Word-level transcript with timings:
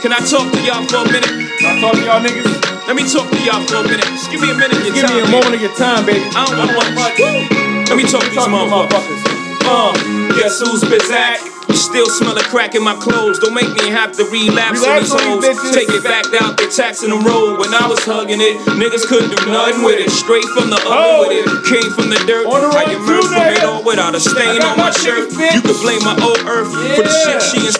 Can 0.00 0.12
I 0.12 0.18
talk 0.24 0.48
to 0.52 0.60
y'all 0.64 0.82
for 0.88 1.04
a 1.04 1.06
minute? 1.12 1.28
Can 1.60 1.76
I 1.76 1.80
talk 1.80 1.94
to 1.94 2.02
y'all 2.02 2.20
niggas? 2.24 2.48
Let 2.88 2.96
me 2.96 3.04
talk 3.06 3.28
to 3.30 3.38
y'all 3.44 3.62
for 3.68 3.76
a 3.80 3.84
minute. 3.84 4.04
Just 4.16 4.30
give 4.32 4.40
me 4.40 4.50
a 4.50 4.56
minute 4.56 4.80
of 4.80 4.84
your 4.86 4.94
Give 4.96 5.04
time. 5.06 5.14
me 5.14 5.20
a 5.20 5.24
baby. 5.28 5.32
moment 5.36 5.54
of 5.54 5.60
your 5.62 5.74
time, 5.76 6.02
baby. 6.06 6.24
I 6.34 6.42
don't 6.48 6.74
want 6.74 6.92
much. 6.96 7.16
Let 7.88 7.96
me 7.96 8.04
talk 8.08 8.22
to 8.24 8.28
these 8.32 8.38
Talk 8.40 8.48
to 8.48 8.56
you 8.56 8.66
motherfuckers. 8.66 9.20
Uh, 9.62 9.92
guess 10.40 10.58
who's 10.58 10.82
Bizzack? 10.82 11.38
You 11.70 11.76
still 11.78 12.08
smell 12.10 12.36
a 12.36 12.42
crack 12.50 12.74
in 12.74 12.82
my 12.82 12.96
clothes. 12.98 13.38
Don't 13.38 13.54
make 13.54 13.70
me 13.78 13.88
have 13.94 14.10
to 14.18 14.24
relapse 14.28 14.82
on 14.82 14.98
Relax 14.98 15.12
these 15.12 15.14
on 15.14 15.40
hoes. 15.40 15.44
these. 15.46 15.70
Take 15.72 15.88
it 15.94 16.02
back 16.04 16.26
out 16.42 16.56
the 16.58 16.66
tax 16.68 17.04
in 17.04 17.10
the 17.14 17.20
road. 17.22 17.60
When 17.62 17.72
I 17.72 17.86
was 17.86 18.02
hugging 18.04 18.40
it, 18.42 18.58
niggas 18.76 19.06
couldn't 19.06 19.30
do 19.30 19.46
nothing 19.46 19.84
with 19.86 20.00
it. 20.02 20.10
Straight 20.10 20.44
from 20.52 20.68
the 20.68 20.76
oven 20.82 20.92
Oh. 20.92 21.28
with 21.28 21.38
it. 21.38 21.46
Came 21.70 21.88
from 21.94 22.10
the 22.10 22.18
dirt. 22.26 22.44
On 22.50 22.60
the 22.60 22.68
run 22.74 22.90
you 22.90 22.98
from 23.06 23.30
it 23.54 23.62
all 23.64 23.84
without 23.86 24.14
a 24.16 24.20
stain 24.20 24.60
on 24.60 24.76
my 24.76 24.90
shirt. 24.90 25.30
You 25.30 25.62
could 25.62 25.78
blame 25.80 26.02
my 26.02 26.18
old 26.20 26.42
earth 26.50 26.72
for 26.74 27.04
the 27.06 27.14
shit 27.24 27.40
she 27.40 27.64
is. 27.70 27.78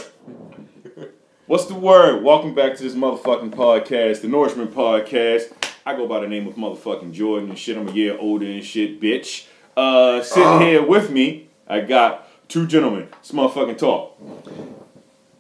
What's 1.53 1.67
the 1.67 1.75
word? 1.75 2.23
Welcome 2.23 2.55
back 2.55 2.79
to 2.79 2.83
this 2.83 2.95
motherfucking 2.95 3.51
podcast, 3.51 4.23
the 4.23 4.29
Nourishment 4.29 4.73
Podcast. 4.73 5.53
I 5.85 5.95
go 5.95 6.09
by 6.09 6.21
the 6.21 6.27
name 6.27 6.47
of 6.47 6.55
motherfucking 6.55 7.13
Jordan 7.13 7.51
and 7.51 7.59
shit. 7.59 7.77
I'm 7.77 7.89
a 7.89 7.93
year 7.93 8.17
older 8.19 8.47
and 8.47 8.65
shit, 8.65 9.03
bitch. 9.03 9.49
Uh, 9.77 10.23
sitting 10.23 10.63
here 10.63 10.83
with 10.83 11.11
me, 11.11 11.51
I 11.69 11.83
got 11.83 12.27
two 12.49 12.67
gentlemen. 12.67 13.09
It's 13.19 13.33
motherfucking 13.33 13.77
talk. 13.77 14.19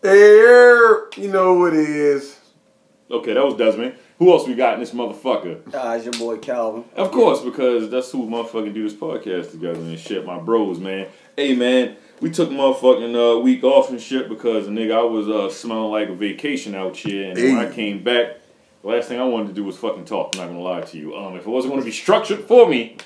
There, 0.03 1.09
you 1.17 1.29
know 1.29 1.55
what 1.55 1.73
it 1.73 1.89
is. 1.89 2.39
Okay, 3.11 3.33
that 3.33 3.42
was 3.42 3.55
Desmond. 3.55 3.95
Who 4.19 4.33
else 4.33 4.47
we 4.47 4.55
got 4.55 4.75
in 4.75 4.81
this 4.81 4.91
motherfucker? 4.91 5.75
Uh, 5.75 5.97
it's 5.97 6.05
your 6.05 6.12
boy 6.12 6.37
Calvin. 6.37 6.84
Of 6.95 7.11
course, 7.11 7.41
because 7.41 7.89
that's 7.89 8.12
who 8.12 8.29
motherfucking 8.29 8.75
do 8.75 8.87
this 8.87 8.92
podcast 8.92 9.53
together 9.53 9.81
and 9.81 9.98
shit. 9.98 10.27
My 10.27 10.39
bros, 10.39 10.79
man. 10.79 11.09
Hey, 11.39 11.56
man, 11.56 11.97
we 12.23 12.31
took 12.31 12.51
motherfucking 12.51 13.37
uh, 13.37 13.41
week 13.41 13.65
off 13.65 13.91
and 13.91 14.01
shit 14.01 14.29
because 14.29 14.69
nigga, 14.69 14.95
I 14.95 15.03
was 15.03 15.29
uh, 15.29 15.51
smelling 15.51 15.91
like 15.91 16.09
a 16.09 16.15
vacation 16.15 16.75
out 16.75 16.97
here, 16.97 17.31
and 17.31 17.37
when 17.37 17.59
I 17.59 17.71
came 17.71 18.05
back, 18.05 18.37
the 18.81 18.89
last 18.89 19.09
thing 19.09 19.21
I 19.21 19.25
wanted 19.25 19.48
to 19.48 19.55
do 19.55 19.65
was 19.65 19.77
fucking 19.77 20.05
talk. 20.05 20.37
I'm 20.37 20.41
not 20.41 20.47
gonna 20.47 20.61
lie 20.61 20.81
to 20.83 20.98
you. 20.98 21.17
Um, 21.17 21.34
if 21.37 21.43
it 21.43 21.48
wasn't 21.48 21.75
gonna 21.75 21.84
be 21.84 21.91
structured 21.91 22.41
for 22.45 22.69
me, 22.69 22.97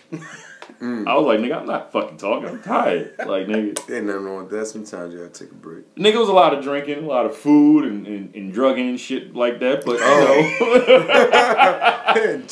I 0.80 1.14
was 1.16 1.24
like, 1.24 1.40
nigga, 1.40 1.56
I'm 1.60 1.66
not 1.66 1.92
fucking 1.92 2.18
talking. 2.18 2.48
I'm 2.50 2.62
tired. 2.62 3.14
Like, 3.18 3.46
nigga, 3.46 3.90
Ain't 3.90 4.06
nothing 4.06 4.24
wrong 4.24 4.44
with 4.44 4.50
that. 4.50 4.66
Sometimes 4.66 5.14
you 5.14 5.20
gotta 5.20 5.30
take 5.30 5.50
a 5.50 5.54
break. 5.54 5.94
nigga 5.94 6.18
was 6.18 6.28
a 6.28 6.34
lot 6.34 6.52
of 6.52 6.62
drinking, 6.62 7.04
a 7.04 7.06
lot 7.06 7.24
of 7.24 7.34
food, 7.34 7.86
and, 7.86 8.06
and, 8.06 8.34
and 8.34 8.52
drugging 8.52 8.90
and 8.90 9.00
shit 9.00 9.34
like 9.34 9.60
that. 9.60 9.86
But 9.86 9.98
you 9.98 10.04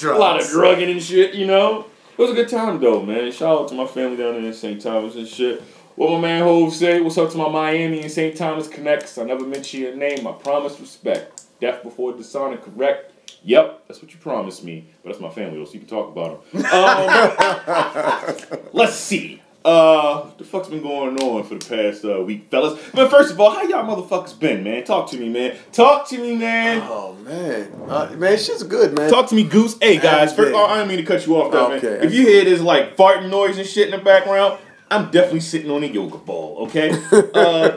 know. 0.03 0.15
a 0.15 0.19
lot 0.19 0.41
of 0.41 0.49
drugging 0.49 0.91
and 0.91 1.03
shit, 1.03 1.35
you 1.35 1.47
know. 1.47 1.87
It 2.17 2.23
was 2.23 2.31
a 2.31 2.35
good 2.35 2.49
time 2.49 2.81
though, 2.81 3.03
man. 3.03 3.31
Shout 3.33 3.61
out 3.61 3.69
to 3.69 3.75
my 3.75 3.87
family 3.87 4.17
down 4.17 4.35
there 4.35 4.45
in 4.45 4.55
St. 4.55 4.81
Thomas 4.81 5.17
and 5.17 5.29
shit. 5.29 5.63
What 5.97 6.11
my 6.11 6.21
man 6.21 6.43
Hove 6.43 6.75
say, 6.75 7.01
what's 7.01 7.17
up 7.19 7.31
to 7.31 7.39
my 7.39 7.49
Miami 7.49 8.01
and 8.01 8.11
St. 8.11 8.37
Thomas 8.37 8.67
connects. 8.67 9.17
I 9.17 9.23
never 9.23 9.47
mention 9.47 9.81
your 9.81 9.95
name. 9.95 10.27
I 10.27 10.33
promise 10.33 10.81
respect. 10.81 11.45
Death 11.61 11.85
before 11.85 12.13
dishonor, 12.13 12.57
correct. 12.57 13.13
Yep, 13.45 13.85
that's 13.87 14.03
what 14.03 14.13
you 14.13 14.19
promised 14.19 14.65
me. 14.65 14.89
But 15.03 15.11
that's 15.11 15.21
my 15.21 15.29
family 15.29 15.59
though, 15.59 15.67
so 15.67 15.75
you 15.75 15.81
can 15.81 15.89
talk 15.89 16.09
about 16.09 16.53
them. 16.53 16.65
Um, 16.67 18.59
let's 18.73 18.95
see. 18.97 19.41
Uh, 19.65 20.29
the 20.37 20.45
fuck's 20.45 20.69
been 20.69 20.83
going 20.83 21.17
on 21.17 21.43
for 21.45 21.55
the 21.55 21.65
past 21.65 22.05
uh, 22.05 22.21
week, 22.23 22.51
fellas? 22.51 22.79
But 22.93 23.09
first 23.09 23.33
of 23.33 23.41
all, 23.41 23.51
how 23.51 23.63
y'all 23.63 23.85
motherfuckers 23.85 24.39
been, 24.39 24.63
man? 24.65 24.85
Talk 24.85 25.09
to 25.11 25.17
me, 25.17 25.29
man. 25.29 25.57
Talk 25.73 26.09
to 26.09 26.19
me, 26.19 26.37
man. 26.37 26.83
Oh 26.85 27.15
man, 27.15 27.73
uh, 27.89 28.15
man, 28.17 28.37
shit's 28.37 28.63
good, 28.65 28.95
man. 28.95 29.09
Talk 29.09 29.29
to 29.29 29.35
me, 29.35 29.45
Goose. 29.45 29.79
Hey 29.81 29.99
guys, 29.99 30.35
first, 30.35 30.53
oh, 30.55 30.67
I 30.67 30.79
didn't 30.79 30.89
mean 30.89 30.99
to 30.99 31.05
cut 31.05 31.25
you 31.27 31.37
off, 31.37 31.53
though, 31.53 31.69
man. 31.69 31.83
If 31.83 32.13
you 32.13 32.27
hear 32.27 32.45
this 32.45 32.61
like 32.61 32.97
farting 32.97 33.31
noise 33.31 33.57
and 33.57 33.67
shit 33.67 33.89
in 33.89 33.99
the 33.99 34.05
background, 34.05 34.59
I'm 34.91 35.11
definitely 35.11 35.41
sitting 35.41 35.71
on 35.71 35.83
a 35.83 35.87
yoga 35.87 36.19
ball. 36.19 36.67
Okay, 36.67 36.91
uh, 36.91 36.95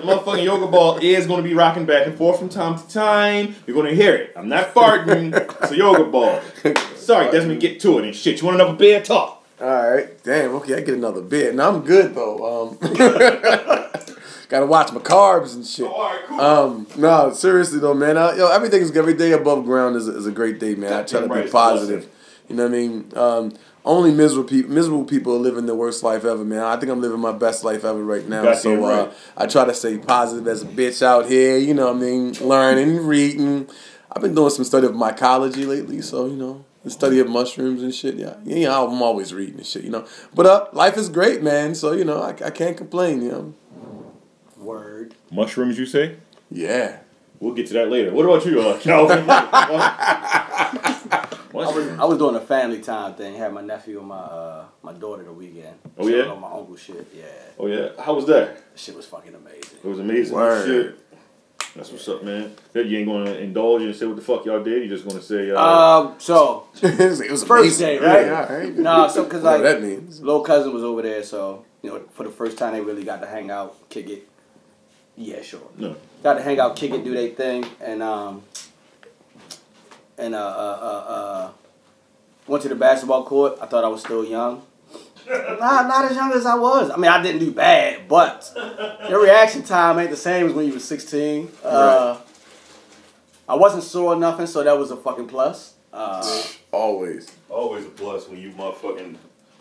motherfucking 0.04 0.44
yoga 0.44 0.68
ball 0.68 1.00
is 1.02 1.26
going 1.26 1.42
to 1.42 1.48
be 1.48 1.56
rocking 1.56 1.86
back 1.86 2.06
and 2.06 2.18
forth 2.18 2.40
from 2.40 2.50
time 2.50 2.78
to 2.78 2.88
time. 2.90 3.56
You're 3.66 3.76
going 3.76 3.90
to 3.90 3.96
hear 3.96 4.16
it. 4.16 4.34
I'm 4.36 4.50
not 4.50 4.74
farting. 4.74 5.34
it's 5.62 5.72
a 5.72 5.78
yoga 5.78 6.04
ball. 6.04 6.42
Sorry, 6.96 7.32
Desmond, 7.32 7.62
get 7.62 7.80
to 7.82 8.00
it 8.00 8.06
and 8.06 8.16
shit. 8.16 8.42
You 8.42 8.48
want 8.48 8.60
another 8.60 8.78
beer? 8.78 9.02
Talk. 9.02 9.46
All 9.60 9.90
right, 9.90 10.24
damn. 10.24 10.52
Okay, 10.56 10.76
I 10.76 10.82
get 10.82 10.96
another 10.96 11.22
bit. 11.22 11.56
Now 11.56 11.70
I'm 11.70 11.82
good 11.82 12.14
though. 12.14 12.70
Um, 12.70 12.78
gotta 14.50 14.68
watch 14.68 14.92
my 14.94 15.00
carbs 15.00 15.56
and 15.56 15.66
shit. 15.66 15.88
All 15.88 16.00
right, 16.00 16.22
cool. 16.28 16.40
Um, 16.40 16.88
no, 16.96 17.34
seriously 17.34 17.80
though, 17.80 17.96
man. 17.96 18.18
I, 18.18 18.38
yo, 18.38 18.52
everything 18.52 18.84
is 18.84 18.96
every 18.96 19.16
day 19.16 19.32
above 19.32 19.66
ground 19.66 19.96
is 19.96 20.08
a, 20.08 20.16
is 20.16 20.28
a 20.28 20.32
great 20.32 20.60
day, 20.60 20.76
man. 20.76 20.94
I 20.94 21.04
try 21.04 21.22
to 21.22 21.28
right, 21.28 21.46
be 21.46 21.52
positive. 21.52 22.08
You 22.48 22.56
know 22.56 22.64
what 22.64 22.74
I 22.74 22.78
mean? 22.78 23.12
Um, 23.16 23.54
only 23.88 24.12
miserable 24.12 24.48
people, 24.48 24.72
miserable 24.72 25.06
people 25.06 25.36
are 25.36 25.40
living 25.40 25.66
their 25.66 25.76
worst 25.76 26.04
life 26.04 26.26
ever, 26.26 26.44
man. 26.44 26.60
I 26.60 26.78
think 26.78 26.92
I'm 26.92 27.02
living 27.02 27.20
my 27.20 27.32
best 27.32 27.64
life 27.64 27.84
ever 27.84 28.04
right 28.04 28.28
now. 28.28 28.44
Goddamn 28.44 28.62
so 28.62 28.86
uh, 28.86 29.06
right. 29.06 29.14
I 29.36 29.48
try 29.48 29.66
to 29.66 29.74
stay 29.74 29.98
positive 29.98 30.48
as 30.48 30.62
a 30.62 30.66
bitch 30.66 31.02
out 31.02 31.28
here. 31.28 31.58
You 31.58 31.74
know 31.74 31.88
what 31.88 31.96
I 31.96 32.00
mean? 32.00 32.34
Learning, 32.34 33.06
reading. 33.06 33.70
I've 34.12 34.22
been 34.22 34.36
doing 34.36 34.50
some 34.52 34.66
study 34.66 34.88
of 34.88 34.94
mycology 34.94 35.68
lately, 35.68 36.02
so 36.02 36.26
you 36.26 36.36
know. 36.36 36.66
The 36.84 36.92
study 36.92 37.20
of 37.20 37.28
mushrooms 37.28 37.84
and 37.84 37.94
shit, 37.94 38.16
yeah, 38.16 38.36
yeah. 38.46 38.70
I'm 38.70 39.02
always 39.02 39.34
reading 39.34 39.56
and 39.56 39.66
shit, 39.66 39.84
you 39.84 39.90
know. 39.90 40.08
But 40.34 40.46
uh, 40.46 40.68
life 40.72 40.96
is 40.96 41.10
great, 41.10 41.44
man. 41.44 41.76
So 41.76 41.92
you 41.92 42.06
know, 42.06 42.22
I, 42.22 42.30
I 42.30 42.50
can't 42.50 42.78
complain, 42.78 43.22
you 43.22 43.32
know. 43.32 43.54
Word. 44.56 45.16
Mushrooms, 45.30 45.78
you 45.78 45.86
say? 45.86 46.16
Yeah. 46.50 47.00
We'll 47.40 47.54
get 47.54 47.68
to 47.68 47.74
that 47.74 47.90
later. 47.90 48.14
What 48.14 48.26
about 48.26 48.46
you, 48.46 48.62
uh, 48.62 48.80
Calvin? 48.80 49.26
I 51.54 51.58
was, 51.58 51.88
I 52.00 52.06
was 52.06 52.18
doing 52.18 52.36
a 52.36 52.40
family 52.42 52.82
time 52.82 53.14
thing. 53.16 53.36
Had 53.36 53.54
my 53.54 53.62
nephew 53.62 54.00
and 54.00 54.08
my 54.08 54.18
uh, 54.18 54.66
my 54.84 54.94
daughter 54.94 55.24
the 55.24 55.32
weekend. 55.34 55.76
Oh, 55.98 56.08
Chilling 56.08 56.26
yeah? 56.26 56.32
On 56.32 56.42
my 56.42 56.52
uncle 56.52 56.76
shit. 56.76 57.08
Yeah. 57.16 57.24
Oh 57.60 57.68
yeah, 57.68 57.90
how 58.00 58.14
was 58.14 58.26
that? 58.28 58.56
That 58.56 58.80
shit 58.80 58.96
was 58.96 59.06
fucking 59.06 59.34
amazing. 59.36 59.80
It 59.84 59.88
was 59.88 60.00
amazing. 60.00 60.36
Word. 60.36 60.66
Shit. 60.68 61.00
That's 61.76 61.92
what's 61.92 62.08
up, 62.08 62.24
man. 62.24 62.54
That 62.74 62.88
you 62.88 62.98
ain't 62.98 63.08
gonna 63.08 63.32
indulge 63.34 63.84
and 63.84 63.96
say 63.96 64.06
what 64.08 64.16
the 64.16 64.22
fuck 64.22 64.46
y'all 64.46 64.64
did. 64.64 64.84
You 64.84 64.90
just 64.90 65.08
gonna 65.08 65.22
say, 65.22 65.52
uh, 65.52 65.60
Um. 65.62 66.16
So 66.18 66.68
it 66.82 66.98
was, 67.00 67.22
it 67.22 67.30
was 67.32 67.44
First 67.44 67.80
amazing. 67.80 67.86
day, 67.88 68.00
right? 68.00 68.26
Yeah, 68.26 68.48
all 68.50 68.58
right. 68.58 68.76
Nah, 68.78 69.08
so, 69.08 69.26
'cause, 69.26 69.44
Whatever 69.44 69.64
like- 69.64 69.74
that 69.82 69.84
means. 69.84 70.22
little 70.22 70.42
cousin 70.42 70.74
was 70.74 70.84
over 70.84 71.02
there, 71.04 71.22
so 71.24 71.66
you 71.84 71.92
know, 71.92 72.02
for 72.14 72.24
the 72.24 72.32
first 72.32 72.58
time 72.58 72.74
they 72.74 72.82
really 72.82 73.04
got 73.04 73.22
to 73.22 73.28
hang 73.28 73.52
out, 73.52 73.90
kick 73.90 74.10
it. 74.10 74.28
Yeah, 75.16 75.42
sure. 75.42 75.62
no. 75.78 75.96
got 76.24 76.36
to 76.36 76.42
hang 76.44 76.60
out, 76.60 76.76
kick 76.76 76.92
it, 76.92 77.04
do 77.04 77.14
their 77.14 77.30
thing, 77.30 77.66
and 77.82 78.02
um, 78.04 78.44
and 80.18 80.36
uh, 80.36 80.38
uh, 80.38 80.80
uh, 80.82 81.12
uh, 81.14 81.52
went 82.48 82.64
to 82.64 82.70
the 82.70 82.76
basketball 82.76 83.24
court. 83.24 83.58
I 83.62 83.66
thought 83.66 83.84
I 83.84 83.88
was 83.88 84.02
still 84.02 84.26
young. 84.26 84.64
nah, 85.28 85.84
not 85.84 86.06
as 86.06 86.16
young 86.16 86.32
as 86.32 86.46
I 86.46 86.56
was. 86.56 86.90
I 86.90 86.96
mean, 86.96 87.12
I 87.12 87.22
didn't 87.22 87.40
do 87.40 87.52
bad, 87.52 88.08
but 88.08 88.52
your 89.10 89.22
reaction 89.22 89.64
time 89.64 90.00
ain't 90.00 90.10
the 90.10 90.16
same 90.18 90.48
as 90.48 90.54
when 90.54 90.66
you 90.66 90.74
were 90.74 90.80
sixteen. 90.80 91.52
Uh, 91.64 92.18
I 93.50 93.56
wasn't 93.56 93.84
sore 93.84 94.14
or 94.14 94.16
nothing, 94.16 94.48
so 94.48 94.64
that 94.64 94.78
was 94.78 94.92
a 94.92 94.98
fucking 94.98 95.28
plus. 95.28 95.74
Uh, 95.94 96.44
Always. 96.72 97.32
Always 97.50 97.86
a 97.86 97.90
plus 97.90 98.28
when 98.28 98.40
you 98.40 98.52
motherfucking 98.52 99.16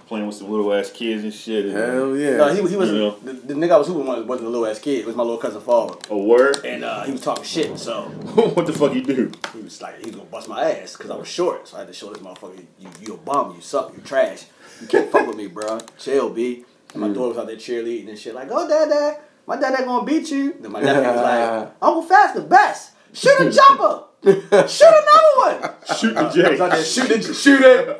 playing 0.06 0.27
with 0.27 0.37
some 0.37 0.50
little 0.50 0.72
ass 0.72 0.91
kids 0.91 1.25
and 1.25 1.34
shit. 1.34 1.67
And, 1.67 1.75
Hell 1.77 2.17
yeah. 2.17 2.37
no, 2.37 2.49
he, 2.55 2.69
he 2.69 2.77
was 2.77 2.91
Yeah. 2.93 3.12
the, 3.25 3.33
the 3.33 3.55
nigga 3.55 3.72
I 3.72 3.77
was 3.78 3.89
hooping 3.89 4.06
with 4.06 4.27
wasn't 4.27 4.49
a 4.49 4.50
little 4.50 4.67
ass 4.67 4.78
kid. 4.78 5.00
It 5.00 5.06
was 5.06 5.17
my 5.17 5.22
little 5.22 5.39
cousin 5.39 5.61
Forward, 5.61 6.06
A 6.11 6.17
word? 6.17 6.65
and 6.65 6.84
uh, 6.84 7.03
he 7.05 7.12
was 7.12 7.21
talking 7.21 7.44
shit. 7.44 7.78
So 7.78 8.03
what 8.55 8.67
the 8.67 8.72
fuck 8.72 8.94
you 8.94 9.03
do? 9.03 9.33
He 9.55 9.61
was 9.62 9.81
like, 9.83 9.99
he 9.99 10.06
was 10.06 10.17
gonna 10.17 10.28
bust 10.31 10.49
my 10.49 10.71
ass 10.71 10.93
because 10.97 11.11
I 11.11 11.17
was 11.17 11.28
short. 11.28 11.69
So 11.69 11.77
I 11.77 11.81
had 11.81 11.89
to 11.89 11.94
show 11.94 12.12
this 12.12 12.22
motherfucker, 12.22 12.65
you, 12.78 12.89
you 13.00 13.15
a 13.15 13.17
bum, 13.17 13.55
you 13.56 13.61
suck, 13.61 13.93
you 13.97 14.03
trash. 14.03 14.44
You 14.81 14.87
can't 14.87 15.11
fuck 15.11 15.27
with 15.27 15.37
me, 15.37 15.47
bro. 15.49 15.78
Chill, 15.99 16.31
B. 16.31 16.65
And 16.93 17.03
my 17.03 17.09
daughter 17.09 17.28
was 17.31 17.38
out 17.38 17.47
there 17.49 17.56
cheerleading 17.56 18.09
and 18.09 18.19
shit, 18.19 18.34
like, 18.34 18.49
oh, 18.50 18.69
dad, 18.69 18.88
dad, 18.88 19.21
my 19.47 19.56
dad 19.56 19.75
ain't 19.77 19.87
gonna 19.87 20.06
beat 20.06 20.31
you. 20.31 20.55
Then 20.61 20.73
my 20.73 20.81
nephew 20.81 21.03
was 21.11 21.21
like, 21.23 21.73
Uncle 21.83 22.03
Fast 22.03 22.34
the 22.37 22.43
best. 22.43 22.93
Shoot 23.12 23.41
a 23.41 23.50
jumper. 23.50 24.05
Shoot 24.69 24.93
another 24.93 25.34
one. 25.61 25.71
Shoot 25.99 26.15
the 26.15 26.21
I 26.21 26.23
was 26.25 26.34
J. 26.34 26.61
out 26.61 26.71
there 26.71 26.84
shooting, 26.84 27.23
shoot 27.34 27.61
it. 27.62 27.97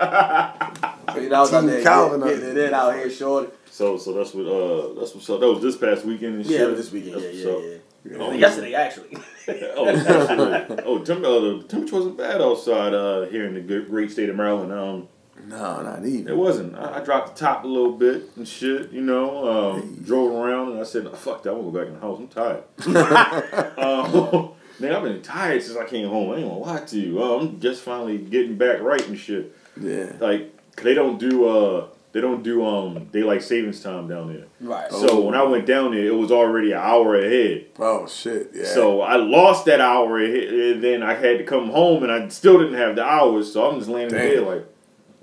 So, 1.16 1.22
you 1.22 1.28
know, 1.31 1.37
I 1.37 1.41
was 1.41 1.53
out 1.54 1.60
Team 1.60 1.71
there 1.71 1.82
Calvin 1.82 2.21
getting, 2.21 2.41
getting 2.41 2.56
it 2.56 2.69
in 2.69 2.75
out 2.75 2.94
here 2.94 3.10
short. 3.10 3.54
So, 3.71 3.97
so 3.99 4.12
that's 4.12 4.32
what. 4.34 4.47
Uh, 4.47 5.00
that's 5.00 5.15
what's 5.15 5.28
up. 5.31 5.41
That 5.41 5.49
was 5.49 5.62
this 5.62 5.77
past 5.77 6.04
weekend 6.04 6.37
and 6.37 6.47
Yeah, 6.47 6.59
shit. 6.59 6.71
it 6.71 6.77
this 6.77 6.93
weekend. 6.93 7.15
That's 7.15 7.25
Yeah, 7.37 7.53
what's 7.53 7.65
yeah, 7.65 7.75
up. 7.75 7.81
yeah. 8.04 8.16
Oh, 8.19 8.32
Yesterday, 8.32 8.75
actually. 8.75 9.19
oh, 9.76 9.88
absolutely. 9.88 10.84
oh, 10.84 10.99
temp- 11.05 11.25
uh, 11.25 11.40
the 11.40 11.64
temperature 11.69 11.96
wasn't 11.96 12.17
bad 12.17 12.40
outside 12.40 12.94
uh, 12.94 13.23
here 13.26 13.46
in 13.46 13.55
the 13.55 13.61
good, 13.61 13.88
great 13.88 14.11
state 14.11 14.29
of 14.29 14.37
Maryland. 14.37 14.73
Um, 14.73 15.08
No, 15.49 15.82
not 15.82 16.05
even. 16.06 16.29
It 16.29 16.37
wasn't. 16.37 16.76
I, 16.76 17.00
I 17.00 17.05
dropped 17.05 17.35
the 17.37 17.40
top 17.44 17.64
a 17.64 17.67
little 17.67 17.93
bit 17.93 18.23
and 18.37 18.46
shit, 18.46 18.93
you 18.93 19.00
know. 19.02 19.73
Um, 19.73 20.02
drove 20.05 20.32
around 20.32 20.73
and 20.73 20.81
I 20.81 20.85
said, 20.85 21.08
"Fuck 21.17 21.43
that! 21.43 21.50
I'm 21.52 21.56
gonna 21.61 21.70
go 21.73 21.79
back 21.79 21.88
in 21.88 21.94
the 21.94 22.00
house. 22.00 22.19
I'm 22.19 22.29
tired." 22.29 22.64
um, 23.79 24.50
man, 24.81 24.94
I've 24.94 25.02
been 25.02 25.23
tired 25.23 25.62
since 25.62 25.76
I 25.76 25.85
came 25.87 26.08
home. 26.08 26.31
I 26.31 26.37
ain't 26.37 26.49
gonna 26.49 26.58
lie 26.58 26.81
to 26.85 26.99
you. 26.99 27.23
Uh, 27.23 27.38
I'm 27.40 27.61
just 27.61 27.82
finally 27.82 28.19
getting 28.19 28.56
back 28.56 28.81
right 28.81 29.06
and 29.08 29.19
shit. 29.19 29.55
Yeah. 29.81 30.12
Like 30.20 30.56
'cause 30.76 30.84
they 30.84 30.94
don't 30.94 31.19
do 31.19 31.46
uh 31.49 31.87
they 32.12 32.20
don't 32.20 32.43
do 32.43 32.64
um 32.64 33.06
daylight 33.12 33.43
savings 33.43 33.82
time 33.82 34.08
down 34.08 34.32
there. 34.32 34.44
Right. 34.61 34.90
So 34.90 35.20
when 35.20 35.34
I 35.34 35.43
went 35.43 35.67
down 35.67 35.90
there, 35.93 36.05
it 36.06 36.14
was 36.14 36.31
already 36.32 36.73
an 36.73 36.78
hour 36.78 37.14
ahead. 37.17 37.67
Oh 37.78 38.06
shit. 38.06 38.50
Yeah. 38.55 38.64
So 38.64 39.02
I 39.02 39.17
lost 39.17 39.67
that 39.67 39.81
hour 39.82 40.19
ahead, 40.19 40.49
and 40.52 40.82
then 40.82 41.02
I 41.02 41.14
had 41.14 41.38
to 41.38 41.44
come 41.44 41.69
home, 41.70 42.02
and 42.02 42.11
I 42.12 42.28
still 42.28 42.58
didn't 42.58 42.78
have 42.78 42.96
the 42.96 43.05
hours. 43.05 43.52
So 43.52 43.69
I'm 43.69 43.78
just 43.78 43.90
laying 43.90 44.08
in 44.08 44.14
bed 44.14 44.43
like. 44.44 44.67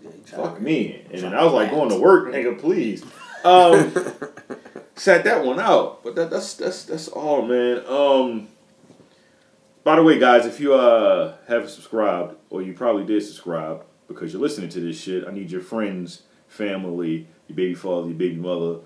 Yeah, 0.03 0.38
Fuck 0.38 0.59
me. 0.61 1.01
And 1.11 1.21
then 1.21 1.33
I 1.33 1.44
was 1.44 1.53
like 1.53 1.71
going 1.71 1.89
to 1.89 1.97
work, 1.97 2.27
nigga, 2.27 2.59
please. 2.59 3.03
Um 3.44 3.94
sat 4.95 5.23
that 5.23 5.44
one 5.45 5.59
out. 5.59 6.03
But 6.03 6.15
that, 6.15 6.29
that's 6.29 6.53
that's 6.55 6.83
that's 6.85 7.07
all, 7.07 7.41
man. 7.41 7.83
Um 7.88 8.47
by 9.83 9.95
the 9.97 10.03
way, 10.03 10.17
guys, 10.19 10.45
if 10.45 10.59
you 10.59 10.73
uh 10.75 11.35
haven't 11.47 11.69
subscribed, 11.69 12.35
or 12.50 12.61
you 12.61 12.73
probably 12.73 13.03
did 13.05 13.23
subscribe 13.23 13.83
because 14.13 14.33
you're 14.33 14.42
listening 14.42 14.69
to 14.69 14.80
this 14.80 15.00
shit, 15.00 15.27
I 15.27 15.31
need 15.31 15.51
your 15.51 15.62
friends, 15.62 16.24
family, 16.48 17.27
your 17.48 17.56
baby 17.56 17.75
father, 17.75 18.07
your 18.07 18.18
baby 18.18 18.36
mother, 18.36 18.80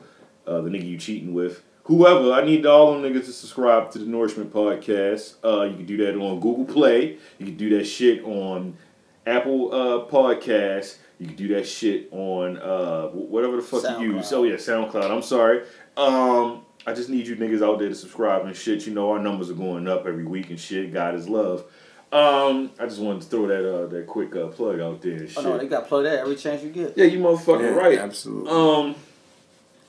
uh, 0.45 0.61
the 0.61 0.69
nigga 0.69 0.87
you 0.87 0.97
cheating 0.97 1.33
with, 1.33 1.63
whoever. 1.83 2.33
I 2.33 2.43
need 2.43 2.65
all 2.65 2.93
them 2.93 3.01
niggas 3.01 3.25
to 3.25 3.31
subscribe 3.31 3.91
to 3.91 3.99
the 3.99 4.05
Nourishment 4.05 4.53
Podcast. 4.53 5.35
Uh, 5.43 5.63
you 5.63 5.77
can 5.77 5.85
do 5.85 5.97
that 5.97 6.15
on 6.15 6.39
Google 6.39 6.65
Play. 6.65 7.17
You 7.37 7.45
can 7.45 7.57
do 7.57 7.77
that 7.77 7.85
shit 7.85 8.23
on 8.23 8.77
Apple 9.25 9.73
uh, 9.73 10.11
Podcasts. 10.11 10.97
You 11.19 11.27
can 11.27 11.35
do 11.35 11.47
that 11.55 11.67
shit 11.67 12.09
on 12.11 12.57
uh, 12.57 13.07
whatever 13.07 13.55
the 13.55 13.61
fuck 13.61 13.99
you 13.99 14.13
use. 14.13 14.31
Oh 14.31 14.43
yeah, 14.43 14.55
SoundCloud. 14.55 15.09
I'm 15.09 15.23
sorry. 15.23 15.63
Um, 15.95 16.63
I 16.85 16.93
just 16.93 17.09
need 17.09 17.27
you 17.27 17.35
niggas 17.35 17.61
out 17.61 17.79
there 17.79 17.89
to 17.89 17.95
subscribe 17.95 18.45
and 18.45 18.55
shit. 18.55 18.85
You 18.85 18.93
know 18.93 19.11
our 19.11 19.19
numbers 19.19 19.49
are 19.49 19.55
going 19.55 19.87
up 19.87 20.05
every 20.05 20.25
week 20.25 20.51
and 20.51 20.59
shit. 20.59 20.93
God 20.93 21.15
is 21.15 21.27
love. 21.27 21.65
Um, 22.11 22.71
I 22.79 22.85
just 22.85 22.99
wanted 23.01 23.23
to 23.23 23.27
throw 23.27 23.47
that 23.47 23.69
uh, 23.69 23.87
that 23.87 24.07
quick 24.07 24.33
uh, 24.35 24.47
plug 24.47 24.79
out 24.79 25.01
there. 25.01 25.13
And 25.17 25.29
shit. 25.29 25.37
Oh 25.39 25.49
no, 25.49 25.57
they 25.57 25.67
got 25.67 25.87
plug 25.87 26.03
that 26.05 26.19
every 26.19 26.35
chance 26.37 26.63
you 26.63 26.69
get. 26.69 26.97
yeah, 26.97 27.05
you 27.05 27.19
motherfucking 27.19 27.61
Yeah, 27.61 27.67
right. 27.75 27.97
absolutely. 27.99 28.49
Um, 28.49 28.95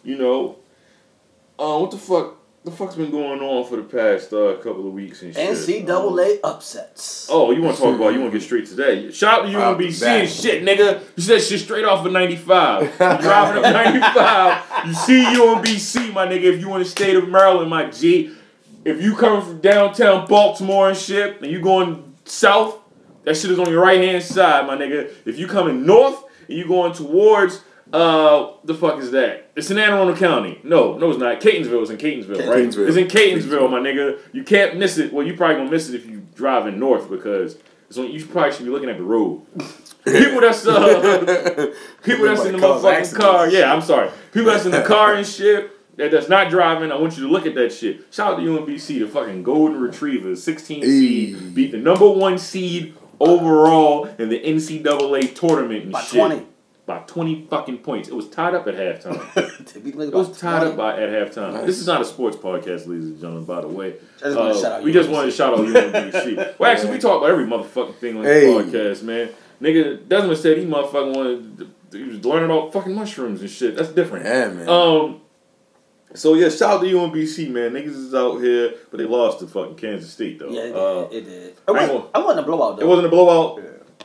you 0.02 0.18
know, 0.18 0.56
uh, 1.58 1.78
what 1.78 1.90
the 1.92 1.98
fuck? 1.98 2.34
The 2.64 2.72
fuck's 2.72 2.96
been 2.96 3.12
going 3.12 3.40
on 3.40 3.66
for 3.68 3.76
the 3.76 3.82
past 3.84 4.32
uh, 4.32 4.56
couple 4.56 4.86
of 4.88 4.92
weeks 4.92 5.22
and 5.22 5.32
shit. 5.32 5.48
NCAA 5.86 6.40
upsets. 6.42 7.28
Oh, 7.30 7.52
you 7.52 7.62
want 7.62 7.76
to 7.76 7.82
talk 7.82 7.94
about? 7.94 8.12
You 8.12 8.20
want 8.20 8.32
to 8.32 8.38
get 8.38 8.44
straight 8.44 8.66
today? 8.66 9.06
that? 9.06 9.14
Shout 9.14 9.44
out 9.44 9.50
to 9.50 9.58
Out 9.58 9.78
UMBC 9.78 9.98
the 10.00 10.04
back. 10.04 10.20
and 10.22 10.28
shit, 10.30 10.64
nigga. 10.64 11.00
You 11.16 11.22
said 11.22 11.40
shit 11.40 11.60
straight 11.60 11.84
off 11.84 12.04
of 12.04 12.12
95. 12.12 12.82
You 12.82 12.88
driving 12.98 13.64
up 13.64 13.72
95. 13.72 14.86
You 14.88 14.92
see 14.94 15.24
UMBC, 15.24 16.12
my 16.12 16.26
nigga. 16.26 16.42
If 16.42 16.60
you 16.60 16.72
in 16.74 16.80
the 16.80 16.84
state 16.84 17.14
of 17.16 17.28
Maryland, 17.28 17.70
my 17.70 17.88
G. 17.90 18.34
If 18.84 19.00
you 19.00 19.14
coming 19.16 19.42
from 19.42 19.60
downtown 19.60 20.26
Baltimore 20.26 20.88
and 20.88 20.98
shit, 20.98 21.40
and 21.40 21.50
you 21.50 21.60
going 21.60 22.07
south, 22.30 22.78
that 23.24 23.36
shit 23.36 23.50
is 23.50 23.58
on 23.58 23.70
your 23.70 23.82
right 23.82 24.00
hand 24.00 24.22
side, 24.22 24.66
my 24.66 24.76
nigga. 24.76 25.10
If 25.24 25.38
you 25.38 25.46
coming 25.46 25.84
north 25.86 26.22
and 26.48 26.56
you 26.58 26.66
going 26.66 26.92
towards 26.92 27.62
uh 27.92 28.52
the 28.64 28.74
fuck 28.74 28.98
is 29.00 29.10
that? 29.12 29.50
It's 29.56 29.70
in 29.70 29.78
Anne 29.78 29.92
Arundel 29.94 30.16
County. 30.16 30.60
No, 30.62 30.98
no, 30.98 31.10
it's 31.10 31.18
not. 31.18 31.40
Catonsville 31.40 31.82
is 31.82 31.90
in 31.90 31.96
Catonsville, 31.96 32.46
right? 32.46 32.68
Catonsville. 32.68 32.86
It's 32.88 32.96
in 32.96 33.06
Catonsville, 33.08 33.70
my 33.70 33.80
nigga. 33.80 34.18
You 34.32 34.44
can't 34.44 34.76
miss 34.76 34.98
it. 34.98 35.12
Well, 35.12 35.26
you 35.26 35.34
probably 35.34 35.56
gonna 35.56 35.70
miss 35.70 35.88
it 35.88 35.94
if 35.94 36.06
you 36.06 36.26
driving 36.34 36.78
north 36.78 37.08
because 37.10 37.56
it's 37.88 37.96
on, 37.96 38.10
you 38.10 38.24
probably 38.26 38.52
should 38.52 38.66
be 38.66 38.70
looking 38.70 38.90
at 38.90 38.98
the 38.98 39.02
road. 39.04 39.42
People 40.04 40.40
that's 40.42 40.66
uh 40.66 41.72
people 42.02 42.26
that's 42.26 42.44
in 42.44 42.52
the 42.52 42.58
motherfucking 42.58 42.92
accidents. 42.92 43.14
car. 43.14 43.48
Yeah, 43.48 43.72
I'm 43.72 43.82
sorry. 43.82 44.10
People 44.32 44.52
that's 44.52 44.66
in 44.66 44.72
the 44.72 44.82
car 44.82 45.14
and 45.14 45.26
shit. 45.26 45.70
That 45.98 46.10
that's 46.12 46.28
not 46.28 46.48
driving. 46.48 46.90
I 46.92 46.96
want 46.96 47.16
you 47.18 47.24
to 47.24 47.28
look 47.30 47.44
at 47.44 47.54
that 47.56 47.72
shit. 47.72 48.06
Shout 48.12 48.34
out 48.34 48.36
to 48.38 48.42
UMBC, 48.42 49.00
the 49.00 49.06
fucking 49.08 49.42
golden 49.42 49.80
retrievers, 49.80 50.42
16 50.42 50.82
seed, 50.82 51.34
Hey. 51.36 51.44
beat 51.50 51.72
the 51.72 51.78
number 51.78 52.08
one 52.08 52.38
seed 52.38 52.94
overall 53.20 54.04
in 54.18 54.28
the 54.28 54.38
NCAA 54.38 55.34
tournament 55.34 55.84
and 55.84 55.92
By 55.92 56.00
shit. 56.02 56.20
20. 56.20 56.46
By 56.86 56.98
20 57.00 57.46
fucking 57.50 57.78
points. 57.78 58.08
It 58.08 58.14
was 58.14 58.30
tied 58.30 58.54
up 58.54 58.66
at 58.66 58.74
halftime. 58.74 59.20
To 59.66 59.88
It 60.06 60.12
was 60.14 60.38
tied 60.38 60.60
20. 60.60 60.70
up 60.70 60.76
by 60.78 61.02
at 61.02 61.10
halftime. 61.10 61.52
Nice. 61.52 61.66
This 61.66 61.80
is 61.80 61.86
not 61.86 62.00
a 62.00 62.04
sports 62.04 62.36
podcast, 62.36 62.86
ladies 62.86 63.04
and 63.10 63.20
gentlemen. 63.20 63.44
By 63.44 63.60
the 63.60 63.68
way, 63.68 63.94
I 64.20 64.24
just 64.24 64.36
wanted 64.38 64.52
to 64.52 64.58
Uh, 64.58 64.62
shout 64.62 64.72
out 64.72 64.82
we 64.84 64.92
just 64.92 65.08
UMBC. 65.10 65.12
wanted 65.12 65.30
to 65.30 65.36
shout 65.36 65.52
out 65.54 65.66
UMBC. 65.66 66.54
well, 66.58 66.70
actually, 66.72 66.92
we 66.92 66.98
talk 66.98 67.18
about 67.18 67.30
every 67.30 67.44
motherfucking 67.44 67.96
thing 67.96 68.16
on 68.16 68.22
this 68.22 68.44
Hey. 68.44 68.52
podcast, 68.52 69.02
man. 69.02 69.28
Nigga, 69.60 70.08
Desmond 70.08 70.38
said 70.38 70.56
he 70.58 70.64
motherfucking 70.64 71.14
wanted. 71.16 71.68
He 71.92 72.02
was 72.04 72.24
learning 72.24 72.44
about 72.50 72.72
fucking 72.72 72.94
mushrooms 72.94 73.40
and 73.42 73.50
shit. 73.50 73.76
That's 73.76 73.90
different. 73.90 74.24
Yeah, 74.24 74.48
man. 74.48 74.68
Um. 74.68 75.20
So 76.14 76.34
yeah, 76.34 76.48
shout 76.48 76.76
out 76.76 76.80
to 76.80 76.86
UMBC, 76.86 77.50
man. 77.50 77.72
Niggas 77.72 77.88
is 77.88 78.14
out 78.14 78.38
here, 78.38 78.74
but 78.90 78.96
they 78.98 79.04
lost 79.04 79.40
to 79.40 79.46
fucking 79.46 79.76
Kansas 79.76 80.10
State 80.12 80.38
though. 80.38 80.50
Yeah, 80.50 80.60
it 80.62 80.72
did. 80.72 80.76
Uh, 80.76 81.08
it 81.10 81.20
did. 81.24 81.42
It 81.48 81.58
I 81.68 81.72
wasn't, 81.72 81.90
ain't 81.92 82.04
I 82.14 82.18
wasn't 82.20 82.40
a 82.40 82.42
blowout 82.48 82.76
though. 82.76 82.82
it 82.82 82.88
wasn't 82.88 83.06
a 83.06 83.10
blowout. 83.10 83.60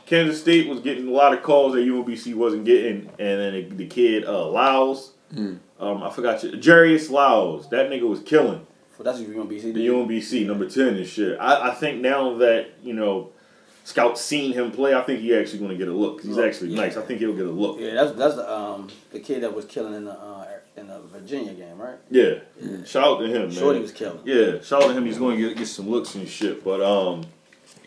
Kansas 0.06 0.40
State 0.40 0.68
was 0.68 0.80
getting 0.80 1.08
a 1.08 1.10
lot 1.10 1.32
of 1.32 1.42
calls 1.42 1.72
that 1.74 1.80
UMBC 1.80 2.34
wasn't 2.34 2.66
getting, 2.66 3.08
and 3.18 3.40
then 3.40 3.52
the, 3.54 3.62
the 3.76 3.86
kid 3.86 4.24
uh, 4.26 4.48
Lyles, 4.48 5.12
Hmm. 5.32 5.54
um, 5.80 6.02
I 6.02 6.10
forgot 6.10 6.42
you, 6.44 6.60
Jairus 6.62 7.08
Lyles, 7.10 7.68
that 7.70 7.88
nigga 7.90 8.06
was 8.06 8.20
killing 8.20 8.66
Well, 8.98 9.04
that's 9.04 9.18
what 9.18 9.28
UMBC 9.30 9.62
did. 9.62 9.74
the 9.74 9.86
UMBC 9.88 10.46
number 10.46 10.68
ten 10.68 10.88
and 10.96 11.06
shit. 11.06 11.38
I, 11.40 11.70
I 11.70 11.74
think 11.74 12.02
now 12.02 12.36
that 12.36 12.72
you 12.82 12.92
know 12.92 13.30
scouts 13.84 14.20
seen 14.20 14.52
him 14.52 14.70
play, 14.72 14.94
I 14.94 15.00
think 15.02 15.20
he 15.20 15.34
actually 15.34 15.58
going 15.60 15.70
to 15.70 15.76
get 15.76 15.88
a 15.88 15.92
look. 15.92 16.20
he's 16.22 16.38
actually 16.38 16.70
yeah. 16.70 16.82
nice. 16.82 16.96
I 16.98 17.02
think 17.02 17.20
he'll 17.20 17.32
get 17.34 17.46
a 17.46 17.50
look. 17.50 17.80
Yeah, 17.80 17.94
that's 17.94 18.12
that's 18.12 18.34
the 18.36 18.52
um 18.52 18.90
the 19.10 19.20
kid 19.20 19.42
that 19.42 19.54
was 19.54 19.64
killing 19.64 19.94
in 19.94 20.04
the 20.04 20.12
uh, 20.12 20.43
in 20.84 21.02
the 21.02 21.08
Virginia 21.08 21.54
game, 21.54 21.78
right? 21.78 21.96
Yeah, 22.10 22.40
shout 22.84 23.04
out 23.04 23.18
to 23.18 23.26
him, 23.26 23.48
man. 23.48 23.50
Shorty 23.50 23.80
was 23.80 23.92
killing. 23.92 24.20
Yeah, 24.24 24.60
shout 24.60 24.82
out 24.82 24.88
to 24.88 24.94
him. 24.94 25.06
He's 25.06 25.18
going 25.18 25.38
to 25.38 25.48
get 25.48 25.56
get 25.56 25.66
some 25.66 25.88
looks 25.88 26.14
and 26.14 26.28
shit. 26.28 26.62
But 26.64 26.80
um, 26.82 27.24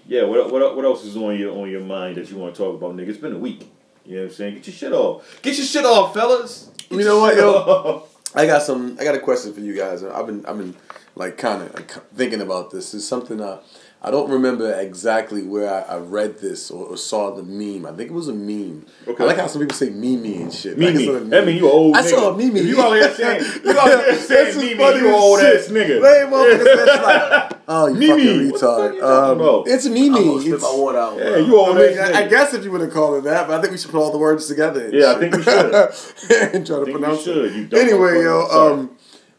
yeah. 0.08 0.24
What 0.24 0.52
what 0.52 0.76
what 0.76 0.86
else 0.86 1.04
is 1.04 1.16
on 1.16 1.38
your 1.38 1.58
on 1.58 1.70
your 1.70 1.82
mind 1.82 2.18
that 2.18 2.30
you 2.30 2.38
want 2.38 2.56
to 2.56 2.62
talk 2.62 2.76
about, 2.76 2.96
nigga? 2.96 3.10
It's 3.10 3.18
been 3.18 3.34
a 3.34 3.40
week. 3.40 3.70
You 4.06 4.16
know 4.16 4.22
what 4.24 4.30
I'm 4.30 4.36
saying? 4.36 4.56
Get 4.56 4.68
your 4.68 4.74
shit 4.74 4.94
off. 4.94 5.42
Get 5.42 5.58
your 5.58 5.66
shit 5.66 5.86
off, 5.86 6.14
fellas. 6.14 6.72
Get 6.90 7.00
You 7.00 7.06
know 7.06 7.20
what, 7.20 7.36
yo? 7.36 7.54
off. 7.54 8.36
I 8.36 8.46
got 8.46 8.62
some. 8.64 8.98
I 9.00 9.04
got 9.04 9.16
a 9.16 9.20
question 9.20 9.54
for 9.54 9.60
you 9.60 9.76
guys. 9.76 10.04
I've 10.04 10.26
been, 10.26 10.46
I've 10.46 10.58
been 10.58 10.76
like 11.16 11.38
kind 11.38 11.64
of 11.64 11.74
like, 11.74 11.92
thinking 12.16 12.42
about 12.42 12.72
this. 12.72 12.94
It's 12.94 13.06
something 13.06 13.42
I, 13.42 13.60
I 14.00 14.12
don't 14.12 14.30
remember 14.30 14.72
exactly 14.80 15.42
where 15.42 15.68
I, 15.74 15.96
I 15.96 15.98
read 15.98 16.38
this 16.38 16.70
or, 16.70 16.86
or 16.86 16.98
saw 16.98 17.32
the 17.36 17.42
meme. 17.42 17.84
I 17.86 17.96
think 17.98 18.12
it 18.12 18.14
was 18.14 18.28
a 18.28 18.34
meme. 18.34 18.86
Okay. 19.08 19.24
I 19.24 19.28
like 19.28 19.38
how 19.38 19.48
some 19.48 19.60
people 19.62 19.76
say 19.76 19.90
Mimi 19.90 20.40
and 20.44 20.54
shit. 20.54 20.78
Like, 20.78 20.94
Mimi. 20.94 21.04
it's 21.06 21.12
not 21.14 21.22
a 21.24 21.26
That 21.26 21.46
mean 21.48 21.58
you 21.58 21.68
a 21.68 21.72
old 21.72 21.96
I 21.98 22.04
nigga. 22.04 22.10
saw 22.12 22.30
a 22.32 22.38
Mimi. 22.38 22.60
If 22.60 22.68
you 22.68 22.80
out 22.82 22.94
here 22.94 23.12
saying 23.16 23.42
you 23.66 23.72
out 23.72 23.88
here 23.88 23.98
That's 23.98 24.28
saying 24.28 24.46
just 24.54 24.58
Mimi, 24.60 24.76
funny 24.78 25.00
you 25.00 25.08
as 25.08 25.14
old 25.16 25.40
shit. 25.40 25.60
ass 25.62 25.68
nigga. 25.70 25.88
Hey, 25.88 26.32
motherfuckers, 26.32 26.86
that's 26.86 27.04
like, 27.52 27.60
oh, 27.68 27.88
you 27.88 27.94
Mimi. 27.96 28.08
fucking 28.08 28.52
What 28.52 28.54
the 28.54 28.60
fuck 28.60 28.80
retard. 28.80 28.94
you 28.94 29.02
talking 29.02 29.32
Um, 29.32 29.42
about? 29.42 29.68
it's 29.68 29.86
I'm 29.88 29.94
gonna 29.96 30.10
Mimi. 30.12 30.40
spit 30.42 30.54
It's, 30.54 30.64
my 30.64 30.76
water 30.76 30.98
out. 31.00 31.18
Yeah, 31.18 31.24
bro. 31.24 31.38
you 31.38 31.60
I, 31.60 31.68
old 31.68 31.76
mean, 31.78 31.98
ass 31.98 32.16
I, 32.16 32.20
I 32.24 32.28
guess 32.28 32.54
if 32.54 32.64
you 32.64 32.72
want 32.72 32.84
to 32.84 32.90
call 32.92 33.16
it 33.16 33.24
that, 33.24 33.48
but 33.48 33.58
I 33.58 33.62
think 33.62 33.72
we 33.72 33.78
should 33.80 33.92
put 33.92 34.00
all 34.00 34.12
the 34.12 34.20
words 34.20 34.48
together. 34.48 34.86
and 34.86 34.94
Yeah, 34.94 35.14
I 35.14 35.16
think 35.20 35.36
we 35.36 35.42
should. 35.42 35.74
and 36.54 36.68
try 36.68 36.78
to 36.78 36.86
think 36.86 36.86
we 36.86 36.92
pronounce 36.94 37.24
should, 37.24 37.46
it. 37.46 37.54
you 37.56 37.66
dumb 37.66 37.80
Anyway, 37.80 38.22
yo, 38.22 38.46
um, 38.52 38.92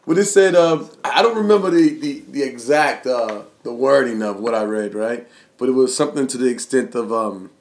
what 0.03 0.17
it 0.17 0.25
said, 0.25 0.53
um, 0.55 0.89
I 1.05 1.21
don't 1.21 1.37
remember 1.37 1.69
the, 1.69 1.97
the, 1.97 2.23
the 2.29 2.43
exact 2.43 3.07
uh, 3.07 3.43
the 3.63 3.73
wording 3.73 4.21
of 4.21 4.39
what 4.39 4.55
I 4.55 4.63
read, 4.63 4.93
right? 4.93 5.27
But 5.57 5.69
it 5.69 5.73
was 5.73 5.95
something 5.95 6.27
to 6.27 6.37
the 6.37 6.47
extent 6.47 6.95
of 6.95 7.11
um, 7.11 7.51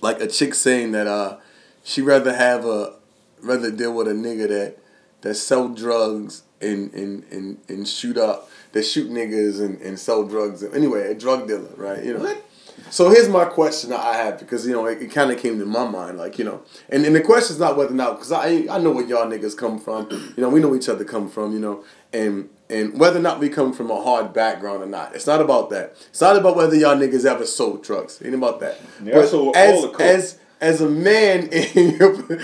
like 0.00 0.20
a 0.20 0.26
chick 0.26 0.54
saying 0.54 0.92
that 0.92 1.06
uh, 1.06 1.38
she 1.84 2.02
rather 2.02 2.34
have 2.34 2.64
a 2.64 2.94
rather 3.40 3.70
deal 3.70 3.94
with 3.94 4.08
a 4.08 4.12
nigga 4.12 4.48
that 4.48 4.78
that 5.22 5.34
sell 5.34 5.68
drugs 5.68 6.42
and 6.60 6.92
and, 6.92 7.24
and, 7.30 7.58
and 7.68 7.86
shoot 7.88 8.16
up 8.16 8.50
that 8.72 8.84
shoot 8.84 9.10
niggas 9.10 9.60
and, 9.60 9.80
and 9.80 9.98
sell 9.98 10.24
drugs. 10.24 10.62
Anyway, 10.64 11.10
a 11.10 11.14
drug 11.14 11.46
dealer, 11.46 11.70
right? 11.76 12.04
You 12.04 12.14
know. 12.14 12.20
What? 12.20 12.44
So 12.90 13.10
here's 13.10 13.28
my 13.28 13.44
question 13.44 13.90
that 13.90 14.00
I 14.00 14.16
have 14.16 14.38
because 14.38 14.66
you 14.66 14.72
know 14.72 14.86
it, 14.86 15.00
it 15.00 15.10
kind 15.10 15.30
of 15.30 15.38
came 15.38 15.58
to 15.58 15.66
my 15.66 15.86
mind, 15.86 16.18
like 16.18 16.38
you 16.38 16.44
know, 16.44 16.62
and, 16.88 17.04
and 17.04 17.14
the 17.14 17.20
question's 17.20 17.58
not 17.58 17.76
whether 17.76 17.92
or 17.92 17.96
not 17.96 18.16
because 18.16 18.32
I 18.32 18.66
I 18.70 18.78
know 18.78 18.90
where 18.90 19.04
y'all 19.04 19.26
niggas 19.26 19.56
come 19.56 19.78
from, 19.78 20.08
you 20.10 20.42
know, 20.42 20.48
we 20.48 20.60
know 20.60 20.74
each 20.74 20.88
other 20.88 21.04
come 21.04 21.28
from, 21.28 21.52
you 21.52 21.60
know, 21.60 21.84
and 22.12 22.48
and 22.72 22.98
whether 22.98 23.18
or 23.18 23.22
not 23.22 23.38
we 23.38 23.48
come 23.48 23.72
from 23.72 23.90
a 23.90 24.02
hard 24.02 24.32
background 24.32 24.82
or 24.82 24.86
not, 24.86 25.14
it's 25.14 25.26
not 25.26 25.40
about 25.40 25.70
that. 25.70 25.94
It's 26.08 26.20
not 26.20 26.36
about 26.36 26.56
whether 26.56 26.74
y'all 26.74 26.96
niggas 26.96 27.24
ever 27.24 27.46
sold 27.46 27.82
drugs. 27.84 28.20
It 28.20 28.26
ain't 28.26 28.34
about 28.34 28.60
that. 28.60 28.80
Yeah, 29.04 29.18
I 29.18 29.26
sold 29.26 29.54
all 29.56 29.94
as 30.00 30.00
as 30.00 30.38
as 30.60 30.80
a 30.80 30.88
man 30.88 31.48
in 31.52 31.96
your, 31.96 32.38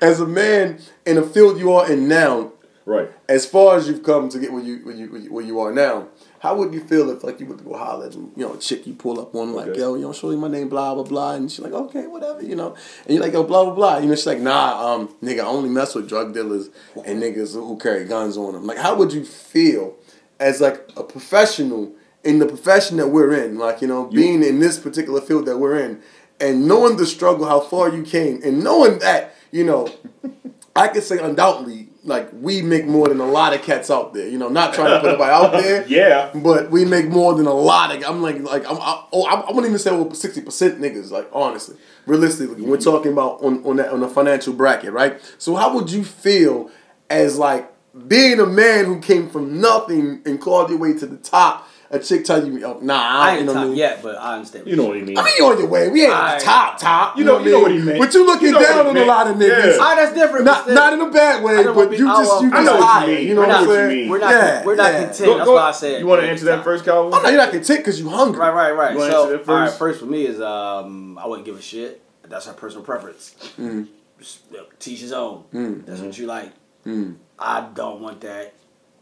as 0.00 0.20
a 0.20 0.26
man 0.26 0.78
in 1.04 1.18
a 1.18 1.22
field 1.22 1.58
you 1.58 1.72
are 1.72 1.90
in 1.90 2.08
now, 2.08 2.52
Right. 2.84 3.10
as 3.28 3.46
far 3.46 3.76
as 3.76 3.88
you've 3.88 4.02
come 4.02 4.28
to 4.30 4.38
get 4.38 4.52
where 4.52 4.62
you 4.62 4.78
where 4.84 4.94
you 4.94 5.06
where 5.12 5.20
you, 5.20 5.32
where 5.32 5.44
you 5.44 5.60
are 5.60 5.72
now, 5.72 6.08
how 6.40 6.54
would 6.56 6.72
you 6.74 6.80
feel 6.80 7.10
if 7.10 7.24
like 7.24 7.40
you 7.40 7.46
would 7.46 7.64
go 7.64 7.76
holler 7.76 8.06
at 8.06 8.14
you 8.14 8.30
know 8.36 8.54
a 8.54 8.58
chick 8.58 8.86
you 8.86 8.94
pull 8.94 9.20
up 9.20 9.34
on 9.34 9.52
like 9.54 9.68
Okay. 9.68 9.80
yo 9.80 9.94
you 9.94 10.02
know 10.02 10.12
show 10.12 10.30
you 10.30 10.36
my 10.36 10.48
name 10.48 10.68
blah 10.68 10.94
blah 10.94 11.02
blah 11.02 11.34
and 11.34 11.50
she's 11.50 11.60
like 11.60 11.72
okay 11.72 12.06
whatever 12.06 12.42
you 12.42 12.54
know? 12.54 12.74
And 13.06 13.14
you're 13.14 13.22
like 13.22 13.32
yo 13.32 13.42
blah 13.42 13.64
blah 13.64 13.74
blah 13.74 13.98
you 13.98 14.08
know? 14.08 14.14
She's 14.14 14.26
like 14.26 14.40
nah 14.40 14.94
um 14.94 15.08
nigga 15.22 15.40
I 15.40 15.46
only 15.46 15.70
mess 15.70 15.94
with 15.94 16.08
drug 16.08 16.34
dealers 16.34 16.68
and 17.04 17.22
niggas 17.22 17.54
who 17.54 17.78
carry 17.78 18.04
guns 18.04 18.36
on 18.36 18.52
them 18.54 18.66
like 18.66 18.78
how 18.78 18.94
would 18.96 19.12
you 19.12 19.24
feel 19.24 19.96
as 20.38 20.60
like 20.60 20.88
a 20.96 21.02
professional 21.02 21.92
in 22.24 22.38
the 22.40 22.46
profession 22.46 22.96
that 22.98 23.08
we're 23.08 23.32
in? 23.32 23.56
Like 23.58 23.80
you 23.80 23.88
know 23.88 24.04
being 24.06 24.42
in 24.42 24.60
this 24.60 24.78
particular 24.78 25.20
field 25.20 25.46
that 25.46 25.58
we're 25.58 25.78
in 25.78 26.00
and 26.40 26.66
knowing 26.68 26.96
the 26.98 27.06
struggle 27.06 27.46
how 27.46 27.60
far 27.60 27.88
you 27.88 28.02
came 28.02 28.40
and 28.44 28.62
knowing 28.62 28.98
that 28.98 29.34
you 29.52 29.64
know 29.64 29.88
I 30.74 30.88
could 30.88 31.02
say 31.02 31.18
undoubtedly, 31.18 31.88
like 32.06 32.28
we 32.32 32.62
make 32.62 32.86
more 32.86 33.08
than 33.08 33.20
a 33.20 33.26
lot 33.26 33.52
of 33.52 33.62
cats 33.62 33.90
out 33.90 34.14
there. 34.14 34.28
You 34.28 34.38
know, 34.38 34.48
not 34.48 34.74
trying 34.74 34.90
to 34.90 35.00
put 35.00 35.08
anybody 35.08 35.30
out 35.30 35.52
there. 35.62 35.86
Yeah. 35.86 36.30
But 36.34 36.70
we 36.70 36.84
make 36.84 37.08
more 37.08 37.34
than 37.34 37.46
a 37.46 37.52
lot 37.52 37.94
of. 37.94 38.02
I'm 38.04 38.22
like, 38.22 38.40
like 38.40 38.64
I'm. 38.68 38.78
I, 38.80 39.04
oh, 39.12 39.24
I, 39.24 39.40
I 39.40 39.48
wouldn't 39.48 39.66
even 39.66 39.78
say 39.78 39.90
over 39.90 40.14
sixty 40.14 40.40
percent 40.40 40.80
niggas. 40.80 41.10
Like 41.10 41.28
honestly, 41.32 41.76
realistically, 42.06 42.62
we're 42.62 42.76
mm-hmm. 42.76 42.84
talking 42.84 43.12
about 43.12 43.42
on 43.42 43.64
on 43.64 43.76
that 43.76 43.90
on 43.90 44.00
the 44.00 44.08
financial 44.08 44.54
bracket, 44.54 44.92
right? 44.92 45.20
So 45.38 45.56
how 45.56 45.74
would 45.74 45.90
you 45.90 46.04
feel 46.04 46.70
as 47.10 47.38
like 47.38 47.70
being 48.08 48.40
a 48.40 48.46
man 48.46 48.84
who 48.84 49.00
came 49.00 49.28
from 49.28 49.60
nothing 49.60 50.22
and 50.24 50.40
clawed 50.40 50.70
your 50.70 50.78
way 50.78 50.94
to 50.94 51.06
the 51.06 51.16
top? 51.16 51.68
A 51.90 51.98
chick 51.98 52.24
tell 52.24 52.44
you, 52.46 52.64
oh, 52.66 52.78
nah, 52.82 52.94
I 52.94 53.32
you 53.32 53.36
ain't 53.38 53.46
know 53.46 53.52
what 53.52 53.58
I 53.58 53.62
top 53.62 53.68
mean? 53.70 53.76
yet, 53.78 54.02
but 54.02 54.16
I 54.16 54.34
understand. 54.34 54.66
You 54.66 54.76
know 54.76 54.86
what 54.86 54.96
he 54.96 55.02
means. 55.02 55.18
I 55.18 55.24
mean, 55.24 55.34
you 55.38 55.46
on 55.46 55.58
your 55.58 55.68
way. 55.68 55.88
We 55.88 56.02
ain't 56.02 56.12
at 56.12 56.16
Alright. 56.18 56.38
the 56.40 56.44
top, 56.44 56.78
top. 56.78 57.16
You 57.18 57.24
know- 57.24 57.38
you 57.38 57.52
know 57.52 57.60
what 57.60 57.70
he 57.70 57.78
meant. 57.78 57.98
But 57.98 58.12
you 58.14 58.26
looking 58.26 58.48
You 58.48 58.52
know 58.54 58.60
down 58.62 58.84
he 58.84 58.90
on 58.90 58.96
a 58.96 59.04
lot 59.04 59.26
of 59.28 59.36
niggas. 59.36 59.76
Yeah. 59.76 59.78
Ah, 59.80 59.94
that's 59.96 60.12
different. 60.14 60.44
Not, 60.44 60.68
not 60.68 60.92
in 60.92 61.00
a 61.00 61.10
bad 61.10 61.44
way, 61.44 61.62
but 61.64 61.74
wanna 61.76 61.90
be- 61.90 61.96
you 61.96 62.06
just, 62.06 62.30
don't- 62.30 62.42
you 62.44 62.48
I 62.52 62.64
just 62.64 62.66
know 62.66 62.76
what 62.80 63.08
you 63.08 63.14
mean. 63.14 63.28
You 63.28 63.34
know 63.34 63.40
what 63.42 63.50
I'm 63.50 63.64
you 63.68 63.74
saying? 63.74 63.88
mean. 63.88 64.08
we're 64.10 64.18
not, 64.18 64.30
Yeah, 64.30 64.64
we're 64.64 64.74
not 64.76 64.92
yeah. 64.92 64.98
content. 65.04 65.18
Go- 65.26 65.36
That's 65.36 65.46
go- 65.46 65.54
why 65.54 65.62
I 65.68 65.72
said. 65.72 66.00
You 66.00 66.06
want 66.06 66.20
to 66.22 66.28
answer 66.28 66.44
that 66.46 66.64
first, 66.64 66.84
Calvin? 66.84 67.12
Oh, 67.14 67.22
no, 67.22 67.28
you're 67.28 67.38
not 67.38 67.50
content 67.52 67.80
because 67.80 68.00
you're 68.00 68.10
hungry. 68.10 68.40
Right, 68.40 68.52
right, 68.54 68.72
right. 68.72 68.94
You 68.94 69.00
so, 69.00 69.24
all 69.26 69.32
right, 69.32 69.44
first? 69.44 69.78
first 69.78 70.00
for 70.00 70.06
me 70.06 70.26
is 70.26 70.40
um, 70.40 71.18
I 71.18 71.26
wouldn't 71.26 71.46
give 71.46 71.56
a 71.58 71.62
shit. 71.62 72.02
That's 72.28 72.48
our 72.48 72.54
personal 72.54 72.84
preference. 72.84 73.34
Just, 74.18 74.40
you 74.50 74.56
know, 74.56 74.64
Teach 74.80 75.00
his 75.00 75.12
own. 75.12 75.44
Mm. 75.54 75.86
That's 75.86 76.00
what 76.00 76.16
you 76.18 76.26
like. 76.26 76.50
Mm. 76.86 77.16
I 77.38 77.68
don't 77.74 78.00
want 78.00 78.20
that. 78.22 78.54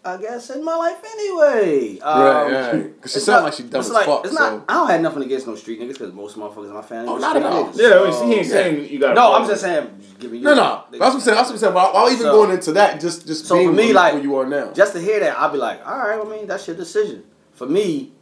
I 0.06 0.18
guess 0.18 0.50
in 0.50 0.62
my 0.62 0.76
life 0.76 0.98
anyway. 1.02 1.98
Um, 2.00 2.20
Right, 2.20 2.42
right. 2.72 3.00
'Cause 3.00 3.12
she 3.12 3.18
it's 3.18 3.26
not- 3.26 3.42
like 3.44 3.52
she 3.54 3.62
dumb 3.62 3.80
as 3.80 3.90
like, 3.90 4.04
fuck, 4.06 4.26
It's 4.26 4.36
so- 4.36 4.56
not. 4.56 4.64
I 4.68 4.74
don't 4.74 4.90
have 4.90 5.00
nothing 5.00 5.22
against 5.22 5.46
no 5.46 5.54
street 5.54 5.80
niggas 5.80 5.94
because 5.94 6.12
most 6.12 6.36
motherfuckers 6.38 6.66
in 6.66 6.74
my 6.74 6.82
family. 6.82 7.08
Oh, 7.08 7.16
are 7.16 7.20
not 7.20 7.36
at 7.36 7.42
all. 7.42 7.64
niggas. 7.68 7.78
Yeah, 7.78 8.00
I 8.00 8.04
mean, 8.04 8.12
So- 8.12 8.26
he 8.26 8.34
ain't 8.34 8.46
saying 8.46 8.88
you 8.92 8.98
got. 9.00 9.14
No, 9.14 9.32
I'm 9.34 9.48
just 9.48 9.62
saying. 9.62 9.88
just 10.00 10.18
Giving 10.20 10.38
you 10.40 10.44
No, 10.44 10.54
no. 10.54 10.82
That's 10.90 11.00
what 11.00 11.14
I'm 11.14 11.20
saying. 11.20 11.36
That's 11.36 11.48
what 11.48 11.54
I'm 11.54 11.58
saying. 11.58 11.74
While, 11.74 11.92
while 11.94 12.06
even 12.10 12.20
So- 12.26 12.32
going 12.32 12.50
into 12.50 12.72
that, 12.72 13.00
just 13.00 13.26
just 13.26 13.46
So 13.46 13.56
being 13.56 13.68
for 13.70 13.74
me, 13.74 13.84
where, 13.86 13.94
like, 13.94 14.12
where 14.14 14.22
you 14.22 14.36
are 14.36 14.46
now. 14.46 14.70
Just 14.72 14.92
to 14.92 15.00
hear 15.00 15.20
that, 15.20 15.38
I'll 15.38 15.50
be 15.50 15.58
like, 15.58 15.80
all 15.86 15.98
right. 15.98 16.20
I 16.20 16.24
mean, 16.24 16.46
that's 16.46 16.66
your 16.66 16.76
decision. 16.76 17.24
For 17.52 17.66
me, 17.66 18.12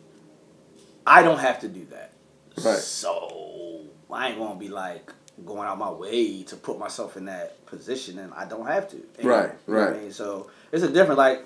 I 1.06 1.22
don't 1.22 1.38
have 1.38 1.58
to 1.60 1.68
do 1.68 1.84
that. 1.90 2.12
Right. 2.64 2.78
So 2.78 3.80
I 4.10 4.28
ain't 4.28 4.38
gonna 4.38 4.54
be 4.54 4.68
like 4.68 5.10
going 5.44 5.66
out 5.66 5.78
my 5.78 5.90
way 5.90 6.42
to 6.44 6.56
put 6.56 6.78
myself 6.78 7.16
in 7.16 7.24
that 7.24 7.64
position, 7.66 8.18
and 8.18 8.32
I 8.34 8.44
don't 8.44 8.66
have 8.66 8.88
to. 8.90 8.96
And, 9.18 9.24
Right, 9.26 9.50
you 9.66 9.74
know 9.74 9.80
what 9.80 9.86
right. 9.88 9.96
I 9.96 10.00
mean, 10.00 10.12
so 10.12 10.46
it's 10.70 10.84
a 10.84 10.88
different 10.88 11.18
like. 11.18 11.44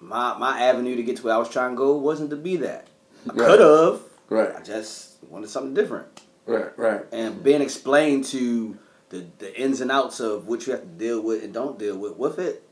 My 0.00 0.36
my 0.38 0.60
avenue 0.62 0.96
to 0.96 1.02
get 1.02 1.16
to 1.18 1.22
where 1.24 1.34
I 1.34 1.38
was 1.38 1.48
trying 1.48 1.72
to 1.72 1.76
go 1.76 1.96
wasn't 1.96 2.30
to 2.30 2.36
be 2.36 2.56
that. 2.56 2.86
I 3.28 3.34
Right. 3.34 3.46
could 3.48 3.60
have. 3.60 4.00
Right. 4.28 4.54
I 4.56 4.60
just 4.62 5.16
wanted 5.28 5.50
something 5.50 5.74
different, 5.74 6.06
right, 6.46 6.76
right. 6.78 7.02
and 7.12 7.42
being 7.42 7.60
explained 7.60 8.24
to 8.26 8.76
the 9.10 9.26
the 9.38 9.60
ins 9.60 9.80
and 9.80 9.90
outs 9.90 10.20
of 10.20 10.46
what 10.46 10.66
you 10.66 10.72
have 10.72 10.82
to 10.82 10.88
deal 10.88 11.20
with 11.20 11.42
and 11.44 11.52
don't 11.52 11.78
deal 11.78 11.96
with 11.98 12.16
with 12.16 12.38
it. 12.38 12.62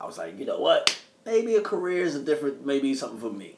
I 0.00 0.06
was 0.06 0.18
like, 0.18 0.38
you 0.38 0.44
know 0.44 0.58
what? 0.58 0.98
Maybe 1.24 1.54
a 1.56 1.60
career 1.62 2.02
is 2.04 2.14
a 2.14 2.22
different. 2.22 2.64
Maybe 2.66 2.94
something 2.94 3.18
for 3.20 3.30
me. 3.30 3.56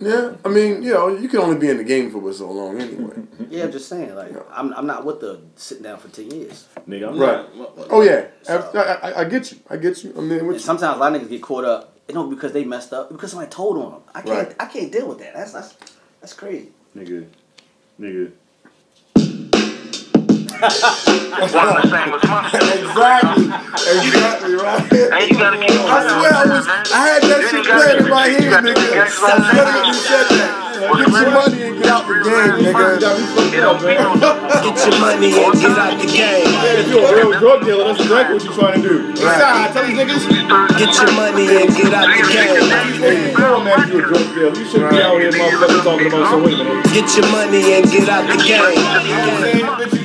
Yeah, 0.00 0.32
I 0.44 0.48
mean, 0.48 0.82
you 0.82 0.92
know, 0.92 1.08
you 1.08 1.28
can 1.28 1.38
only 1.40 1.56
be 1.58 1.68
in 1.68 1.76
the 1.76 1.84
game 1.84 2.10
for 2.10 2.32
so 2.32 2.50
long 2.50 2.80
anyway. 2.80 3.14
Yeah, 3.50 3.64
I'm 3.64 3.72
just 3.72 3.88
saying. 3.88 4.14
Like, 4.16 4.32
I'm 4.50 4.72
I'm 4.74 4.86
not 4.86 5.04
with 5.04 5.20
the 5.20 5.40
sitting 5.56 5.84
down 5.84 5.98
for 5.98 6.08
ten 6.08 6.30
years. 6.30 6.66
Nigga, 6.88 7.08
I'm 7.08 7.18
Right. 7.18 7.56
not. 7.56 7.72
Oh 7.90 8.00
yeah, 8.02 8.26
So- 8.42 8.70
I, 8.74 9.10
I, 9.10 9.20
I 9.20 9.24
get 9.24 9.52
you. 9.52 9.58
I 9.68 9.76
get 9.76 10.02
you. 10.02 10.12
I 10.16 10.20
mean, 10.20 10.38
And 10.40 10.52
you, 10.54 10.58
sometimes 10.58 10.96
a 10.96 11.00
lot 11.00 11.14
of 11.14 11.22
niggas 11.22 11.28
get 11.28 11.42
caught 11.42 11.64
up. 11.64 11.91
You 12.08 12.14
know, 12.14 12.26
because 12.26 12.52
they 12.52 12.64
messed 12.64 12.92
up. 12.92 13.10
Because 13.10 13.30
somebody 13.30 13.50
told 13.50 13.78
on 13.78 13.92
them. 13.92 14.02
I 14.14 14.22
can't. 14.22 14.48
Right. 14.48 14.56
I 14.60 14.66
can't 14.66 14.92
deal 14.92 15.08
with 15.08 15.18
that. 15.20 15.34
That's 15.34 15.52
that's 15.52 15.74
that's 16.20 16.32
crazy. 16.34 16.70
Nigga, 16.96 17.26
nigga. 18.00 18.32
One 20.62 20.70
the 20.70 21.82
same 21.90 22.14
as 22.14 22.22
money. 22.22 22.48
exactly, 22.54 23.50
exactly 23.98 24.54
right. 24.54 24.92
And 24.92 25.30
you 25.30 25.36
gotta 25.36 25.58
keep 25.58 25.74
I 25.74 26.06
swear, 26.06 26.34
I 26.34 26.44
was, 26.46 26.68
I 26.68 27.02
had 27.02 27.22
that 27.22 27.50
shit 27.50 27.66
playing 27.66 28.04
in 28.04 28.10
my 28.10 28.28
head, 28.28 28.62
nigga. 28.62 29.02
I 29.02 29.42
literally 29.42 29.92
said 29.92 30.28
that. 30.38 30.62
Get 30.82 30.98
your 30.98 31.30
money 31.30 31.62
and 31.62 31.78
get 31.78 31.86
out 31.86 32.08
the 32.08 32.14
game, 32.26 32.58
nigga. 32.58 32.98
It 33.54 33.60
don't 33.62 33.78
be 33.78 33.94
no 33.94 34.18
Get 34.66 34.82
your 34.82 34.98
money 34.98 35.30
and 35.30 35.54
get 35.54 35.78
out 35.78 35.94
the 35.94 36.06
game. 36.10 36.42
If 36.42 36.90
you're 36.90 37.06
a 37.06 37.14
real 37.14 37.38
drug 37.38 37.64
dealer, 37.64 37.84
that's 37.84 38.00
exactly 38.02 38.34
what 38.34 38.44
you're 38.44 38.54
trying 38.54 38.82
to 38.82 38.88
do. 38.88 39.14
Right. 39.22 39.70
Tell 39.70 39.86
these 39.86 39.94
niggas, 39.94 40.26
Get 40.78 40.90
your 40.98 41.12
money 41.14 41.46
and 41.54 41.70
get 41.70 41.94
out 41.94 42.10
the 42.10 42.26
game. 42.26 42.66
hey, 42.98 43.30
man, 43.30 43.78
if 43.78 43.94
you're 43.94 44.02
a 44.02 44.08
drug 44.10 44.26
dealer, 44.34 44.54
you 44.58 44.64
shouldn't 44.66 44.90
be 44.90 45.02
out 45.02 45.20
here, 45.20 45.30
motherfucker, 45.30 45.82
talking 45.86 46.06
about 46.08 46.30
some 46.30 46.42
women. 46.42 46.82
Get 46.90 47.06
your 47.14 47.30
money 47.30 47.62
and 47.78 47.86
get 47.86 48.08
out 48.08 48.26
the 48.26 48.42
game. 48.42 49.61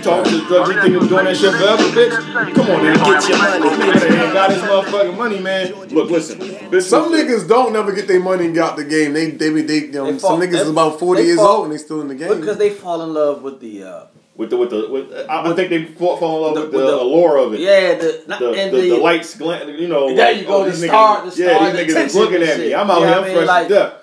Hey, 0.07 0.23
bitch, 0.23 0.31
you 0.31 0.39
to 0.41 0.47
drugs, 0.47 0.69
you 0.69 0.81
think 0.81 0.93
you 0.93 1.07
doing 1.09 1.25
that 1.25 1.37
shit 1.37 1.51
forever, 1.53 1.83
bitch? 1.83 2.55
Come 2.55 2.69
on, 2.69 2.83
man. 2.83 2.95
Get 2.97 3.29
your 3.29 3.37
money. 3.37 3.69
Nigga 3.77 4.33
got 4.33 4.51
his 4.51 4.61
motherfucking 4.61 5.17
money, 5.17 5.39
man. 5.39 5.73
Look, 5.89 6.09
listen. 6.09 6.39
Bitch, 6.39 6.81
Some 6.83 7.11
niggas 7.11 7.47
don't 7.47 7.73
never 7.73 7.91
get 7.93 8.07
their 8.07 8.19
money 8.19 8.45
and 8.45 8.53
get 8.53 8.63
out 8.63 8.75
the 8.77 8.85
game. 8.85 9.13
They, 9.13 9.31
they, 9.31 9.49
they, 9.49 9.61
they 9.61 9.75
you 9.87 9.91
know, 9.91 10.11
They 10.11 10.19
some 10.19 10.39
niggas 10.39 10.51
they- 10.51 10.59
is 10.59 10.69
about 10.69 10.99
forty 10.99 11.23
years 11.23 11.37
fall- 11.37 11.47
old 11.57 11.63
and 11.65 11.73
they 11.73 11.77
still 11.77 12.01
in 12.01 12.07
the 12.07 12.15
game. 12.15 12.39
Because 12.39 12.57
they 12.57 12.69
fall 12.69 13.01
in 13.03 13.13
love 13.13 13.41
with 13.43 13.59
the. 13.59 13.83
uh 13.83 14.05
with 14.35 14.51
the 14.51 14.57
with 14.57 14.69
the 14.69 14.87
with, 14.87 15.11
I, 15.27 15.51
I 15.51 15.55
think 15.55 15.69
they 15.71 15.83
fall, 15.85 16.15
fall 16.17 16.37
in 16.37 16.43
love 16.43 16.55
The- 16.55 16.61
with 16.61 16.71
the, 16.71 16.77
with 16.77 16.87
the- 16.87 17.01
allure 17.01 17.37
of 17.37 17.53
it. 17.55 17.59
Yeah, 17.59 17.95
the 17.95 18.23
not 18.27 18.39
The, 18.39 18.51
and 18.51 18.71
the, 18.75 18.81
the, 18.91 18.97
lights 18.97 19.35
glint, 19.35 19.79
you 19.79 19.87
know. 19.87 20.13
There 20.15 20.25
like, 20.31 20.37
you 20.41 20.45
go, 20.47 20.57
oh, 20.61 20.63
the 20.65 20.69
these 20.71 20.83
star- 20.85 21.21
niggas- 21.23 21.35
the 21.35 21.43
yeah, 21.43 21.55
star, 21.57 21.71
these 21.71 21.93
the 21.93 21.99
niggas 22.01 22.13
looking 22.15 22.35
and 22.35 22.43
at 22.43 22.59
me. 22.59 22.75
I'm 22.75 22.91
out 22.91 22.99
You 23.01 23.05
here, 23.07 23.15
what 23.15 23.17
I'm 23.17 23.23
I 23.23 23.27
mean? 23.27 23.35
fresh 23.35 23.47
Like- 23.47 23.67
to 23.67 23.73
death. 23.73 23.93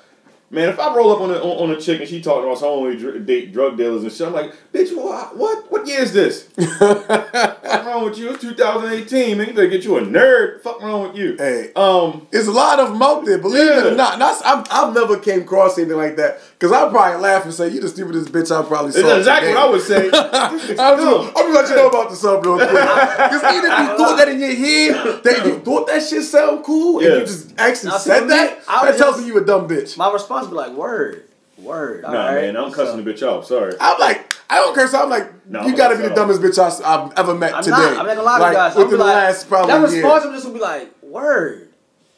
Man, 0.54 0.68
if 0.68 0.78
I 0.78 0.94
roll 0.94 1.10
up 1.12 1.20
on 1.20 1.30
a 1.32 1.34
on 1.34 1.72
a 1.72 1.80
chick 1.80 1.98
and 1.98 2.08
she 2.08 2.22
talking 2.22 2.44
about 2.44 2.58
some 2.58 2.68
only 2.68 2.96
dr- 2.96 3.26
date 3.26 3.52
drug 3.52 3.76
dealers 3.76 4.04
and 4.04 4.12
shit, 4.12 4.24
I'm 4.24 4.32
like, 4.32 4.52
bitch, 4.72 4.96
what 4.96 5.36
what 5.36 5.70
what 5.72 5.84
year 5.84 6.00
is 6.00 6.12
this? 6.12 6.48
What's 6.54 7.86
wrong 7.86 8.04
with 8.04 8.18
you? 8.18 8.30
It's 8.30 8.40
2018, 8.40 9.36
man. 9.36 9.48
You 9.48 9.52
better 9.52 9.66
get 9.66 9.82
you 9.82 9.96
a 9.96 10.02
nerd. 10.02 10.62
Fuck 10.62 10.80
wrong 10.80 11.08
with 11.08 11.16
you? 11.16 11.34
Hey. 11.36 11.72
Um, 11.74 12.28
it's 12.30 12.46
a 12.46 12.52
lot 12.52 12.78
of 12.78 12.90
them 12.90 13.02
out 13.02 13.24
there, 13.24 13.38
believe 13.38 13.68
it 13.68 13.86
or 13.86 13.96
not. 13.96 14.22
I've, 14.22 14.66
I've 14.70 14.94
never 14.94 15.18
came 15.18 15.42
across 15.42 15.76
anything 15.76 15.96
like 15.96 16.14
that. 16.16 16.40
Because 16.64 16.78
I'd 16.86 16.90
probably 16.90 17.20
laugh 17.20 17.44
and 17.44 17.52
say, 17.52 17.68
you 17.68 17.78
the 17.78 17.90
stupidest 17.90 18.32
bitch 18.32 18.50
I 18.50 18.66
probably 18.66 18.92
saw. 18.92 19.00
it's 19.00 19.18
exactly 19.18 19.48
today." 19.48 19.60
what 19.60 19.68
I 19.68 19.70
would 19.70 19.82
say. 19.82 20.06
I'm 20.14 20.58
just, 20.58 20.70
I'm 20.80 20.98
gonna 20.98 21.52
let 21.52 21.68
you 21.68 21.76
know 21.76 21.88
about 21.88 22.08
the 22.08 22.16
sub 22.16 22.42
real 22.42 22.56
quick. 22.56 22.70
Because 22.70 23.54
even 23.54 23.70
if 23.70 23.78
you 23.80 23.98
thought 23.98 24.16
that 24.16 24.28
in 24.30 24.40
your 24.40 24.54
head, 24.54 25.22
that 25.24 25.44
you 25.44 25.58
thought 25.58 25.86
that 25.88 26.02
shit 26.02 26.22
sound 26.22 26.64
cool, 26.64 27.02
Yeah. 27.02 27.08
and 27.08 27.20
you 27.20 27.26
just 27.26 27.54
actually 27.58 27.90
Now, 27.90 27.98
said 27.98 28.18
for 28.20 28.24
me, 28.24 28.28
that, 28.30 28.58
I 28.66 28.84
that 28.86 28.90
was 28.92 28.96
tells 28.98 29.20
me 29.20 29.26
you 29.26 29.36
a 29.36 29.44
dumb 29.44 29.68
bitch. 29.68 29.98
My 29.98 30.10
response 30.10 30.46
would 30.46 30.52
be 30.52 30.56
like, 30.56 30.72
word, 30.72 31.24
word. 31.58 32.00
Nah, 32.02 32.08
all 32.08 32.14
right. 32.14 32.34
man, 32.40 32.56
I'm 32.56 32.72
cussing 32.72 32.96
So- 32.96 33.02
the 33.02 33.12
bitch 33.12 33.22
off. 33.30 33.44
Sorry. 33.44 33.74
I'm 33.78 34.00
like, 34.00 34.32
I 34.48 34.54
don't 34.56 34.74
curse. 34.74 34.94
I'm 34.94 35.10
like, 35.10 35.46
No, 35.46 35.66
you 35.66 35.76
gotta 35.76 35.96
be 35.96 36.02
the 36.04 36.10
all. 36.10 36.16
dumbest 36.16 36.40
bitch 36.40 36.58
I, 36.58 36.90
have 36.98 37.12
ever 37.18 37.34
met 37.34 37.54
I'm 37.54 37.62
today. 37.62 37.76
not. 37.76 37.98
I'm 37.98 38.06
like 38.06 38.16
a 38.16 38.22
lot 38.22 38.40
like, 38.40 38.52
of 38.52 38.54
guys. 38.56 38.74
Within 38.76 38.98
the 38.98 39.04
like, 39.04 39.14
last 39.14 39.48
probably 39.50 39.72
that 39.72 39.90
year. 39.92 40.02
response, 40.02 40.24
I'm 40.24 40.32
just 40.32 40.44
gonna 40.44 40.54
be 40.54 40.62
like, 40.62 41.02
word. 41.02 41.68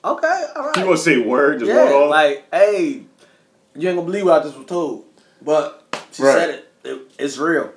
Okay, 0.04 0.44
all 0.54 0.66
right. 0.66 0.76
You 0.76 0.84
gonna 0.84 0.96
say 0.96 1.18
word? 1.18 1.58
Just 1.58 1.68
yeah, 1.68 1.82
like, 2.06 2.44
hey, 2.52 3.05
you 3.78 3.88
ain't 3.88 3.96
gonna 3.98 4.02
believe 4.06 4.24
what 4.24 4.40
I 4.40 4.44
just 4.44 4.56
was 4.56 4.66
told, 4.66 5.04
but 5.42 5.82
she 6.12 6.22
Right. 6.22 6.32
said 6.32 6.50
it. 6.50 6.68
it. 6.84 7.00
It's 7.18 7.38
real. 7.38 7.70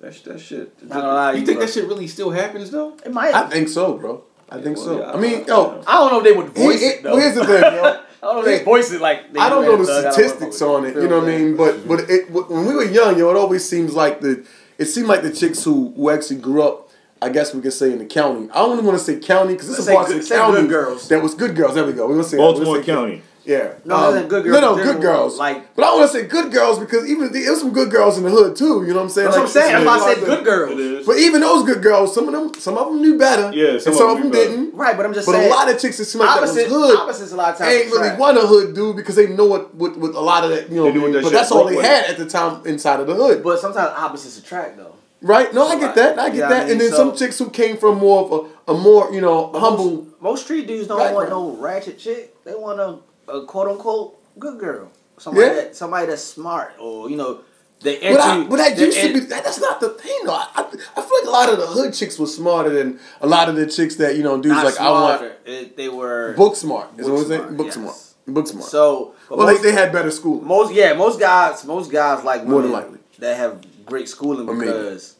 that, 0.00 0.14
sh- 0.14 0.20
that 0.22 0.40
shit. 0.40 0.82
Not 0.82 0.94
gonna 1.00 1.08
lie 1.08 1.32
you 1.32 1.40
you, 1.40 1.46
think 1.46 1.58
bro. 1.58 1.66
that 1.66 1.72
shit 1.72 1.86
really 1.88 2.06
still 2.06 2.30
happens 2.30 2.70
though? 2.70 2.94
It 3.04 3.12
might. 3.12 3.34
I 3.34 3.44
I, 3.44 3.48
think 3.48 3.68
so, 3.68 3.94
bro. 3.94 4.22
I 4.50 4.60
think 4.60 4.76
well, 4.76 4.84
so. 4.86 4.98
yeah, 5.00 5.12
I 5.12 5.16
mean, 5.16 5.44
yo, 5.46 5.82
I- 5.86 5.92
don't 5.98 6.12
know 6.12 6.18
if 6.18 6.24
they 6.24 6.32
would 6.32 6.48
voice 6.50 6.80
Here- 6.80 6.92
it 6.92 7.02
though. 7.02 7.12
well, 7.14 7.20
here's 7.20 7.34
the 7.34 7.44
thing, 7.44 7.62
yo. 7.62 7.82
I 8.22 8.26
don't 8.26 8.34
know 8.34 8.50
if 8.50 8.58
they 8.58 8.64
voice 8.64 8.90
it 8.92 9.00
like. 9.00 9.32
They 9.32 9.38
I 9.40 9.48
don't 9.48 9.64
know 9.64 9.76
the 9.76 9.84
Thug. 9.84 10.12
Statistics 10.12 10.60
on 10.62 10.84
it. 10.86 10.94
You 10.96 11.06
know 11.08 11.20
what 11.20 11.28
I 11.28 11.36
mean? 11.38 11.56
But 11.56 11.86
but 11.86 12.00
it 12.10 12.30
when 12.30 12.66
we 12.66 12.74
were 12.74 12.84
young, 12.84 13.18
yo, 13.18 13.30
it 13.30 13.36
always 13.36 13.68
seems 13.68 13.94
like 13.94 14.20
the 14.20 14.44
it 14.78 14.86
seemed 14.86 15.06
like 15.08 15.22
the 15.22 15.30
chicks 15.32 15.62
who 15.64 15.92
who 15.96 16.10
actually 16.10 16.36
grew 16.40 16.62
up. 16.62 16.84
I 17.20 17.30
guess 17.30 17.52
we 17.52 17.60
could 17.60 17.72
say 17.72 17.90
in 17.92 17.98
the 17.98 18.04
county. 18.04 18.48
I 18.52 18.60
don't 18.60 18.74
even 18.74 18.84
want 18.84 18.96
to 18.98 19.04
say 19.04 19.18
county 19.18 19.54
because 19.54 19.66
there's 19.68 19.78
Let's 19.78 19.86
some 19.86 19.92
say 19.92 19.94
parts 19.94 20.08
good- 20.12 20.22
of 20.22 20.28
the 20.28 20.34
county 20.36 20.68
girls. 20.68 21.08
that 21.08 21.20
was 21.20 21.34
good 21.34 21.56
girls. 21.56 21.74
There 21.74 21.84
we 21.84 21.92
go. 21.92 22.06
We're 22.06 22.12
gonna 22.14 22.22
say 22.24 22.36
that. 22.36 22.42
We're 22.44 22.48
Baltimore 22.52 22.74
gonna 22.74 22.84
say 22.84 22.86
good- 22.86 22.94
County. 22.94 23.22
Yeah. 23.48 23.68
No, 23.86 23.96
Um, 23.96 24.04
it 24.04 24.16
isn't 24.18 24.28
good 24.28 24.44
girls 24.44 24.60
No, 24.60 24.60
no, 24.60 24.74
good 24.76 24.84
general, 25.00 25.00
girls. 25.02 25.38
like- 25.38 25.74
but 25.74 25.82
I 25.82 25.94
want 25.94 26.12
to 26.12 26.18
say 26.18 26.26
good 26.26 26.52
girls 26.52 26.78
because 26.78 27.08
even 27.08 27.32
the, 27.32 27.40
there's 27.44 27.60
some 27.60 27.72
good 27.72 27.90
girls 27.90 28.18
in 28.18 28.24
the 28.24 28.30
hood 28.30 28.54
too. 28.54 28.84
You 28.84 28.88
know 28.92 28.96
what 28.96 29.02
I'm 29.04 29.08
saying? 29.08 29.24
That's 29.28 29.36
what 29.38 29.46
I'm 29.46 29.48
saying. 29.50 29.72
That's 29.72 29.86
why 29.86 29.98
I 30.10 30.14
said 30.14 30.24
good 30.24 30.44
girls. 30.44 31.06
But 31.06 31.16
even 31.16 31.40
those 31.40 31.64
good 31.64 31.82
girls, 31.82 32.14
some 32.14 32.28
of 32.28 32.34
them, 32.34 32.52
some 32.60 32.76
of 32.76 32.88
them 32.88 33.00
knew 33.00 33.16
better. 33.18 33.50
Yeah, 33.56 33.70
and 33.70 33.82
some 33.82 33.94
some, 33.94 34.10
of 34.10 34.16
of 34.18 34.22
them 34.22 34.30
them 34.30 34.32
better. 34.32 34.50
didn't. 34.50 34.74
Right, 34.74 34.94
but 34.98 35.06
I'm 35.06 35.14
just 35.14 35.24
But 35.26 35.32
saying. 35.32 35.48
But 35.48 35.54
a 35.54 35.58
lot 35.58 35.74
of 35.74 35.80
chicks 35.80 35.96
that 35.96 36.04
seem 36.04 36.20
like 36.20 36.28
that 36.34 36.42
was 36.42 36.50
opposite, 36.50 36.68
hood 36.68 36.96
opposites 36.98 37.32
a 37.32 37.36
lot 37.36 37.52
of 37.52 37.58
times. 37.58 37.72
ain't 37.72 37.86
really 37.90 37.98
attract. 38.08 38.20
want 38.20 38.36
a 38.36 38.46
hood 38.46 38.74
dude 38.74 38.96
because 38.96 39.16
they 39.16 39.28
know 39.28 39.46
what, 39.46 39.74
what, 39.74 39.96
what 39.96 40.14
a 40.14 40.20
lot 40.20 40.44
of 40.44 40.50
that, 40.50 40.68
you 40.68 40.76
know, 40.76 40.84
They 40.84 40.92
knew 40.92 41.00
what 41.02 41.12
that 41.14 41.22
but 41.22 41.32
that's 41.32 41.50
all 41.50 41.64
they 41.64 41.76
with. 41.76 41.86
had 41.86 42.04
at 42.10 42.18
the 42.18 42.26
time 42.26 42.60
inside 42.66 43.00
of 43.00 43.06
the 43.06 43.14
hood. 43.14 43.42
But 43.42 43.60
sometimes 43.60 43.92
opposites 43.96 44.38
attract 44.38 44.76
though. 44.76 44.92
right? 45.22 45.54
No, 45.54 45.66
I 45.66 45.80
get 45.80 45.94
that. 45.94 46.18
I 46.18 46.26
get 46.28 46.34
you 46.34 46.40
know 46.42 46.46
what 46.48 46.50
that. 46.50 46.60
I 46.60 46.64
mean? 46.64 46.72
And 46.72 46.80
then 46.82 46.90
So- 46.90 46.96
some 46.98 47.16
chicks 47.16 47.38
who 47.38 47.48
came 47.48 47.78
from 47.78 47.96
more 47.96 48.24
of 48.26 48.32
a, 48.68 48.72
a 48.72 48.76
more, 48.76 49.10
you 49.10 49.22
know, 49.22 49.50
humble. 49.54 49.90
Most, 49.94 50.22
most 50.22 50.44
street 50.44 50.66
dudes 50.66 50.86
don't 50.88 51.14
want 51.14 51.30
no 51.30 51.56
ratchet 51.58 51.98
chick. 51.98 52.34
They 52.44 52.54
want 52.54 52.78
a, 52.78 52.98
a 53.30 53.44
quote 53.46 53.68
unquote 53.68 54.18
good 54.38 54.58
girl. 54.58 54.90
Somebody 55.18 55.46
Yeah. 55.46 55.54
that 55.54 55.76
somebody 55.76 56.06
that's 56.06 56.22
smart 56.22 56.74
or 56.78 57.10
you 57.10 57.16
know 57.16 57.40
they 57.80 57.98
But, 58.00 58.20
I, 58.20 58.44
but 58.44 58.56
that 58.56 58.76
they're 58.76 58.90
to 58.90 59.12
be. 59.12 59.20
That, 59.20 59.44
that's 59.44 59.60
not 59.60 59.80
the 59.80 59.90
thing, 59.90 60.18
though. 60.24 60.32
I, 60.34 60.48
I, 60.56 60.60
I 60.62 60.64
feel 61.02 61.18
like 61.20 61.26
a 61.26 61.30
lot 61.30 61.52
of 61.52 61.58
the 61.60 61.66
hood 61.66 61.94
chicks 61.94 62.18
were 62.18 62.26
smarter 62.26 62.70
than 62.70 62.98
a 63.20 63.26
lot 63.26 63.48
of 63.48 63.54
the 63.54 63.66
chicks 63.66 63.94
that 63.96 64.16
you 64.16 64.22
know 64.24 64.34
dudes 64.42 64.56
not 64.56 64.64
like 64.64 64.80
I 64.80 64.90
want 64.90 65.18
smarter. 65.20 65.36
It- 65.46 65.76
they 65.76 65.88
were 65.88 66.34
book 66.36 66.56
smart. 66.56 66.88
Is 66.98 67.06
Book 67.06 67.14
what 67.14 67.20
I'm 67.22 67.28
saying? 67.28 67.40
smart, 67.42 67.56
Book 67.56 67.66
yes. 67.66 67.74
smart. 67.74 67.96
Book 68.26 68.46
smart. 68.48 68.68
So 68.68 69.14
well, 69.30 69.46
most, 69.46 69.62
they, 69.62 69.70
they 69.70 69.76
had 69.76 69.92
better 69.92 70.10
school. 70.10 70.40
most 70.42 70.72
yeah 70.74 70.92
most 70.94 71.18
guys 71.20 71.64
most 71.64 71.90
guys 71.92 72.24
like 72.24 72.44
More 72.44 72.62
than 72.62 72.72
likely. 72.72 72.98
that 73.20 73.36
have 73.36 73.64
great 73.86 74.08
schooling 74.08 74.44
because 74.46 75.16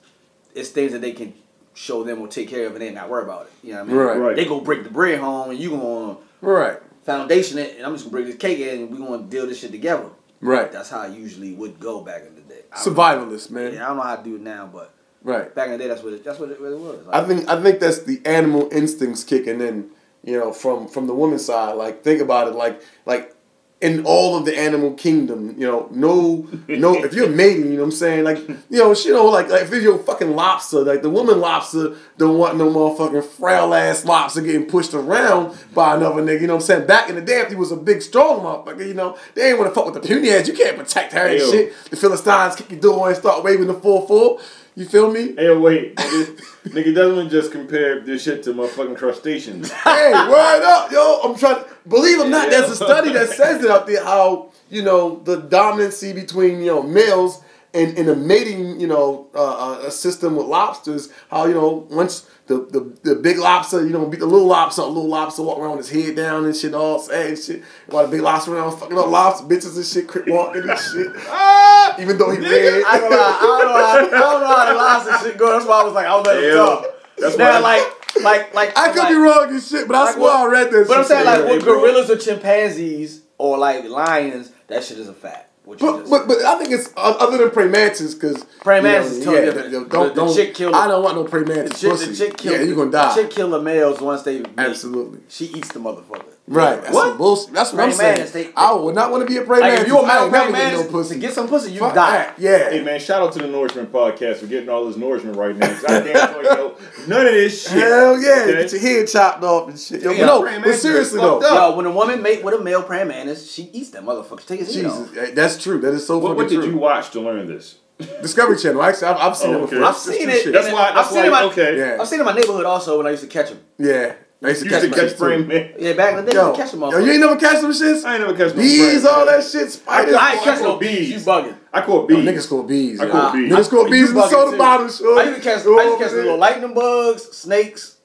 it's 0.54 0.70
things 0.70 0.92
that 0.92 1.00
they 1.00 1.12
can 1.12 1.32
show 1.74 2.02
them 2.02 2.20
or 2.20 2.26
take 2.28 2.48
care 2.48 2.66
of 2.66 2.72
and 2.72 2.82
they 2.82 2.90
not 2.90 3.08
worry 3.08 3.22
about 3.22 3.46
it. 3.46 3.52
You 3.62 3.74
know 3.74 3.84
what 3.84 3.84
I 3.84 3.92
mean? 3.92 3.96
Right. 3.96 4.18
Right. 4.18 4.36
They 4.36 4.44
go 4.46 4.60
break 4.60 4.82
the 4.84 4.90
bread 4.90 5.20
home 5.20 5.50
and 5.50 5.58
you 5.58 5.70
gonna 5.70 6.16
Right. 6.40 6.78
Foundation 7.08 7.58
it 7.58 7.76
and 7.76 7.86
I'm 7.86 7.92
just 7.94 8.04
gonna 8.04 8.12
bring 8.12 8.26
this 8.26 8.36
cake 8.36 8.58
in 8.58 8.82
and 8.82 8.90
we're 8.90 9.04
gonna 9.06 9.22
deal 9.24 9.46
this 9.46 9.58
shit 9.60 9.72
together. 9.72 10.10
Right. 10.40 10.70
That's 10.70 10.90
how 10.90 11.00
I 11.00 11.08
usually 11.08 11.52
would 11.54 11.80
go 11.80 12.00
back 12.02 12.22
in 12.26 12.34
the 12.34 12.42
day. 12.42 12.60
I 12.72 12.76
Survivalist, 12.78 13.50
man. 13.50 13.74
Yeah, 13.74 13.84
I 13.86 13.88
don't 13.88 13.96
know 13.96 14.02
how 14.04 14.16
to 14.16 14.22
do 14.22 14.36
it 14.36 14.40
now, 14.42 14.68
but 14.72 14.94
Right. 15.22 15.52
back 15.54 15.66
in 15.66 15.72
the 15.72 15.78
day, 15.78 15.88
that's 15.88 16.02
what 16.02 16.12
it, 16.12 16.22
that's 16.22 16.38
what 16.38 16.50
it 16.50 16.60
really 16.60 16.76
was. 16.76 17.04
I 17.10 17.24
think 17.24 17.48
I 17.48 17.60
think 17.62 17.80
that's 17.80 18.02
the 18.02 18.20
animal 18.24 18.68
instincts 18.70 19.24
kicking 19.24 19.60
in. 19.60 19.90
You 20.24 20.38
know, 20.38 20.52
from 20.52 20.88
from 20.88 21.06
the 21.06 21.14
woman's 21.14 21.44
side. 21.44 21.72
Like 21.76 22.02
think 22.04 22.20
about 22.20 22.48
it. 22.48 22.54
Like 22.54 22.82
like 23.06 23.34
in 23.80 24.04
all 24.04 24.36
of 24.36 24.44
the 24.44 24.58
animal 24.58 24.92
kingdom. 24.94 25.54
You 25.56 25.66
know, 25.66 25.88
no, 25.92 26.48
no. 26.66 26.94
if 27.04 27.14
you're 27.14 27.28
mating, 27.28 27.66
you 27.66 27.72
know 27.74 27.82
what 27.82 27.84
I'm 27.84 27.92
saying? 27.92 28.24
Like, 28.24 28.38
you 28.48 28.78
know, 28.78 28.92
you 28.92 29.12
know, 29.12 29.26
like, 29.26 29.48
like 29.48 29.62
if 29.62 29.82
you're 29.82 29.96
a 29.96 30.02
fucking 30.02 30.34
lobster, 30.34 30.80
like 30.80 31.02
the 31.02 31.10
woman 31.10 31.40
lobster 31.40 31.94
don't 32.16 32.38
want 32.38 32.56
no 32.58 32.68
motherfucking 32.70 33.24
frail 33.24 33.72
ass 33.74 34.04
lobster 34.04 34.40
getting 34.40 34.66
pushed 34.66 34.94
around 34.94 35.56
by 35.74 35.94
another 35.94 36.22
nigga. 36.22 36.40
You 36.40 36.46
know 36.48 36.56
what 36.56 36.62
I'm 36.62 36.66
saying? 36.66 36.86
Back 36.88 37.08
in 37.08 37.14
the 37.14 37.22
day, 37.22 37.40
if 37.40 37.50
he 37.50 37.54
was 37.54 37.70
a 37.70 37.76
big 37.76 38.02
strong 38.02 38.40
motherfucker, 38.40 38.86
you 38.86 38.94
know, 38.94 39.16
they 39.34 39.50
ain't 39.50 39.58
want 39.58 39.70
to 39.70 39.74
fuck 39.74 39.86
with 39.86 39.94
the 39.94 40.06
puny 40.06 40.30
ass. 40.30 40.48
You 40.48 40.54
can't 40.54 40.76
protect 40.76 41.12
her 41.12 41.28
and 41.28 41.38
Ew. 41.38 41.50
shit. 41.50 41.84
The 41.90 41.96
Philistines 41.96 42.56
kick 42.56 42.70
your 42.72 42.80
door 42.80 43.08
and 43.08 43.16
start 43.16 43.44
waving 43.44 43.68
the 43.68 43.74
four 43.74 44.06
four. 44.08 44.40
You 44.78 44.84
feel 44.84 45.10
me? 45.10 45.34
Hey, 45.34 45.52
wait, 45.56 45.96
nigga, 45.96 46.40
nigga 46.66 46.94
doesn't 46.94 47.30
just 47.30 47.50
compare 47.50 47.98
this 47.98 48.22
shit 48.22 48.44
to 48.44 48.54
my 48.54 48.68
fucking 48.68 48.94
crustaceans. 48.94 49.72
hey, 49.84 50.12
word 50.12 50.62
up, 50.62 50.92
yo. 50.92 51.20
I'm 51.24 51.36
trying 51.36 51.64
to 51.64 51.68
believe 51.88 52.20
it 52.20 52.26
or 52.26 52.28
not, 52.28 52.48
there's 52.48 52.70
a 52.70 52.76
study 52.76 53.12
that 53.12 53.28
says 53.30 53.64
it 53.64 53.72
out 53.72 53.88
there 53.88 54.04
how, 54.04 54.52
you 54.70 54.82
know, 54.82 55.20
the 55.24 55.40
dominancy 55.40 56.14
between, 56.14 56.60
you 56.60 56.66
know, 56.66 56.84
males 56.84 57.42
and 57.74 57.98
in 57.98 58.08
a 58.08 58.14
mating, 58.14 58.80
you 58.80 58.86
know, 58.86 59.28
uh, 59.34 59.72
uh, 59.74 59.86
a 59.86 59.90
system 59.90 60.36
with 60.36 60.46
lobsters, 60.46 61.10
how, 61.30 61.46
you 61.46 61.54
know, 61.54 61.86
once 61.90 62.28
the, 62.46 62.64
the, 62.70 62.96
the 63.02 63.14
big 63.16 63.38
lobster, 63.38 63.84
you 63.86 63.92
know, 63.92 64.06
beat 64.06 64.20
the 64.20 64.26
little 64.26 64.46
lobster, 64.46 64.82
the 64.82 64.88
little 64.88 65.08
lobster 65.08 65.42
walk 65.42 65.58
around 65.58 65.76
with 65.76 65.88
his 65.88 66.06
head 66.06 66.16
down 66.16 66.46
and 66.46 66.56
shit, 66.56 66.72
all 66.74 66.98
sad 66.98 67.26
and 67.26 67.38
shit. 67.38 67.62
While 67.88 68.04
the 68.04 68.10
big 68.10 68.22
lobster 68.22 68.56
around 68.56 68.78
fucking 68.78 68.96
up 68.96 69.08
lobster 69.08 69.46
bitches 69.46 69.76
and 69.76 69.84
shit, 69.84 70.08
crip 70.08 70.26
walking 70.28 70.68
and 70.68 70.78
shit. 70.78 71.08
Ah, 71.28 71.94
even 72.00 72.16
though 72.16 72.30
he 72.30 72.38
red. 72.38 72.84
I 72.86 72.98
don't 72.98 73.10
know. 73.10 73.16
How, 73.22 73.38
I 73.38 73.96
don't 74.00 74.10
know. 74.12 74.18
How, 74.18 74.28
I 74.28 74.32
don't 74.32 74.40
know 74.40 74.46
how 74.46 74.72
the 74.72 74.74
lobster 74.74 75.28
shit 75.28 75.38
go. 75.38 75.52
That's 75.52 75.66
why 75.66 75.80
I 75.80 75.84
was 75.84 75.92
like, 75.92 76.06
I'll 76.06 76.22
let 76.22 76.38
him 76.38 76.44
Ew. 76.44 76.54
talk. 76.56 76.86
That's 77.18 77.36
now, 77.36 77.60
why- 77.60 77.78
like, 78.14 78.22
like, 78.22 78.54
like. 78.54 78.78
I 78.78 78.88
could 78.92 78.98
like, 78.98 79.08
be 79.10 79.14
wrong 79.16 79.50
and 79.50 79.62
shit, 79.62 79.86
but 79.86 79.96
I 79.96 80.04
like 80.04 80.14
swear 80.14 80.32
I 80.32 80.46
read 80.46 80.70
this. 80.70 80.88
But 80.88 80.98
I'm 80.98 81.04
saying, 81.04 81.26
like, 81.26 81.44
with 81.44 81.64
gorillas 81.64 82.08
or 82.10 82.16
chimpanzees 82.16 83.22
or 83.36 83.58
like 83.58 83.84
lions, 83.84 84.52
that 84.68 84.84
shit 84.84 84.98
is 84.98 85.08
a 85.08 85.12
fact. 85.14 85.47
But, 85.68 85.78
just 85.98 86.10
but 86.10 86.26
but 86.28 86.38
I 86.44 86.58
think 86.58 86.70
it's 86.72 86.88
uh, 86.96 87.16
other 87.20 87.38
than 87.38 87.50
praying 87.50 87.70
mantis 87.72 88.14
because 88.14 88.44
Praying 88.62 88.84
mantis 88.84 89.12
is 89.12 89.24
totally 89.24 89.44
different. 89.46 89.70
Don't 89.72 89.90
The- 89.90 90.08
the 90.08 90.14
don't. 90.14 90.34
chick 90.34 90.54
killer- 90.54 90.74
I 90.74 90.88
don't 90.88 91.02
want 91.02 91.16
no 91.16 91.24
praying 91.24 91.46
the 91.46 91.54
mantis 91.56 91.80
chick, 91.80 91.90
pussy. 91.90 92.06
the 92.12 92.16
chick 92.16 92.36
kill, 92.38 92.52
yeah, 92.54 92.62
you 92.62 92.74
gonna 92.74 92.90
The 92.90 92.98
die. 92.98 93.14
chick 93.14 93.30
kill 93.30 93.50
the 93.50 93.60
males 93.60 94.00
once 94.00 94.22
they 94.22 94.38
mate. 94.40 94.48
Absolutely. 94.56 95.20
She 95.28 95.46
eats 95.46 95.72
the 95.72 95.80
motherfucker. 95.80 96.24
Right. 96.48 96.80
That's 96.82 96.94
What? 96.94 97.08
some 97.08 97.18
bullshit. 97.18 97.52
That's 97.52 97.72
what 97.72 97.82
I'm 97.84 97.92
saying. 97.92 98.14
mantis, 98.18 98.30
they- 98.32 98.50
I 98.56 98.72
would 98.72 98.94
not 98.94 99.10
want 99.10 99.26
to 99.26 99.32
be 99.32 99.36
a 99.38 99.42
praying 99.42 99.62
Like 99.62 99.70
mantis. 99.72 99.82
if 99.86 99.88
you 99.88 99.98
a 99.98 100.02
I 100.02 100.06
male 100.06 100.22
ain't 100.24 100.32
never 100.32 100.50
praying 100.50 100.70
getting 100.70 100.86
no 100.86 100.90
pussy. 100.90 101.14
to 101.14 101.20
get 101.20 101.32
some 101.34 101.48
pussy, 101.48 101.70
you 101.72 101.80
Fuck 101.80 101.94
die. 101.94 102.10
that. 102.18 102.34
Yeah. 102.38 102.70
Hey 102.70 102.82
man, 102.82 102.98
shout 103.00 103.22
out 103.22 103.32
to 103.34 103.38
the 103.40 103.48
Nourishment 103.48 103.92
Podcast 103.92 104.36
for 104.36 104.46
getting 104.46 104.68
all 104.68 104.86
this 104.86 104.96
nourishment 104.96 105.36
right 105.36 105.54
now. 105.56 105.66
I 105.66 106.00
damn 106.00 106.32
sure 106.32 106.42
know 106.42 106.74
none 107.06 107.26
of 107.26 107.32
this 107.34 107.62
shit. 107.68 107.72
Hell 107.82 108.20
yeah, 108.20 108.30
Okay? 108.48 108.62
get 108.62 108.72
your 108.72 108.80
head 108.80 109.08
chopped 109.08 109.42
off 109.44 109.68
and 109.68 109.78
shit. 109.78 110.02
Yo, 110.02 110.10
Yeah, 110.12 110.26
no, 110.26 110.42
but 110.64 110.74
seriously 110.74 111.20
though. 111.20 111.40
Yo, 111.40 111.76
when 111.76 111.84
a 111.86 111.90
woman 111.90 112.22
mate 112.22 112.42
with 112.42 112.54
a 112.54 112.62
male 112.62 112.82
praying 112.82 113.08
mantis, 113.08 113.50
she 113.52 113.64
eats 113.72 113.90
that 113.90 114.02
motherfucker. 114.04 114.40
She 114.40 114.46
take 114.46 114.60
his 114.60 114.74
head 114.74 114.84
Jesus, 114.84 114.98
off. 115.08 115.14
hey, 115.14 115.30
that's 115.32 115.62
true. 115.62 115.78
That 115.80 115.92
is 115.94 116.06
so 116.06 116.16
What, 116.18 116.28
fucking 116.30 116.36
what 116.36 116.48
did 116.48 116.60
true. 116.62 116.70
you 116.70 116.78
watch 116.78 117.10
to 117.10 117.20
learn 117.20 117.46
this? 117.46 117.76
Discovery 118.22 118.56
Channel. 118.56 118.80
Actually, 118.82 119.08
I've, 119.08 119.16
I've 119.16 119.36
seen 119.36 119.54
Oh, 119.54 119.58
it 119.58 119.60
before. 119.70 119.78
I've 119.84 119.90
It's- 119.96 120.06
it's 120.08 120.18
seen 120.18 120.28
it. 120.30 120.52
That's 120.52 120.66
And 120.66 120.74
why. 120.74 120.88
I've 120.90 120.94
That's 120.94 121.08
seen 121.08 121.18
why. 121.18 121.26
it 121.26 121.30
my- 121.30 121.42
okay. 121.44 121.76
Yeah. 121.78 121.96
I've 122.00 122.06
seen 122.06 122.20
it 122.20 122.22
in 122.22 122.26
my 122.26 122.32
neighborhood 122.32 122.64
also 122.64 122.96
when 122.96 123.06
I 123.06 123.10
used 123.10 123.24
to 123.24 123.28
catch 123.28 123.48
them. 123.48 123.58
Yeah, 123.76 124.12
I 124.40 124.50
used 124.50 124.62
to 124.62 124.68
catch, 124.68 124.82
used 124.84 124.94
to 124.94 125.00
catch 125.08 125.18
praying 125.18 125.48
man. 125.48 125.72
Yeah, 125.80 125.94
back 125.94 126.16
in 126.16 126.24
the 126.24 126.30
day, 126.30 126.36
Yo, 126.36 126.50
you 126.52 126.56
catch 126.56 126.70
them 126.70 126.82
all. 126.84 126.92
yo, 126.92 126.98
you 126.98 127.10
ain't 127.10 127.20
never 127.20 127.36
catch 127.36 127.60
them 127.60 127.72
shits? 127.72 128.04
I 128.04 128.14
ain't 128.16 128.24
never 128.24 128.36
catch 128.36 128.54
no 128.54 128.62
Bees, 128.62 129.04
all 129.04 129.24
that 129.26 129.32
mantis. 129.32 129.50
shit, 129.52 129.70
spiders. 129.72 130.14
I 130.14 130.32
ain't 130.34 130.40
I 130.40 130.44
catch 130.44 130.60
no 130.62 130.76
bees. 130.76 130.90
bees. 130.98 131.10
You 131.10 131.16
bugging. 131.18 131.56
I 131.72 131.80
caught 131.80 132.06
bees. 132.08 132.18
niggas 132.18 132.48
caught 132.48 132.68
bees. 132.68 133.00
I 133.00 133.06
yo. 133.06 133.10
caught 133.10 133.32
bees. 133.34 133.52
Niggas 133.52 133.70
caught 133.70 133.90
bees 133.90 134.08
in 134.10 134.14
the 134.14 134.28
soda 134.28 134.50
too. 134.52 134.58
bottle. 134.58 134.88
Sure. 134.88 135.18
I 135.18 135.24
used 135.24 135.36
to 135.38 135.42
catch, 135.42 135.66
I 135.66 135.70
used 135.84 135.98
to 135.98 136.04
catch 136.04 136.10
the 136.12 136.16
little 136.18 136.38
lightning 136.38 136.72
bugs, 136.74 137.22
snakes. 137.36 137.96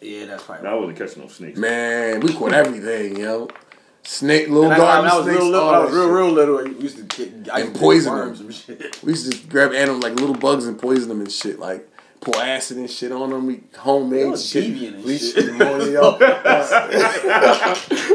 Yeah, 0.00 0.26
that's 0.26 0.42
probably. 0.42 0.64
No, 0.64 0.70
I 0.70 0.74
wasn't 0.80 0.98
catching 0.98 1.22
no 1.22 1.28
snakes. 1.28 1.58
Man, 1.58 2.20
we 2.20 2.32
caught 2.32 2.52
everything, 2.52 3.16
yo. 3.18 3.48
Snake, 4.04 4.48
little 4.48 4.70
And 4.70 4.76
garden 4.76 5.04
when 5.04 5.10
I 5.12 5.16
was 5.16 5.24
snakes, 5.24 5.38
real 5.40 5.50
little, 5.50 5.68
all 5.68 5.74
I 5.74 5.78
was 5.84 5.92
real, 5.94 6.08
real 6.08 6.30
little. 6.30 6.58
I 6.58 6.62
used 6.80 6.96
to 6.96 7.02
get 7.04 7.52
I 7.52 7.60
And 7.60 7.74
to 7.74 7.80
poison 7.80 8.14
them. 8.14 8.26
worms 8.26 8.40
and 8.40 8.54
shit. 8.54 9.02
We 9.02 9.12
used 9.12 9.24
to 9.26 9.30
just 9.36 9.48
grab 9.48 9.72
animals 9.72 10.02
like 10.04 10.14
little 10.20 10.34
bugs 10.36 10.66
and 10.66 10.78
poison 10.78 11.08
them 11.08 11.20
and 11.20 11.30
shit. 11.32 11.58
Like 11.58 11.88
pour 12.20 12.36
acid 12.36 12.76
and 12.78 12.90
shit 12.90 13.12
on 13.12 13.30
them. 13.30 13.46
We 13.46 13.60
homemade 13.76 14.38
shit. 14.38 14.64
deviant 14.64 15.02
bleach 15.02 15.32
shit. 15.32 15.52
morning, 15.54 15.92
yo. 15.92 16.16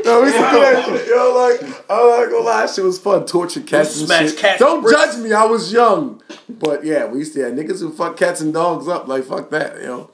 no, 0.06 0.22
we 0.22 0.28
used 0.28 0.38
to 0.38 0.50
do 0.52 0.60
that 0.60 0.84
shit, 0.86 1.08
yo. 1.08 1.34
Like, 1.36 1.62
I'm 1.90 2.10
not 2.10 2.30
gonna 2.32 2.46
lie, 2.46 2.66
shit 2.68 2.84
was 2.84 3.00
fun. 3.00 3.26
Torture 3.26 3.62
cats 3.62 3.98
and 3.98 4.08
smash 4.08 4.30
shit. 4.32 4.40
cats 4.40 4.60
Don't 4.60 4.82
bricks. 4.82 5.16
judge 5.16 5.24
me, 5.24 5.34
I 5.34 5.46
was 5.46 5.72
young. 5.72 6.22
But 6.50 6.84
yeah, 6.84 7.06
we 7.06 7.20
used 7.20 7.34
to 7.36 7.42
have 7.44 7.54
niggas 7.54 7.80
who 7.80 7.92
fuck 7.92 8.18
cats 8.18 8.42
and 8.42 8.54
dogs 8.54 8.88
up. 8.88 9.08
Like, 9.08 9.24
fuck 9.24 9.50
that, 9.52 9.82
yo. 9.82 10.10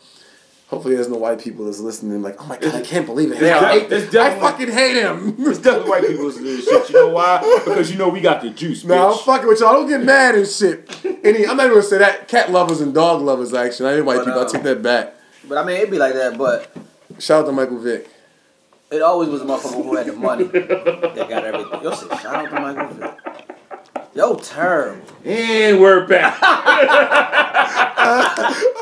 Hopefully 0.67 0.95
there's 0.95 1.07
no 1.07 1.15
white 1.15 1.39
people 1.39 1.63
that's 1.63 1.79
listening 1.79 2.21
like, 2.21 2.35
oh 2.41 2.45
my 2.45 2.57
god, 2.57 2.75
I 2.75 2.81
can't 2.81 3.05
believe 3.05 3.31
it. 3.31 3.41
Yeah, 3.41 3.59
I, 3.59 3.79
hate, 3.79 3.91
it's 3.91 4.13
I 4.13 4.37
fucking 4.37 4.69
hate 4.69 4.97
him. 4.97 5.35
It's 5.39 5.59
definitely 5.59 5.89
white 5.89 6.05
people 6.05 6.25
listen 6.25 6.43
to 6.43 6.57
this 6.57 6.65
shit. 6.65 6.89
You 6.89 6.95
know 7.07 7.13
why? 7.13 7.61
Because 7.63 7.89
you 7.89 7.97
know 7.97 8.09
we 8.09 8.19
got 8.19 8.41
the 8.41 8.49
juice, 8.49 8.83
bitch. 8.83 8.89
No, 8.89 9.13
I'm 9.13 9.17
fucking 9.19 9.47
with 9.47 9.61
y'all. 9.61 9.73
Don't 9.73 9.87
get 9.87 10.03
mad 10.03 10.35
and 10.35 10.45
shit. 10.45 10.89
Any, 11.23 11.47
I'm 11.47 11.55
not 11.55 11.67
even 11.67 11.77
gonna 11.77 11.83
say 11.83 11.99
that. 11.99 12.27
Cat 12.27 12.51
lovers 12.51 12.81
and 12.81 12.93
dog 12.93 13.21
lovers, 13.21 13.53
actually. 13.53 13.91
I 13.91 13.95
ain't 13.95 14.05
white 14.05 14.17
But, 14.17 14.25
people. 14.25 14.39
I 14.41 14.43
uh, 14.43 14.49
take 14.49 14.63
that 14.63 14.81
back. 14.83 15.13
But 15.47 15.57
I 15.57 15.63
mean, 15.63 15.77
it'd 15.77 15.89
be 15.89 15.97
like 15.97 16.13
that. 16.15 16.37
But 16.37 16.69
Shout 17.19 17.43
out 17.43 17.45
to 17.47 17.53
Michael 17.53 17.79
Vick. 17.79 18.09
it 18.91 19.01
always 19.01 19.29
was 19.29 19.41
a 19.41 19.45
motherfucker 19.45 19.83
who 19.85 19.95
had 19.95 20.05
the 20.07 20.13
money 20.13 20.43
that 20.43 21.27
got 21.29 21.45
everything. 21.45 21.81
Yo, 21.81 21.93
say, 21.93 22.07
shout 22.09 22.25
out 22.35 22.49
to 22.49 22.59
Michael 22.59 22.87
Vick. 22.93 23.13
Yo, 24.13 24.35
terrible. 24.35 25.01
And 25.23 25.79
we're 25.79 26.05
back. 26.07 26.37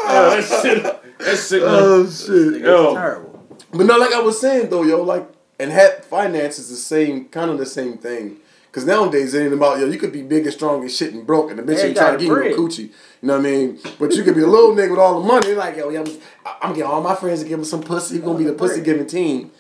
oh, 0.08 0.36
that 0.36 0.62
shit. 0.64 1.05
That 1.20 1.38
shit. 1.38 1.62
Oh 1.64 2.10
shit. 2.10 2.62
Yo. 2.62 2.94
terrible. 2.94 3.44
But 3.72 3.86
no, 3.86 3.98
like 3.98 4.14
I 4.14 4.22
was 4.22 4.40
saying 4.40 4.70
though, 4.70 4.84
yo, 4.84 5.02
like 5.02 5.28
and 5.60 5.72
had 5.72 6.04
finance 6.06 6.60
is 6.60 6.70
the 6.70 6.76
same, 6.76 7.26
kind 7.26 7.52
of 7.52 7.58
the 7.58 7.66
same 7.66 7.98
thing. 7.98 8.38
Cause 8.72 8.86
nowadays 8.86 9.34
it 9.34 9.42
ain't 9.42 9.54
about 9.54 9.80
yo. 9.80 9.86
You 9.86 9.98
could 9.98 10.12
be 10.12 10.22
big 10.22 10.44
and 10.44 10.54
strong 10.54 10.82
and 10.82 10.92
shit 10.92 11.14
and 11.14 11.26
broke, 11.26 11.50
and 11.50 11.58
the 11.58 11.64
bitch 11.64 11.82
ain't 11.82 11.96
trying 11.96 12.18
to 12.18 12.20
give 12.20 12.28
you 12.28 12.50
no 12.50 12.58
coochie. 12.58 12.80
You 12.80 12.92
know 13.22 13.38
what 13.38 13.46
I 13.46 13.50
mean? 13.50 13.80
But 13.98 14.12
you 14.16 14.24
could 14.24 14.36
be 14.36 14.42
a 14.42 14.48
little 14.48 14.76
nigga 14.76 14.90
with 14.90 15.00
all 15.00 15.22
the 15.22 15.26
money. 15.26 15.54
Like 15.54 15.78
yo, 15.78 15.90
yeah, 15.90 16.02
I'm, 16.02 16.58
I'm 16.62 16.74
getting 16.74 16.84
all 16.92 17.02
my 17.02 17.16
friends 17.16 17.42
to 17.42 17.48
give 17.48 17.58
him 17.58 17.64
some 17.64 17.82
pussy. 17.82 18.20
We're 18.20 18.26
gonna 18.26 18.38
be 18.38 18.44
the 18.44 18.52
pussy 18.54 18.82
giving 18.82 19.08
team. 19.08 19.52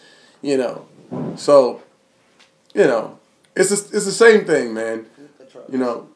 You 0.42 0.58
know, 0.58 0.86
so 1.38 1.82
you 2.74 2.84
know, 2.84 3.18
it's 3.56 3.72
a, 3.72 3.76
it's 3.96 4.06
the 4.06 4.12
same 4.12 4.44
thing, 4.44 4.74
man. 4.74 5.06
You 5.72 5.78
know, 5.78 6.10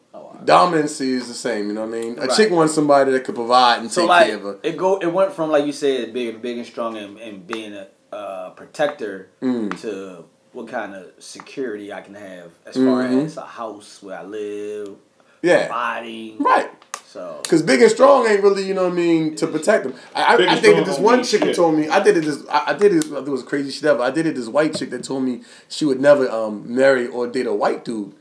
dominancy 0.45 1.07
is 1.13 1.27
the 1.27 1.33
same. 1.33 1.67
You 1.67 1.73
know 1.73 1.85
what 1.85 1.95
I 1.95 2.01
mean? 2.01 2.17
A 2.17 2.21
Right. 2.21 2.31
chick 2.35 2.51
wants 2.51 2.73
somebody 2.73 3.11
that 3.11 3.23
could 3.23 3.35
provide 3.35 3.79
and 3.79 3.91
So 3.91 4.01
take 4.01 4.09
like 4.09 4.27
care 4.27 4.35
of 4.37 4.41
her. 4.43 4.57
it 4.63 4.77
go 4.77 4.97
it 4.97 5.07
went 5.07 5.33
from 5.33 5.49
like 5.51 5.65
you 5.65 5.71
said 5.73 6.13
big 6.13 6.41
big 6.41 6.57
and 6.57 6.65
strong 6.67 6.97
and, 6.97 7.17
and 7.19 7.45
being 7.47 7.73
a 7.73 7.87
uh, 8.11 8.49
protector 8.51 9.29
Mm. 9.41 9.79
to 9.81 10.25
what 10.53 10.67
kind 10.67 10.95
of 10.95 11.11
security 11.19 11.93
I 11.93 12.01
can 12.01 12.15
have 12.15 12.51
as 12.65 12.75
far 12.75 13.03
Mhm. 13.03 13.25
as 13.25 13.37
a 13.37 13.41
house 13.41 13.99
where 14.01 14.17
I 14.17 14.23
live, 14.23 14.95
Yeah, 15.43 15.67
providing. 15.67 16.37
right. 16.39 16.71
So 17.05 17.41
Cause 17.47 17.61
big 17.63 17.81
and 17.81 17.89
strong 17.91 18.27
ain't 18.27 18.41
really, 18.43 18.65
you 18.67 18.73
know 18.75 18.83
what 18.83 18.93
I 18.93 18.95
mean, 18.95 19.35
to 19.37 19.47
protect 19.47 19.83
them. 19.83 19.93
I, 20.15 20.37
Big 20.37 20.47
I, 20.47 20.51
I 20.51 20.53
and 20.55 20.61
think 20.63 20.75
that 20.77 20.85
this 20.85 20.99
one 20.99 21.17
mean 21.17 21.25
chick 21.25 21.43
shit. 21.43 21.55
told 21.55 21.75
me 21.75 21.87
I 21.87 22.01
did 22.03 22.17
it. 22.17 22.23
This 22.23 22.43
I, 22.49 22.63
I 22.67 22.73
did 22.73 22.93
it. 22.93 23.05
It 23.05 23.27
was 23.27 23.41
crazy 23.43 23.71
shit 23.71 23.83
ever. 23.85 24.01
I 24.03 24.11
did 24.11 24.25
it. 24.27 24.35
This 24.35 24.47
white 24.47 24.75
chick 24.75 24.89
that 24.91 25.03
told 25.03 25.23
me 25.23 25.41
she 25.67 25.85
would 25.85 25.99
never 25.99 26.29
um 26.29 26.63
marry 26.67 27.07
or 27.07 27.25
date 27.27 27.47
a 27.47 27.53
white 27.53 27.83
dude, 27.85 28.13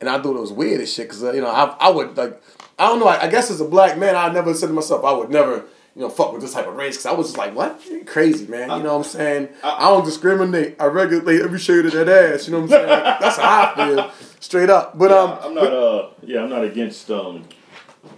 and 0.00 0.08
I 0.08 0.20
thought 0.20 0.36
it 0.36 0.40
was 0.40 0.52
weird 0.52 0.80
as 0.80 0.92
shit. 0.92 1.08
Cause 1.08 1.22
uh, 1.22 1.32
you 1.32 1.40
know 1.40 1.48
I 1.48 1.76
I 1.80 1.90
would 1.90 2.16
like 2.16 2.40
I 2.78 2.88
don't 2.88 3.00
know. 3.00 3.06
I, 3.06 3.24
I 3.24 3.28
guess 3.28 3.50
as 3.50 3.60
a 3.60 3.64
black 3.64 3.98
man, 3.98 4.16
I 4.16 4.32
never 4.32 4.54
said 4.54 4.68
to 4.68 4.72
myself 4.72 5.04
I 5.04 5.12
would 5.12 5.30
never. 5.30 5.64
You 5.96 6.02
know, 6.02 6.08
fuck 6.08 6.32
with 6.32 6.42
this 6.42 6.52
type 6.52 6.66
of 6.66 6.74
race, 6.74 6.96
cause 6.96 7.06
I 7.06 7.12
was 7.12 7.28
just 7.28 7.38
like, 7.38 7.54
"What? 7.54 7.80
You 7.86 8.04
crazy, 8.04 8.48
man." 8.48 8.68
You 8.68 8.82
know 8.82 8.98
what 8.98 9.06
I'm 9.06 9.12
saying? 9.12 9.48
I 9.62 9.90
don't 9.90 10.04
discriminate. 10.04 10.74
I 10.80 10.86
regulate 10.86 11.40
every 11.40 11.60
shade 11.60 11.86
of 11.86 11.92
that 11.92 12.08
ass. 12.08 12.48
You 12.48 12.54
know 12.54 12.62
what 12.62 12.64
I'm 12.64 12.70
saying? 12.70 12.88
Like, 12.88 13.20
that's 13.20 13.36
how 13.36 13.74
I 13.76 13.94
feel, 13.94 14.10
straight 14.40 14.70
up. 14.70 14.98
But 14.98 15.12
um, 15.12 15.38
I'm 15.40 15.54
not. 15.54 15.72
Uh, 15.72 16.08
yeah, 16.24 16.42
I'm 16.42 16.50
not 16.50 16.64
against. 16.64 17.12
Um, 17.12 17.44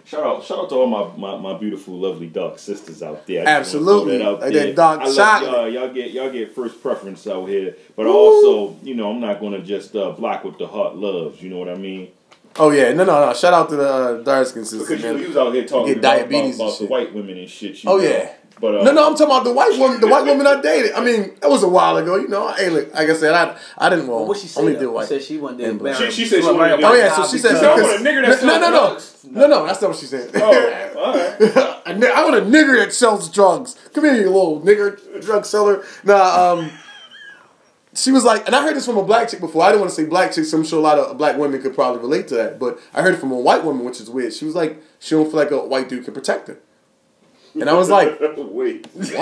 shout 0.06 0.22
out, 0.24 0.42
shout 0.44 0.58
out 0.60 0.68
to 0.70 0.74
all 0.76 0.86
my, 0.86 1.16
my, 1.16 1.36
my 1.52 1.58
beautiful, 1.58 1.94
lovely 1.98 2.28
dark 2.28 2.58
sisters 2.58 3.02
out 3.02 3.26
there. 3.26 3.42
I 3.46 3.58
just 3.60 3.74
wanna 3.74 3.84
throw 3.86 3.96
Absolutely. 4.10 4.18
that 4.18 4.26
out 4.26 4.40
Like 4.40 4.52
there. 4.52 4.72
that 4.72 5.00
I 5.02 5.04
love. 5.06 5.44
Y'all, 5.44 5.68
y'all 5.68 5.88
get 5.92 6.10
y'all 6.12 6.30
get 6.30 6.54
first 6.54 6.80
preference 6.82 7.26
out 7.26 7.46
here, 7.48 7.76
but 7.96 8.06
also, 8.06 8.76
you 8.82 8.94
know, 8.94 9.10
I'm 9.10 9.20
not 9.20 9.40
gonna 9.40 9.60
just 9.60 9.94
uh, 9.94 10.12
block 10.12 10.44
what 10.44 10.58
the 10.58 10.66
heart 10.66 10.96
loves. 10.96 11.42
You 11.42 11.50
know 11.50 11.58
what 11.58 11.68
I 11.68 11.74
mean? 11.74 12.08
oh 12.58 12.70
yeah, 12.70 12.92
no, 12.94 13.04
no, 13.04 13.26
no. 13.26 13.34
Shout 13.34 13.52
out 13.52 13.68
to 13.68 13.76
the 13.76 13.88
uh, 13.88 14.22
dark 14.22 14.46
skin 14.46 14.64
sisters, 14.64 14.88
Because 14.88 15.02
you, 15.04 15.12
man. 15.12 15.20
you 15.20 15.28
was 15.28 15.36
out 15.36 15.52
here 15.52 15.64
talking 15.66 15.92
about, 15.98 16.02
diabetes 16.02 16.56
about, 16.56 16.68
about 16.68 16.78
the 16.78 16.86
white 16.86 17.14
women 17.14 17.36
and 17.38 17.50
shit. 17.50 17.84
You 17.84 17.90
Oh 17.90 17.96
know. 17.98 18.02
yeah. 18.04 18.32
But 18.58 18.74
uh, 18.74 18.84
No, 18.84 18.92
no, 18.92 19.06
I'm 19.06 19.12
talking 19.14 19.26
about 19.26 19.44
the 19.44 19.52
white 19.52 19.78
woman. 19.78 20.00
The 20.00 20.06
white 20.06 20.24
woman 20.24 20.46
I 20.46 20.60
dated. 20.62 20.92
I 20.92 21.04
mean, 21.04 21.34
that 21.40 21.50
was 21.50 21.62
a 21.62 21.68
while 21.68 21.96
ago. 21.98 22.16
You 22.16 22.28
know, 22.28 22.50
hey, 22.52 22.70
look, 22.70 22.92
like 22.94 23.10
I 23.10 23.14
said, 23.14 23.34
I, 23.34 23.58
I 23.76 23.90
didn't 23.90 24.06
want 24.06 24.28
what 24.28 24.38
she 24.38 24.46
said? 24.46 24.60
only 24.60 24.72
though? 24.74 24.80
did 24.80 24.86
white. 24.88 25.08
She 25.08 25.14
said 25.14 25.22
she 25.22 25.36
wanted 25.38 25.60
And 25.68 25.78
to 25.78 25.84
black. 25.84 25.96
She- 25.96 26.10
she 26.10 26.24
said 26.26 26.40
she 26.40 26.46
wanted 26.46 26.58
wanted 26.58 26.76
to 26.76 26.82
to 26.82 26.88
oh 26.88 26.94
yeah, 26.94 27.14
so 27.16 27.26
she 27.30 27.38
said 27.38 27.48
because- 27.48 27.60
she 27.60 27.66
I 27.66 27.74
want 27.82 28.00
a 28.06 28.10
nigga 28.10 28.22
that 28.22 28.28
no, 28.28 28.36
sells 28.36 28.42
no, 28.44 28.58
no, 28.58 28.70
no, 28.70 28.88
drugs. 28.88 29.24
no, 29.30 29.46
no. 29.46 29.66
That's 29.66 29.82
not 29.82 29.88
what 29.90 29.98
she 29.98 30.06
said. 30.06 30.30
Oh, 30.34 30.94
all 30.98 31.14
right. 31.14 31.76
I 31.86 32.24
want 32.24 32.36
a 32.36 32.40
nigger 32.40 32.78
that 32.82 32.92
sells 32.94 33.28
drugs. 33.30 33.76
Come 33.92 34.04
here, 34.04 34.14
you 34.14 34.26
little 34.26 34.60
nigger 34.62 35.22
drug 35.22 35.44
seller. 35.44 35.84
Nah, 36.04 36.52
um, 36.54 36.70
she 37.94 38.10
was 38.12 38.24
like, 38.24 38.46
and 38.46 38.54
I 38.56 38.62
heard 38.62 38.74
this 38.76 38.86
from 38.86 38.96
a 38.98 39.02
black 39.04 39.28
chick 39.28 39.40
before. 39.40 39.62
I 39.64 39.68
didn't 39.68 39.80
want 39.80 39.90
to 39.90 39.96
say 39.96 40.04
black 40.06 40.32
chick, 40.32 40.44
so 40.46 40.56
I'm 40.58 40.64
sure 40.64 40.78
a 40.78 40.82
lot 40.82 40.98
of 40.98 41.16
black 41.18 41.36
women 41.36 41.60
could 41.62 41.74
probably 41.74 42.00
relate 42.00 42.28
to 42.28 42.34
that. 42.36 42.58
But 42.58 42.78
I 42.94 43.02
heard 43.02 43.14
it 43.14 43.18
from 43.18 43.32
a 43.32 43.38
white 43.38 43.64
woman, 43.64 43.84
which 43.84 44.00
is 44.00 44.08
weird. 44.10 44.32
She 44.32 44.44
was 44.46 44.54
like, 44.54 44.82
she 44.98 45.14
don't 45.14 45.26
feel 45.26 45.36
like 45.36 45.50
a 45.50 45.58
white 45.58 45.88
dude 45.90 46.04
can 46.04 46.14
protect 46.14 46.48
her. 46.48 46.58
And 47.60 47.70
I 47.70 47.74
was 47.74 47.88
like, 47.88 48.18
Wait. 48.36 48.86
what? 48.94 49.12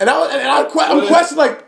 and 0.00 0.10
I 0.10 0.18
was, 0.18 0.30
and 0.32 0.48
I, 0.48 0.62
I'm 0.62 1.06
questioning 1.06 1.38
like, 1.38 1.64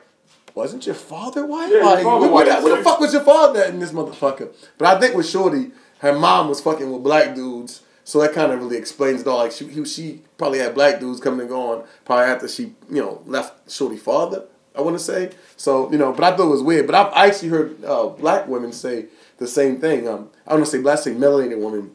wasn't 0.54 0.86
your 0.86 0.94
father 0.94 1.46
white? 1.46 1.70
Yeah, 1.72 1.84
like, 1.84 2.04
father 2.04 2.26
where, 2.26 2.30
white, 2.30 2.46
where, 2.46 2.62
where 2.62 2.76
the 2.76 2.82
fuck 2.82 3.00
was 3.00 3.12
your 3.12 3.22
father 3.22 3.62
at 3.62 3.70
in 3.70 3.78
this 3.78 3.92
motherfucker? 3.92 4.52
But 4.78 4.96
I 4.96 5.00
think 5.00 5.14
with 5.14 5.28
Shorty, 5.28 5.70
her 5.98 6.12
mom 6.12 6.48
was 6.48 6.60
fucking 6.60 6.90
with 6.90 7.02
black 7.02 7.34
dudes, 7.34 7.82
so 8.04 8.20
that 8.20 8.32
kind 8.32 8.50
of 8.52 8.60
really 8.60 8.76
explains 8.76 9.20
it 9.20 9.26
all. 9.26 9.38
Like 9.38 9.52
she, 9.52 9.66
he, 9.68 9.84
she 9.84 10.22
probably 10.36 10.58
had 10.58 10.74
black 10.74 10.98
dudes 10.98 11.20
coming 11.20 11.40
and 11.40 11.48
going 11.48 11.84
probably 12.04 12.24
after 12.24 12.48
she, 12.48 12.74
you 12.90 13.00
know, 13.00 13.22
left 13.26 13.70
Shorty 13.70 13.96
father. 13.96 14.44
I 14.74 14.82
want 14.82 14.96
to 14.96 15.02
say 15.02 15.30
so, 15.56 15.90
you 15.90 15.98
know, 15.98 16.12
but 16.12 16.24
I 16.24 16.36
thought 16.36 16.46
it 16.46 16.50
was 16.50 16.62
weird. 16.62 16.86
But 16.86 16.94
I've 16.94 17.12
I 17.12 17.26
actually 17.26 17.48
heard 17.48 17.84
uh, 17.84 18.06
black 18.06 18.48
women 18.48 18.72
say 18.72 19.06
the 19.38 19.46
same 19.46 19.80
thing. 19.80 20.08
Um, 20.08 20.30
I 20.46 20.50
don't 20.50 20.60
want 20.60 20.70
to 20.70 20.76
say 20.76 20.82
black, 20.82 20.98
say 20.98 21.12
melanated 21.12 21.58
women 21.60 21.94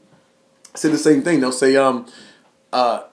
say 0.78 0.90
the 0.90 0.98
same 0.98 1.22
thing. 1.22 1.40
They'll 1.40 1.52
say, 1.52 1.76
um, 1.76 2.06
uh, 2.72 3.04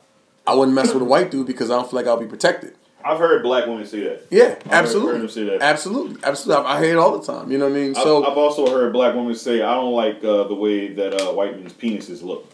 I 0.47 0.55
wouldn't 0.55 0.75
mess 0.75 0.93
with 0.93 1.03
a 1.03 1.07
white 1.07 1.31
dude 1.31 1.47
because 1.47 1.71
I 1.71 1.77
don't 1.77 1.89
feel 1.91 1.99
like 1.99 2.07
I'll 2.07 2.17
be 2.21 2.27
protected. 2.27 2.75
I've 3.05 3.19
heard 3.19 3.43
black 3.43 3.67
women 3.67 3.85
say 3.85 4.01
that. 4.05 4.27
Yeah, 4.31 4.51
heard- 4.51 4.63
absolutely. 4.71 5.13
heard 5.13 5.21
them 5.23 5.29
say 5.29 5.45
that. 5.45 5.61
Absolutely, 5.63 6.17
absolutely. 6.23 6.65
I, 6.65 6.77
I 6.79 6.83
hear 6.85 6.93
it 6.93 6.99
all 6.99 7.19
the 7.19 7.25
time. 7.25 7.51
You 7.51 7.59
know 7.59 7.67
what 7.69 7.77
I 7.77 7.81
mean? 7.81 7.91
I've- 7.97 8.03
So 8.03 8.25
I've 8.25 8.39
also 8.39 8.67
heard 8.71 8.93
black 8.93 9.15
women 9.15 9.35
say, 9.35 9.61
"I 9.63 9.75
don't 9.75 9.93
like 9.93 10.23
uh, 10.25 10.45
the 10.45 10.55
way 10.55 10.89
that 10.93 11.21
uh, 11.21 11.33
white 11.33 11.59
men's 11.59 11.73
penises 11.73 12.23
look." 12.23 12.47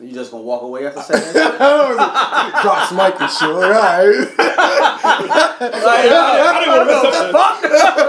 You 0.00 0.14
just 0.14 0.30
gonna 0.30 0.42
walk 0.44 0.62
away 0.62 0.86
after 0.86 1.02
saying 1.02 1.34
that? 1.34 1.58
drops 2.62 2.90
mic 2.92 3.20
and 3.20 3.30
shit. 3.30 3.50
All 3.50 3.60
right. 3.60 4.16
I 4.80 6.56
didn't 6.60 6.72
want 6.72 6.88
to 6.88 6.94
mess 6.94 7.04
up 7.04 7.12
the 7.12 7.32
fuck. 7.36 7.60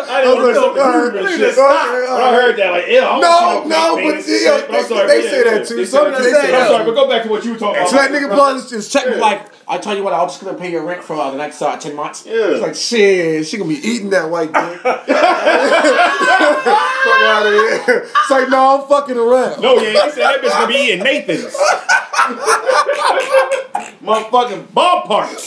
I 0.10 0.22
didn't 0.22 0.36
want 0.36 0.40
to 0.40 0.48
mess 0.48 0.58
up 0.58 0.74
the 0.74 0.82
groove 0.82 1.16
and 1.16 1.28
shit. 1.36 1.56
But 1.56 1.62
I 1.68 2.32
heard 2.34 2.56
that, 2.58 2.72
like, 2.72 2.86
yeah, 2.88 3.10
I 3.10 3.20
No, 3.20 3.22
don't 3.60 3.68
no, 3.70 3.96
but 3.96 4.02
penis 4.04 4.26
see, 4.26 4.40
shit. 4.40 4.68
But 4.68 4.76
I'm 4.76 4.82
they- 4.84 4.88
sorry, 4.88 5.08
they 5.08 5.24
yeah, 5.26 5.30
say 5.32 5.44
that 5.44 5.68
too. 5.68 5.76
They 5.76 5.86
say 5.86 5.98
that 6.00 6.18
they 6.18 6.24
too. 6.24 6.32
say 6.32 6.56
I'm 6.62 6.68
sorry, 6.68 6.86
but 6.86 6.96
go 6.96 7.10
back 7.10 7.24
to 7.24 7.30
what 7.30 7.44
you 7.44 7.52
were 7.54 7.60
talking 7.60 7.88
So 7.88 7.98
about. 7.98 8.10
that 8.10 8.22
nigga 8.22 8.34
Blunt 8.34 8.70
just 8.70 8.92
check 8.92 9.06
me 9.08 9.16
like, 9.18 9.51
I 9.68 9.78
tell 9.78 9.96
you 9.96 10.04
what, 10.04 10.14
I'm 10.14 10.28
just 10.28 10.42
gonna 10.44 10.58
pay 10.58 10.72
your 10.72 10.84
rent 10.84 11.04
for 11.04 11.16
uh, 11.16 11.32
the 11.32 11.38
next 11.38 11.62
uh, 11.62 11.78
ten 11.78 11.96
months. 11.96 12.26
Yeah. 12.26 12.34
It's 12.52 12.62
like 12.62 12.76
shit, 12.76 13.46
she 13.48 13.58
gonna 13.58 13.70
be 13.70 13.76
eating 13.80 14.10
that 14.12 14.30
white 14.30 14.52
dick. 14.52 14.80
Fuck 14.82 15.10
out 17.22 17.46
of 17.46 17.54
here. 17.86 18.08
It's 18.10 18.30
like 18.30 18.50
no, 18.50 18.82
I'm 18.82 18.88
fucking 18.90 19.18
around. 19.18 19.62
No, 19.62 19.76
yeah, 19.76 19.92
he 20.06 20.12
said 20.12 20.24
that 20.24 20.42
bitch 20.42 20.50
gonna 20.50 20.68
be 20.68 20.74
eating 20.76 21.04
Nathan's. 21.04 21.56
Motherfucking 24.02 24.74
ball 24.74 25.04
parts. 25.04 25.46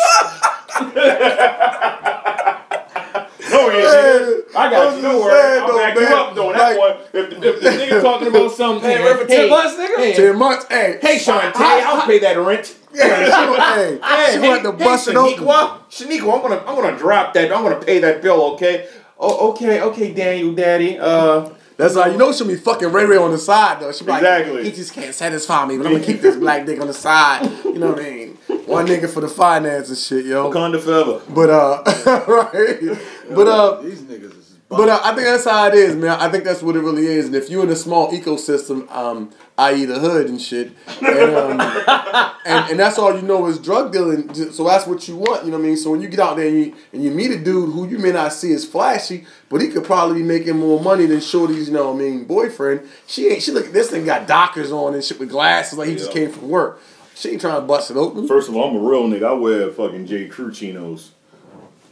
No, 3.50 3.68
yeah. 3.70 4.40
I 4.57 4.70
got 4.70 4.96
you. 4.96 5.03
Don't 5.03 5.20
worry. 5.20 5.61
I'm 5.61 5.66
though, 5.68 5.77
back 5.79 5.94
you 5.96 6.07
up 6.07 6.37
on 6.37 6.53
that 6.55 6.59
Like- 6.59 6.79
one. 6.79 6.96
If 7.12 7.31
the, 7.31 7.48
if 7.48 7.61
the 7.61 7.68
nigga 7.70 8.03
talking 8.03 8.29
about 8.29 8.50
something, 8.53 8.90
Hey, 8.90 9.05
rent 9.05 9.20
for 9.20 9.27
10 9.27 9.50
months, 9.50 9.74
nigga? 9.77 9.96
Hey, 9.96 10.12
Ten 10.14 10.38
months. 10.38 10.66
Hey, 10.68 10.98
hey 11.00 11.18
How- 11.18 11.98
I'll 12.00 12.07
pay 12.07 12.18
that 12.20 12.37
rent. 12.38 12.77
Hey, 13.04 13.24
she 13.24 13.30
gonna, 13.30 14.07
hey, 14.07 14.33
she 14.33 14.38
want 14.38 14.62
to 14.62 14.72
bust 14.72 15.09
it 15.09 15.16
open. 15.16 15.44
Shaniqua, 15.44 15.80
Shaniqua, 15.90 16.35
I'm 16.35 16.42
gonna, 16.42 16.59
I'm 16.66 16.74
gonna 16.80 16.96
drop 16.98 17.35
that. 17.35 17.52
I'm 17.52 17.62
gonna 17.62 17.80
pay 17.85 17.98
that 18.00 18.22
bill, 18.22 18.52
okay? 18.54 18.88
Oh, 19.18 19.50
okay, 19.50 19.80
okay, 19.80 20.12
Daniel, 20.12 20.54
Daddy. 20.54 20.98
Uh, 20.98 21.48
That's 21.76 21.94
how 21.96 22.07
you 22.07 22.16
know 22.16 22.33
she'll 22.33 22.46
be 22.46 22.57
fucking 22.57 22.92
Ray 22.92 23.04
Ray 23.04 23.16
on 23.16 23.30
the 23.33 23.38
side 23.38 23.80
though. 23.80 23.90
She'll 23.92 24.07
be 24.07 24.12
Exactly. 24.12 24.54
like, 24.57 24.64
he 24.64 24.72
just 24.72 24.92
can't 24.92 25.14
satisfy 25.14 25.66
me, 25.66 25.76
but 25.76 25.87
I'm 25.87 25.92
gonna 25.94 26.04
keep 26.11 26.20
this 26.20 26.37
black 26.37 26.66
dick 26.66 26.80
on 26.80 26.87
the 26.87 26.94
side. 26.94 27.50
You 27.64 27.78
know 27.78 27.90
what 27.92 28.00
I 28.00 28.02
mean? 28.02 28.38
One 28.66 28.87
nigga 28.87 29.09
for 29.11 29.20
the 29.20 29.28
finance 29.28 29.88
and 29.88 29.98
shit, 29.98 30.24
yo. 30.26 30.50
Wakanda 30.50 30.80
forever. 30.80 31.20
But 31.28 31.50
uh, 31.50 31.83
right. 32.28 32.98
But 33.30 33.46
uh, 33.48 33.80
These 33.83 34.02
niggas 34.02 34.38
is 34.38 34.44
but 34.68 34.88
uh, 34.88 35.00
I 35.04 35.14
think 35.14 35.26
that's 35.26 35.44
how 35.44 35.68
it 35.68 35.74
is, 35.74 35.94
man. 35.94 36.18
I 36.18 36.28
think 36.28 36.42
that's 36.44 36.62
what 36.62 36.74
it 36.74 36.80
really 36.80 37.07
is. 37.07 37.26
And 37.26 37.35
if 37.37 37.48
you're 37.50 37.62
in 37.62 37.70
a 37.70 37.76
small 37.76 38.11
ecosystem, 38.11 38.90
um, 38.90 39.30
i.e. 39.56 39.84
the 39.84 39.98
hood 39.98 40.28
and 40.28 40.40
shit, 40.40 40.72
and, 41.00 41.34
um, 41.34 41.60
and 42.46 42.70
and 42.70 42.78
that's 42.78 42.98
all 42.98 43.14
you 43.14 43.22
know 43.22 43.46
is 43.46 43.58
drug 43.58 43.92
dealing. 43.92 44.32
So 44.52 44.64
that's 44.64 44.86
what 44.86 45.06
you 45.06 45.16
want, 45.16 45.44
you 45.44 45.50
know 45.50 45.58
what 45.58 45.64
I 45.64 45.68
mean? 45.68 45.76
So 45.76 45.90
when 45.90 46.00
you 46.00 46.08
get 46.08 46.20
out 46.20 46.36
there 46.36 46.48
and 46.48 46.58
you 46.58 46.74
and 46.92 47.04
you 47.04 47.10
meet 47.10 47.30
a 47.30 47.38
dude 47.38 47.72
who 47.72 47.86
you 47.88 47.98
may 47.98 48.12
not 48.12 48.32
see 48.32 48.52
as 48.52 48.64
flashy, 48.64 49.26
but 49.48 49.60
he 49.60 49.68
could 49.68 49.84
probably 49.84 50.22
be 50.22 50.26
making 50.26 50.58
more 50.58 50.80
money 50.80 51.06
than 51.06 51.20
Shorty's, 51.20 51.68
you 51.68 51.74
know 51.74 51.92
what 51.92 51.96
I 51.96 52.04
mean, 52.04 52.24
boyfriend. 52.24 52.88
She 53.06 53.28
ain't. 53.28 53.42
She 53.42 53.52
look. 53.52 53.72
This 53.72 53.90
thing 53.90 54.04
got 54.04 54.26
Dockers 54.26 54.72
on 54.72 54.94
and 54.94 55.04
shit 55.04 55.20
with 55.20 55.30
glasses, 55.30 55.78
like 55.78 55.88
he 55.88 55.94
just 55.94 56.12
came 56.12 56.30
from 56.30 56.48
work. 56.48 56.80
She 57.14 57.30
ain't 57.30 57.40
trying 57.40 57.60
to 57.60 57.60
bust 57.60 57.92
it 57.92 57.96
open. 57.96 58.26
First 58.26 58.48
of 58.48 58.56
all, 58.56 58.68
I'm 58.68 58.76
a 58.76 58.80
real 58.80 59.08
nigga. 59.08 59.28
I 59.28 59.32
wear 59.34 59.70
fucking 59.70 60.06
J. 60.06 60.26
Crew 60.26 60.50
chinos. 60.50 61.12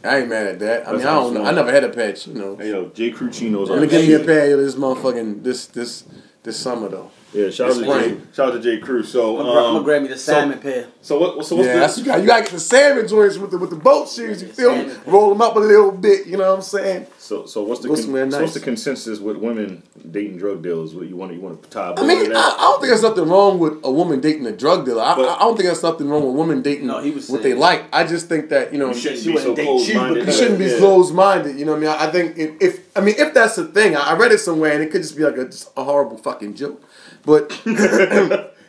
I 0.03 0.19
ain't 0.19 0.27
mad 0.27 0.47
at 0.47 0.59
that. 0.59 0.87
I 0.87 0.91
mean, 0.91 1.01
I 1.01 1.13
don't. 1.13 1.33
know. 1.33 1.45
I'm 1.45 1.55
never 1.55 1.71
had 1.71 1.85
a 1.85 1.89
patch, 1.89 2.27
you 2.27 2.33
know. 2.33 2.57
Hey 2.57 2.71
yo, 2.71 2.89
J. 2.89 3.11
Crew 3.11 3.29
chinos. 3.29 3.69
I'm 3.69 3.75
gonna 3.75 3.87
give 3.87 4.05
me 4.05 4.13
a 4.13 4.19
pair 4.19 4.53
of 4.53 4.59
this 4.59 4.75
motherfucking 4.75 5.43
this 5.43 5.67
this 5.67 6.03
this 6.43 6.59
summer 6.59 6.89
though. 6.89 7.11
Yeah, 7.33 7.49
shout 7.49 7.71
out 7.71 7.77
to 7.79 7.85
Jay, 7.85 8.21
Shout 8.33 8.49
out 8.49 8.51
to 8.51 8.59
J. 8.61 8.77
Crew. 8.77 9.01
So, 9.01 9.39
I'm, 9.39 9.45
gra- 9.45 9.51
I'm 9.53 9.57
um, 9.57 9.73
gonna 9.73 9.83
grab 9.83 10.01
me 10.03 10.07
the 10.09 10.17
salmon 10.17 10.59
pair. 10.59 10.87
so 11.01 11.17
what? 11.19 11.45
So 11.45 11.55
what's 11.55 11.67
yeah, 11.67 11.73
the? 11.73 11.79
that's 11.79 11.97
you 11.97 12.05
got. 12.05 12.21
You 12.21 12.27
got 12.27 12.37
to 12.37 12.43
get 12.43 12.51
the 12.51 12.59
salmon 12.59 13.07
joints 13.07 13.37
with 13.37 13.49
the 13.49 13.57
with 13.57 13.71
the 13.71 13.75
boat 13.75 14.07
shoes. 14.07 14.43
You 14.43 14.49
feel 14.49 14.75
me? 14.75 14.89
Salmon. 14.89 15.01
Roll 15.07 15.29
them 15.29 15.41
up 15.41 15.55
a 15.55 15.59
little 15.59 15.91
bit. 15.91 16.27
You 16.27 16.37
know 16.37 16.49
what 16.49 16.57
I'm 16.57 16.61
saying? 16.61 17.07
So, 17.33 17.45
so 17.47 17.63
what's 17.63 17.81
the 17.81 17.87
Go 17.87 17.95
con- 17.95 18.03
somewhere 18.03 18.29
so 18.31 18.41
what's 18.41 18.53
the 18.53 18.59
consensus 18.59 19.19
with 19.19 19.37
women 19.37 19.81
dating 20.11 20.37
drug 20.37 20.61
dealers? 20.61 20.93
What 20.93 21.07
you 21.07 21.15
want? 21.15 21.33
You 21.33 21.39
want 21.41 21.63
to 21.63 21.69
tie? 21.69 21.87
a 21.87 21.91
I 21.91 21.95
bow 21.95 22.05
mean, 22.05 22.35
I. 22.35 22.39
I 22.39 22.57
don't 22.59 22.79
think 22.79 22.89
there's 22.91 23.01
nothing 23.01 23.27
wrong 23.27 23.57
with 23.59 23.79
a 23.83 23.91
woman 23.91 24.19
dating 24.21 24.45
a 24.45 24.51
drug 24.51 24.85
dealer. 24.85 25.01
I, 25.01 25.15
But- 25.15 25.29
I 25.29 25.39
don't 25.39 25.55
think 25.57 25.65
there's 25.67 25.81
nothing 25.83 26.09
wrong 26.09 26.25
with 26.27 26.35
women 26.35 26.61
dating 26.61 26.87
No, 26.87 26.99
he 26.99 27.11
was 27.11 27.29
what 27.29 27.41
they 27.41 27.53
like. 27.53 27.85
I 27.91 28.05
just 28.05 28.29
think 28.29 28.49
that 28.49 28.71
you 28.71 28.79
know 28.79 28.89
You 28.89 28.93
shouldn't 28.93 29.21
she 29.21 29.31
be 29.31 29.37
so 29.37 29.49
wouldn't 29.51 29.57
date 29.57 29.87
you, 29.93 29.99
minded. 29.99 30.25
You 30.27 30.31
shouldn't 30.33 30.59
be 30.59 30.77
closed 30.77 31.13
minded. 31.13 31.57
You 31.57 31.65
know 31.65 31.71
what 31.73 31.77
I 31.77 31.81
mean? 31.81 31.89
I 31.89 32.07
I 32.07 32.11
think 32.11 32.37
if, 32.37 32.61
if 32.61 32.97
I 32.97 33.01
mean 33.01 33.15
if 33.17 33.33
that's 33.33 33.55
the 33.55 33.65
thing, 33.65 33.95
I, 33.95 34.11
I 34.11 34.13
read 34.17 34.31
it 34.31 34.39
somewhere 34.39 34.71
and 34.73 34.83
it 34.83 34.91
could 34.91 35.01
just 35.01 35.17
be 35.17 35.23
like 35.23 35.37
a, 35.37 35.45
just 35.45 35.71
a 35.75 35.83
horrible 35.83 36.17
fucking 36.17 36.53
joke. 36.55 36.81
But 37.25 37.51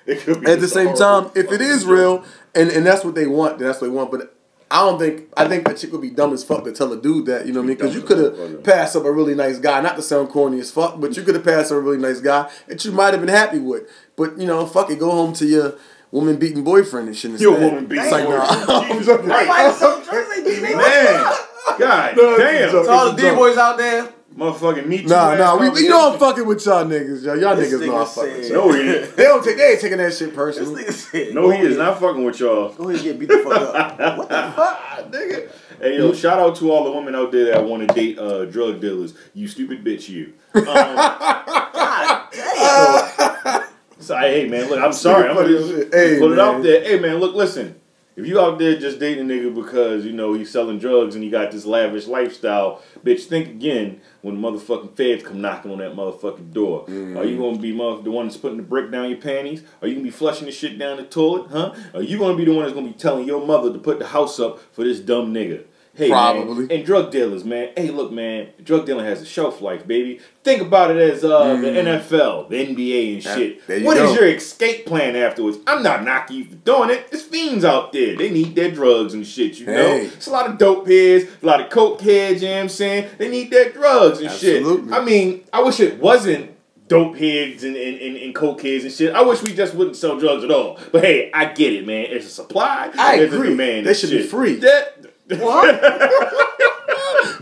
It 0.07 0.20
could 0.20 0.42
be 0.42 0.50
at 0.50 0.61
the 0.61 0.68
same 0.68 0.94
time, 0.94 1.31
if 1.35 1.50
it 1.50 1.61
is 1.62 1.83
joke. 1.85 1.90
real 1.92 2.24
and, 2.55 2.70
and 2.70 2.85
that's 2.87 3.05
what 3.05 3.14
they 3.14 3.27
want, 3.27 3.59
then 3.59 3.68
that's 3.68 3.81
what 3.81 3.88
they 3.88 3.92
want. 3.94 4.11
But 4.11 4.34
I 4.75 4.79
don't 4.79 4.99
think 4.99 5.29
I 5.37 5.47
think 5.47 5.69
a 5.69 5.75
chick 5.75 5.93
would 5.93 6.01
be 6.01 6.11
dumb 6.11 6.33
as 6.33 6.43
fuck 6.43 6.65
to 6.65 6.73
tell 6.73 6.93
a 6.93 7.01
dude 7.01 7.27
that. 7.27 7.47
You 7.47 7.53
know 7.53 7.61
what 7.61 7.67
I 7.67 7.69
mean? 7.69 7.77
Because 7.77 7.95
you 7.95 8.03
could 8.03 8.19
have 8.19 8.65
passed 8.65 8.97
up 8.97 9.05
a 9.05 9.13
really 9.13 9.37
nice 9.37 9.61
guy, 9.61 9.81
not 9.81 9.95
to 9.95 10.03
sound 10.03 10.31
corny 10.31 10.59
as 10.59 10.73
fuck, 10.73 11.01
but 11.01 11.17
you 11.17 11.23
could 11.23 11.37
have 11.37 11.45
passed 11.45 11.71
up 11.71 11.79
a 11.79 11.81
really 11.81 11.99
nice 11.99 12.21
guy 12.21 12.51
that 12.67 12.85
you 12.85 12.91
might 12.91 13.15
have 13.15 13.21
been 13.21 13.29
happy 13.29 13.61
with. 13.61 13.89
But 14.17 14.37
you 14.37 14.49
know, 14.49 14.67
fuck 14.67 14.91
it, 14.91 14.99
go 14.99 15.13
home 15.13 15.33
to 15.35 15.47
your 15.47 15.79
woman 16.11 16.39
beating 16.39 16.65
boyfriend 16.65 17.07
and 17.07 17.17
shit. 17.17 17.31
Instead. 17.31 17.45
Your 17.45 17.61
woman 17.61 17.87
beating 17.87 18.03
It's 18.05 18.13
like, 18.13 18.29
nah, 18.29 18.89
Jesus. 18.93 19.17
Christ. 19.21 19.81
Man, 19.81 21.37
God 21.79 22.17
No, 22.17 22.37
damn, 22.37 22.71
To 22.73 22.91
all 22.91 23.13
the 23.13 23.13
It's 23.13 23.23
a 23.23 23.31
D 23.31 23.37
boys 23.37 23.57
out 23.57 23.79
there, 23.79 24.13
motherfucking 24.37 24.87
meet 24.87 25.07
Nah, 25.09 25.33
you. 25.33 25.38
nah, 25.38 25.55
ass 25.62 25.75
we, 25.75 25.83
you 25.85 25.88
know 25.88 26.12
I'm 26.12 26.18
fucking 26.18 26.47
with 26.47 26.64
y'all 26.66 26.85
niggas, 26.85 27.25
yo. 27.25 27.35
Y'all 27.35 27.57
This 27.57 27.73
niggas 27.73 27.87
know 27.87 27.97
I'm 27.97 28.07
nigga 28.07 28.14
fucking 28.14 28.33
with 28.33 28.44
said- 28.47 28.53
y'all. 28.55 28.66
No, 28.68 28.73
he 28.73 28.81
ain't. 28.90 29.16
They 29.16 29.23
don't 29.25 29.44
take, 29.44 29.57
they 29.57 29.70
ain't 29.73 29.81
taking 29.81 29.99
that 29.99 30.12
shit 30.12 30.29
this 30.29 30.37
personal. 30.37 30.75
nigga 30.75 30.92
said, 30.92 31.35
No, 31.35 31.51
he 31.51 31.59
is 31.61 31.77
not 31.79 32.01
fucking 32.01 32.25
with 32.25 32.40
y'all. 32.40 32.70
Go 32.73 32.88
ahead 32.90 32.97
and 32.97 33.05
get 33.05 33.18
beat 33.18 33.29
the 33.29 33.38
fuck 33.38 33.75
up. 33.75 33.99
What 34.18 34.29
the 34.29 34.53
fuck? 34.57 35.12
Nigga. 35.12 35.51
Hey 35.81 35.97
yo, 35.99 36.12
shout 36.12 36.38
out 36.38 36.55
to 36.57 36.70
all 36.70 36.85
the 36.85 36.90
women 36.92 37.14
out 37.14 37.31
there 37.33 37.47
that 37.53 37.64
want 37.64 37.87
to 37.88 37.94
date 37.94 38.18
uh, 38.18 38.44
drug 38.47 38.81
dealers. 38.81 39.14
You 39.35 39.49
stupid 39.49 39.85
bitch, 39.85 40.09
you. 40.09 40.33
Um, 40.55 40.64
God 40.64 42.29
damn. 42.33 43.64
so, 43.99 44.16
hey 44.16 44.49
man, 44.49 44.68
look, 44.68 44.81
I'm 44.81 44.92
sorry. 44.92 45.29
I'm 45.29 45.37
funny 45.37 45.55
gonna 45.55 45.66
shit. 45.68 45.94
Hey, 45.94 46.18
put 46.18 46.33
it 46.33 46.37
man. 46.37 46.40
out 46.40 46.62
there. 46.62 46.85
Hey 46.85 46.99
man, 47.01 47.16
look, 47.18 47.35
listen. 47.35 47.81
If 48.16 48.29
you 48.29 48.38
out 48.38 48.61
there 48.61 48.77
just 48.79 49.00
dating 49.00 49.29
a 49.29 49.35
nigga 49.35 49.53
because 49.53 50.05
you 50.05 50.12
know 50.12 50.35
he's 50.35 50.50
selling 50.50 50.79
drugs 50.79 51.16
and 51.16 51.24
he 51.24 51.31
got 51.31 51.50
this 51.50 51.66
lavish 51.66 52.07
lifestyle, 52.07 52.81
bitch, 53.05 53.24
think 53.24 53.48
again 53.48 54.00
when 54.22 54.40
the 54.40 54.48
motherfucking 54.48 54.96
feds 54.96 55.24
come 55.24 55.40
knocking 55.40 55.72
on 55.72 55.79
that 55.79 55.94
motherfucking 55.94 56.53
door. 56.53 56.85
Mm-hmm. 56.85 57.18
Are 57.18 57.24
you 57.24 57.37
gonna 57.37 57.59
be 57.59 57.72
mother- 57.72 58.03
the 58.03 58.12
one 58.12 58.27
that's 58.27 58.37
putting 58.37 58.59
the 58.59 58.62
brick 58.62 58.92
down 58.92 59.11
your 59.11 59.18
panties? 59.18 59.62
Are 59.83 59.88
you 59.88 59.94
gonna 59.94 60.05
be 60.05 60.11
flushing 60.11 60.46
the 60.46 60.53
shit 60.53 60.79
down 60.79 60.98
the 60.98 61.05
toilet? 61.05 61.50
Huh? 61.50 61.74
Are 61.92 62.03
you 62.03 62.18
gonna 62.18 62.37
be 62.37 62.44
the 62.44 62.53
one 62.53 62.62
that's 62.64 62.74
gonna 62.74 62.87
be 62.87 62.92
telling 62.92 63.27
your 63.27 63.44
mother 63.44 63.72
to 63.72 63.79
put 63.81 63.98
the 63.98 64.07
house 64.07 64.38
up 64.38 64.61
for 64.72 64.85
this 64.85 65.00
dumb 65.00 65.35
nigga? 65.35 65.64
Hey, 65.96 66.09
Probably. 66.09 66.66
Man, 66.66 66.70
and 66.72 66.85
drug 66.85 67.12
dealers, 67.12 67.44
man. 67.44 67.70
Hey, 67.76 67.90
look, 67.90 68.11
man. 68.11 68.48
Drug 68.62 68.85
dealing 68.85 69.04
has 69.04 69.22
a 69.22 69.24
shelf 69.26 69.61
life, 69.61 69.87
baby. 69.87 70.20
Think 70.42 70.61
about 70.62 70.90
it 70.90 70.96
as 70.96 71.22
uh, 71.24 71.54
the 71.57 71.68
NFL, 71.68 72.48
the 72.48 72.57
NBA, 72.66 73.14
and 73.14 73.22
shit. 73.22 73.62
you 73.68 73.87
What 73.87 73.96
is 73.96 74.11
go. 74.11 74.14
your 74.14 74.26
escape 74.28 74.87
plan 74.87 75.14
afterwards? 75.14 75.59
I'm 75.66 75.83
not 75.85 76.04
knocking 76.04 76.37
you 76.38 76.44
for 76.46 76.57
doing 76.57 76.90
it. 76.90 77.11
There's 77.11 77.22
fiends 77.22 77.64
out 77.64 77.92
there. 77.92 78.16
They 78.16 78.30
need 78.30 78.57
their 78.57 78.70
drugs 78.72 79.14
and 79.14 79.24
shit, 79.26 79.61
you 79.61 79.66
know? 79.66 79.94
It's 79.96 80.26
a 80.26 80.30
lot 80.33 80.50
of 80.50 80.59
dope 80.59 80.88
heads, 80.88 81.26
a 81.42 81.46
lot 81.46 81.61
of 81.61 81.70
coke 81.70 82.00
heads, 82.00 82.42
you 82.42 82.48
know 82.48 82.54
what 82.57 82.62
I'm 82.62 82.68
saying? 82.70 83.11
They 83.18 83.28
need 83.28 83.50
their 83.52 83.70
drugs 83.70 84.18
and 84.18 84.28
Absolutely. 84.28 84.88
shit. 84.88 84.92
I 85.00 85.04
mean, 85.04 85.44
I 85.52 85.62
wish 85.62 85.78
it 85.78 86.00
wasn't 86.00 86.50
dope 86.87 87.16
heads 87.16 87.64
and, 87.64 87.76
and, 87.76 87.98
and, 87.98 88.16
and 88.16 88.35
coke 88.35 88.61
heads 88.61 88.85
and 88.85 88.92
shit. 88.92 89.14
I 89.14 89.22
wish 89.22 89.42
we 89.42 89.54
just 89.54 89.74
wouldn't 89.74 89.96
sell 89.96 90.18
drugs 90.18 90.44
at 90.44 90.50
all. 90.50 90.78
But 90.92 91.02
hey, 91.04 91.30
I 91.33 91.46
get 91.46 91.72
it, 91.72 91.87
man. 91.87 92.07
It's 92.11 92.26
a 92.26 92.28
supply. 92.28 92.90
I 92.98 93.14
agree. 93.16 93.48
demand 93.50 93.87
They 93.87 93.94
should 93.94 94.11
be 94.11 94.22
free. 94.22 94.57
That, 94.57 94.93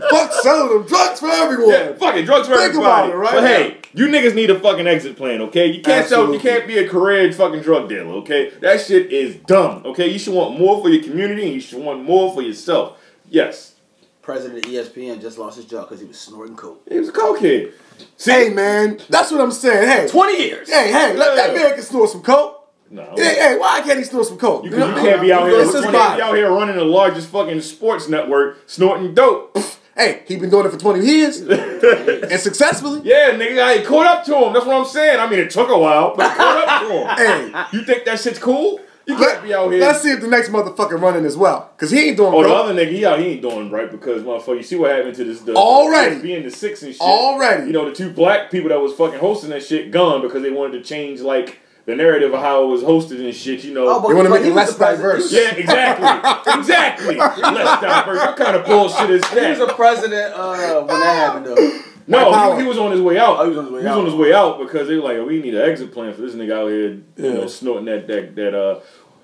Fuck 0.09 0.31
selling 0.41 0.77
them 0.77 0.87
drugs 0.87 1.19
for 1.19 1.27
everyone. 1.29 1.69
Yeah, 1.69 1.93
fuck 1.93 2.15
it, 2.15 2.25
drugs 2.25 2.47
for 2.47 2.55
Think 2.55 2.69
everybody. 2.69 3.09
about 3.09 3.09
it, 3.09 3.15
right 3.15 3.33
But 3.33 3.41
now. 3.41 3.47
hey, 3.47 3.77
you 3.93 4.07
niggas 4.07 4.35
need 4.35 4.49
a 4.49 4.59
fucking 4.59 4.87
exit 4.87 5.17
plan, 5.17 5.41
okay? 5.41 5.67
You 5.67 5.81
can't 5.81 6.07
sell, 6.07 6.31
you 6.33 6.39
can't 6.39 6.67
be 6.67 6.77
a 6.77 6.87
career 6.87 7.31
fucking 7.31 7.61
drug 7.61 7.89
dealer, 7.89 8.13
okay? 8.17 8.51
That 8.61 8.79
shit 8.81 9.11
is 9.11 9.35
dumb, 9.37 9.83
okay? 9.85 10.07
You 10.09 10.19
should 10.19 10.33
want 10.33 10.57
more 10.59 10.81
for 10.81 10.89
your 10.89 11.03
community 11.03 11.43
and 11.45 11.53
you 11.53 11.59
should 11.61 11.81
want 11.83 12.03
more 12.03 12.33
for 12.33 12.41
yourself. 12.41 12.97
Yes, 13.29 13.75
President 14.21 14.65
of 14.65 14.71
ESPN 14.71 15.19
just 15.19 15.37
lost 15.37 15.57
his 15.57 15.65
job 15.65 15.87
because 15.89 15.99
he 15.99 16.07
was 16.07 16.17
snorting 16.19 16.55
coke. 16.55 16.81
he 16.89 16.97
was 16.99 17.09
a 17.09 17.13
cokehead. 17.13 17.71
See, 18.17 18.31
Hey 18.31 18.49
man, 18.49 18.99
that's 19.09 19.31
what 19.31 19.41
I'm 19.41 19.51
saying. 19.51 19.87
Hey, 19.89 20.07
20 20.07 20.37
years. 20.41 20.69
hey, 20.71 20.91
hey, 20.91 21.15
let 21.17 21.35
that 21.35 21.53
man 21.55 21.73
can 21.73 21.83
snort 21.83 22.09
some 22.09 22.21
coke. 22.21 22.62
No. 22.93 23.11
Hey, 23.15 23.35
hey, 23.35 23.57
why 23.57 23.81
can't 23.81 23.97
he 23.97 24.03
snort 24.03 24.27
some 24.27 24.37
coke? 24.37 24.65
You, 24.65 24.69
know 24.69 24.87
you 24.87 24.93
can't 24.93 25.19
be 25.19 25.33
out 25.33 25.49
here. 25.49 25.63
You 25.63 25.71
can't 25.71 25.91
be 26.15 26.21
out 26.21 26.35
here 26.35 26.51
running 26.51 26.75
the 26.75 26.85
largest 26.85 27.27
fucking 27.29 27.59
sports 27.61 28.07
network, 28.07 28.59
snorting 28.67 29.13
dope. 29.13 29.57
Hey, 29.95 30.23
he 30.27 30.37
been 30.37 30.49
doing 30.49 30.65
it 30.65 30.71
for 30.71 30.79
20 30.79 31.05
years 31.05 31.39
and 31.41 32.39
successfully. 32.39 33.01
Yeah, 33.03 33.29
nigga, 33.35 33.61
I 33.61 33.85
caught 33.85 34.07
up 34.07 34.25
to 34.25 34.35
him. 34.35 34.51
That's 34.51 34.65
what 34.65 34.75
I'm 34.75 34.87
saying. 34.87 35.19
I 35.19 35.29
mean, 35.29 35.37
it 35.37 35.51
took 35.51 35.69
a 35.69 35.77
while, 35.77 36.15
but 36.15 36.31
it 36.31 36.35
caught 36.35 36.67
up 36.67 36.81
to 36.81 36.93
him. 36.95 37.51
Hey, 37.61 37.77
You 37.77 37.83
think 37.85 38.03
that 38.05 38.19
shit's 38.19 38.39
cool? 38.39 38.79
You 39.05 39.15
can't 39.17 39.27
let, 39.35 39.43
be 39.43 39.53
out 39.53 39.71
here. 39.71 39.81
let's 39.81 40.01
see 40.01 40.09
if 40.09 40.19
the 40.19 40.27
next 40.27 40.49
motherfucker 40.49 40.99
running 40.99 41.25
as 41.25 41.37
well. 41.37 41.69
Because 41.75 41.91
he 41.91 42.07
ain't 42.07 42.17
doing 42.17 42.33
Oh, 42.33 42.41
the 42.41 42.51
other 42.51 42.73
nigga, 42.73 42.91
he 42.91 43.05
out, 43.05 43.19
he 43.19 43.25
ain't 43.27 43.43
doing 43.43 43.69
right 43.69 43.91
because 43.91 44.23
motherfucker. 44.23 44.57
You 44.57 44.63
see 44.63 44.77
what 44.77 44.89
happened 44.89 45.13
to 45.13 45.25
this? 45.25 45.41
The, 45.41 45.53
Already. 45.53 46.19
being 46.21 46.41
the 46.41 46.49
six 46.49 46.81
and 46.81 46.91
shit. 46.93 46.99
Already. 47.01 47.67
You 47.67 47.73
know, 47.73 47.87
the 47.87 47.93
two 47.93 48.09
black 48.11 48.49
people 48.49 48.69
that 48.69 48.79
was 48.79 48.93
fucking 48.93 49.19
hosting 49.19 49.51
that 49.51 49.61
shit 49.61 49.91
gone 49.91 50.23
because 50.23 50.41
they 50.41 50.49
wanted 50.49 50.79
to 50.79 50.83
change 50.83 51.19
like 51.21 51.59
the 51.85 51.95
narrative 51.95 52.33
of 52.33 52.39
how 52.39 52.63
it 52.63 52.67
was 52.67 52.81
hosted 52.81 53.23
and 53.23 53.35
shit. 53.35 53.63
You 53.63 53.73
know. 53.73 53.87
Oh, 53.87 54.01
but- 54.01 54.09
They 54.09 54.13
wanna 54.15 54.29
make 54.29 54.43
he 54.43 54.49
it 54.49 54.55
less 54.55 54.77
diverse. 54.77 55.31
Yeah, 55.31 55.53
exactly, 55.55 56.53
exactly. 56.59 57.15
Less 57.15 57.81
diverse. 57.81 58.17
What 58.19 58.37
kind 58.37 58.55
of 58.55 58.65
bullshit 58.65 59.09
is 59.09 59.21
that? 59.21 59.43
He 59.43 59.49
was 59.61 59.69
a 59.69 59.73
president 59.73 60.33
uh, 60.35 60.81
when 60.83 60.99
that 60.99 61.15
happened 61.15 61.45
though. 61.47 61.79
No, 62.05 62.55
he, 62.57 62.61
he 62.63 62.67
was 62.67 62.77
on 62.77 62.91
his 62.91 62.99
way 63.01 63.17
out. 63.17 63.37
Oh, 63.39 63.43
he 63.43 63.49
was 63.49 63.57
on 63.59 63.63
his 63.65 63.71
way 63.73 63.79
He 63.79 63.85
was 63.87 63.93
out. 63.93 63.99
on 63.99 64.05
his 64.05 64.15
way 64.15 64.33
out 64.33 64.59
because 64.59 64.87
they 64.89 64.95
were 64.97 65.03
like, 65.03 65.25
we 65.25 65.41
need 65.41 65.55
an 65.55 65.61
exit 65.69 65.93
plan 65.93 66.13
for 66.13 66.21
this 66.21 66.35
nigga 66.35 66.51
out 66.51 66.67
here, 66.67 67.01
you 67.15 67.33
know, 67.33 67.47
snorting 67.47 67.85
that 67.85 68.07
that 68.07 68.35
that 68.35 68.53
uh. 68.53 68.79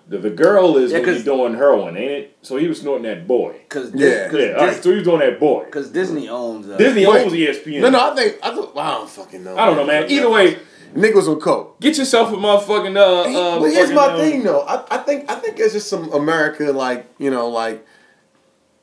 The, 0.08 0.18
the 0.18 0.32
girl 0.32 0.76
is 0.78 0.92
Yeah, 0.92 0.98
when 1.02 1.08
he's 1.10 1.18
'cause- 1.18 1.24
doing 1.26 1.54
heroin, 1.54 1.96
ain't 1.96 2.12
it? 2.12 2.38
So 2.42 2.58
he 2.58 2.68
was 2.68 2.82
snorting 2.82 3.04
that 3.04 3.28
boy. 3.28 3.58
Cause 3.70 3.92
Yeah. 3.94 4.28
Cause, 4.30 4.40
Yeah, 4.40 4.54
all 4.54 4.66
right. 4.66 4.84
So 4.84 4.90
he 4.90 4.96
was 4.96 5.04
doing 5.04 5.20
that 5.20 5.40
boy. 5.40 5.66
cause 5.70 5.90
Disney 5.92 6.28
owns 6.28 6.68
uh, 6.68 6.78
Disney 6.78 7.06
Wait. 7.06 7.22
owns 7.26 7.34
ESPN. 7.34 7.82
No, 7.82 7.92
no, 7.92 8.12
I 8.12 8.16
think, 8.16 8.38
I, 8.42 8.56
thought, 8.56 8.76
I 8.76 8.92
don't 8.96 9.08
fucking 9.08 9.44
know. 9.44 9.56
I 9.56 9.68
don't 9.68 9.76
know, 9.76 9.86
man. 9.86 10.10
Either 10.10 10.32
way, 10.32 10.58
Nigga 10.94 11.16
was 11.16 11.28
on 11.28 11.40
coke. 11.40 11.80
get 11.80 11.98
yourself 11.98 12.32
a 12.32 12.36
motherfucking 12.36 12.98
uh. 12.98 13.22
uh 13.40 13.60
but 13.60 13.72
here's 13.72 13.92
my 13.92 14.06
uh, 14.08 14.18
thing, 14.18 14.44
though. 14.44 14.62
I, 14.62 14.84
I 14.96 14.98
think 15.00 15.30
I 15.30 15.36
think 15.36 15.60
it's 15.60 15.74
just 15.74 15.90
some 15.90 16.12
America, 16.14 16.72
like 16.72 17.08
you 17.18 17.30
know, 17.30 17.48
like 17.50 17.86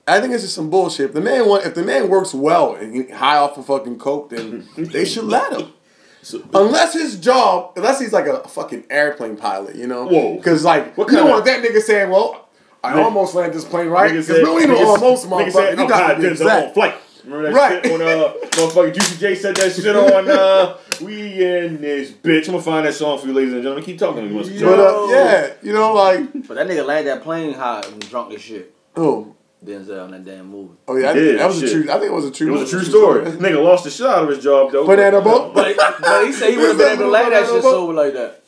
I 0.09 0.21
think 0.21 0.33
it's 0.35 0.43
just 0.45 0.55
some 0.55 0.71
bullshit. 0.71 1.07
If 1.07 1.13
the 1.15 1.21
man 1.21 1.49
want, 1.49 1.65
if 1.67 1.75
the 1.75 1.83
man 1.83 2.09
works 2.09 2.33
well 2.33 2.75
and 2.75 2.95
he 2.95 3.11
high 3.13 3.37
off 3.39 3.59
of 3.59 3.67
fucking 3.67 3.99
coke, 3.99 4.31
then 4.31 4.69
they 4.77 5.05
should 5.05 5.25
let 5.25 5.53
him. 5.53 5.73
Unless 6.55 6.95
his 6.95 7.19
job, 7.21 7.73
unless 7.77 8.01
he's 8.01 8.13
like 8.13 8.27
a 8.27 8.47
fucking 8.49 8.85
airplane 8.91 9.37
pilot, 9.37 9.77
you 9.77 9.87
know. 9.87 10.07
Whoa. 10.07 10.37
Because 10.37 10.65
like, 10.65 10.97
What 10.97 11.09
you 11.09 11.17
don't 11.19 11.27
kinda- 11.27 11.33
want 11.33 11.45
that 11.45 11.63
nigga 11.63 11.81
saying, 11.81 12.11
"Well, 12.11 12.49
I 12.83 12.93
Nigga- 12.93 13.05
almost 13.05 13.35
landed 13.37 13.55
this 13.57 13.65
plane 13.65 13.89
right." 13.89 14.11
Because 14.11 14.27
said, 14.27 14.39
we 14.39 14.43
don't 14.43 14.63
even 14.63 14.77
almost, 14.77 15.29
nigga 15.29 15.47
motherfucker. 15.53 15.79
You 15.79 15.89
got 15.89 16.15
to 16.15 16.21
be 16.21 16.27
Denzel 16.29 16.69
on 16.69 16.75
flight. 16.75 16.95
Remember 17.27 17.51
that 17.51 17.55
Right. 17.55 17.85
shit 17.85 17.93
when 17.93 18.03
uh 18.03 18.33
motherfucking 18.53 18.95
Juicy 18.95 19.19
J 19.19 19.35
said 19.35 19.57
that 19.57 19.73
shit 19.73 19.95
on 19.97 20.31
uh 20.31 20.77
we 21.03 21.45
in 21.45 21.81
this 21.81 22.11
bitch. 22.11 22.47
I'm 22.47 22.53
gonna 22.53 22.63
find 22.63 22.87
that 22.87 22.95
song 22.95 23.19
for 23.19 23.27
you, 23.27 23.35
ladies 23.35 23.53
and 23.53 23.63
gentlemen. 23.63 23.85
Keep 23.85 23.99
talking 23.99 24.23
to 24.23 24.29
me. 24.29 24.35
once 24.35 24.49
you 24.49 24.65
But 24.65 24.79
uh, 24.79 25.07
yeah, 25.11 25.53
you 25.63 25.73
know, 25.73 25.93
like, 25.93 26.33
But 26.47 26.55
that 26.55 26.67
nigga 26.69 26.87
landed 26.87 27.11
that 27.11 27.23
plane 27.23 27.53
high 27.53 27.81
and 27.81 28.01
drunk 28.09 28.33
as 28.33 28.41
shit. 28.41 28.73
oh, 28.97 29.35
Denzel 29.65 30.05
in 30.07 30.11
that 30.13 30.25
damn 30.25 30.49
movie. 30.49 30.75
oh 30.87 30.97
yeah, 30.97 31.11
I 31.11 31.13
think 31.15 31.25
did, 31.25 31.41
that 31.41 31.47
was 31.49 31.63
a 31.63 31.69
true. 31.71 31.91
I 31.91 31.95
think 31.99 32.05
it 32.05 32.13
was 32.15 32.25
a 32.27 32.31
true. 32.31 32.49
It 32.49 32.51
was 32.53 32.73
a 32.73 32.77
true 32.77 32.85
story. 32.85 33.25
Nigga 33.25 33.63
lost 33.63 33.85
the 33.85 33.91
shit 33.91 34.07
out 34.07 34.23
of 34.23 34.29
his 34.29 34.43
job 34.43 34.71
though. 34.71 34.87
Banana 34.87 35.21
boat. 35.21 35.55
But, 35.55 35.77
but 35.77 36.27
he 36.27 36.33
said 36.33 36.51
he 36.51 36.57
would 36.57 36.69
have 36.69 36.79
been 36.79 36.93
able 36.93 37.05
to 37.05 37.09
land 37.11 37.33
that 37.33 37.47
shit 37.47 37.63
sober 37.63 37.93
like 37.93 38.13
that. 38.15 38.43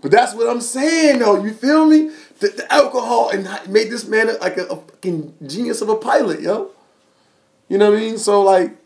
But 0.00 0.12
that's 0.12 0.32
what 0.34 0.48
I'm 0.48 0.62
saying, 0.62 1.18
though. 1.18 1.44
You 1.44 1.52
feel 1.52 1.84
me? 1.84 2.10
The, 2.38 2.48
the 2.48 2.72
alcohol 2.72 3.28
and 3.30 3.46
made 3.70 3.90
this 3.90 4.06
man 4.06 4.28
like 4.40 4.56
a, 4.56 4.64
a 4.66 4.76
fucking 4.76 5.34
genius 5.46 5.82
of 5.82 5.90
a 5.90 5.96
pilot, 5.96 6.40
yo. 6.40 6.70
You 7.70 7.78
know 7.78 7.90
what 7.90 7.98
I 7.98 8.02
mean? 8.02 8.18
So 8.18 8.42
like, 8.42 8.76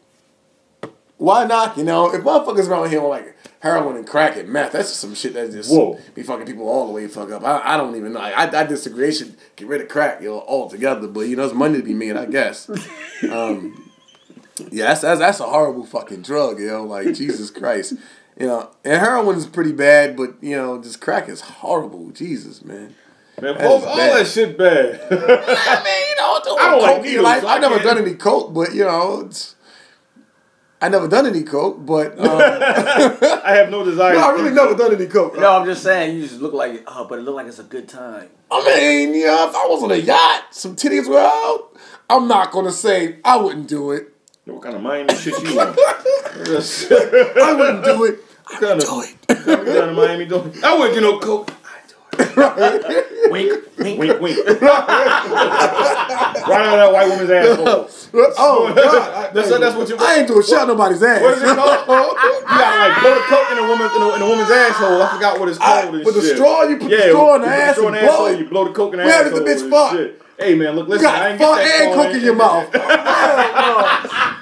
why 1.16 1.46
not? 1.46 1.78
You 1.78 1.84
know, 1.84 2.14
if 2.14 2.22
motherfuckers 2.22 2.68
around 2.68 2.90
here 2.90 3.00
on 3.00 3.08
like 3.08 3.34
heroin 3.60 3.96
and 3.96 4.06
crack 4.06 4.36
and 4.36 4.50
meth, 4.50 4.72
that's 4.72 4.90
just 4.90 5.00
some 5.00 5.14
shit 5.14 5.32
that 5.32 5.50
just 5.50 5.70
Whoa. 5.72 5.98
be 6.14 6.22
fucking 6.22 6.44
people 6.44 6.68
all 6.68 6.86
the 6.86 6.92
way 6.92 7.08
fuck 7.08 7.32
up. 7.32 7.42
I, 7.42 7.74
I 7.74 7.76
don't 7.78 7.96
even 7.96 8.12
know. 8.12 8.20
I, 8.20 8.46
I 8.46 8.64
disagree. 8.64 9.06
They 9.06 9.12
should 9.12 9.36
get 9.56 9.68
rid 9.68 9.80
of 9.80 9.88
crack, 9.88 10.20
yo, 10.20 10.38
altogether. 10.40 11.08
But 11.08 11.22
you 11.22 11.34
know, 11.34 11.46
there's 11.46 11.54
money 11.56 11.78
to 11.78 11.82
be 11.82 11.94
made, 11.94 12.16
I 12.16 12.26
guess. 12.26 12.70
Um, 13.30 13.90
yeah, 14.70 14.88
that's, 14.88 15.00
that's 15.00 15.18
that's 15.18 15.40
a 15.40 15.44
horrible 15.44 15.86
fucking 15.86 16.20
drug, 16.20 16.60
yo. 16.60 16.84
Like 16.84 17.14
Jesus 17.14 17.50
Christ, 17.50 17.94
you 18.38 18.46
know. 18.46 18.70
And 18.84 19.00
heroin 19.00 19.38
is 19.38 19.46
pretty 19.46 19.72
bad, 19.72 20.14
but 20.14 20.34
you 20.42 20.56
know, 20.56 20.82
just 20.82 21.00
crack 21.00 21.30
is 21.30 21.40
horrible. 21.40 22.10
Jesus, 22.10 22.62
man. 22.62 22.94
Man, 23.40 23.58
That 23.58 23.66
all, 23.66 23.84
all 23.84 23.96
that 23.96 24.26
shit 24.26 24.56
bad. 24.56 25.00
I 25.10 25.82
mean, 25.82 26.02
you 26.08 26.16
know, 26.16 26.40
do 26.44 26.50
I 26.60 26.70
don't 26.70 26.82
like 26.82 26.96
coke 26.96 26.98
in 27.06 27.12
your 27.12 27.22
needles, 27.22 27.24
life. 27.24 27.44
I've 27.44 27.60
never 27.60 27.78
done 27.80 27.98
any 27.98 28.14
coke, 28.14 28.54
but 28.54 28.74
you 28.74 28.84
know, 28.84 29.20
it's, 29.26 29.54
I 30.80 30.88
never 30.88 31.08
done 31.08 31.26
any 31.26 31.42
coke, 31.42 31.84
but 31.84 32.18
um, 32.18 32.28
I 32.30 33.54
have 33.56 33.70
no 33.70 33.84
desire. 33.84 34.14
no, 34.14 34.20
I 34.20 34.32
really 34.32 34.50
never 34.50 34.74
done 34.74 34.94
any 34.94 35.06
coke. 35.06 35.36
No, 35.38 35.58
I'm 35.58 35.66
just 35.66 35.82
saying, 35.82 36.16
you 36.16 36.22
just 36.22 36.40
look 36.40 36.52
like, 36.52 36.84
oh, 36.86 37.06
but 37.06 37.18
it 37.18 37.22
looked 37.22 37.36
like 37.36 37.46
it's 37.46 37.58
a 37.58 37.64
good 37.64 37.88
time. 37.88 38.28
I 38.50 38.64
mean, 38.64 39.14
yeah, 39.14 39.48
if 39.48 39.54
I 39.54 39.66
was 39.66 39.82
on 39.82 39.90
a 39.90 39.96
yacht, 39.96 40.46
some 40.50 40.76
titties 40.76 41.08
were 41.08 41.18
out, 41.18 41.70
I'm 42.08 42.28
not 42.28 42.52
gonna 42.52 42.70
say 42.70 43.18
I 43.24 43.36
wouldn't 43.36 43.68
do 43.68 43.90
it. 43.92 44.12
What 44.44 44.62
kind 44.62 44.76
of 44.76 44.82
Miami 44.82 45.14
shit 45.16 45.42
you 45.42 45.58
on? 45.58 45.74
I 45.78 47.54
wouldn't 47.58 47.84
do 47.84 48.04
it. 48.04 48.18
I 48.46 48.58
wouldn't 48.64 48.80
Do 48.82 49.00
it. 49.00 49.16
what 49.46 49.64
down 49.66 49.88
in 49.88 49.94
Miami 49.96 50.26
doing? 50.26 50.52
I 50.62 50.76
wouldn't 50.76 50.94
do 50.94 51.00
no 51.00 51.18
coke. 51.18 51.50
Wink, 53.31 53.53
wink. 53.79 53.98
Wink, 53.98 54.20
wink. 54.20 54.37
right 54.46 54.62
out 56.61 56.77
of 56.77 56.79
that 56.79 56.90
white 56.92 57.09
woman's 57.09 57.31
asshole. 57.31 57.88
oh 58.38 58.72
God, 58.77 58.85
I, 59.12 59.33
That's, 59.33 59.48
that's 59.48 59.74
what 59.77 59.88
you. 59.88 59.96
I 59.98 60.16
ain't 60.16 60.29
doing 60.29 60.42
shit 60.44 60.59
on 60.59 60.68
nobody's 60.68 61.03
ass. 61.03 61.22
What 61.22 61.35
is 61.38 61.42
it 61.42 61.57
called? 61.57 61.87
You 61.88 62.59
gotta 62.59 62.79
like 62.85 63.00
blow 63.00 63.14
the 63.14 63.20
coke 63.27 63.50
in 63.50 63.59
a 63.59 63.66
woman 63.66 63.88
in 63.96 64.03
a, 64.03 64.09
in 64.16 64.22
a 64.22 64.27
woman's 64.29 64.50
asshole. 64.50 65.03
I 65.03 65.09
forgot 65.14 65.40
what 65.40 65.48
it's 65.48 65.59
called. 65.59 65.94
and 65.94 66.05
with 66.05 66.14
the 66.14 66.22
straw, 66.22 66.62
you 66.64 66.77
put 66.77 66.90
the 66.90 67.09
straw 67.09 67.35
in 67.37 67.40
the 67.42 67.46
you 67.48 67.53
put 67.53 67.61
ass 67.61 67.74
straw 67.77 67.87
and 67.88 67.96
in 67.96 68.03
the 68.03 68.07
blow 68.07 68.14
asshole, 68.14 68.27
it. 68.27 68.38
You 68.38 68.44
blow 68.48 68.64
the 68.68 68.72
coke 68.72 68.92
in 68.92 68.98
the 69.00 69.05
Where 69.07 69.24
did 69.24 69.33
asshole. 69.33 69.44
the 69.44 69.50
bitch 69.50 69.70
fart? 69.70 69.92
shit. 69.96 70.22
Hey 70.38 70.55
man, 70.55 70.77
look, 70.77 70.87
You 70.88 70.94
listen. 70.94 71.07
I 71.09 71.11
got 71.11 71.31
ain't 71.31 71.38
get 71.38 71.46
fart 71.46 71.59
that 71.64 71.81
and 71.81 71.94
coke 71.94 72.14
in 72.14 72.20
your 72.20 72.37
mouth. 72.37 72.68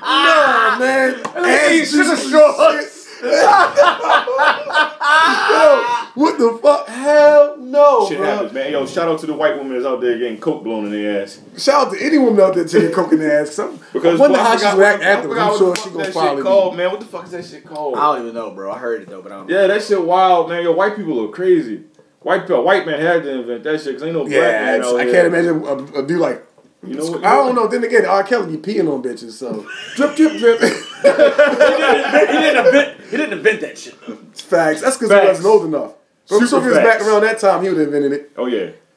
no, 0.03 0.79
man. 0.79 1.09
And 1.37 1.87
sugar 1.87 2.13
a 2.13 2.17
Yo, 2.29 2.89
what 6.15 6.39
the 6.39 6.59
fuck? 6.63 6.89
Hell 6.89 7.57
no, 7.59 8.07
Shit 8.09 8.19
bro. 8.19 8.27
happens, 8.27 8.53
man. 8.53 8.73
Yo, 8.73 8.87
shout 8.87 9.09
out 9.09 9.19
to 9.21 9.27
the 9.27 9.35
white 9.35 9.57
woman 9.57 9.75
that's 9.75 9.87
out 9.87 10.01
there 10.01 10.19
getting 10.19 10.39
coke 10.41 10.63
blown 10.65 10.87
in 10.87 10.93
their 10.93 11.23
ass. 11.23 11.41
Shout 11.57 11.87
out 11.89 11.93
to 11.95 12.05
any 12.05 12.19
woman 12.19 12.41
out 12.41 12.55
there 12.55 12.65
taking 12.65 12.91
coke 12.93 13.13
in 13.13 13.19
the 13.21 13.33
ass. 13.33 13.49
'cause 13.51 13.59
I'm- 13.61 13.81
Because 13.93 14.19
I 14.19 14.23
wonder 14.23 14.39
boy, 14.39 14.43
how 14.45 14.51
I 14.51 14.57
she's 14.57 14.75
react 14.75 15.27
what- 15.27 15.39
I'm 15.39 15.59
sure 15.59 15.71
the 15.71 15.77
she 15.77 15.83
fuck 15.83 15.93
gonna 15.93 16.05
that 16.05 16.13
shit 16.15 16.37
be. 16.37 16.43
called, 16.43 16.77
man. 16.77 16.91
What 16.91 17.01
the 17.01 17.07
fuck 17.07 17.25
is 17.25 17.31
that 17.31 17.45
shit 17.45 17.65
called? 17.65 17.95
I 17.97 18.13
don't 18.17 18.23
even 18.23 18.35
know, 18.35 18.51
bro. 18.51 18.71
I 18.73 18.79
heard 18.79 19.03
it 19.03 19.09
though, 19.09 19.23
but 19.23 19.33
I 19.33 19.37
don't 19.37 19.49
know. 19.49 19.61
Yeah, 19.61 19.67
that 19.69 19.83
shit 19.83 20.03
wild, 20.03 20.49
man. 20.49 20.63
Yo, 20.63 20.73
white 20.73 20.97
people 20.97 21.25
are 21.25 21.29
crazy. 21.29 21.83
White 22.21 22.49
white 22.49 22.87
man 22.87 23.01
had 23.01 23.25
to 23.25 23.31
invent 23.31 23.65
that 23.65 23.79
shit 23.81 23.87
because 23.95 24.03
ain't 24.05 24.13
no 24.15 24.21
black 24.21 24.33
Yeah, 24.33 24.41
man 24.53 24.75
it's- 24.81 24.93
out 24.93 25.01
I 25.01 25.05
here. 25.05 25.13
can't 25.13 25.27
imagine 25.29 25.65
a, 25.97 26.01
a 26.01 26.03
dude 26.05 26.21
like. 26.21 26.45
You 26.85 26.95
know 26.97 27.11
what? 27.13 27.25
I 27.25 27.37
don't 27.37 27.55
know. 27.55 27.69
Then 27.69 27.85
again, 27.85 28.07
R. 28.07 28.25
Kelly 28.25 28.57
be 28.57 28.73
peeing 28.75 28.93
on 28.93 29.03
bitches, 29.03 29.33
so 29.33 29.65
drip, 29.95 30.17
drip, 30.17 30.37
drip. 30.39 30.61
he 30.61 30.69
didn't 31.09 32.67
invent. 32.67 33.01
He 33.03 33.17
didn't 33.17 33.33
invent 33.35 33.61
that 33.61 33.79
shit. 33.79 33.95
Though. 34.07 34.17
Facts. 34.35 34.81
That's 34.81 34.97
because 34.97 35.11
he 35.11 35.15
Facts. 35.17 35.29
wasn't 35.29 35.47
old 35.47 35.65
enough. 35.67 35.93
But 36.29 36.35
I'm 36.37 36.41
Super 36.41 36.49
sure 36.49 36.59
if 36.59 36.65
he 36.65 36.69
was 36.71 36.79
back 36.79 37.01
around 37.03 37.23
that 37.23 37.39
time, 37.39 37.63
he 37.63 37.69
would 37.69 37.79
have 37.79 37.87
invented 37.87 38.13
it. 38.13 38.33
Oh 38.37 38.47
yeah, 38.47 38.71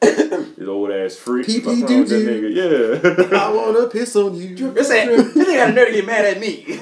his 0.56 0.68
old 0.68 0.90
ass 0.90 1.14
freak. 1.16 1.46
Pee 1.46 1.60
Fuck 1.60 1.74
pee 1.74 1.82
around 1.84 2.00
with 2.00 2.08
doo. 2.08 2.48
Yeah. 2.48 3.38
I 3.38 3.52
wanna 3.52 3.86
piss 3.88 4.16
on 4.16 4.34
you. 4.34 4.72
They 4.72 4.82
said, 4.82 5.08
you 5.08 5.22
think 5.22 5.48
I 5.60 5.70
nerve 5.70 5.88
to 5.88 5.92
get 5.92 6.06
mad 6.06 6.24
at 6.24 6.40
me? 6.40 6.80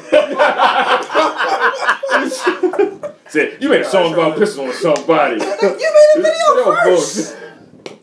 Said 3.29 3.61
you 3.61 3.69
made 3.69 3.81
a 3.83 3.85
song 3.85 4.13
about 4.13 4.37
pissing 4.39 4.67
on 4.69 4.73
somebody. 4.75 5.35
you 5.35 5.41
made 5.41 6.13
a 6.17 6.23
video 6.23 6.75
first. 6.85 7.37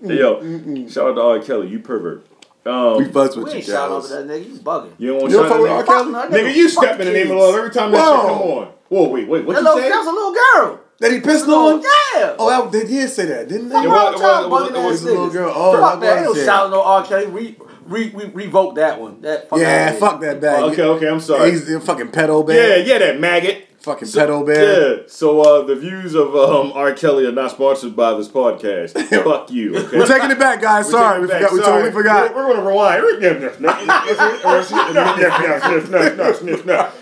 Hey, 0.04 0.18
yo, 0.20 0.88
shout 0.88 1.10
out 1.10 1.16
to 1.16 1.22
R. 1.22 1.40
Kelly, 1.40 1.70
you 1.70 1.80
pervert. 1.80 2.26
Um, 2.64 2.98
We 2.98 3.06
fucks 3.06 3.36
with 3.36 3.48
ain't 3.48 3.56
you, 3.68 3.74
shout 3.74 3.92
out 3.92 4.04
to 4.04 4.10
that 4.10 4.28
nigga. 4.28 4.48
You 4.48 4.60
bugging. 4.60 4.92
you 5.00 5.08
don't 5.08 5.22
want 5.22 5.32
You 5.32 5.38
to 5.42 5.44
don't 5.44 5.44
shout 5.44 5.50
fuck 5.50 5.62
with 5.62 5.72
R. 5.72 5.84
Kelly? 5.84 6.12
Fuck, 6.14 6.30
Nigga, 6.30 6.56
you 6.56 6.70
fuck 6.70 6.84
step 6.84 7.00
in 7.00 7.06
the 7.08 7.14
name 7.14 7.32
of 7.32 7.38
love 7.38 7.56
every 7.56 7.72
time 7.72 7.92
that 7.92 7.98
shit 7.98 8.22
come 8.30 8.42
on. 8.42 8.68
Whoa, 8.90 9.08
wait, 9.10 9.28
wait, 9.28 9.46
what 9.46 9.54
That 9.56 9.62
you 9.62 9.66
little, 9.68 9.80
say? 9.82 9.90
that 9.90 9.98
was 9.98 10.08
a 10.08 10.12
little 10.12 10.34
girl. 10.34 10.80
That 11.00 11.12
he 11.12 11.20
pissed 11.22 11.48
Little, 11.48 11.64
on? 11.68 11.82
yeah. 11.82 12.36
Oh, 12.38 12.48
that, 12.50 12.72
they 12.72 12.86
did 12.86 13.10
say 13.10 13.26
that, 13.26 13.48
didn't 13.50 13.70
they? 13.70 13.76
It 13.80 13.84
Fuck 13.90 14.14
was- 14.14 14.22
around 14.22 14.44
it 14.44 14.50
was- 14.52 14.70
it 14.70 14.74
was- 14.74 14.76
it 14.76 14.84
was 14.86 15.04
a 15.04 15.06
little 15.10 15.30
girl. 15.32 15.54
Oh, 15.56 15.72
fuck 15.82 16.00
that 16.00 16.06
that. 16.06 16.16
Ain't 16.18 16.24
no 16.26 16.30
was 16.30 16.38
it. 16.40 16.46
shout 16.46 16.66
out 16.66 16.70
no 16.72 16.84
R. 16.84 17.04
Kelly. 17.04 17.26
Re, 17.26 17.58
re, 17.88 18.12
re, 18.14 18.32
revoke 18.36 18.76
that 18.76 19.02
one. 19.02 19.22
That 19.22 19.50
fuck 19.50 19.58
Yeah, 19.60 19.90
out 19.94 20.00
fuck 20.00 20.22
that 20.22 20.40
bag. 20.40 20.62
Okay, 20.66 20.84
okay, 20.84 21.08
I'm 21.10 21.20
sorry. 21.20 21.50
He's 21.50 21.66
the 21.66 21.80
fucking 21.80 22.10
pedo 22.10 22.46
bag. 22.46 22.56
Yeah, 22.56 22.76
yeah, 22.94 23.00
that 23.00 23.20
maggot. 23.20 23.66
Fucking 23.82 24.08
pedo 24.10 24.46
bear. 24.46 24.98
Yeah. 24.98 25.04
So 25.08 25.42
uh, 25.42 25.64
the 25.64 25.76
views 25.76 26.14
of 26.14 26.36
um, 26.36 26.72
R. 26.76 26.94
Kelly 26.94 27.26
are 27.26 27.32
not 27.32 27.50
sponsored 27.50 27.96
by 27.96 28.14
this 28.14 28.28
podcast. 28.28 28.92
Fuck 29.24 29.50
you. 29.50 29.76
Okay? 29.76 29.98
We're 29.98 30.06
taking 30.06 30.30
it 30.30 30.38
back, 30.38 30.62
guys. 30.62 30.86
We're 30.86 30.92
Sorry, 30.92 31.20
we 31.22 31.28
taking 31.28 31.46
it 31.46 31.50
forgot. 31.50 31.56
We 31.56 31.62
totally 31.66 31.92
forgot. 31.92 32.36
We're, 32.36 32.48
we're 32.48 32.54
gonna 32.56 32.70
rewind. 32.70 33.02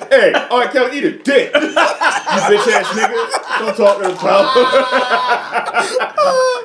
Hey, 0.09 0.33
all 0.33 0.59
right, 0.59 0.71
Kelly, 0.71 0.97
eat 0.97 1.03
a 1.03 1.11
dick. 1.19 1.53
You 1.53 1.59
bitch 1.61 2.67
ass 2.71 2.87
nigga. 2.87 3.59
Don't 3.59 3.75
talk 3.77 4.01
to 4.01 4.07
the 4.07 4.15
child. 4.15 4.47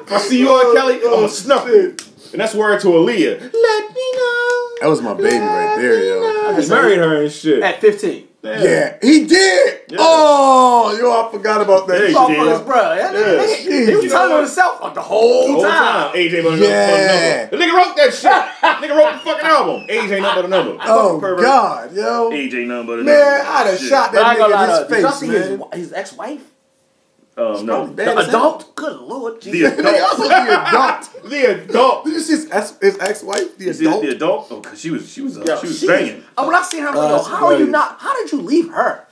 if 0.03 0.13
I 0.13 0.19
see 0.19 0.39
you, 0.39 0.49
R. 0.49 0.75
Kelly, 0.75 0.95
I'm 0.97 1.03
gonna 1.03 1.29
snuff 1.29 1.67
it. 1.67 2.09
And 2.33 2.41
that's 2.41 2.55
word 2.55 2.81
to 2.81 2.87
Aaliyah. 2.89 3.41
Let 3.41 3.95
me 3.95 4.13
know. 4.17 4.69
That 4.81 4.89
was 4.89 5.03
my 5.03 5.15
baby 5.15 5.39
right 5.39 5.77
there, 5.77 6.05
yo. 6.05 6.23
Yeah. 6.51 6.61
He 6.61 6.69
married 6.69 6.99
her 6.99 7.23
and 7.23 7.33
shit. 7.33 7.63
At 7.63 7.81
15. 7.81 8.29
Yeah, 8.45 8.97
he 9.01 9.25
did. 9.27 9.81
Yeah. 9.89 9.97
Oh, 10.01 10.97
yo, 10.99 11.11
I 11.11 11.31
forgot 11.33 11.63
about 11.63 11.87
that. 11.89 12.01
Yeah, 12.01 12.07
he 12.09 12.13
shit. 12.13 12.29
did. 12.45 12.67
Bro. 12.67 12.75
That 12.77 13.15
nigga- 13.15 13.37
Yeah. 13.37 13.43
nigga- 13.43 13.89
He 13.89 13.95
was 13.97 14.05
Jeez. 14.05 14.11
telling 14.11 14.33
on 14.33 14.39
himself 14.41 14.83
like 14.83 14.95
the 14.95 15.01
whole, 15.01 15.47
The 15.47 15.53
whole 15.55 15.63
time. 15.63 15.73
time. 15.73 16.11
Age 16.15 16.35
ain't 16.35 16.45
but 16.45 16.59
Yeah. 16.59 17.41
number. 17.51 17.57
The 17.57 17.65
nigga 17.65 17.73
wrote 17.75 17.97
that 17.97 18.15
shit. 18.15 18.33
nigga 18.91 18.97
wrote 18.97 19.13
the 19.15 19.19
fucking 19.31 19.47
album. 19.47 19.87
Age 19.89 20.11
ain't 20.11 20.23
nothing 20.23 20.43
but 20.43 20.45
a 20.45 20.49
number. 20.49 20.83
Oh 20.87 21.19
God, 21.19 21.95
yo, 21.95 22.31
Age 22.33 22.55
ain't 22.55 22.69
nothing 22.69 22.87
but 22.87 22.93
a 22.93 22.97
number. 22.97 23.13
man, 23.13 23.47
I'd 23.47 23.67
have 23.67 23.79
Shit. 23.79 23.89
shot 23.89 24.13
that 24.13 24.37
nigga 24.37 24.45
in 24.45 24.51
to 24.51 24.57
his 24.59 24.79
you. 24.81 24.95
Did 24.95 25.01
y'all 25.03 25.11
face, 25.11 25.21
see 25.21 25.27
man. 25.29 25.63
his, 25.73 25.81
his 25.81 25.93
ex-wife? 25.95 26.41
Um, 27.37 27.67
no. 27.67 27.87
The 27.89 28.17
adult? 28.19 28.75
Good 28.77 29.01
lord. 29.01 29.41
The 29.43 29.51
Jesus. 29.53 29.73
Nigga, 29.73 29.87
I 29.87 29.91
adult. 29.97 30.19
was 30.19 30.29
the 30.29 30.69
adult. 30.69 31.31
The 31.31 31.65
adult. 31.65 32.05
Did 32.05 32.13
you 32.15 32.21
see 32.21 32.33
his, 32.35 32.51
ex- 32.53 32.79
his 32.81 32.99
ex-wife? 32.99 33.59
The 33.59 33.69
adult. 33.71 34.03
the 34.03 34.09
adult? 34.11 34.47
Oh, 34.51 34.61
cause 34.61 34.81
she 34.81 34.91
was 34.91 35.11
she 35.13 35.21
was 35.21 35.37
uh, 35.39 35.45
Yo, 35.45 35.59
she 35.61 35.67
was 35.67 35.81
she 35.81 35.87
banging. 35.89 36.17
is- 36.19 36.25
Oh, 36.39 36.47
when 36.47 36.55
I 36.55 36.63
seen 36.63 36.83
her, 36.83 36.89
I'm 36.91 36.97
Uh, 36.97 37.01
like, 37.01 37.11
yo, 37.11 37.17
that's 37.17 37.29
how 37.29 37.47
are 37.47 37.59
you 37.59 37.67
not? 37.67 37.99
How 38.01 38.15
did 38.23 38.31
you 38.33 38.41
leave 38.41 38.69
her? 38.71 39.07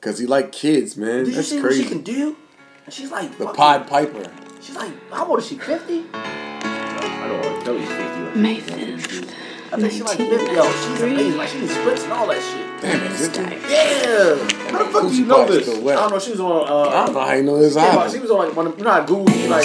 Cause 0.00 0.18
he 0.18 0.26
like 0.26 0.50
kids, 0.50 0.96
man. 0.96 1.24
Did 1.24 1.34
That's 1.34 1.52
you 1.52 1.58
see 1.58 1.60
crazy. 1.62 1.82
what 1.82 1.88
she 1.88 1.94
can 1.94 2.02
do? 2.02 2.36
And 2.84 2.92
she's 2.92 3.12
like, 3.12 3.30
the 3.38 3.44
fucking- 3.44 3.54
Pied 3.54 3.86
Piper. 3.86 4.32
She's 4.60 4.74
like, 4.74 4.92
how 5.12 5.26
old 5.28 5.38
is 5.38 5.46
she? 5.46 5.56
50? 5.56 6.04
I 6.12 7.28
don't 7.28 7.40
want 7.40 7.58
to 7.60 7.64
tell 7.64 7.76
you 7.78 7.86
fifty. 7.86 8.40
May 8.40 8.58
5th, 8.58 9.34
I 9.72 9.76
think 9.80 9.92
she's 9.92 10.02
like 10.02 10.16
50. 10.18 10.52
Yo, 10.52 10.70
she's 10.72 11.00
amazing. 11.02 11.36
Like, 11.36 11.48
she 11.48 11.58
can 11.60 11.68
splits 11.68 12.02
and 12.04 12.12
all 12.12 12.26
that 12.26 12.42
shit. 12.42 12.71
Damn 12.82 13.00
it, 13.06 13.12
fifty. 13.12 13.40
Yeah. 13.42 14.34
How 14.72 14.78
the 14.82 14.90
fuck 14.90 15.02
do 15.08 15.14
you 15.16 15.24
know 15.24 15.46
this? 15.46 15.68
I 15.68 15.72
don't 15.94 16.10
know. 16.10 16.18
She 16.18 16.32
was 16.32 16.40
on. 16.40 16.68
Uh, 16.68 16.90
I 16.90 17.04
don't 17.06 17.14
know 17.14 17.20
how 17.20 17.32
you 17.34 17.42
know 17.44 17.58
this 17.60 17.74
came 17.74 17.84
out- 17.84 18.10
She 18.10 18.18
was 18.18 18.30
on 18.32 18.38
like 18.38 18.56
one 18.56 18.66
of 18.66 18.76
you 18.76 18.82
know 18.84 18.90
how 18.90 19.02
Google 19.04 19.30
you 19.36 19.48
like 19.48 19.64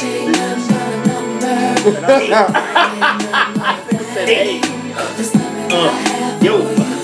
said 4.13 4.27
hey. 4.27 4.61
Uh, 5.69 6.39
yo, 6.41 6.61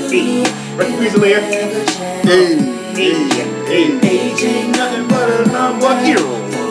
hey, 0.09 0.43
Ricky 0.77 0.93
Weaselair. 0.93 1.39
Hey, 2.23 2.69
Hey, 2.93 3.13
hey, 3.65 3.85
age 4.07 4.43
ain't 4.43 4.75
nothing 4.77 5.07
but 5.07 5.29
a 5.29 5.51
number 5.51 5.95
hero. 6.01 6.62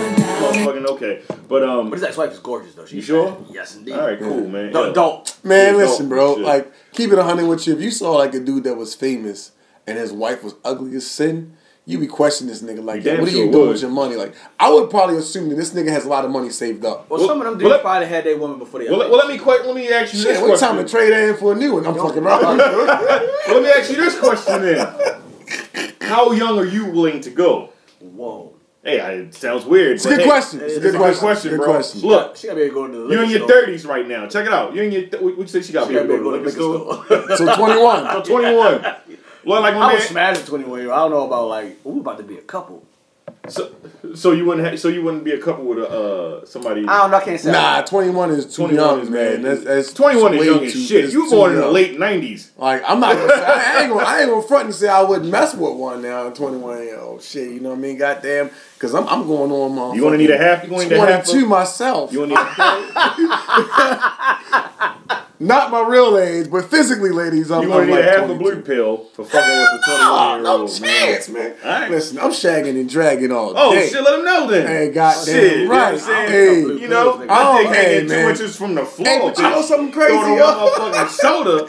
Motherfucking 0.56 0.86
okay, 0.90 1.22
but 1.48 1.62
um, 1.62 1.90
But 1.90 1.98
his 1.98 2.04
ex-wife 2.08 2.32
is 2.32 2.38
gorgeous 2.38 2.74
though. 2.74 2.84
She's 2.84 2.94
You 2.96 3.02
sure? 3.02 3.44
Yes, 3.50 3.76
indeed. 3.76 3.94
all 3.94 4.06
right, 4.06 4.18
cool, 4.18 4.46
man. 4.48 4.72
Don't, 4.72 4.88
Yeah. 4.88 4.92
don't. 4.92 5.44
man, 5.44 5.74
Yeah, 5.74 5.78
listen, 5.80 6.08
bro. 6.08 6.36
shit. 6.36 6.44
Like, 6.44 6.72
keep 6.92 7.10
it 7.12 7.18
a 7.18 7.24
hundred 7.24 7.46
with 7.46 7.66
you. 7.66 7.74
If 7.74 7.80
you 7.80 7.90
saw 7.90 8.12
like 8.16 8.34
a 8.34 8.40
dude 8.40 8.64
that 8.64 8.76
was 8.76 8.94
famous 8.94 9.52
and 9.86 9.98
his 9.98 10.12
wife 10.12 10.42
was 10.44 10.54
ugly 10.64 10.94
as 10.96 11.06
sin, 11.10 11.54
you 11.84 11.98
be 11.98 12.06
questioning 12.06 12.52
this 12.52 12.62
nigga 12.62 12.84
like, 12.84 13.02
You 13.04 13.10
yo, 13.10 13.16
damn 13.16 13.20
what 13.20 13.28
are 13.28 13.32
sure 13.32 13.44
you 13.44 13.50
doing 13.50 13.64
would. 13.66 13.72
with 13.72 13.82
your 13.82 13.90
money? 13.90 14.14
Like, 14.14 14.34
I 14.60 14.70
would 14.72 14.88
probably 14.88 15.16
assume 15.16 15.48
that 15.48 15.56
this 15.56 15.72
nigga 15.74 15.88
has 15.88 16.04
a 16.04 16.08
lot 16.08 16.24
of 16.24 16.30
money 16.30 16.48
saved 16.50 16.84
up. 16.84 17.10
Well, 17.10 17.18
Well, 17.18 17.28
some 17.28 17.38
of 17.40 17.44
them 17.44 17.54
well, 17.54 17.58
dudes 17.58 17.70
let- 17.72 17.82
probably 17.82 18.06
had 18.06 18.22
their 18.24 18.38
woman 18.38 18.58
before 18.60 18.78
they. 18.80 18.88
Well, 18.88 18.98
let- 19.00 19.10
well, 19.10 19.18
let 19.18 19.26
me 19.28 19.36
quite, 19.38 19.66
let 19.66 19.74
me 19.74 19.88
ask 19.92 20.12
you 20.14 20.20
Shit, 20.20 20.28
this 20.28 20.40
what 20.40 20.46
question. 20.58 20.68
time 20.68 20.84
to 20.84 20.88
trade 20.90 21.12
in 21.12 21.36
for 21.36 21.52
a 21.52 21.56
new 21.56 21.72
one? 21.74 21.86
I'm 21.86 21.94
fucking 21.96 22.22
around. 22.22 22.58
well, 22.58 22.86
let 23.48 23.62
me 23.62 23.68
ask 23.70 23.90
you 23.90 23.96
this 23.96 24.16
question 24.18 24.62
then. 24.62 24.86
How 26.02 26.30
young 26.32 26.58
are 26.58 26.64
you 26.64 26.86
willing 26.86 27.20
to 27.22 27.30
go? 27.30 27.70
Whoa. 28.00 28.51
Hey, 28.84 28.98
I, 29.00 29.12
it 29.12 29.34
sounds 29.34 29.64
weird. 29.64 29.92
It's 29.92 30.04
a 30.06 30.08
good 30.08 30.20
hey, 30.20 30.26
question. 30.26 30.60
It's 30.60 30.76
a 30.76 30.80
good 30.80 30.96
question. 30.96 31.20
question, 31.20 31.50
Good 31.52 31.56
bro. 31.58 31.66
question. 31.66 32.00
Look, 32.00 32.36
She 32.36 32.48
gotta 32.48 32.56
be 32.58 32.62
able 32.62 32.86
to 32.88 32.88
go 32.88 32.92
to 33.02 33.08
the. 33.08 33.14
you're 33.14 33.22
in 33.24 33.30
your 33.30 33.46
thirties 33.46 33.86
right 33.86 34.06
now. 34.06 34.26
Check 34.26 34.46
it 34.46 34.52
out. 34.52 34.74
You're 34.74 34.84
in 34.84 34.92
your. 34.92 35.02
Th- 35.06 35.22
what 35.22 35.38
you 35.38 35.46
say 35.46 35.62
she 35.62 35.72
got 35.72 35.86
She 35.86 35.94
to 35.94 36.00
gotta 36.00 36.08
be 36.08 36.14
able 36.14 36.32
to 36.32 36.38
go 36.42 36.50
to 36.50 36.50
the 36.50 37.06
liquor 37.06 37.26
store. 37.28 37.36
So 37.36 37.54
21. 37.56 38.04
So 38.10 38.22
21. 38.22 38.96
Well, 39.44 39.60
like 39.62 39.74
my 39.74 39.80
I 39.82 40.10
man. 40.12 40.30
was 40.32 40.40
at 40.40 40.46
21 40.46 40.80
year 40.80 40.90
old. 40.90 40.98
I 40.98 41.02
don't 41.02 41.10
know 41.12 41.26
about 41.26 41.46
like 41.48 41.78
we're 41.84 42.00
about 42.00 42.18
to 42.18 42.24
be 42.24 42.38
a 42.38 42.42
couple. 42.42 42.84
So, 43.48 43.74
so 44.14 44.30
you 44.30 44.44
wouldn't. 44.44 44.66
Ha- 44.68 44.76
so 44.76 44.86
you 44.88 45.02
wouldn't 45.02 45.24
be 45.24 45.32
a 45.32 45.38
couple 45.38 45.64
with 45.64 45.78
a 45.78 45.88
uh 45.88 46.44
somebody. 46.46 46.86
I 46.86 46.98
don't 46.98 47.10
know. 47.10 47.16
I 47.16 47.24
can't 47.24 47.40
say. 47.40 47.50
Nah, 47.50 47.82
21 47.82 48.30
is 48.30 48.46
too 48.46 48.68
21 48.68 48.74
young, 48.88 49.00
is 49.00 49.10
man. 49.10 49.42
That's, 49.42 49.64
that's 49.64 49.92
21 49.92 50.34
is 50.34 50.40
way 50.40 50.46
young 50.46 50.58
too- 50.60 50.64
as 50.66 50.86
shit. 50.86 51.12
You 51.12 51.24
too 51.28 51.30
born 51.36 51.52
in 51.54 51.58
the 51.60 51.66
late 51.68 51.98
90s. 51.98 52.50
Like 52.56 52.82
I'm 52.86 53.00
not. 53.00 53.16
Gonna 53.16 53.28
say, 53.28 53.44
I 53.44 53.80
ain't 53.82 53.92
gonna. 53.92 54.04
I 54.06 54.20
ain't 54.20 54.30
gonna 54.30 54.42
front 54.46 54.66
and 54.66 54.74
say 54.74 54.88
I 54.88 55.02
wouldn't 55.02 55.28
mess 55.30 55.54
with 55.54 55.74
one 55.74 56.02
now. 56.02 56.30
Twenty 56.30 56.58
one 56.58 56.78
year 56.84 57.00
old 57.00 57.20
shit. 57.22 57.50
You 57.50 57.58
know 57.58 57.70
what 57.70 57.78
I 57.78 57.80
mean? 57.80 57.96
Goddamn. 57.98 58.50
Because 58.74 58.94
I'm, 58.94 59.08
I'm 59.08 59.26
going 59.26 59.50
on 59.50 59.74
my. 59.74 59.92
You 59.94 60.04
wanna 60.04 60.18
need 60.18 60.30
a 60.30 60.38
half- 60.38 60.62
you 60.62 60.70
gonna 60.70 60.84
need 60.84 60.92
a 60.92 60.98
half 61.00 61.24
Twenty 61.24 61.40
two 61.40 61.44
of- 61.44 61.50
myself. 61.50 62.12
You 62.12 62.20
want 62.20 62.32
to 62.32 62.38
not 65.42 65.70
my 65.70 65.86
real 65.86 66.16
age, 66.18 66.50
but 66.50 66.64
physically, 66.70 67.10
ladies, 67.10 67.50
I'm. 67.50 67.62
you 67.62 67.68
want 67.68 67.82
I'm 67.82 67.86
to 67.88 67.92
need 67.94 67.98
like 68.00 68.06
a 68.06 68.10
half 68.20 68.24
a 68.30 68.34
22. 68.34 68.38
blue 68.38 68.62
pill 68.62 68.96
for 69.14 69.24
fucking 69.24 69.60
with 69.60 69.70
the 69.70 69.78
21 69.78 70.00
Ah, 70.00 70.34
year 70.34 70.42
no 70.44 70.56
old 70.62 70.72
chance, 70.72 71.28
man. 71.28 71.54
All 71.64 71.70
right. 71.70 71.90
Listen, 71.90 72.18
I'm 72.18 72.30
shagging 72.30 72.70
and 72.80 72.88
dragging 72.88 73.32
all 73.32 73.52
day. 73.52 73.58
Oh 73.60 73.72
day. 73.74 73.88
shit, 73.88 74.02
let 74.02 74.18
him 74.18 74.24
know 74.24 74.46
then. 74.50 74.66
Hey, 74.66 74.90
goddamn 74.90 75.24
Shit, 75.34 75.58
you 75.58 75.64
know 75.68 75.70
right. 75.74 76.02
I'm? 76.02 76.28
Hey, 76.28 76.60
You 76.60 76.88
know, 76.88 77.16
Blue 77.16 77.26
my 77.26 77.34
pills, 77.34 77.58
dick 77.58 77.66
nigga. 77.66 77.74
hanging 77.74 77.90
Hey, 77.92 78.00
two 78.02 78.08
man. 78.08 78.30
inches 78.30 78.56
from 78.56 78.74
the 78.74 78.84
floor. 78.84 79.08
Hey, 79.08 79.18
but 79.22 79.38
you 79.38 79.44
bitch. 79.44 79.50
know 79.50 79.62
something 79.62 79.92
crazy, 79.92 80.12
Throwing 80.18 80.38
yo? 80.38 80.46
on 80.46 80.70
motherfucking 80.70 81.08
soda. 81.10 81.66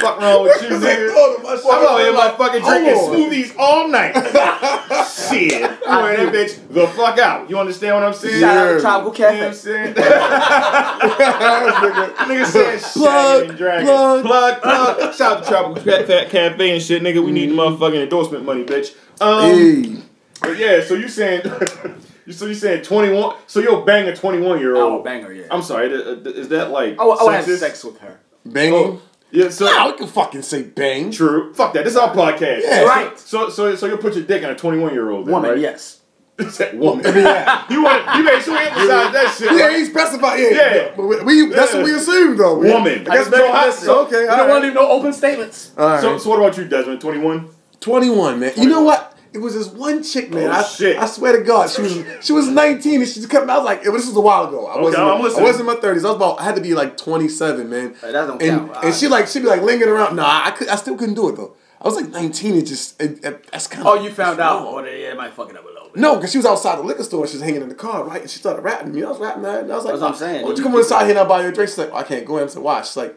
Fuck 0.00 0.20
wrong 0.20 0.42
with 0.44 0.62
you, 0.62 0.68
Because 0.70 0.82
nigga? 0.84 1.12
thought 1.12 1.36
of 1.36 1.42
my 1.42 1.50
I'm 1.50 1.86
out 1.86 1.98
here 2.00 2.12
shit. 2.12 2.14
motherfucking 2.16 2.64
drinking 2.64 2.94
Hold 2.94 3.14
on. 3.14 3.20
smoothies 3.30 3.54
all 3.58 3.88
night. 3.88 4.14
Shit. 5.30 5.60
You 5.60 5.68
wearing 5.86 6.26
that 6.26 6.34
bitch 6.34 6.72
the 6.72 6.86
fuck 6.88 7.18
out. 7.18 7.50
You 7.50 7.58
understand 7.58 7.96
what 7.96 8.04
I'm 8.04 8.14
saying? 8.14 8.40
Shout 8.40 8.56
out 8.56 8.66
Yeah. 8.68 8.74
to 8.76 8.80
Tropical 8.80 9.14
You 9.14 9.20
know 9.32 9.38
what 9.38 9.46
I'm 9.48 9.54
saying? 9.54 9.94
Nigga. 11.00 12.14
Nigga 12.16 12.46
said 12.78 13.00
Plug, 13.00 13.42
shagging 13.44 13.48
and 13.50 13.58
dragging. 13.58 13.86
plug. 13.86 14.24
plug, 14.24 14.62
plug. 14.62 15.14
Shout 15.14 15.32
out 15.38 15.42
to 15.44 15.48
Tropical 15.48 15.82
Fat 15.82 16.06
Fat 16.06 16.30
Cafe 16.30 16.70
and 16.72 16.82
shit, 16.82 17.02
nigga. 17.02 17.24
We 17.24 17.32
need 17.32 17.50
the 17.50 17.54
motherfucking 17.54 18.02
endorsement 18.02 18.44
money, 18.44 18.64
bitch. 18.64 18.94
Um, 19.20 19.50
Hey. 19.52 20.02
but 20.40 20.58
yeah, 20.58 20.82
so 20.82 20.94
you 20.94 21.08
saying, 21.08 21.42
so 22.30 22.46
you 22.46 22.54
saying 22.54 22.82
21? 22.84 23.36
So 23.46 23.60
you'll 23.60 23.82
bang 23.82 24.08
a 24.08 24.16
twenty 24.16 24.40
one 24.40 24.58
year 24.60 24.76
old? 24.76 24.84
Oh, 24.84 24.94
old? 24.96 25.04
banger, 25.04 25.32
yeah. 25.32 25.46
I'm 25.50 25.62
sorry, 25.62 25.92
uh, 25.92 26.16
is 26.30 26.48
that 26.48 26.70
like? 26.70 26.98
I, 26.98 27.02
I 27.04 27.22
would 27.24 27.34
have 27.34 27.44
sex 27.58 27.84
with 27.84 27.98
her. 28.00 28.20
Banging. 28.46 28.74
Oh, 28.74 29.02
yeah, 29.32 29.48
so 29.50 29.66
Nah, 29.66 29.86
we 29.92 29.96
can 29.98 30.06
fucking 30.08 30.42
say 30.42 30.62
bang. 30.64 31.10
true. 31.12 31.54
Fuck 31.54 31.72
that. 31.74 31.84
This 31.84 31.92
is 31.92 31.98
our 31.98 32.12
podcast. 32.14 32.62
Yeah. 32.62 32.82
Right. 32.82 33.16
So 33.18 33.48
so 33.50 33.76
so 33.76 33.86
you'll 33.86 33.98
put 33.98 34.14
your 34.16 34.24
dick 34.24 34.42
in 34.42 34.50
a 34.50 34.56
21 34.56 34.92
year 34.92 35.08
old 35.10 35.28
Woman, 35.28 35.50
right? 35.50 35.58
yes. 35.60 35.99
That 36.44 36.76
woman. 36.76 37.04
Yeah. 37.04 37.64
you 37.70 37.82
want 37.82 38.16
you 38.16 38.24
made 38.24 38.42
sure 38.42 38.54
you 38.54 38.66
emphasize 38.68 39.12
that 39.12 39.34
shit. 39.38 39.52
Yeah, 39.52 39.66
right? 39.66 39.76
he 39.78 39.84
specified. 39.84 40.36
Yeah, 40.40 40.50
Yeah. 40.50 40.92
But 40.96 41.02
we, 41.06 41.22
we- 41.44 41.54
that's 41.54 41.74
what 41.74 41.84
we 41.84 41.94
assumed 41.94 42.38
though. 42.38 42.58
We- 42.58 42.70
Woman. 42.72 43.06
I 43.08 43.16
guess 43.16 43.26
So, 43.26 43.30
so, 43.32 43.52
I- 43.52 43.70
so, 43.70 44.06
okay. 44.06 44.22
We 44.22 44.28
all 44.28 44.36
don't 44.36 44.48
want 44.48 44.62
to 44.62 44.66
leave 44.68 44.74
no 44.74 44.88
open 44.90 45.12
statements. 45.12 45.72
All 45.76 45.86
right. 45.86 46.00
So, 46.00 46.18
so 46.18 46.30
what 46.30 46.38
about 46.38 46.56
you, 46.58 46.66
Desmond? 46.66 47.00
21? 47.00 47.48
21, 47.80 48.40
man. 48.40 48.52
You 48.56 48.68
know 48.68 48.82
what? 48.82 49.16
It 49.32 49.38
was 49.38 49.54
this 49.54 49.68
one 49.68 50.02
chick, 50.02 50.32
man. 50.32 50.48
Oh, 50.48 50.52
I, 50.52 50.62
shit. 50.64 50.98
I 50.98 51.06
swear 51.06 51.38
to 51.38 51.44
God, 51.44 51.70
she 51.70 51.82
was 51.82 52.04
she 52.20 52.32
was 52.32 52.48
19 52.48 53.00
and 53.00 53.08
she 53.08 53.14
just 53.20 53.30
kept. 53.30 53.48
I 53.48 53.56
was 53.58 53.64
like, 53.64 53.84
this 53.84 53.92
was 53.92 54.16
a 54.16 54.20
while 54.20 54.48
ago. 54.48 54.66
I 54.66 54.80
wasn't. 54.80 55.04
I'm 55.04 55.18
I 55.20 55.20
wasn't 55.20 55.60
in 55.60 55.66
my 55.66 55.76
30s. 55.76 55.84
I 55.84 55.92
was 55.92 56.04
about. 56.16 56.40
I 56.40 56.44
had 56.44 56.56
to 56.56 56.60
be 56.60 56.74
like 56.74 56.96
27, 56.96 57.70
man. 57.70 57.94
Hey, 58.00 58.10
that 58.10 58.26
don't 58.26 58.42
and 58.42 58.72
count. 58.72 58.84
and 58.84 58.94
she 58.94 59.06
like 59.06 59.28
she'd 59.28 59.42
be 59.42 59.46
like 59.48 59.62
lingering 59.62 59.92
around. 59.92 60.16
Nah, 60.16 60.46
I 60.46 60.50
could. 60.50 60.66
I 60.68 60.74
still 60.74 60.96
couldn't 60.96 61.14
do 61.14 61.28
it 61.28 61.36
though. 61.36 61.54
I 61.80 61.84
was 61.84 61.94
like 61.94 62.08
19. 62.10 62.56
It 62.56 62.66
just 62.66 63.00
it, 63.00 63.24
it, 63.24 63.46
that's 63.52 63.68
kind 63.68 63.86
of. 63.86 63.94
Oh, 63.94 64.02
you 64.02 64.10
found 64.10 64.40
out. 64.40 64.66
Oh, 64.66 64.84
yeah, 64.84 65.12
it 65.12 65.16
might 65.16 65.32
fuck 65.32 65.48
it 65.48 65.56
up 65.56 65.62
a 65.62 65.68
little 65.68 65.69
bit. 65.69 65.69
No, 65.94 66.16
because 66.16 66.30
she 66.32 66.38
was 66.38 66.46
outside 66.46 66.78
the 66.78 66.82
liquor 66.82 67.02
store. 67.02 67.22
And 67.22 67.30
she 67.30 67.36
was 67.36 67.42
hanging 67.44 67.62
in 67.62 67.68
the 67.68 67.74
car, 67.74 68.04
right? 68.04 68.20
And 68.22 68.30
she 68.30 68.38
started 68.38 68.62
rapping 68.62 68.92
me. 68.94 69.02
I 69.02 69.08
was 69.08 69.18
rapping 69.18 69.42
that, 69.42 69.62
and 69.64 69.72
I 69.72 69.76
was 69.76 69.84
like, 69.84 69.92
That's 69.94 70.02
what 70.02 70.12
I'm 70.12 70.16
saying. 70.18 70.44
"Oh, 70.44 70.48
would 70.48 70.58
you 70.58 70.64
You 70.64 70.70
come 70.70 70.78
inside 70.78 71.00
here 71.02 71.10
and 71.10 71.18
I'll 71.18 71.26
buy 71.26 71.42
you 71.42 71.48
a 71.48 71.52
drink?" 71.52 71.68
She's 71.70 71.78
like, 71.78 71.92
"I 71.92 72.02
can't 72.02 72.24
go 72.24 72.38
in." 72.38 72.44
I 72.44 72.46
said, 72.46 72.62
"Why?" 72.62 72.82
She's 72.82 72.96
like, 72.96 73.16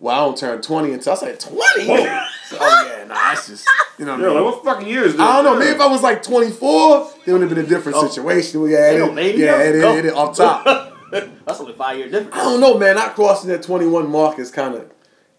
"Well, 0.00 0.14
I 0.14 0.24
don't 0.24 0.36
turn 0.36 0.62
20 0.62 0.92
until." 0.92 1.12
I 1.12 1.16
said, 1.16 1.40
"20?" 1.40 1.56
So, 2.46 2.58
oh 2.60 2.96
yeah, 2.96 3.04
nah, 3.08 3.14
that's 3.14 3.48
just 3.48 3.68
you 3.98 4.04
know. 4.04 4.12
What 4.12 4.20
Yeah, 4.20 4.26
I 4.26 4.28
mean? 4.34 4.44
like 4.44 4.54
what 4.54 4.64
fucking 4.64 4.86
years? 4.86 5.06
is 5.08 5.12
this? 5.14 5.20
I 5.20 5.42
don't 5.42 5.44
know. 5.44 5.58
Maybe 5.58 5.72
if 5.72 5.80
I 5.80 5.86
was 5.88 6.00
like 6.02 6.22
24, 6.22 7.10
it 7.26 7.32
would 7.32 7.40
have 7.40 7.50
been 7.50 7.58
a 7.58 7.66
different 7.66 7.98
oh. 7.98 8.06
situation. 8.06 8.62
Yeah, 8.70 8.90
Ain't 8.90 8.96
it, 8.96 8.98
no 9.06 9.12
lady 9.12 9.38
yeah, 9.38 9.56
though? 9.58 9.64
it, 9.64 9.80
Go. 9.80 9.96
it, 9.96 10.04
it, 10.04 10.14
off 10.14 10.36
top. 10.36 10.64
That's 11.10 11.58
only 11.60 11.72
five 11.72 11.98
years 11.98 12.12
difference. 12.12 12.32
I 12.36 12.44
don't 12.44 12.60
know, 12.60 12.78
man. 12.78 12.94
Not 12.94 13.16
crossing 13.16 13.50
that 13.50 13.62
21 13.64 14.08
mark 14.08 14.38
is 14.38 14.52
kind 14.52 14.76
of 14.76 14.92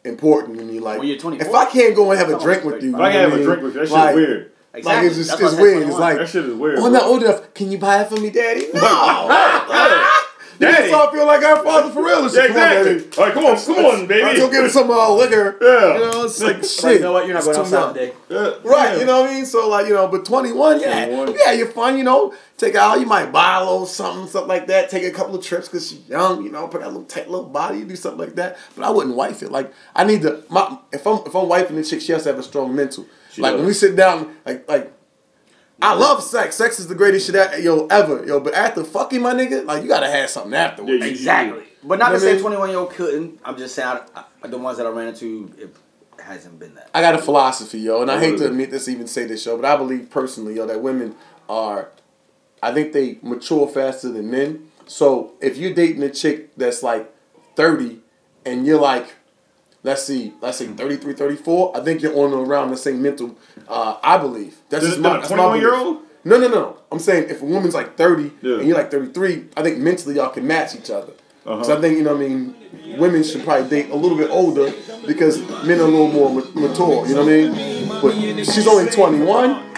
important 0.03 0.57
when 0.57 0.67
you 0.67 0.81
like. 0.81 0.99
When 0.99 1.07
you're 1.07 1.17
24? 1.17 1.47
If 1.47 1.53
I 1.55 1.65
can't 1.71 1.95
go 1.95 2.11
and 2.11 2.19
have 2.19 2.29
a 2.29 2.37
drink 2.37 2.65
with 2.65 2.83
you, 2.83 2.93
If 2.93 2.99
I 2.99 3.11
can 3.13 3.21
you 3.21 3.27
know 3.27 3.29
have 3.29 3.39
a 3.39 3.43
drink 3.43 3.61
with 3.63 3.73
you, 3.75 3.79
that 3.79 3.87
shit 3.87 3.93
Like- 3.95 4.15
weird. 4.15 4.51
Like 4.83 5.03
it's 5.05 5.15
just 5.15 5.39
it's 5.39 5.55
weird. 5.55 5.87
It's 5.87 5.97
like 5.97 6.17
That 6.17 6.29
shit 6.29 6.45
is 6.45 6.53
weird. 6.53 6.79
Oh, 6.79 6.85
I'm 6.87 6.93
not 6.93 7.03
old 7.03 7.23
enough. 7.23 7.53
Can 7.53 7.71
you 7.71 7.77
buy 7.77 8.01
it 8.01 8.09
for 8.09 8.17
me, 8.19 8.29
Daddy? 8.29 8.67
No. 8.73 8.81
Yeah. 8.81 9.65
Daddy. 9.67 10.03
Daddy. 10.59 10.89
So 10.89 11.07
I 11.07 11.11
feel 11.11 11.27
like 11.27 11.43
our 11.43 11.63
father 11.63 11.91
for 11.93 12.03
real. 12.03 12.23
Yeah, 12.33 12.47
Come 12.47 12.57
on, 12.57 12.71
exactly. 12.71 12.93
baby. 12.95 13.17
All 13.17 13.23
right, 13.25 13.33
come 13.35 13.45
on, 13.45 13.57
come 13.57 13.85
on, 13.85 14.07
baby. 14.07 14.23
Let's 14.23 14.39
go 14.39 14.49
get 14.49 14.63
us 14.63 14.73
some 14.73 14.89
uh, 14.89 15.13
liquor. 15.13 15.55
Yeah. 15.61 15.93
You 15.93 15.99
know, 15.99 16.23
it's 16.25 16.41
like 16.41 16.63
shit. 16.63 16.83
Like, 16.83 16.93
you 16.95 16.99
know 17.01 17.11
what? 17.13 17.25
You're 17.27 17.33
not 17.35 17.45
It's 17.47 17.57
going 17.57 17.69
too 17.69 17.75
outside 17.75 17.79
young. 17.79 17.93
today. 17.93 18.13
Yeah. 18.63 18.69
Right, 18.71 18.93
Yeah. 18.93 18.99
you 18.99 19.05
know 19.05 19.21
what 19.21 19.29
I 19.29 19.33
mean? 19.35 19.45
So 19.45 19.69
like, 19.69 19.87
you 19.87 19.93
know, 19.93 20.07
but 20.07 20.25
21, 20.25 20.79
yeah. 20.79 21.05
21. 21.05 21.35
Yeah, 21.45 21.51
you're 21.51 21.67
fun, 21.67 21.95
you 21.99 22.03
know. 22.03 22.33
Take 22.57 22.73
out, 22.73 22.99
you 22.99 23.05
might 23.05 23.31
buy 23.31 23.57
a 23.57 23.59
little 23.59 23.85
something, 23.85 24.25
something 24.27 24.47
like 24.47 24.65
that. 24.65 24.89
Take 24.89 25.03
a 25.03 25.11
couple 25.11 25.35
of 25.35 25.45
trips 25.45 25.67
because 25.67 25.89
she's 25.91 26.09
young, 26.09 26.43
you 26.43 26.49
know, 26.51 26.67
put 26.67 26.81
that 26.81 26.87
little 26.87 27.03
tight 27.03 27.29
little 27.29 27.45
body, 27.45 27.83
do 27.83 27.95
something 27.95 28.19
like 28.19 28.33
that. 28.33 28.57
But 28.75 28.83
I 28.83 28.89
wouldn't 28.89 29.15
wife 29.15 29.43
it. 29.43 29.51
Like 29.51 29.71
I 29.95 30.05
need 30.05 30.23
to 30.23 30.43
my 30.49 30.75
if 30.91 31.05
I'm 31.05 31.19
if 31.19 31.35
I'm 31.35 31.45
wifing 31.47 31.75
the 31.75 31.83
chick, 31.83 32.01
she 32.01 32.13
has 32.13 32.23
to 32.23 32.29
have 32.29 32.39
a 32.39 32.43
strong 32.43 32.75
mental. 32.75 33.05
Like 33.43 33.55
when 33.55 33.65
we 33.65 33.73
sit 33.73 33.95
down, 33.95 34.35
like 34.45 34.67
like 34.67 34.93
I 35.81 35.93
love 35.93 36.23
sex. 36.23 36.55
Sex 36.55 36.79
is 36.79 36.87
the 36.87 36.95
greatest 36.95 37.25
shit 37.27 37.33
that, 37.33 37.61
yo 37.61 37.85
ever. 37.87 38.25
Yo, 38.25 38.39
but 38.39 38.53
after 38.53 38.83
fucking 38.83 39.21
my 39.21 39.33
nigga, 39.33 39.65
like 39.65 39.83
you 39.83 39.87
gotta 39.87 40.09
have 40.09 40.29
something 40.29 40.53
afterwards. 40.53 41.03
Yeah, 41.03 41.09
Exactly. 41.09 41.63
But 41.83 41.99
not 41.99 42.11
You 42.11 42.19
to 42.19 42.25
know 42.25 42.31
what 42.31 42.37
say 42.37 42.41
21 42.41 42.69
year 42.69 42.77
old 42.79 42.89
couldn't. 42.91 43.39
I'm 43.45 43.57
just 43.57 43.75
saying, 43.75 43.99
I, 44.15 44.23
I, 44.43 44.47
the 44.47 44.57
ones 44.57 44.77
that 44.77 44.87
I 44.87 44.89
ran 44.89 45.09
into, 45.09 45.53
it 45.57 45.75
hasn't 46.19 46.59
been 46.59 46.73
that. 46.75 46.89
I 46.93 47.01
got 47.01 47.15
a 47.15 47.19
philosophy, 47.19 47.79
yo, 47.79 48.01
and 48.01 48.09
I 48.11 48.19
hate 48.19 48.37
to 48.39 48.47
admit 48.47 48.71
this, 48.71 48.89
even 48.89 49.07
say 49.07 49.25
this, 49.25 49.45
yo, 49.45 49.55
but 49.55 49.65
I 49.65 49.77
believe 49.77 50.09
personally, 50.09 50.55
yo, 50.55 50.65
that 50.65 50.81
women 50.81 51.15
are, 51.47 51.89
I 52.61 52.73
think 52.73 52.93
they 52.93 53.19
mature 53.21 53.67
faster 53.67 54.09
than 54.09 54.31
men. 54.31 54.69
So 54.87 55.33
if 55.39 55.57
you're 55.57 55.73
dating 55.73 56.01
a 56.03 56.09
chick 56.09 56.55
that's 56.55 56.81
like 56.81 57.13
thirty, 57.55 57.99
and 58.45 58.65
you're 58.65 58.81
like, 58.81 59.15
let's 59.87 60.03
see, 60.03 60.33
let's 60.41 60.57
say 60.57 60.67
33, 60.67 61.13
34, 61.13 61.77
I 61.77 61.79
think 61.79 62.01
you're 62.01 62.15
on 62.17 62.33
around 62.33 62.69
the 62.71 62.77
same 62.77 63.01
mental. 63.01 63.35
Uh, 63.67 63.95
I 64.03 64.17
believe 64.17 64.57
that's 64.69 64.83
The- 64.83 64.89
just 64.89 65.01
the 65.01 65.09
my 65.09 65.17
that's 65.17 65.29
my 65.31 65.37
21 65.37 65.59
year 65.61 65.71
belief. 65.71 65.85
old? 65.87 65.97
No, 66.25 66.37
no, 66.39 66.47
no. 66.49 66.77
I'm 66.91 66.99
saying 66.99 67.29
if 67.29 67.41
a 67.41 67.45
woman's 67.45 67.73
like 67.73 67.95
30 67.95 68.31
Yeah. 68.41 68.55
and 68.59 68.67
you're 68.67 68.77
like 68.77 68.91
33, 68.91 69.45
I 69.55 69.63
think 69.63 69.77
mentally 69.77 70.15
y'all 70.15 70.29
can 70.29 70.45
match 70.45 70.75
each 70.75 70.89
other. 70.89 71.13
Uh-huh. 71.45 71.63
So 71.63 71.77
I 71.77 71.81
think 71.81 71.97
you 71.97 72.03
know 72.03 72.13
what 72.15 72.25
I 72.25 72.27
mean. 72.27 72.53
Women 72.99 73.23
should 73.23 73.43
probably 73.45 73.69
date 73.69 73.89
a 73.89 73.95
little 73.95 74.17
bit 74.17 74.29
older 74.29 74.73
because 75.05 75.39
men 75.65 75.79
are 75.79 75.83
a 75.83 75.93
little 75.95 76.09
more 76.09 76.29
mature. 76.53 77.07
You 77.07 77.15
know 77.15 77.23
what 77.23 77.31
I 77.31 77.47
mean? 77.47 77.87
But 78.01 78.13
she's 78.45 78.67
only 78.67 78.91
21. 78.91 79.73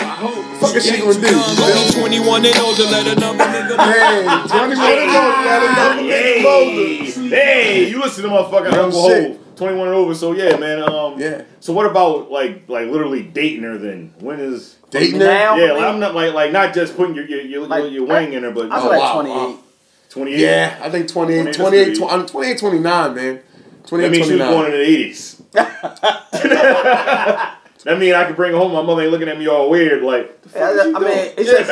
Fuck 0.59 0.75
is 0.75 0.85
she 0.85 0.97
gonna 0.97 1.13
do? 1.13 1.27
You 1.29 1.91
21 2.01 2.45
and 2.45 2.57
older, 2.57 2.83
let 2.83 3.05
another 3.15 3.37
nigga 3.37 3.77
Hey, 3.93 4.23
21 4.47 4.71
and 4.71 4.79
older, 4.79 5.37
got 5.45 5.61
another 5.69 6.01
nigga 6.01 6.45
older. 6.45 7.35
Hey, 7.35 7.89
you 7.89 8.01
listen 8.01 8.23
to 8.23 8.29
motherfucking 8.29 8.71
Real 8.73 8.83
Uncle 8.85 9.07
shit. 9.09 9.48
Hov. 9.59 9.67
21 9.67 9.87
and 9.87 9.95
over. 9.97 10.15
So 10.15 10.31
yeah, 10.33 10.57
man. 10.57 10.81
Um, 10.81 11.19
Yeah. 11.19 11.43
So 11.59 11.73
what 11.73 11.85
about 11.85 12.31
like 12.31 12.67
like 12.67 12.87
literally 12.87 13.21
dating 13.23 13.63
her 13.63 13.77
then? 13.77 14.13
When 14.19 14.39
is 14.39 14.77
Dating 14.89 15.19
her? 15.19 15.27
Now, 15.27 15.55
Yeah, 15.57 15.65
I 15.65 15.67
like, 15.67 15.75
mean, 15.75 15.83
I'm 15.85 15.99
not 15.99 16.15
like 16.15 16.33
like 16.33 16.51
not 16.51 16.73
just 16.73 16.95
putting 16.97 17.13
your 17.15 17.25
your 17.25 17.41
your, 17.41 17.67
Like, 17.67 17.91
your 17.91 18.05
wang 18.05 18.33
in 18.33 18.43
her, 18.43 18.51
but 18.51 18.71
I 18.71 18.79
feel 18.79 18.87
Oh, 18.87 18.89
like 18.89 18.99
wow, 18.99 19.13
28. 19.21 19.33
wow. 19.35 19.57
28. 20.09 20.39
Yeah, 20.39 20.79
I 20.81 20.89
think 20.89 21.07
28, 21.07 21.53
28, 21.53 21.55
28, 21.55 21.85
that's 21.85 21.99
20, 21.99 22.13
I'm 22.13 22.25
28, 22.25 22.57
29, 22.59 23.15
man. 23.15 23.39
28, 23.85 24.07
That 24.07 24.11
means 24.11 24.25
she 24.27 24.33
was 24.33 24.41
29. 24.41 24.53
born 24.53 24.65
in 24.65 24.71
the 24.79 25.11
80s. 25.11 25.41
that 27.83 27.99
means 27.99 28.15
I 28.15 28.25
could 28.25 28.35
bring 28.35 28.51
her 28.51 28.57
home. 28.57 28.73
My 28.73 28.81
mother 28.81 29.03
ain't 29.03 29.11
looking 29.11 29.29
at 29.29 29.37
me 29.37 29.47
all 29.47 29.69
weird 29.69 30.01
like. 30.03 30.39
Yeah, 30.55 30.63
I, 30.65 30.81
I 30.81 30.85
mean, 30.99 31.33
it's 31.37 31.49
just, 31.49 31.69
it's 31.69 31.71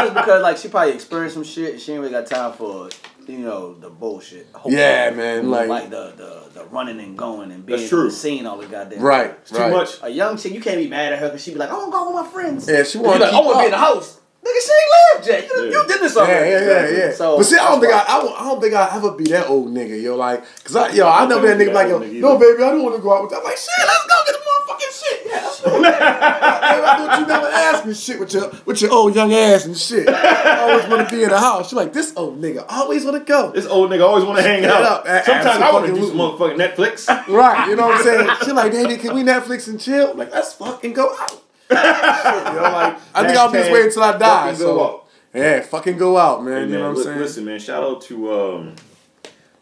just 0.00 0.14
because 0.14 0.42
like 0.42 0.56
she 0.56 0.68
probably 0.68 0.94
experienced 0.94 1.34
some 1.34 1.44
shit. 1.44 1.74
and 1.74 1.82
She 1.82 1.92
ain't 1.92 2.00
really 2.00 2.12
got 2.12 2.26
time 2.26 2.52
for 2.54 2.88
you 3.28 3.38
know 3.38 3.74
the 3.74 3.90
bullshit. 3.90 4.46
Hopefully. 4.52 4.76
Yeah, 4.76 5.10
man, 5.10 5.50
like- 5.50 5.68
like 5.68 5.90
the, 5.90 6.12
the 6.16 6.60
the 6.60 6.64
running 6.66 7.00
and 7.00 7.16
going 7.16 7.50
and 7.52 7.64
being 7.66 7.78
That's 7.78 7.88
true. 7.90 8.00
in 8.02 8.06
the 8.06 8.12
scene 8.12 8.46
all 8.46 8.56
the 8.58 8.66
goddamn. 8.66 9.00
Right, 9.00 9.30
It's 9.42 9.50
too 9.50 9.58
right. 9.58 9.70
much. 9.72 9.98
A 10.02 10.08
young 10.08 10.36
chick, 10.36 10.52
you 10.52 10.60
can't 10.60 10.78
be 10.78 10.88
mad 10.88 11.12
at 11.12 11.18
her 11.18 11.28
because 11.28 11.42
she 11.42 11.52
be 11.52 11.58
like, 11.58 11.70
I 11.70 11.74
want 11.74 11.86
to 11.86 11.96
go 11.98 12.06
with 12.14 12.24
my 12.24 12.30
friends. 12.32 12.68
Yeah, 12.68 12.82
she 12.84 12.98
want 12.98 13.18
to 13.18 13.24
like, 13.26 13.34
I 13.34 13.40
want 13.40 13.54
to 13.54 13.58
be 13.60 13.64
in 13.66 13.70
the 13.72 13.78
house. 13.78 14.20
Nigga, 14.46 14.60
she 14.64 14.72
ain't 14.72 14.90
lived 15.16 15.26
yet. 15.28 15.50
You, 15.50 15.64
Yeah. 15.64 15.70
you 15.82 15.88
did 15.88 16.00
this 16.00 16.14
Yeah, 16.14 16.22
already. 16.22 16.50
yeah, 16.50 16.60
yeah, 16.90 17.06
yeah. 17.06 17.12
So, 17.12 17.36
but 17.36 17.44
see, 17.44 17.56
I 17.58 17.68
don't 17.68 17.80
think 17.80 17.92
I, 17.92 17.96
that's 17.96 18.10
I, 18.10 18.18
won't- 18.22 18.40
I 18.40 18.44
don't 18.44 18.60
think 18.60 18.74
I 18.74 18.96
ever 18.96 19.10
be 19.12 19.24
that 19.24 19.48
old 19.48 19.74
nigga, 19.74 20.00
yo. 20.00 20.14
Like, 20.16 20.44
cause 20.64 20.76
I, 20.76 20.90
yo, 20.92 21.08
I 21.08 21.26
never 21.26 21.42
been 21.42 21.58
that 21.58 21.66
nigga 21.68 21.74
like, 21.74 21.88
yo, 21.88 21.98
no, 21.98 22.38
baby, 22.38 22.62
I 22.62 22.70
don't 22.70 22.82
want 22.84 22.94
to 22.96 23.02
go 23.02 23.12
out 23.16 23.22
with 23.22 23.30
that. 23.32 23.38
I'm 23.38 23.44
like, 23.44 23.56
shit, 23.56 23.74
let's 23.78 24.06
go 24.06 24.14
get 24.24 24.32
the 24.38 24.42
motherfucking 24.46 25.02
shit. 25.02 25.26
Yeah, 25.26 25.32
let's 25.42 25.55
go. 25.55 25.55
I 25.86 26.96
thought 26.96 27.20
you 27.20 27.26
never 27.26 27.46
asked 27.46 27.86
me 27.86 27.94
shit 27.94 28.20
with 28.20 28.32
your 28.32 28.50
with 28.64 28.80
your 28.80 28.92
old 28.92 29.14
young 29.14 29.32
ass 29.32 29.66
and 29.66 29.76
shit. 29.76 30.08
I 30.08 30.60
always 30.60 30.86
want 30.88 31.08
to 31.08 31.14
be 31.14 31.22
in 31.22 31.30
the 31.30 31.38
house. 31.38 31.70
She 31.70 31.76
like, 31.76 31.92
this 31.92 32.12
old 32.16 32.40
nigga 32.40 32.64
always 32.68 33.04
want 33.04 33.18
to 33.18 33.24
go. 33.24 33.52
This 33.52 33.66
old 33.66 33.90
nigga 33.90 34.06
always 34.06 34.24
want 34.24 34.38
to 34.38 34.42
hang 34.42 34.64
out. 34.64 34.82
up, 34.82 35.06
Sometimes 35.24 35.62
I 35.62 35.72
want 35.72 35.86
to 35.86 35.94
do 35.94 36.06
some 36.06 36.16
motherfucking 36.16 36.56
Netflix. 36.56 37.06
Right, 37.36 37.68
you 37.68 37.76
know 37.76 37.86
what 37.86 37.96
I'm 37.98 38.04
saying? 38.04 38.30
She 38.44 38.52
like, 38.52 38.72
baby, 38.72 38.96
can 38.96 39.14
we 39.14 39.22
Netflix 39.22 39.68
and 39.68 39.80
chill? 39.80 40.12
I'm 40.12 40.16
like, 40.18 40.32
let's 40.32 40.52
fucking 40.54 40.92
go 40.92 41.14
out. 41.18 41.30
Shit, 41.68 42.54
yo, 42.54 42.62
like, 42.62 42.96
I 43.14 43.26
think 43.26 43.36
I'll 43.36 43.50
just 43.52 43.70
wait 43.72 43.86
until 43.86 44.02
I 44.04 44.16
die. 44.16 44.54
So, 44.54 44.84
out. 44.84 45.08
yeah, 45.34 45.60
fucking 45.62 45.98
go 45.98 46.16
out, 46.16 46.44
man. 46.44 46.68
Hey, 46.68 46.72
you 46.72 46.78
know 46.78 46.90
what 46.90 46.98
I'm 46.98 47.02
saying? 47.04 47.18
Listen, 47.18 47.44
man. 47.44 47.58
Shout 47.58 47.82
out 47.82 48.00
to 48.02 48.32
um. 48.32 48.76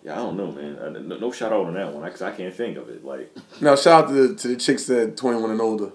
Yeah, 0.05 0.13
I 0.13 0.17
don't 0.17 0.37
know, 0.37 0.53
man. 0.53 0.77
Uh, 0.79 0.91
no, 0.91 1.17
no 1.19 1.33
shout 1.33 1.51
out 1.53 1.65
on 1.65 1.75
that 1.75 1.93
one 1.93 2.05
because 2.05 2.21
I 2.23 2.31
can't 2.33 2.55
think 2.55 2.77
of 2.77 2.91
it. 2.91 3.05
Like, 3.05 3.35
now, 3.63 3.75
shout 3.75 4.05
out 4.05 4.09
to 4.09 4.29
the, 4.29 4.35
to 4.35 4.49
the 4.49 4.57
chicks 4.57 4.85
that 4.87 5.17
21 5.17 5.51
and 5.53 5.61
older. 5.63 5.93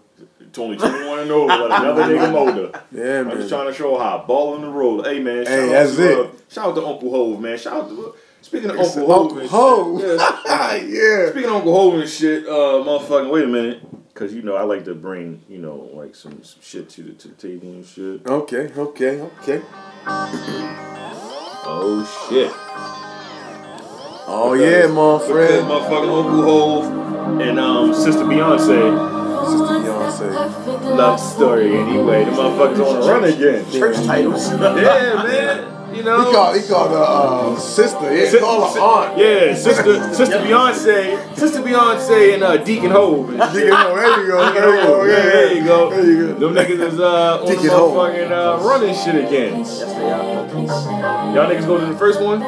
only 0.57 0.77
21 0.77 1.19
and 1.19 1.31
over, 1.31 1.45
let 1.53 1.81
another 1.81 2.03
nigga 2.03 2.33
older. 2.33 2.71
Yeah, 2.91 3.19
I'm 3.19 3.27
man. 3.27 3.37
just 3.37 3.49
trying 3.49 3.67
to 3.67 3.73
show 3.73 3.99
how 3.99 4.23
ball 4.27 4.55
in 4.55 4.63
the 4.63 4.67
road. 4.69 5.05
Hey, 5.05 5.19
man. 5.19 5.45
Shout 5.45 5.53
Hey, 5.53 5.65
out 5.65 5.69
that's 5.69 5.95
to, 5.97 6.21
it. 6.21 6.25
Uh, 6.25 6.31
shout 6.49 6.65
out 6.69 6.75
to 6.75 6.85
Uncle 6.87 7.11
Hov, 7.11 7.39
man. 7.39 7.57
Shout 7.57 7.73
out 7.83 7.89
to. 7.89 8.15
Speaking 8.41 8.71
of 8.71 8.77
It's 8.77 8.97
Uncle 8.97 9.13
Hov. 9.13 9.21
Uncle 9.21 9.39
and 9.41 9.49
Ho. 9.51 9.99
shit, 9.99 10.19
yeah, 10.47 10.75
yeah. 11.25 11.29
Speaking 11.29 11.49
of 11.51 11.55
Uncle 11.57 11.73
Hov 11.91 11.99
and 11.99 12.09
shit, 12.09 12.45
uh, 12.47 12.49
motherfucking, 12.49 13.29
wait 13.31 13.43
a 13.43 13.47
minute. 13.47 14.07
Because, 14.13 14.33
you 14.33 14.41
know, 14.41 14.55
I 14.55 14.63
like 14.63 14.85
to 14.85 14.95
bring, 14.95 15.43
you 15.47 15.59
know, 15.59 15.89
like 15.93 16.15
some, 16.15 16.43
some 16.43 16.61
shit 16.61 16.89
to 16.89 17.03
the, 17.03 17.11
to 17.13 17.27
the 17.27 17.35
table 17.35 17.67
and 17.69 17.85
shit. 17.85 18.25
Okay, 18.25 18.71
okay, 18.75 19.21
okay. 19.21 19.61
Oh, 21.71 22.27
shit. 22.29 22.51
Oh 24.31 24.53
yeah, 24.53 24.85
my 24.87 25.17
Because 25.17 25.27
friend. 25.29 25.65
motherfucking 25.67 26.23
Uncle 26.23 26.43
Hov 26.43 27.41
and 27.41 27.59
um, 27.59 27.93
Sister 27.93 28.23
Beyonce. 28.23 29.09
Sister 29.49 29.65
Beyonce. 29.79 30.95
love 30.97 31.19
story 31.19 31.75
anyway. 31.77 32.25
The 32.25 32.31
motherfuckers 32.31 32.85
on 32.85 32.99
the 33.01 33.07
run 33.07 33.23
again. 33.25 33.71
Church 33.71 33.95
titles. 34.05 34.49
Yeah, 34.51 35.23
man. 35.23 35.75
You 35.95 36.03
know. 36.03 36.23
He 36.23 36.31
called 36.31 36.55
he 36.55 36.67
called 36.67 36.91
her 36.91 36.97
uh, 37.55 37.59
sister. 37.59 38.11
He 38.13 38.27
Sis- 38.27 38.39
called 38.39 38.63
her 38.67 38.73
si- 38.73 38.79
aunt. 38.79 39.17
Yeah, 39.17 39.55
sister, 39.55 40.13
sister 40.13 40.35
Beyonce, 40.37 41.35
sister 41.35 41.61
Beyonce, 41.63 42.33
and 42.35 42.43
uh, 42.43 42.57
Deacon 42.57 42.91
Hov. 42.91 43.29
And. 43.31 43.39
Deacon 43.51 43.71
Ho, 43.73 43.95
there 43.95 44.21
you 44.21 44.27
go. 44.27 44.53
There 44.53 44.75
you 44.75 44.81
go. 44.85 44.97
Hov, 44.99 45.07
Yeah, 45.07 45.15
there 45.15 45.53
you 45.55 45.63
go. 45.65 45.89
There 45.89 46.05
you 46.05 46.27
go. 46.27 46.53
Them 46.53 46.53
niggas 46.53 46.93
is 46.93 46.99
uh, 46.99 47.39
on 47.41 47.45
the 47.47 47.53
Deacon 47.55 47.69
Hov. 47.71 47.91
motherfucking 47.93 48.31
uh, 48.31 48.63
running 48.63 48.93
shit 48.95 49.15
again. 49.15 49.57
Yes, 49.59 49.79
they 49.81 50.11
are. 50.11 51.33
Y'all 51.33 51.49
niggas 51.49 51.65
go 51.65 51.79
to 51.79 51.85
the 51.87 51.97
first 51.97 52.21
one? 52.21 52.39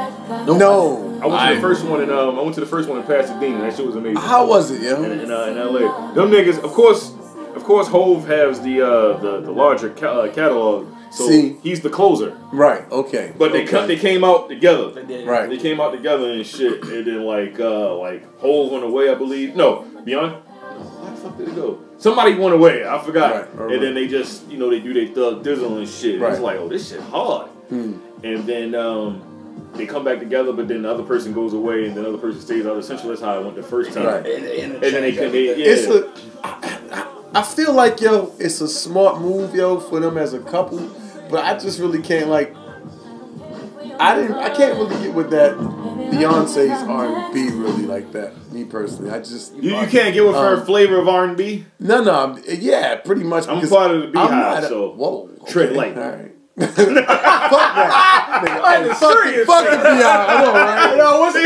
No. 0.45 1.07
I 1.22 1.28
went 1.28 1.49
to 1.49 1.55
the 1.55 1.61
first 1.61 1.86
one 1.86 2.01
and 2.01 2.11
um, 2.11 2.39
I 2.39 2.41
went 2.41 2.55
to 2.55 2.61
the 2.61 2.65
first 2.65 2.89
one 2.89 2.99
in 2.99 3.05
Pasadena. 3.05 3.59
That 3.61 3.76
shit 3.76 3.86
was 3.86 3.95
amazing. 3.95 4.22
How 4.22 4.47
was 4.47 4.72
it, 4.72 4.78
in, 4.78 4.84
yo? 4.84 5.03
in, 5.03 5.32
uh, 5.32 5.43
in 5.45 5.57
LA. 5.57 6.13
Them 6.13 6.32
niggas, 6.32 6.63
of 6.63 6.72
course, 6.72 7.13
of 7.55 7.63
course, 7.63 7.88
Hov 7.88 8.28
has 8.28 8.61
the 8.61 8.82
uh, 8.82 9.17
the, 9.17 9.41
the 9.41 9.51
larger 9.51 9.89
ca- 9.89 10.22
uh, 10.22 10.34
catalog, 10.34 10.88
so 11.11 11.28
See. 11.28 11.53
he's 11.61 11.82
the 11.82 11.89
closer. 11.89 12.38
Right. 12.51 12.89
Okay. 12.91 13.34
But 13.38 13.51
they 13.51 13.63
okay. 13.63 13.72
cut, 13.72 13.88
they 13.88 13.97
came 13.97 14.24
out 14.24 14.49
together. 14.49 14.91
They 14.91 15.03
did. 15.05 15.28
Right. 15.28 15.49
They 15.49 15.57
came 15.57 15.80
out 15.82 15.91
together 15.91 16.32
and 16.32 16.45
shit, 16.45 16.82
and 16.84 17.05
then 17.05 17.24
like 17.24 17.59
uh 17.59 17.95
like 17.97 18.24
Hov 18.39 18.72
went 18.72 18.84
away, 18.86 19.09
I 19.09 19.15
believe. 19.15 19.55
No, 19.55 19.86
Beyond. 20.03 20.34
Where 20.34 21.11
the 21.11 21.17
fuck 21.17 21.38
did 21.38 21.49
it 21.49 21.55
go? 21.55 21.80
Somebody 21.97 22.34
went 22.36 22.55
away. 22.55 22.88
I 22.88 22.97
forgot. 23.03 23.36
Right, 23.36 23.55
right, 23.55 23.74
and 23.74 23.84
then 23.84 23.93
they 23.93 24.07
just 24.07 24.47
you 24.49 24.57
know 24.57 24.69
they 24.69 24.80
do 24.80 24.93
their 24.93 25.07
thug 25.13 25.43
dizzle 25.43 25.78
and 25.78 25.88
shit. 25.88 26.19
Right. 26.19 26.32
It's 26.32 26.41
like 26.41 26.57
oh 26.57 26.67
this 26.67 26.89
shit 26.89 27.01
hard. 27.01 27.49
Hmm. 27.69 27.99
And 28.24 28.45
then 28.47 28.76
um 28.76 29.30
they 29.74 29.86
come 29.86 30.03
back 30.03 30.19
together, 30.19 30.51
but 30.53 30.67
then 30.67 30.82
the 30.84 30.91
other 30.91 31.03
person 31.03 31.34
goes 31.34 31.53
away, 31.53 31.86
and 31.88 31.95
the 31.95 32.07
other 32.07 32.17
person 32.17 32.41
stays 32.41 32.65
out. 32.65 32.78
Essentially, 32.78 33.09
that's 33.09 33.22
how 33.22 33.36
I 33.36 33.39
went 33.39 33.55
the 33.55 33.63
first 33.63 33.93
time. 33.93 34.05
Right. 34.05 34.26
And, 34.26 34.45
and, 34.45 34.74
And 34.74 34.82
then 34.84 35.01
they 35.01 35.11
can 35.13 35.32
they, 35.32 35.45
yeah. 35.57 35.65
It's 35.74 35.88
a. 35.88 36.11
I, 36.43 36.80
I- 36.91 37.07
I 37.34 37.43
feel 37.43 37.72
like 37.72 38.01
yo, 38.01 38.34
it's 38.39 38.59
a 38.59 38.67
smart 38.67 39.22
move, 39.22 39.55
yo, 39.55 39.80
for 39.80 40.01
them 40.01 40.17
as 40.17 40.34
a 40.34 40.39
couple. 40.39 40.80
But 41.30 41.45
I 41.45 41.57
just 41.57 41.80
really 41.80 42.01
can't 42.01 42.28
like. 42.28 42.53
I 43.99 44.15
didn't. 44.15 44.34
I 44.36 44.49
can't 44.49 44.78
really 44.78 45.01
get 45.01 45.13
with 45.15 45.30
that 45.30 45.55
Beyonce's 45.55 46.69
R 46.89 47.05
and 47.05 47.34
B 47.34 47.49
really 47.51 47.84
like 47.84 48.11
that. 48.11 48.34
Me 48.51 48.65
personally, 48.65 49.11
I 49.11 49.19
just. 49.19 49.55
you, 49.55 49.78
you 49.80 49.88
can't 49.88 50.13
get 50.13 50.26
with 50.26 50.36
her 50.36 50.57
Um, 50.59 50.65
flavor 50.65 50.99
of 50.99 51.07
R 51.07 51.24
and 51.24 51.38
B. 51.38 51.65
No, 51.80 52.03
no, 52.03 52.38
yeah, 52.49 52.95
pretty 52.97 53.24
much. 53.24 53.47
I'm 53.47 53.55
because 53.55 53.69
part 53.69 53.91
of 53.91 54.11
the 54.11 54.19
I'm 54.19 54.28
BeyHive, 54.30 54.63
a- 54.63 54.67
so 54.67 54.91
whoa, 54.91 55.30
tread 55.47 55.72
light. 55.74 55.97
All 55.97 56.09
right. 56.09 56.32
Fuck 56.68 57.76
that. 57.76 58.41
Nigga, 58.45 58.84
hey, 58.84 58.88
fuck, 58.89 58.97
serious 59.12 59.45
fuck 59.47 59.64
the 59.66 59.76
BeyHive. 59.78 60.26
I 60.28 60.41
know, 60.41 60.53
right? 60.53 60.97
Yo, 61.01 61.20
what's 61.20 61.34
the 61.36 61.41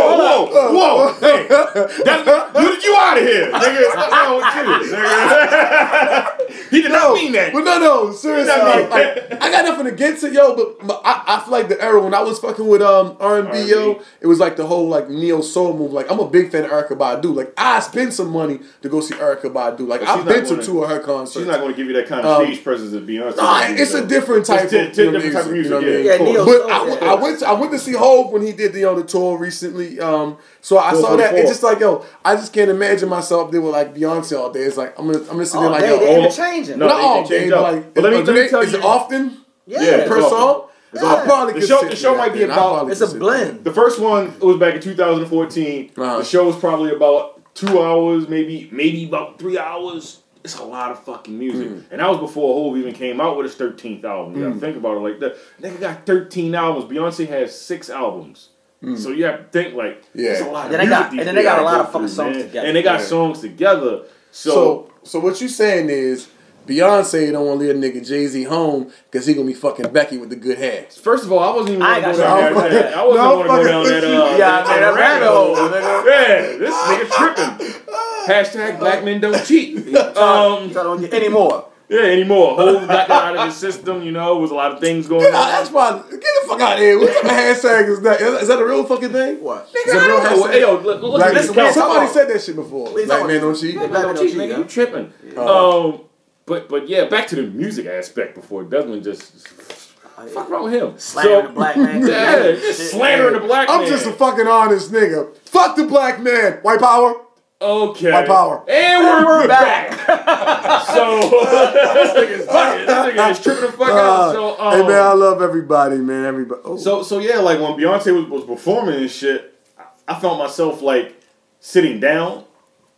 Whoa, 0.00 0.46
whoa, 0.46 0.72
whoa! 0.72 1.12
Hey, 1.20 1.46
that, 1.48 2.50
you, 2.54 2.90
you 2.90 2.96
out 2.96 3.18
of 3.18 3.24
here, 3.24 3.50
nigga? 3.52 3.80
What's 3.96 4.12
wrong 4.12 4.36
with 4.36 4.90
you, 4.90 4.96
nigga? 4.96 6.70
he 6.70 6.82
did 6.82 6.92
not 6.92 7.14
mean 7.14 7.32
that. 7.32 7.52
But 7.52 7.60
no, 7.64 7.78
no, 7.78 8.12
seriously, 8.12 8.46
Not 8.56 8.76
me. 8.76 8.82
like, 8.88 9.30
like, 9.30 9.42
I 9.42 9.50
got 9.50 9.64
nothing 9.64 9.86
against 9.86 10.24
it, 10.24 10.32
yo. 10.32 10.54
But 10.56 10.84
my, 10.84 10.94
I, 11.04 11.22
I 11.36 11.40
feel 11.40 11.52
like 11.52 11.68
the 11.68 11.80
era 11.82 12.00
when 12.02 12.14
I 12.14 12.20
was 12.22 12.38
fucking 12.38 12.66
with 12.66 12.82
um 12.82 13.16
R 13.20 13.40
and 13.40 13.50
B, 13.52 13.68
yo, 13.70 13.92
R&B. 13.94 14.04
it 14.20 14.26
was 14.26 14.38
like 14.38 14.56
the 14.56 14.66
whole 14.66 14.88
like 14.88 15.08
neo 15.08 15.40
soul 15.40 15.76
move. 15.76 15.92
Like 15.92 16.10
I'm 16.10 16.18
a 16.20 16.28
big 16.28 16.50
fan 16.50 16.64
of 16.64 16.70
Erykah 16.70 16.96
Badu. 16.96 17.34
Like 17.34 17.52
I 17.56 17.80
spend 17.80 18.12
some 18.14 18.30
money 18.30 18.60
to 18.82 18.88
go 18.88 19.00
see 19.00 19.14
Erykah 19.14 19.52
Badu. 19.52 19.86
Like 19.86 20.02
I've 20.02 20.24
been 20.26 20.44
to 20.44 20.50
gonna- 20.50 20.62
two 20.64 20.82
of 20.82 20.90
her 20.90 21.00
concerts. 21.00 21.36
She's 21.36 21.46
not 21.46 21.60
going 21.60 21.72
to 21.72 21.76
give 21.76 21.86
you 21.86 21.94
that 21.94 22.06
kind 22.06 22.24
of 22.26 22.40
Um, 22.40 22.46
stage 22.46 22.62
presence 22.64 22.92
that 22.92 23.06
Beyonce. 23.06 23.36
Nah, 23.36 23.60
can 23.60 23.76
do, 23.76 23.82
it's 23.82 23.94
a 23.94 24.06
different 24.06 24.46
type 24.46 24.59
It's 24.64 24.72
of 24.72 24.92
di- 24.96 25.02
you 25.24 25.32
type 25.32 25.46
of 25.46 25.52
music, 25.52 25.52
music. 25.52 25.64
you 25.64 25.70
know 25.70 25.78
I 25.78 25.80
yeah, 25.90 25.98
Yeah, 25.98 26.12
of 26.14 26.20
Neo 26.22 26.44
course. 26.44 26.58
But 26.62 26.70
I, 26.70 26.84
went- 26.84 27.02
I 27.02 27.14
went 27.14 27.38
to, 27.40 27.48
I 27.48 27.52
went 27.52 27.72
to 27.72 27.78
see 27.78 27.92
Hov 27.92 28.32
when 28.32 28.42
he 28.42 28.52
did 28.52 28.72
the 28.72 28.84
on 28.84 28.96
the 28.96 29.04
tour 29.04 29.38
recently. 29.38 30.00
Um, 30.00 30.36
so 30.60 30.78
I 30.78 30.92
saw 30.92 31.16
that. 31.16 31.30
444. 31.32 31.38
It's 31.40 31.50
just 31.50 31.62
like 31.62 31.80
yo, 31.80 32.04
I 32.24 32.36
just 32.36 32.52
can't 32.52 32.70
imagine 32.70 33.08
myself 33.08 33.50
there 33.50 33.60
with 33.60 33.72
like 33.72 33.94
Beyonce 33.94 34.38
all 34.38 34.50
day. 34.52 34.60
It's 34.62 34.76
like 34.76 34.98
I'm 34.98 35.06
gonna 35.06 35.18
I'm 35.20 35.26
gonna 35.26 35.46
sit 35.46 35.60
there 35.60 35.70
like 35.70 35.82
they, 35.82 35.88
yo, 35.88 35.98
they 35.98 36.16
oh, 36.16 36.24
interchanging. 36.24 36.78
no, 36.78 36.86
not 36.88 36.96
they- 36.96 37.02
all 37.02 37.22
day, 37.26 37.38
change 37.38 37.50
but 37.50 37.58
up. 37.58 37.72
like 37.72 37.94
But 37.94 38.04
let 38.04 38.10
me- 38.12 38.16
let 38.18 38.26
me 38.26 38.32
they- 38.42 38.48
tell 38.48 38.60
is 38.60 38.74
it 38.74 38.80
you- 38.80 38.86
often 38.86 39.36
yeah. 39.66 39.82
Yeah, 39.82 40.08
per 40.08 40.18
it's 40.18 40.28
song? 40.28 40.48
often. 40.48 40.66
It's 40.92 41.02
I 41.04 41.12
often. 41.12 41.26
probably 41.26 41.60
The 41.60 41.66
show- 41.66 41.88
the 41.88 41.94
show 41.96 42.16
might 42.16 42.32
be 42.32 42.42
about- 42.42 42.90
It's 42.90 43.00
a 43.00 43.06
blend. 43.18 43.62
The 43.64 43.72
first 43.72 44.00
one 44.00 44.26
it 44.40 44.42
was 44.44 44.56
back 44.56 44.74
in 44.74 44.80
2014. 44.80 45.90
Uh-huh. 45.96 46.18
The 46.18 46.24
show 46.24 46.46
was 46.46 46.56
probably 46.56 46.90
about 46.92 47.54
two 47.54 47.80
hours, 47.80 48.28
maybe 48.28 48.68
maybe 48.72 49.04
about 49.06 49.38
three 49.38 49.58
hours. 49.58 50.19
It's 50.42 50.56
a 50.58 50.64
lot 50.64 50.90
of 50.90 51.04
fucking 51.04 51.38
music, 51.38 51.68
Hmm. 51.68 51.78
and 51.90 52.00
that 52.00 52.08
was 52.08 52.18
before 52.18 52.54
Hov 52.54 52.78
even 52.78 52.94
came 52.94 53.20
out 53.20 53.36
with 53.36 53.44
his 53.44 53.54
13th 53.56 54.04
album. 54.04 54.36
You 54.40 54.48
gotta 54.48 54.58
think 54.60 54.76
about 54.78 54.96
it 54.96 55.00
like 55.00 55.20
that. 55.20 55.36
Nigga 55.60 55.80
got 55.80 56.06
13 56.06 56.54
albums. 56.54 56.90
Beyonce 56.90 57.28
has 57.28 57.58
six 57.58 57.90
albums. 57.90 58.48
So 58.96 59.10
you 59.10 59.26
have 59.26 59.36
to 59.38 59.44
think 59.52 59.74
like. 59.74 60.02
Yeah. 60.14 60.32
there's 60.32 60.40
a 60.46 60.50
lot 60.50 60.64
of 60.66 60.70
Then 60.72 60.80
they 60.80 60.86
music 60.86 60.98
got- 61.02 61.10
these 61.10 61.18
and 61.20 61.28
then 61.28 61.34
they 61.34 61.42
got 61.42 61.58
a 61.58 61.62
lot 61.62 61.74
go 61.74 61.80
of 61.80 61.86
fucking 61.92 62.00
through, 62.08 62.14
songs 62.16 62.36
man. 62.36 62.46
together. 62.46 62.66
and 62.66 62.76
they 62.76 62.82
got 62.82 63.00
Yeah. 63.00 63.04
songs 63.06 63.40
together. 63.40 64.00
So, 64.30 64.50
So, 64.50 64.90
so 65.02 65.20
what 65.20 65.38
you 65.42 65.48
saying 65.48 65.90
is 65.90 66.28
Beyonce 66.66 67.30
don't 67.32 67.44
want 67.46 67.60
to 67.60 67.66
leave 67.66 67.76
a 67.76 67.78
nigga 67.78 68.06
Jay 68.06 68.26
Z 68.26 68.44
home 68.44 68.90
because 69.10 69.26
he 69.26 69.34
gonna 69.34 69.46
be 69.46 69.52
fucking 69.52 69.92
Becky 69.92 70.16
with 70.16 70.30
the 70.30 70.36
good 70.36 70.56
hair. 70.56 70.86
First 71.02 71.24
of 71.24 71.32
all, 71.32 71.40
I 71.40 71.50
wasn't 71.54 71.70
even 71.74 71.82
I 71.82 72.00
going 72.00 72.04
ain't 72.06 72.16
to 72.16 72.22
go 72.22 72.28
got 72.28 72.40
down 72.40 72.54
no 72.54 72.60
that. 72.60 72.94
I 72.96 73.04
wasn't 73.06 73.24
no 73.24 73.34
going 73.34 73.42
to 73.42 73.48
go 73.48 73.68
down 73.68 73.84
that. 73.84 74.02
fucking- 74.02 74.16
Uh, 74.16 74.24
Yeah, 74.38 74.38
that, 74.38 74.66
man, 74.66 74.80
that 74.80 74.94
that 74.94 75.00
rabbit 75.00 75.28
hole, 75.28 75.56
nigga. 75.56 76.04
Yeah, 76.06 76.58
this 76.58 76.74
nigga 76.74 77.10
tripping. 77.10 77.82
Hashtag 78.26 78.78
black 78.78 79.04
men 79.04 79.20
don't 79.20 79.44
cheat. 79.46 79.76
Um, 79.96 80.70
Try 80.70 80.82
don't 80.82 81.00
get 81.00 81.12
any 81.14 81.28
more. 81.28 81.66
yeah, 81.88 82.00
anymore. 82.02 82.54
Hov 82.56 82.86
got 82.86 83.08
that 83.08 83.10
out 83.10 83.36
of 83.36 83.46
his 83.46 83.56
system. 83.56 84.02
You 84.02 84.12
know, 84.12 84.36
was 84.36 84.50
a 84.50 84.54
lot 84.54 84.72
of 84.72 84.80
things 84.80 85.08
going 85.08 85.30
Nah, 85.32 85.38
on. 85.40 85.48
that's 85.48 85.70
why. 85.70 86.02
Get 86.10 86.20
the 86.20 86.48
fuck 86.48 86.60
out 86.60 86.74
of 86.74 86.78
here. 86.78 86.98
What 86.98 87.12
type 87.14 87.24
of 87.24 87.30
hashtag 87.30 87.88
is 87.88 88.00
that? 88.02 88.20
Is 88.20 88.48
that 88.48 88.58
a 88.60 88.64
real 88.64 88.84
fucking 88.84 89.10
thing? 89.10 89.42
what 89.42 89.66
What? 89.72 89.76
Is 89.86 89.92
that 89.92 90.04
a 90.04 90.06
real 90.06 90.16
I 90.18 90.22
don't 90.24 90.38
know. 90.38 90.46
hashtag? 90.46 90.52
Hey, 90.52 90.60
yo, 90.60 90.74
look, 90.74 91.02
look 91.02 91.14
Black 91.16 91.28
at 91.28 91.34
this 91.42 91.54
man- 91.56 91.72
somebody 91.72 92.06
said 92.12 92.28
that 92.28 92.42
shit 92.42 92.56
before. 92.56 92.84
What 92.92 93.00
you 93.00 93.06
Black 93.06 93.18
talking 93.20 93.34
man 93.34 93.40
don't 93.42 93.54
cheat. 93.60 93.74
Black 93.76 93.90
Black 93.90 94.06
man 94.06 94.14
don't 94.14 94.24
cheat, 94.26 94.34
cheat, 94.34 94.40
nigga. 94.50 94.58
You 94.58 94.64
tripping? 94.64 95.12
Oh. 95.36 95.92
Um, 95.92 96.00
but 96.46 96.68
but 96.68 96.88
yeah, 96.88 97.04
back 97.08 97.26
to 97.28 97.36
the 97.36 97.42
music 97.42 97.86
aspect 97.86 98.34
before 98.34 98.64
Desmond 98.64 99.02
just 99.04 99.48
fuck 99.48 100.48
wrong 100.50 100.64
with 100.64 100.74
him. 100.74 100.98
Slandering 100.98 101.46
the 101.46 101.52
black 101.52 101.76
man. 101.76 102.06
Yeah, 102.06 102.72
slandering 102.72 103.34
the 103.40 103.46
black 103.46 103.68
I'm 103.70 103.80
man. 103.82 103.88
just 103.88 104.06
a 104.06 104.12
fucking 104.12 104.46
honest 104.46 104.92
nigga. 104.92 105.34
Fuck 105.46 105.76
the 105.76 105.86
black 105.86 106.20
man. 106.20 106.58
White 106.62 106.80
power. 106.80 107.14
Okay. 107.62 108.10
My 108.10 108.24
power. 108.24 108.64
And 108.68 109.04
we're, 109.04 109.26
we're 109.26 109.48
back. 109.48 109.92
so 110.86 111.20
this 111.20 112.10
nigga's. 112.16 112.46
This 112.46 112.96
nigga 112.96 113.30
is 113.30 113.40
tripping 113.40 113.66
the 113.66 113.72
fuck 113.72 113.90
out. 113.90 114.32
So 114.32 114.58
um, 114.58 114.72
hey 114.72 114.86
man, 114.86 115.02
I 115.02 115.12
love 115.12 115.42
everybody, 115.42 115.98
man. 115.98 116.24
Everybody. 116.24 116.60
Oh. 116.64 116.76
so 116.76 117.02
so 117.02 117.18
yeah, 117.18 117.38
like 117.38 117.60
when 117.60 117.72
Beyonce 117.72 118.14
was, 118.14 118.26
was 118.26 118.44
performing 118.44 119.00
and 119.00 119.10
shit, 119.10 119.54
I, 119.78 119.84
I 120.08 120.20
felt 120.20 120.38
myself 120.38 120.80
like 120.80 121.20
sitting 121.60 122.00
down, 122.00 122.44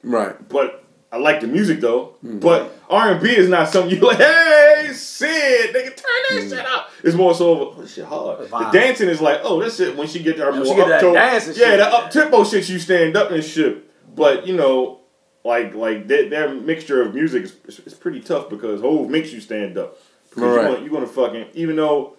right. 0.05 0.49
but 0.49 0.85
I 1.11 1.17
like 1.17 1.41
the 1.41 1.49
music 1.49 1.81
though. 1.81 2.17
Hmm. 2.21 2.39
But 2.39 2.73
R 2.89 3.13
and 3.13 3.21
B 3.21 3.31
is 3.31 3.49
not 3.49 3.69
something 3.69 3.91
you 3.95 4.01
like. 4.01 4.19
Hey, 4.19 4.91
Sid, 4.93 5.75
nigga, 5.75 5.97
turn 5.97 6.41
that 6.41 6.47
shit 6.49 6.67
up. 6.67 6.91
It's 7.03 7.17
more 7.17 7.35
so 7.35 7.71
of, 7.71 7.79
oh, 7.79 7.87
shit 7.87 8.05
hard. 8.05 8.49
The 8.49 8.71
dancing 8.73 9.09
is 9.09 9.21
like, 9.21 9.41
oh, 9.43 9.61
this 9.61 9.77
shit 9.77 9.97
when 9.97 10.07
she 10.07 10.23
get 10.23 10.37
to 10.37 10.45
her 10.45 10.51
When 10.53 10.63
more 10.63 10.69
she 10.69 10.77
get 10.77 10.89
that 10.89 11.05
up 11.05 11.15
dance 11.15 11.49
and 11.49 11.57
yeah, 11.57 11.71
shit. 11.71 11.79
that 11.79 11.93
up 11.93 12.11
tempo 12.13 12.45
shit, 12.45 12.69
you 12.69 12.79
stand 12.79 13.17
up 13.17 13.33
and 13.33 13.43
shit. 13.43 13.91
But 14.15 14.47
you 14.47 14.55
know, 14.57 15.01
like 15.45 15.75
like 15.75 16.09
that 16.09 16.31
their 16.31 16.55
mixture 16.55 17.03
of 17.03 17.15
music 17.15 17.45
is, 17.45 17.57
is, 17.67 17.81
is 17.81 17.95
pretty 17.95 18.21
tough 18.21 18.49
because 18.51 18.81
Hov 18.81 19.09
makes 19.09 19.33
you 19.33 19.41
stand 19.41 19.79
up. 19.79 19.97
Because 20.31 20.43
Right. 20.43 20.55
you're, 20.55 20.65
gonna, 20.75 20.81
you're 20.85 20.93
gonna 20.95 21.07
fucking 21.07 21.47
even 21.55 21.77
though. 21.77 22.17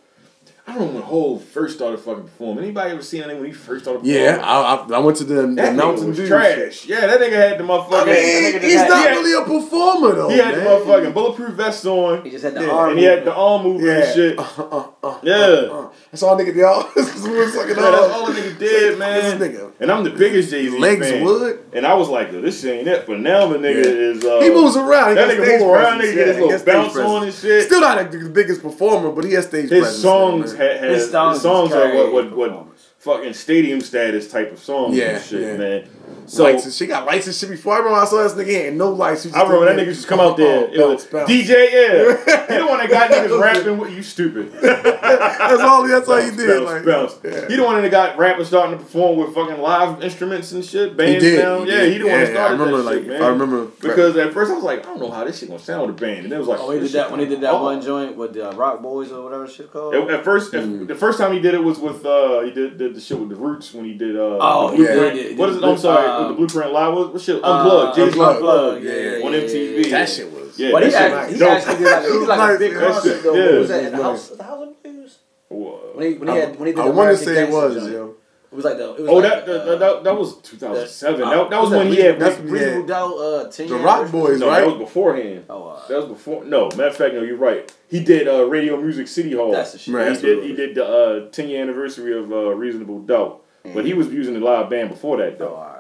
I 0.66 0.76
don't 0.76 0.88
know 0.94 0.94
when 0.94 1.04
Hov 1.04 1.44
first 1.44 1.76
started 1.76 2.00
fucking 2.00 2.24
performing. 2.24 2.64
Anybody 2.64 2.92
ever 2.92 3.02
seen 3.04 3.24
him 3.24 3.36
when 3.38 3.46
he 3.48 3.52
first 3.52 3.84
started 3.84 4.00
performing? 4.00 4.24
Yeah, 4.24 4.40
I, 4.42 4.76
I, 4.76 4.96
I 4.96 5.00
went 5.00 5.18
to 5.18 5.26
the, 5.26 5.34
the 5.42 5.42
that 5.56 5.74
nigga 5.74 5.76
Mountain 5.76 6.08
was 6.08 6.18
Dew. 6.18 6.28
trash. 6.28 6.86
Yeah, 6.86 7.06
that 7.06 7.20
nigga 7.20 7.34
had 7.34 7.58
the 7.58 7.66
motherfucking. 7.66 8.02
I 8.02 8.06
mean, 8.06 8.16
nigga 8.54 8.62
he's 8.64 8.74
had- 8.76 8.90
not 8.90 8.98
he 9.00 9.04
had- 9.10 9.18
really 9.18 9.34
a 9.34 9.46
performer 9.60 10.16
though. 10.16 10.30
he 10.30 10.38
had 10.38 10.56
the 10.56 10.60
man. 10.60 10.68
motherfucking 10.68 11.14
bulletproof 11.14 11.50
vest 11.56 11.86
on, 11.86 12.24
He 12.24 12.30
just 12.32 12.46
had 12.46 12.54
the 12.56 12.62
Yeah, 12.62 12.72
arm. 12.72 12.90
and 12.92 13.00
he 13.00 13.04
had 13.04 13.26
the 13.26 13.32
movement. 13.32 13.38
arm 13.38 13.64
movement 13.64 13.86
Yeah. 13.90 14.06
and 14.06 14.16
shit. 14.16 14.40
Uh, 14.40 14.44
uh, 14.58 14.88
uh, 15.04 15.20
Yeah. 15.22 15.36
uh, 15.36 15.80
uh. 15.82 15.90
That's 16.12 16.24
all 16.24 16.38
nigga 16.38 16.54
did. 16.54 16.64
All 16.64 16.90
this 16.96 17.14
is 17.14 17.22
one 17.24 17.52
fucking 17.52 17.70
Yeah, 17.76 17.92
that's 17.92 18.14
all 18.14 18.26
the 18.32 18.40
nigga 18.40 18.60
did, 18.60 19.00
man. 19.00 19.40
This 19.40 19.50
nigga. 19.50 19.72
And 19.82 19.92
I'm 19.92 20.04
the 20.06 20.12
biggest 20.12 20.50
Jay 20.50 20.70
Z 20.70 20.78
Legs 20.80 21.10
fan. 21.10 21.24
wood. 21.26 21.60
And 21.74 21.86
I 21.86 21.94
was 21.96 22.08
like, 22.08 22.32
yo, 22.32 22.40
this 22.40 22.62
shit 22.62 22.80
ain't 22.80 22.88
it. 22.88 23.06
But 23.06 23.20
now 23.20 23.48
the 23.48 23.58
nigga 23.58 23.84
Yeah. 23.84 23.92
is. 23.92 24.24
Uh, 24.24 24.40
He 24.40 24.50
moves 24.50 24.78
around. 24.78 25.10
He 25.10 25.16
That 25.16 25.28
got 25.28 25.38
nigga 25.38 25.46
stage 25.46 25.60
move 25.60 25.70
around, 25.72 25.98
presence. 26.00 26.12
nigga 26.12 26.16
get 26.16 26.28
his 26.28 26.38
Yeah, 26.38 26.44
little 26.44 26.66
bounce 26.66 26.96
on 26.98 27.24
and 27.24 27.34
shit. 27.34 27.64
Still 27.66 27.82
not 27.82 28.12
the 28.12 28.30
biggest 28.30 28.62
performer, 28.62 29.10
but 29.12 29.26
he 29.26 29.34
has 29.34 29.46
stage 29.48 29.70
presence. 29.70 29.96
his 29.96 30.04
presence. 30.06 30.53
Songs 30.54 30.60
man. 30.60 30.68
had, 30.70 30.80
had 30.80 30.90
His 30.92 31.02
his 31.04 31.12
songs 31.12 31.42
songs, 31.42 31.72
are 31.74 31.94
what, 31.96 32.14
what, 32.14 32.36
what 32.36 32.68
fucking 33.00 33.34
stadium 33.34 33.82
status 33.82 34.32
type 34.32 34.52
of 34.52 34.60
songs 34.60 34.96
Yeah, 34.96 35.16
and 35.18 35.24
shit, 35.24 35.42
yeah. 35.42 35.58
man. 35.58 35.90
So 36.26 36.44
lights 36.44 36.76
she 36.76 36.86
got 36.88 37.06
lights 37.06 37.28
and 37.28 37.36
shit 37.36 37.50
before. 37.50 37.74
I 37.76 37.78
remember 37.80 38.00
I 38.00 38.06
saw 38.06 38.24
this 38.24 38.34
nigga 38.34 38.48
he 38.48 38.54
had 38.56 38.76
no 38.76 38.90
lights. 38.90 39.24
He 39.24 39.32
I 39.32 39.44
remember 39.44 39.66
that 39.66 39.78
nigga 39.78 39.94
just 39.94 40.08
come 40.08 40.20
out 40.20 40.38
there. 40.38 40.68
Oh, 40.70 40.74
It 40.74 40.78
was 40.88 41.06
bounce, 41.06 41.06
bounce. 41.06 41.30
DJ, 41.30 41.50
yeah. 41.50 42.48
he 42.48 42.58
the 42.60 42.66
one 42.68 42.80
that 42.80 42.90
got 42.90 43.12
niggas 43.12 43.42
rapping 43.42 43.78
with 43.78 43.92
you 43.92 44.04
stupid. 44.04 44.52
That's 44.62 45.62
all. 45.62 45.88
That's 45.88 46.08
all 46.08 46.18
he 46.22 46.32
did. 46.36 46.48
bounce, 46.66 46.66
like, 46.72 46.86
bounce. 46.86 47.20
yeah. 47.24 47.48
He 47.48 47.56
the 47.56 47.64
one 47.64 47.82
that 47.82 47.90
got 47.92 48.18
rappers 48.18 48.48
starting 48.48 48.78
to 48.78 48.84
perform 48.84 49.18
with 49.18 49.34
fucking 49.34 49.58
live 49.62 50.02
instruments 50.04 50.52
and 50.52 50.64
shit, 50.64 50.90
He 50.92 50.96
bands 50.96 51.24
did. 51.24 51.42
down. 51.42 51.66
he 51.66 51.72
yeah, 51.72 51.80
did. 51.82 51.92
he 51.94 51.98
the 52.00 52.06
one 52.06 52.14
that 52.20 52.28
Yeah, 52.28 52.34
started 52.34 52.48
I 52.48 52.52
remember, 52.66 52.78
that 52.78 52.84
like, 52.84 52.96
shit, 53.00 53.08
man. 53.08 53.22
I 53.24 53.28
remember 53.28 53.66
because 53.82 54.18
at 54.18 54.34
first 54.34 54.52
I 54.52 54.56
was 54.56 54.64
like, 54.64 54.80
I 54.80 54.84
don't 54.84 55.00
know 55.00 55.12
how 55.12 55.24
this 55.24 55.40
shit 55.40 55.50
gonna 55.50 55.60
sound 55.60 55.88
with 55.88 55.98
a 55.98 56.06
band, 56.06 56.26
and 56.26 56.34
it 56.34 56.38
was 56.38 56.48
like, 56.48 56.60
Oh, 56.60 56.72
he 56.72 56.80
did 56.80 56.92
that 56.92 57.12
when 57.12 57.20
he 57.20 57.26
did 57.26 57.42
that 57.42 57.54
one 57.54 57.82
joint 57.82 58.16
with 58.18 58.34
the 58.34 58.50
uh, 58.50 58.54
Roc 58.54 58.82
Boys 58.82 59.12
or 59.12 59.24
whatever 59.24 59.48
shit 59.48 59.72
called. 59.72 59.94
At, 59.96 60.10
at 60.10 60.24
first, 60.24 60.52
Mm. 60.54 60.88
the 60.88 60.96
first 60.96 61.18
time 61.18 61.34
he 61.34 61.40
did 61.40 61.54
it 61.56 61.64
was 61.64 61.80
with 61.80 62.06
uh, 62.06 62.42
he 62.42 62.52
did, 62.52 62.78
did 62.78 62.94
the 62.96 63.02
shit 63.02 63.18
with 63.20 63.30
the 63.30 63.36
Roots 63.36 63.74
when 63.74 63.86
he 63.86 63.94
did 63.94 64.16
uh, 64.16 64.38
Oh, 64.40 64.72
the 64.72 64.78
he 64.78 64.84
Blueprint. 64.84 65.16
did 65.16 65.26
it. 65.32 65.38
What 65.38 65.50
is 65.50 65.56
it? 65.56 65.60
Blue- 65.62 65.72
I'm 65.72 65.78
sorry, 65.78 66.03
uh, 66.06 66.20
with 66.20 66.28
the 66.30 66.34
Blueprint 66.36 66.72
Live. 66.74 66.94
What, 66.94 67.14
what 67.14 67.22
shit? 67.22 67.44
Uh, 67.44 67.48
Unplugged. 67.58 67.96
Jay-Z 67.96 68.08
Unplugged. 68.10 68.38
Unplugged. 68.38 68.84
Yeah, 68.86 68.92
yeah, 68.94 69.26
on 69.26 69.34
yeah, 69.34 69.40
MTV. 69.40 69.90
That 69.92 70.10
shit 70.10 70.32
was. 70.32 70.60
Yeah, 70.60 70.72
But 70.72 70.84
he, 70.84 70.90
that 70.92 71.12
actually, 71.12 71.20
was 71.24 71.34
he 71.34 71.40
dope. 71.40 71.50
actually 71.52 71.78
did 71.78 71.86
like, 71.88 72.04
he 72.04 72.12
did 72.20 72.28
like 72.28 72.56
a 72.56 72.60
big 72.60 72.72
yeah. 72.74 72.80
concert 72.80 73.24
though. 73.24 73.34
Yeah. 73.36 73.46
What 73.46 73.60
was 73.60 73.70
that? 73.70 73.84
In 73.86 73.92
the 73.98 74.04
house, 74.04 74.30
the 74.30 74.44
house 74.44 74.68
of 74.68 74.84
blues. 74.84 75.18
Whoa. 75.50 75.92
When 75.96 76.12
he 76.12 76.18
when 76.18 76.30
he 76.30 76.36
had 76.38 76.60
when 76.60 76.68
he 76.68 76.74
did 76.74 76.82
I 76.82 76.88
the 76.88 76.92
want 76.94 77.10
to 77.18 77.18
say 77.24 77.44
it 77.44 77.50
was, 77.52 77.76
yo. 77.92 78.16
It 78.52 78.56
was 78.56 78.66
like 78.66 78.78
the. 78.78 78.94
It 78.94 79.00
was 79.02 79.10
Oh, 79.10 79.14
like, 79.16 79.46
that, 79.46 79.50
uh, 79.50 79.66
that, 79.66 79.80
that 79.80 80.04
that 80.04 80.16
was 80.16 80.38
2007. 80.44 81.24
uh, 81.24 81.30
That, 81.30 81.50
that 81.50 81.60
was 81.60 81.70
was 81.72 81.78
when 81.80 81.90
that 81.90 81.96
he 81.96 82.02
had. 82.04 82.20
That's- 82.20 82.40
Reasonable 82.40 82.82
yeah. 82.82 82.86
Doubt. 82.86 83.14
Uh, 83.18 83.50
10 83.52 83.68
The 83.68 83.76
Rock? 83.78 84.12
Boys, 84.12 84.40
no, 84.40 84.48
right? 84.48 84.60
that 84.60 84.68
was 84.68 84.78
beforehand. 84.78 85.46
Oh, 85.50 85.70
uh, 85.70 85.88
That 85.88 85.98
was 85.98 86.06
before. 86.06 86.46
No, 86.46 86.68
matter 86.70 86.86
of 86.86 86.96
fact, 86.96 87.16
no, 87.16 87.24
you're 87.24 87.36
right. 87.38 87.74
He 87.90 88.04
did 88.04 88.28
uh, 88.28 88.46
Radio 88.46 88.78
Music 88.80 89.08
City 89.08 89.32
Hall. 89.34 89.52
that's 89.52 89.72
the 89.72 89.80
shit. 89.80 89.92
Right. 89.96 90.04
he 90.04 90.10
that's 90.10 90.22
did. 90.22 90.44
He 90.44 90.54
did 90.56 90.76
the 90.76 90.86
uh, 90.86 91.30
10 91.32 91.50
year 91.50 91.64
anniversary 91.64 92.16
of 92.16 92.32
uh, 92.32 92.54
Reasonable 92.54 93.00
Doubt. 93.00 93.42
But 93.74 93.86
he 93.86 93.96
was 93.96 94.10
using 94.10 94.36
the 94.36 94.40
live 94.40 94.70
band 94.70 94.90
before 94.90 95.18
that 95.18 95.34
Oh, 95.34 95.38
though. 95.40 95.56
alright. 95.56 95.73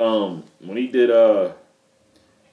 Um, 0.00 0.44
when 0.60 0.76
he 0.76 0.86
did 0.88 1.10
uh, 1.10 1.52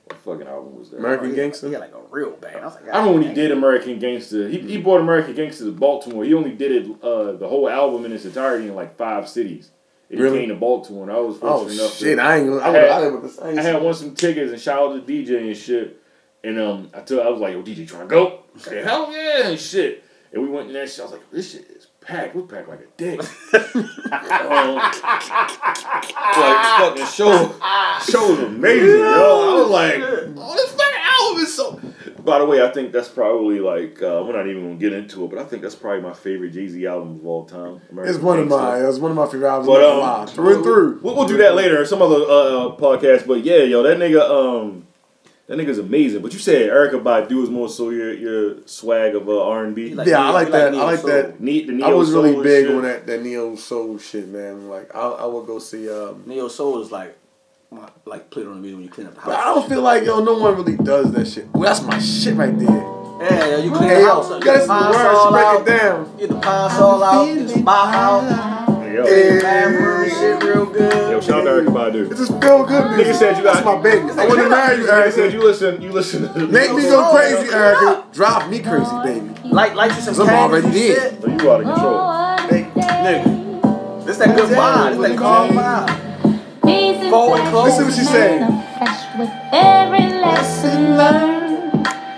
what 0.05 0.17
fucking 0.19 0.47
album 0.47 0.77
was 0.79 0.89
that? 0.91 0.97
American 0.97 1.29
He- 1.31 1.35
Gangster. 1.35 1.67
He 1.67 1.73
had 1.73 1.81
like 1.81 1.93
a 1.93 2.01
real 2.09 2.31
band. 2.31 2.57
I 2.57 2.65
was 2.65 2.75
like, 2.75 2.83
I 2.85 2.97
remember 2.97 3.19
when 3.19 3.27
he 3.27 3.33
did 3.33 3.51
American 3.51 3.99
Gangster. 3.99 4.47
He, 4.47 4.59
he 4.59 4.77
brought 4.81 5.01
American 5.01 5.35
Gangster 5.35 5.65
to 5.65 5.71
Baltimore. 5.71 6.23
He 6.23 6.33
only 6.33 6.51
did 6.51 6.71
it 6.71 7.03
uh, 7.03 7.33
the 7.33 7.47
whole 7.47 7.69
album 7.69 8.05
in 8.05 8.11
its 8.13 8.25
entirety 8.25 8.67
in 8.67 8.75
like 8.75 8.97
five 8.97 9.27
cities. 9.29 9.71
It 10.09 10.19
Really? 10.19 10.39
he 10.39 10.45
came 10.45 10.49
to 10.49 10.55
Baltimore, 10.59 11.03
and 11.03 11.11
I 11.11 11.17
was 11.19 11.37
Oh 11.41 11.59
fortunate 11.59 11.81
enough. 11.81 11.95
shit! 11.95 12.17
To, 12.17 12.23
I 12.23 12.37
ain't. 12.37 12.49
I 12.49 12.57
I, 12.57 12.69
had- 12.71 12.75
had, 12.75 12.91
I, 12.91 13.01
had, 13.01 13.57
I, 13.57 13.59
I 13.59 13.61
had 13.63 13.81
won 13.81 13.93
some 13.95 14.13
tickets 14.15 14.51
and 14.51 14.61
shout 14.61 14.79
out 14.91 15.07
to 15.07 15.11
DJ 15.11 15.47
and 15.47 15.57
shit. 15.57 16.01
And 16.43 16.59
um, 16.59 16.91
I 16.93 16.99
told 17.01 17.25
I 17.25 17.29
was 17.29 17.41
like, 17.41 17.53
"Yo, 17.53 17.63
DJ, 17.63 17.87
trying 17.87 18.03
to 18.03 18.07
go?" 18.07 18.39
He 18.53 18.59
said, 18.59 18.83
"Hell 18.85 19.11
yeah!" 19.11 19.47
and 19.49 19.59
shit. 19.59 20.03
And 20.31 20.43
we 20.43 20.49
went 20.49 20.67
to 20.67 20.73
that 20.73 20.89
shit. 20.91 20.99
I 20.99 21.03
was 21.03 21.11
like, 21.13 21.31
"This 21.31 21.51
shit 21.53 21.61
is 21.71 21.84
packed. 22.05 22.35
We 22.35 22.43
packed 22.43 22.69
like 22.69 22.79
a 22.81 22.87
dick." 22.97 23.19
um, 23.19 23.27
like 24.75 26.61
fucking 26.79 27.05
show, 27.05 27.55
show 28.05 28.29
was 28.29 28.39
amazing, 28.39 28.99
yo. 28.99 29.03
I 29.03 29.61
was 29.61 29.69
like, 29.69 29.95
"Oh, 30.37 30.53
this 30.55 30.71
fucking 30.71 31.01
album 31.03 31.43
is 31.43 31.53
so." 31.55 31.81
By 32.23 32.39
the 32.39 32.45
way, 32.45 32.63
I 32.63 32.69
think 32.71 32.91
that's 32.91 33.07
probably 33.07 33.59
like 33.59 34.01
uh, 34.01 34.23
we're 34.25 34.35
not 34.35 34.47
even 34.47 34.63
gonna 34.63 34.75
get 34.75 34.93
into 34.93 35.25
it, 35.25 35.29
but 35.29 35.37
I 35.37 35.43
think 35.43 35.61
that's 35.61 35.75
probably 35.75 36.01
my 36.01 36.13
favorite 36.13 36.51
Jay 36.51 36.67
Z 36.67 36.85
album 36.87 37.19
of 37.19 37.27
all 37.27 37.45
time. 37.45 37.81
American 37.91 38.15
It's 38.15 38.23
one 38.23 38.39
of 38.39 38.47
my. 38.47 38.79
It's 38.79 38.97
one 38.97 39.11
of 39.11 39.17
my 39.17 39.25
favorite 39.27 39.47
albums. 39.47 39.67
But 39.67 39.83
um, 39.83 40.27
through 40.27 40.55
and 40.55 40.63
through. 40.63 40.99
We'll, 41.03 41.15
we'll 41.15 41.27
do 41.27 41.37
that 41.37 41.55
later 41.55 41.79
in 41.79 41.85
some 41.85 42.01
other 42.01 42.15
uh, 42.15 42.27
uh, 42.27 42.77
podcast. 42.77 43.27
But 43.27 43.43
yeah, 43.43 43.57
yo, 43.57 43.83
that 43.83 43.97
nigga, 43.97 44.21
um, 44.21 44.87
that 45.47 45.57
nigga's 45.57 45.77
amazing. 45.77 46.21
But 46.21 46.33
you 46.33 46.39
said 46.39 46.69
Erykah 46.69 47.03
Badu 47.03 47.43
is 47.43 47.49
more 47.49 47.69
so 47.69 47.89
your 47.91 48.13
your 48.13 48.55
swag 48.65 49.15
of 49.15 49.29
uh, 49.29 49.43
R 49.47 49.63
and 49.65 49.75
B. 49.75 49.93
Like- 49.93 50.07
yeah, 50.07 50.25
I 50.25 50.31
like 50.31 50.51
that. 50.51 50.73
like 50.73 50.81
I 50.81 50.85
like 50.85 51.03
Neo 51.05 51.21
that. 51.21 51.39
Neat, 51.39 51.67
the 51.67 51.73
neo 51.73 51.85
I 51.87 51.93
was 51.93 52.11
really 52.11 52.33
soul 52.33 52.43
big 52.43 52.65
shit. 52.67 52.75
on 52.75 52.81
that 52.83 53.05
that 53.07 53.21
neo 53.23 53.55
soul 53.55 53.97
shit, 53.99 54.27
man. 54.29 54.67
Like 54.69 54.93
I, 54.95 55.01
I 55.01 55.25
would 55.25 55.45
go 55.45 55.59
see. 55.59 55.89
Um, 55.89 56.23
Neo 56.25 56.47
Soul 56.47 56.81
is 56.81 56.91
like, 56.91 57.15
like 58.05 58.29
put 58.31 58.43
it 58.43 58.47
on 58.47 58.55
the 58.55 58.61
video 58.61 58.77
when 58.77 58.85
you 58.85 58.89
clean 58.89 59.07
up 59.07 59.15
the 59.15 59.21
but 59.25 59.37
I 59.37 59.45
don't 59.53 59.67
feel 59.69 59.81
like 59.81 60.03
yo, 60.03 60.23
no 60.23 60.37
one 60.37 60.55
really 60.55 60.77
does 60.77 61.11
that 61.11 61.27
shit. 61.27 61.47
Well, 61.53 61.63
that's 61.63 61.81
my 61.85 61.99
shit 61.99 62.35
right 62.35 62.57
there. 62.57 62.67
Yeah, 63.21 63.47
yo, 63.47 63.57
you 63.63 63.71
clean 63.71 63.89
Hey 63.89 63.95
the 63.95 64.01
yo, 64.01 64.07
house 64.07 64.29
you 64.29 64.35
up. 64.35 64.43
gotta 64.43 64.57
Get 64.59 64.67
listen 64.67 64.67
the 64.67 64.81
to 64.81 64.87
the 64.87 64.97
pine 64.97 65.15
words, 65.15 65.31
break 65.31 65.45
out. 65.45 65.61
it 65.61 65.65
down. 65.79 66.17
Get 66.17 66.29
the 66.29 66.35
pine 66.39 66.69
saw 66.71 67.03
out. 67.03 67.25
Get 67.35 67.47
the 67.47 67.59
spot 67.59 67.95
out. 67.95 68.54
Yo, 68.95 69.05
Yeah. 69.05 69.41
Bathroom 69.41 70.09
shit 70.09 70.43
real 70.43 70.65
good. 70.67 71.11
yo, 71.11 71.19
shout 71.19 71.41
out 71.41 71.43
to 71.43 71.49
Erykah 71.69 71.73
Badu. 71.91 72.11
It 72.11 72.15
just 72.17 72.31
feel 72.41 72.63
good. 72.65 72.91
Baby. 72.91 73.03
Nigga 73.03 73.15
said 73.15 73.37
you 73.37 73.43
That's 73.43 73.59
got- 73.61 73.77
my 73.77 73.81
baby. 73.83 74.09
I 74.11 74.25
want 74.27 74.39
to 74.39 74.49
marry 74.49 74.77
you, 74.77 74.83
Nigga 74.87 75.11
said 75.11 75.33
you 75.33 75.43
listen, 75.43 75.81
you 75.81 75.91
listen. 75.91 76.21
To 76.33 76.39
the 76.39 76.47
Make 76.47 76.73
me 76.73 76.83
go 76.83 77.11
crazy, 77.13 77.47
Erykah. 77.51 78.13
Drive 78.13 78.49
me 78.49 78.59
crazy, 78.59 78.95
baby. 79.03 79.31
Like, 79.51 79.75
like 79.75 79.91
you 79.95 80.01
some 80.01 80.13
Some 80.13 80.27
candies 80.27 80.41
already 80.43 80.65
and 80.67 80.73
did. 80.73 80.95
shit. 80.97 81.21
So 81.21 81.27
you 81.27 81.51
out 81.51 81.61
of 81.61 81.67
control. 81.67 81.97
Nigga. 83.05 84.05
This 84.05 84.17
that 84.17 84.35
good 84.37 84.49
vibe. 84.49 84.97
This 85.01 85.09
that 85.09 85.17
calm 85.17 85.49
vibe. 85.51 87.09
Forward 87.09 87.41
close. 87.51 87.65
Listen 87.77 87.85
what 87.85 87.93
she 87.95 88.03
saying. 88.03 88.41
With 89.19 89.29
every 89.51 90.07
lesson 90.19 90.97
learned, 90.97 91.44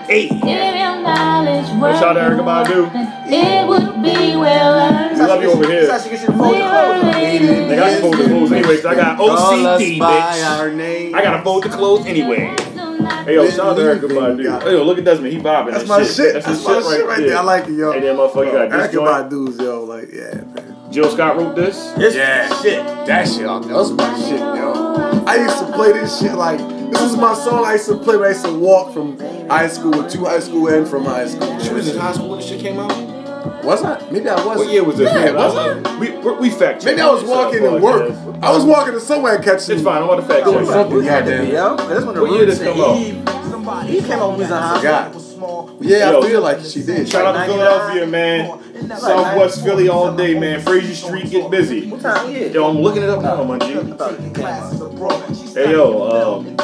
Hey, 0.08 0.28
if 0.32 0.32
your 0.32 1.04
knowledge 1.04 1.70
were 1.82 1.92
shout 2.00 2.16
out 2.16 2.30
to 2.30 2.36
Erykah 2.36 2.66
Badu. 2.66 2.88
it 3.28 3.68
would 3.68 4.02
be 4.02 4.36
well 4.38 4.80
earned. 4.80 5.20
We 5.20 5.26
love 5.26 5.42
you 5.42 5.52
over 5.52 5.68
here. 5.68 5.86
That's 5.86 6.04
how 6.06 6.10
she 6.10 6.16
you 6.16 6.28
to 6.28 6.32
fold 6.34 6.58
your 6.58 6.70
clothes. 6.70 7.04
Nigga, 7.04 7.84
I 7.84 7.90
can 7.90 8.02
fold 8.02 8.14
the 8.18 8.24
clothes 8.28 8.52
anyway. 8.54 8.76
'cause 8.78 8.86
I 8.86 8.96
got 8.96 9.20
OCD, 9.20 10.00
by 10.00 10.12
bitch. 10.14 10.50
our 10.58 10.70
name. 10.72 11.14
I 11.16 11.22
gotta 11.22 11.44
fold 11.44 11.64
the 11.64 11.70
clothes 11.70 12.06
anyway. 12.06 12.56
Hey 13.26 13.36
yo, 13.36 13.50
shout 13.50 13.60
out 13.68 13.76
to 13.76 13.82
Erykah 13.82 14.08
Badu. 14.10 14.64
Hey 14.64 14.72
yo, 14.72 14.84
look 14.84 14.98
at 14.98 15.04
Desmond, 15.04 15.34
he 15.34 15.40
bobbing. 15.40 15.74
That's 15.74 15.88
my 15.90 16.02
shit. 16.04 16.12
shit. 16.16 16.34
That's 16.34 16.46
That's 16.46 16.58
his 16.60 16.68
my 16.68 16.74
shit 16.76 16.84
right, 16.86 16.98
shit 16.98 17.06
right 17.08 17.20
there. 17.20 17.38
I 17.38 17.42
like 17.42 17.68
it, 17.68 17.74
yo. 17.74 17.92
And 17.92 18.04
then 18.04 18.16
motherfucker 18.16 18.52
got 18.54 18.70
this 18.72 18.88
Erykah 18.88 18.94
joint. 18.94 19.30
Badu's, 19.30 19.60
yo. 19.60 19.84
Like, 19.84 20.10
yeah, 20.14 20.36
man. 20.56 20.76
Jill 20.90 21.10
Scott 21.12 21.36
wrote 21.36 21.56
this. 21.58 21.92
This 21.98 22.16
Yeah. 22.16 22.48
shit. 22.62 22.78
That 23.08 23.28
shit, 23.28 23.42
that 23.46 23.68
was 23.70 23.92
my 23.92 24.18
shit, 24.20 24.40
yo. 24.40 25.07
I 25.28 25.36
used 25.44 25.60
to 25.60 25.72
play 25.74 25.92
this 25.94 26.20
shit 26.20 26.34
like 26.36 26.58
this 26.92 27.02
was 27.02 27.18
my 27.18 27.34
song 27.34 27.66
I 27.66 27.74
used 27.74 27.88
to 27.90 27.98
play 27.98 28.16
when 28.16 28.28
I 28.28 28.30
used 28.32 28.46
to 28.46 28.54
walk 28.58 28.94
from 28.94 29.20
high 29.50 29.68
school, 29.68 30.08
to 30.08 30.18
high 30.26 30.40
school, 30.40 30.68
and 30.70 30.88
from 30.88 31.04
high 31.06 31.28
school. 31.28 31.60
She 31.60 31.74
was 31.74 31.90
in 31.94 32.00
high 32.00 32.14
school 32.14 32.30
when 32.30 32.40
this 32.40 32.48
shit 32.48 32.62
came 32.62 32.80
out. 32.80 32.94
Was 33.64 33.84
I? 33.84 34.10
Maybe 34.10 34.30
I 34.30 34.36
was. 34.46 34.58
What 34.60 34.70
year 34.72 34.84
was 34.84 34.98
this? 34.98 35.12
Yeah, 35.14 35.32
was 35.34 35.56
I- 35.56 35.80
I? 35.80 36.00
We 36.00 36.12
we, 36.18 36.32
we 36.38 36.50
fact 36.50 36.82
check. 36.82 36.92
Maybe 36.96 37.02
I 37.02 37.10
was 37.12 37.24
walking 37.24 37.60
to 37.62 37.78
work. 37.78 38.12
I 38.42 38.52
was 38.52 38.64
walking 38.64 38.94
to 38.94 39.00
somewhere 39.02 39.36
and 39.36 39.44
catching. 39.44 39.76
It's 39.76 39.84
fine. 39.84 39.98
I'm 40.02 40.04
about 40.10 40.18
to 40.18 40.22
fact 40.28 40.46
Doing 40.46 40.60
check. 40.66 40.74
something. 40.74 41.02
Had 41.04 41.26
to 41.26 41.32
Goddamn. 41.32 41.46
be, 41.46 41.52
yo. 41.52 41.76
That's 41.76 42.06
when 42.06 42.16
the 42.16 42.22
What 42.22 42.32
year 42.32 42.46
Roots 42.46 42.60
this 42.60 42.68
come 42.68 42.82
out? 42.82 42.98
Eve, 42.98 43.96
Eve 43.96 44.06
came 44.08 44.20
out 44.20 44.30
when 44.30 44.38
we 44.38 44.44
was 44.44 44.52
in 44.52 44.58
high 44.58 44.82
God. 44.84 45.22
school. 45.22 45.78
Yeah, 45.82 46.12
Yo. 46.12 46.20
I 46.24 46.28
feel 46.28 46.42
like 46.42 46.60
she 46.62 46.82
did. 46.84 47.08
Shout 47.08 47.26
out 47.26 47.34
to 47.34 47.38
99. 47.38 47.58
Philadelphia, 47.60 48.08
man. 48.08 48.98
Southwest 49.00 49.64
Philly 49.64 49.88
all 49.90 50.16
day, 50.16 50.38
man. 50.40 50.62
Fraser 50.62 50.96
Street, 50.96 51.30
get 51.30 51.50
busy. 51.52 51.88
What 51.90 52.02
time? 52.02 52.32
Yeah. 52.34 52.46
Yo, 52.48 52.68
I'm 52.70 52.78
looking 52.80 53.04
it 53.04 53.10
up 53.10 53.22
now, 53.22 53.44
my 53.44 53.60
G. 53.60 53.74
Hey, 54.98 55.72
yo, 55.74 56.38
um, 56.38 56.58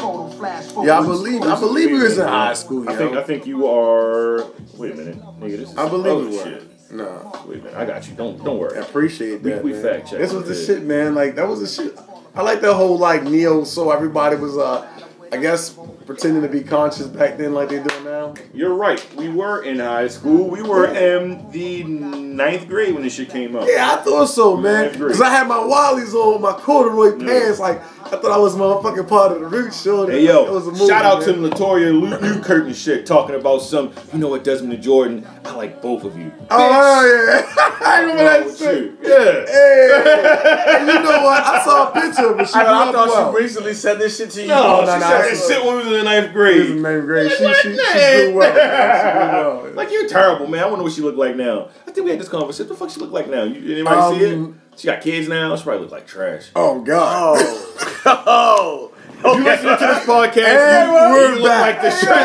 Yeah, 0.85 0.99
I 0.99 1.03
believe. 1.05 1.43
I 1.43 1.59
believe 1.59 1.91
we 1.91 1.99
was 2.01 2.17
in 2.17 2.27
high 2.27 2.55
school. 2.55 2.83
Yo. 2.83 2.91
I 2.91 2.95
think 2.95 3.15
I 3.15 3.21
think 3.23 3.45
you 3.45 3.67
are. 3.67 4.43
Wait 4.75 4.91
a 4.93 4.95
minute, 4.95 5.21
nigga. 5.39 5.57
This 5.57 5.69
is 5.71 5.77
I 5.77 5.87
believe 5.87 6.29
we 6.31 6.37
were. 6.37 6.61
No. 6.91 7.31
Wait 7.47 7.59
a 7.59 7.63
minute, 7.63 7.75
I 7.75 7.85
got 7.85 8.07
you. 8.07 8.15
Don't 8.15 8.43
don't 8.43 8.55
I 8.55 8.59
worry. 8.59 8.79
appreciate 8.79 9.43
We- 9.43 9.51
that. 9.51 9.63
we 9.63 9.73
man. 9.73 9.83
fact 9.83 10.07
checked 10.09 10.19
This 10.21 10.33
was 10.33 10.47
the 10.47 10.55
shit, 10.55 10.83
man. 10.83 11.13
Like 11.13 11.35
that 11.35 11.47
was 11.47 11.59
the 11.61 11.67
shit. 11.67 11.95
I 12.35 12.41
like 12.41 12.61
that 12.61 12.73
whole 12.73 12.97
like 12.97 13.23
neo. 13.23 13.63
So 13.65 13.91
everybody 13.91 14.35
was, 14.35 14.57
uh, 14.57 14.87
I 15.31 15.37
guess, 15.37 15.77
pretending 16.05 16.41
to 16.43 16.47
be 16.49 16.61
conscious 16.61 17.07
back 17.07 17.37
then, 17.37 17.53
like 17.53 17.69
they 17.69 17.81
do 17.81 18.03
now. 18.03 18.33
You're 18.53 18.73
right. 18.73 19.05
We 19.15 19.29
were 19.29 19.63
in 19.63 19.79
high 19.79 20.07
school. 20.07 20.49
We 20.49 20.61
were 20.61 20.85
in 20.87 21.49
the 21.51 21.83
ninth 21.83 22.67
grade 22.67 22.93
when 22.93 23.03
this 23.03 23.15
shit 23.15 23.29
came 23.29 23.55
up. 23.55 23.67
Yeah, 23.67 23.95
I 23.97 24.03
thought 24.03 24.25
so, 24.27 24.57
man. 24.57 24.93
Cause 24.97 25.21
I 25.21 25.29
had 25.29 25.47
my 25.47 25.55
Wallies 25.57 26.13
on, 26.13 26.41
my 26.41 26.53
corduroy 26.53 27.17
pants. 27.19 27.59
Like 27.59 27.79
I 28.05 28.09
thought 28.17 28.25
I 28.31 28.37
was 28.37 28.55
motherfucking 28.55 29.07
part 29.07 29.31
of 29.31 29.39
the 29.41 29.47
roots 29.47 29.81
show. 29.81 30.05
Hey 30.07 30.25
yo, 30.25 30.45
It 30.45 30.51
was 30.51 30.67
a 30.67 30.71
movie, 30.71 30.87
shout 30.87 31.05
out 31.05 31.19
man. 31.25 31.29
to 31.41 31.49
Latoya 31.49 31.99
Luke 31.99 32.21
Newkirk 32.21 32.65
and 32.65 32.75
shit 32.75 33.05
talking 33.05 33.35
about 33.35 33.59
some, 33.61 33.93
you 34.11 34.19
know 34.19 34.27
what, 34.27 34.43
Desmond 34.43 34.73
and 34.73 34.83
Jordan, 34.83 35.27
I 35.45 35.55
like 35.55 35.81
both 35.81 36.03
of 36.03 36.17
you. 36.17 36.31
Oh 36.49 37.05
yeah, 37.05 37.53
I 37.85 38.01
remember 38.01 38.23
that 38.23 38.57
shit. 38.57 38.93
Yeah. 39.01 39.45
Hey, 39.45 40.77
and 40.79 40.87
you 40.87 40.93
know 40.95 41.23
what? 41.23 41.43
I 41.43 41.63
saw 41.63 41.89
a 41.89 41.93
picture 41.93 42.33
of. 42.33 42.47
She 42.47 42.55
I, 42.55 42.89
I 42.89 42.91
thought 42.91 43.31
she 43.35 43.41
recently 43.41 43.73
said 43.73 43.99
this 43.99 44.17
shit 44.17 44.31
to 44.31 44.41
you. 44.41 44.47
No, 44.47 44.63
Oh, 44.63 44.79
she 44.81 44.85
no, 44.87 44.93
no, 44.93 44.99
said 44.99 44.99
that 45.01 45.21
that's- 45.21 45.47
shit 45.47 45.65
when 45.65 45.77
we 45.77 45.83
was 45.91 45.92
in 45.93 46.03
the 46.03 46.03
ninth 46.03 46.31
She 46.31 46.37
was 46.37 46.69
in 46.69 46.81
grade. 46.81 46.81
ninth 46.81 47.05
grade. 47.05 47.31
She, 47.31 47.43
Like 47.45 47.55
she, 47.57 47.69
she 47.71 47.75
well. 47.77 48.27
She 48.27 48.33
well. 48.33 49.73
Like 49.73 49.91
you're 49.91 50.07
terrible, 50.07 50.47
man. 50.47 50.63
I 50.63 50.67
wonder 50.67 50.83
what 50.83 50.93
she 50.93 51.01
look 51.01 51.15
like 51.15 51.35
now. 51.35 51.69
I 51.87 51.91
think 51.91 52.05
we 52.05 52.11
had 52.11 52.19
this 52.19 52.29
conversation. 52.29 52.69
What 52.69 52.77
the 52.79 52.85
fuck 52.85 52.93
she 52.93 52.99
look 52.99 53.11
like 53.11 53.27
now? 53.29 53.43
You 53.43 53.73
anybody 53.73 54.19
see 54.19 54.25
it? 54.25 54.33
Um, 54.35 54.61
She 54.77 54.85
got 54.87 55.01
kids 55.01 55.27
now. 55.27 55.55
She 55.55 55.63
probably 55.63 55.81
look 55.83 55.91
like 55.91 56.05
trash. 56.07 56.49
Oh 56.55 56.81
God. 56.81 57.37
Oh. 57.39 58.01
oh. 59.25 59.37
You 59.37 59.43
listen 59.43 59.65
to 59.69 59.77
this 59.79 60.03
podcast, 60.05 60.37
And 60.37 60.87
you, 60.91 60.93
we're 60.93 61.29
you 61.35 61.39
look 61.39 61.47
back. 61.49 61.81
like 61.81 61.81
the 61.81 61.91
shit. 61.97 62.09
Fuck 62.09 62.17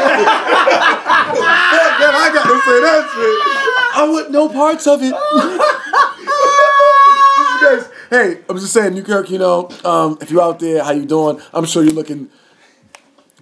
that! 1.45 2.13
I 2.13 2.31
got 2.35 2.43
to 2.45 2.59
say 2.67 2.81
that 2.83 3.03
shit. 3.15 3.39
I 3.97 4.09
want 4.11 4.31
no 4.33 4.49
parts 4.49 4.87
of 4.89 5.01
it. 5.03 5.15
Guys, 7.63 7.89
hey, 8.11 8.41
I'm 8.49 8.57
just 8.59 8.73
saying, 8.73 8.95
Newkirk. 8.95 9.31
You 9.31 9.39
know, 9.39 9.69
um, 9.85 10.19
if 10.21 10.31
you're 10.31 10.43
out 10.43 10.59
there, 10.61 10.83
how 10.85 10.91
you 10.93 11.05
doing? 11.07 11.41
I'm 11.53 11.65
sure 11.67 11.83
you're 11.83 11.93
looking 11.93 12.31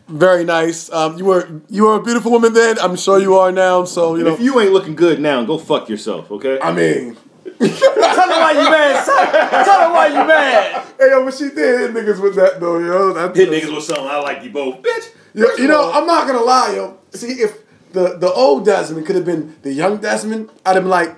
very 0.09 0.45
nice. 0.45 0.91
Um, 0.93 1.19
you 1.19 1.25
were 1.25 1.49
you 1.69 1.85
were 1.85 1.95
a 1.97 2.03
beautiful 2.03 2.31
woman 2.31 2.53
then. 2.53 2.79
I'm 2.79 2.97
sure 2.97 3.19
you 3.19 3.37
are 3.37 3.53
now. 3.53 3.85
So 3.85 4.15
you 4.17 4.25
know, 4.25 4.35
if 4.35 4.41
you 4.41 4.59
ain't 4.61 4.73
looking 4.73 4.95
good 4.95 5.21
now, 5.21 5.45
go 5.45 5.59
fuck 5.59 5.89
yourself, 5.89 6.31
okay? 6.31 6.59
I 6.61 6.73
mean, 6.73 7.17
Tell 7.59 7.69
her 7.69 8.41
why 8.41 8.53
you 8.53 8.71
mad. 8.71 9.05
son. 9.05 9.65
Tell 9.65 9.89
her 9.89 9.93
why 9.95 10.07
you 10.09 10.15
mad. 10.27 10.87
hey, 10.99 11.11
yo, 11.11 11.25
but 11.25 11.35
she 11.35 11.45
did 11.49 11.81
hit 11.81 11.95
niggas 11.95 12.21
with 12.23 12.35
that 12.37 12.61
though, 12.61 12.79
yo. 12.79 13.13
That's, 13.13 13.37
Hit 13.39 13.49
niggas 13.51 13.75
with 13.75 13.85
something. 13.85 14.05
I 14.07 14.19
like 14.19 14.43
you 14.45 14.51
both, 14.51 14.83
bitch. 14.83 15.11
Yo, 15.35 15.47
you 15.57 15.69
know, 15.69 15.91
I'm 15.93 16.07
not 16.07 16.27
gonna 16.27 16.43
lie, 16.43 16.75
yo. 16.75 16.99
See, 17.13 17.33
if 17.43 17.59
the 17.93 18.17
the 18.19 18.31
old 18.33 18.65
Desmond 18.65 19.07
could 19.07 19.17
have 19.17 19.25
been 19.25 19.57
the 19.63 19.73
young 19.73 19.99
Desmond, 19.99 20.51
I'd 20.65 20.75
have 20.75 20.85
been 20.85 20.91
like, 20.91 21.17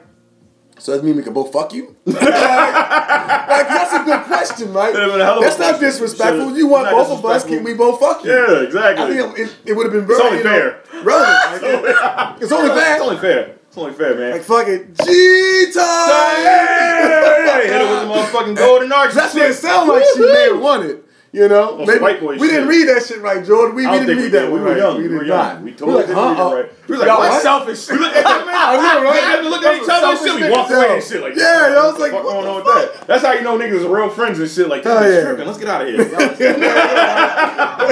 so 0.79 0.97
that 0.97 1.05
mean 1.05 1.17
we 1.17 1.23
can 1.23 1.33
both 1.33 1.53
fuck 1.53 1.73
you? 1.73 1.97
like, 2.07 2.21
that's 2.21 3.93
a 3.93 4.05
good 4.05 4.23
question, 4.25 4.73
right? 4.73 4.93
That'd 4.93 5.09
have 5.09 5.13
been 5.13 5.21
a 5.21 5.25
hell 5.25 5.39
of 5.39 5.43
a 5.43 5.47
That's 5.47 5.59
not 5.59 5.81
disrespectful. 5.81 6.57
You 6.57 6.69
want 6.69 6.91
both 6.91 7.11
of 7.11 7.25
us? 7.25 7.45
Can 7.45 7.65
we 7.65 7.75
both 7.75 8.01
fuck 8.01 8.25
you? 8.25 8.31
Yeah, 8.31 8.63
exactly. 8.63 9.05
I 9.05 9.09
think 9.09 9.39
it, 9.39 9.57
it, 9.67 9.73
would 9.75 9.85
have 9.85 9.93
been 9.93 10.07
very 10.07 10.19
It's 10.19 10.27
only 10.27 10.39
you 10.39 10.45
know, 10.45 10.51
fair. 10.51 11.03
relevant. 11.03 11.85
Like, 11.85 12.43
it's 12.43 12.53
only 12.53 12.71
fair. 12.71 12.95
It's 12.95 13.03
only 13.03 13.19
fair. 13.19 13.55
It's 13.69 13.77
only 13.77 13.93
fair, 13.93 14.15
man. 14.15 14.31
Like 14.33 14.43
fuck 14.43 14.67
it, 14.67 14.97
G 15.05 15.73
time. 15.75 16.37
Hey, 16.41 17.69
hit 17.69 17.83
it 17.83 17.91
with 17.91 18.01
the 18.01 18.09
motherfucking 18.09 18.57
golden 18.57 18.91
arch. 18.93 19.13
That's 19.13 19.35
what 19.35 19.51
it 19.51 19.55
sounded 19.55 19.93
like. 19.93 20.05
She 20.15 20.21
may 20.21 20.49
have 20.53 20.61
won 20.61 20.87
it. 20.87 21.05
You 21.31 21.47
know, 21.47 21.77
some 21.77 21.87
maybe 21.87 22.01
white 22.01 22.21
boy 22.21 22.39
we 22.39 22.49
didn't 22.49 22.69
read 22.69 22.89
that 22.89 23.05
shit 23.05 23.21
right, 23.21 23.45
Jordan. 23.45 23.77
We, 23.77 23.87
we 23.87 23.99
didn't 23.99 24.17
read 24.17 24.33
that. 24.33 24.47
We 24.47 24.53
one 24.53 24.63
were 24.63 24.69
right. 24.71 24.79
young. 24.79 24.97
We 24.97 25.09
We 25.09 25.15
were 25.17 25.25
young. 25.25 25.39
not. 25.39 25.59
We 25.61 25.71
We 25.73 25.77
totally 25.77 25.97
like, 25.99 26.07
didn't 26.07 26.25
read 26.25 26.39
it 26.39 26.55
right. 26.55 26.89
We 26.89 26.93
was 26.93 27.01
like, 27.01 27.09
Y'all 27.09 27.19
what? 27.19 27.31
was 27.33 27.43
selfish. 27.43 27.89
We 27.91 27.99
looked 27.99 28.17
at 28.17 28.25
that 28.25 28.47
man. 28.47 28.55
I 28.57 28.77
know, 28.77 29.05
right? 29.05 29.13
We 29.13 29.21
had 29.21 29.43
to 29.43 29.49
look 29.51 29.63
at 29.63 29.77
each 29.77 29.89
other 29.93 30.07
and 30.07 30.19
shit. 30.19 30.35
We 30.41 30.49
walked 30.49 30.71
away 30.73 30.95
and 30.95 31.05
shit 31.05 31.21
like, 31.21 31.37
Yeah, 31.37 31.77
I 31.77 31.85
was 31.85 31.99
like, 32.01 32.13
what's 32.13 32.29
going 32.33 32.47
on 32.49 32.57
with 32.57 32.65
that? 32.65 33.07
That's 33.07 33.23
how 33.25 33.33
you 33.33 33.43
know 33.43 33.59
niggas 33.59 33.85
are 33.85 33.95
real 33.95 34.09
friends 34.09 34.39
and 34.41 34.49
shit. 34.51 34.69
Like, 34.69 34.85
Hell 34.85 34.97
oh, 34.97 35.03
this 35.05 35.17
yeah. 35.21 35.29
tripping. 35.29 35.47
Let's 35.47 35.59
get 35.59 35.69
out 35.69 35.83
of 35.83 35.89
here. 35.89 35.99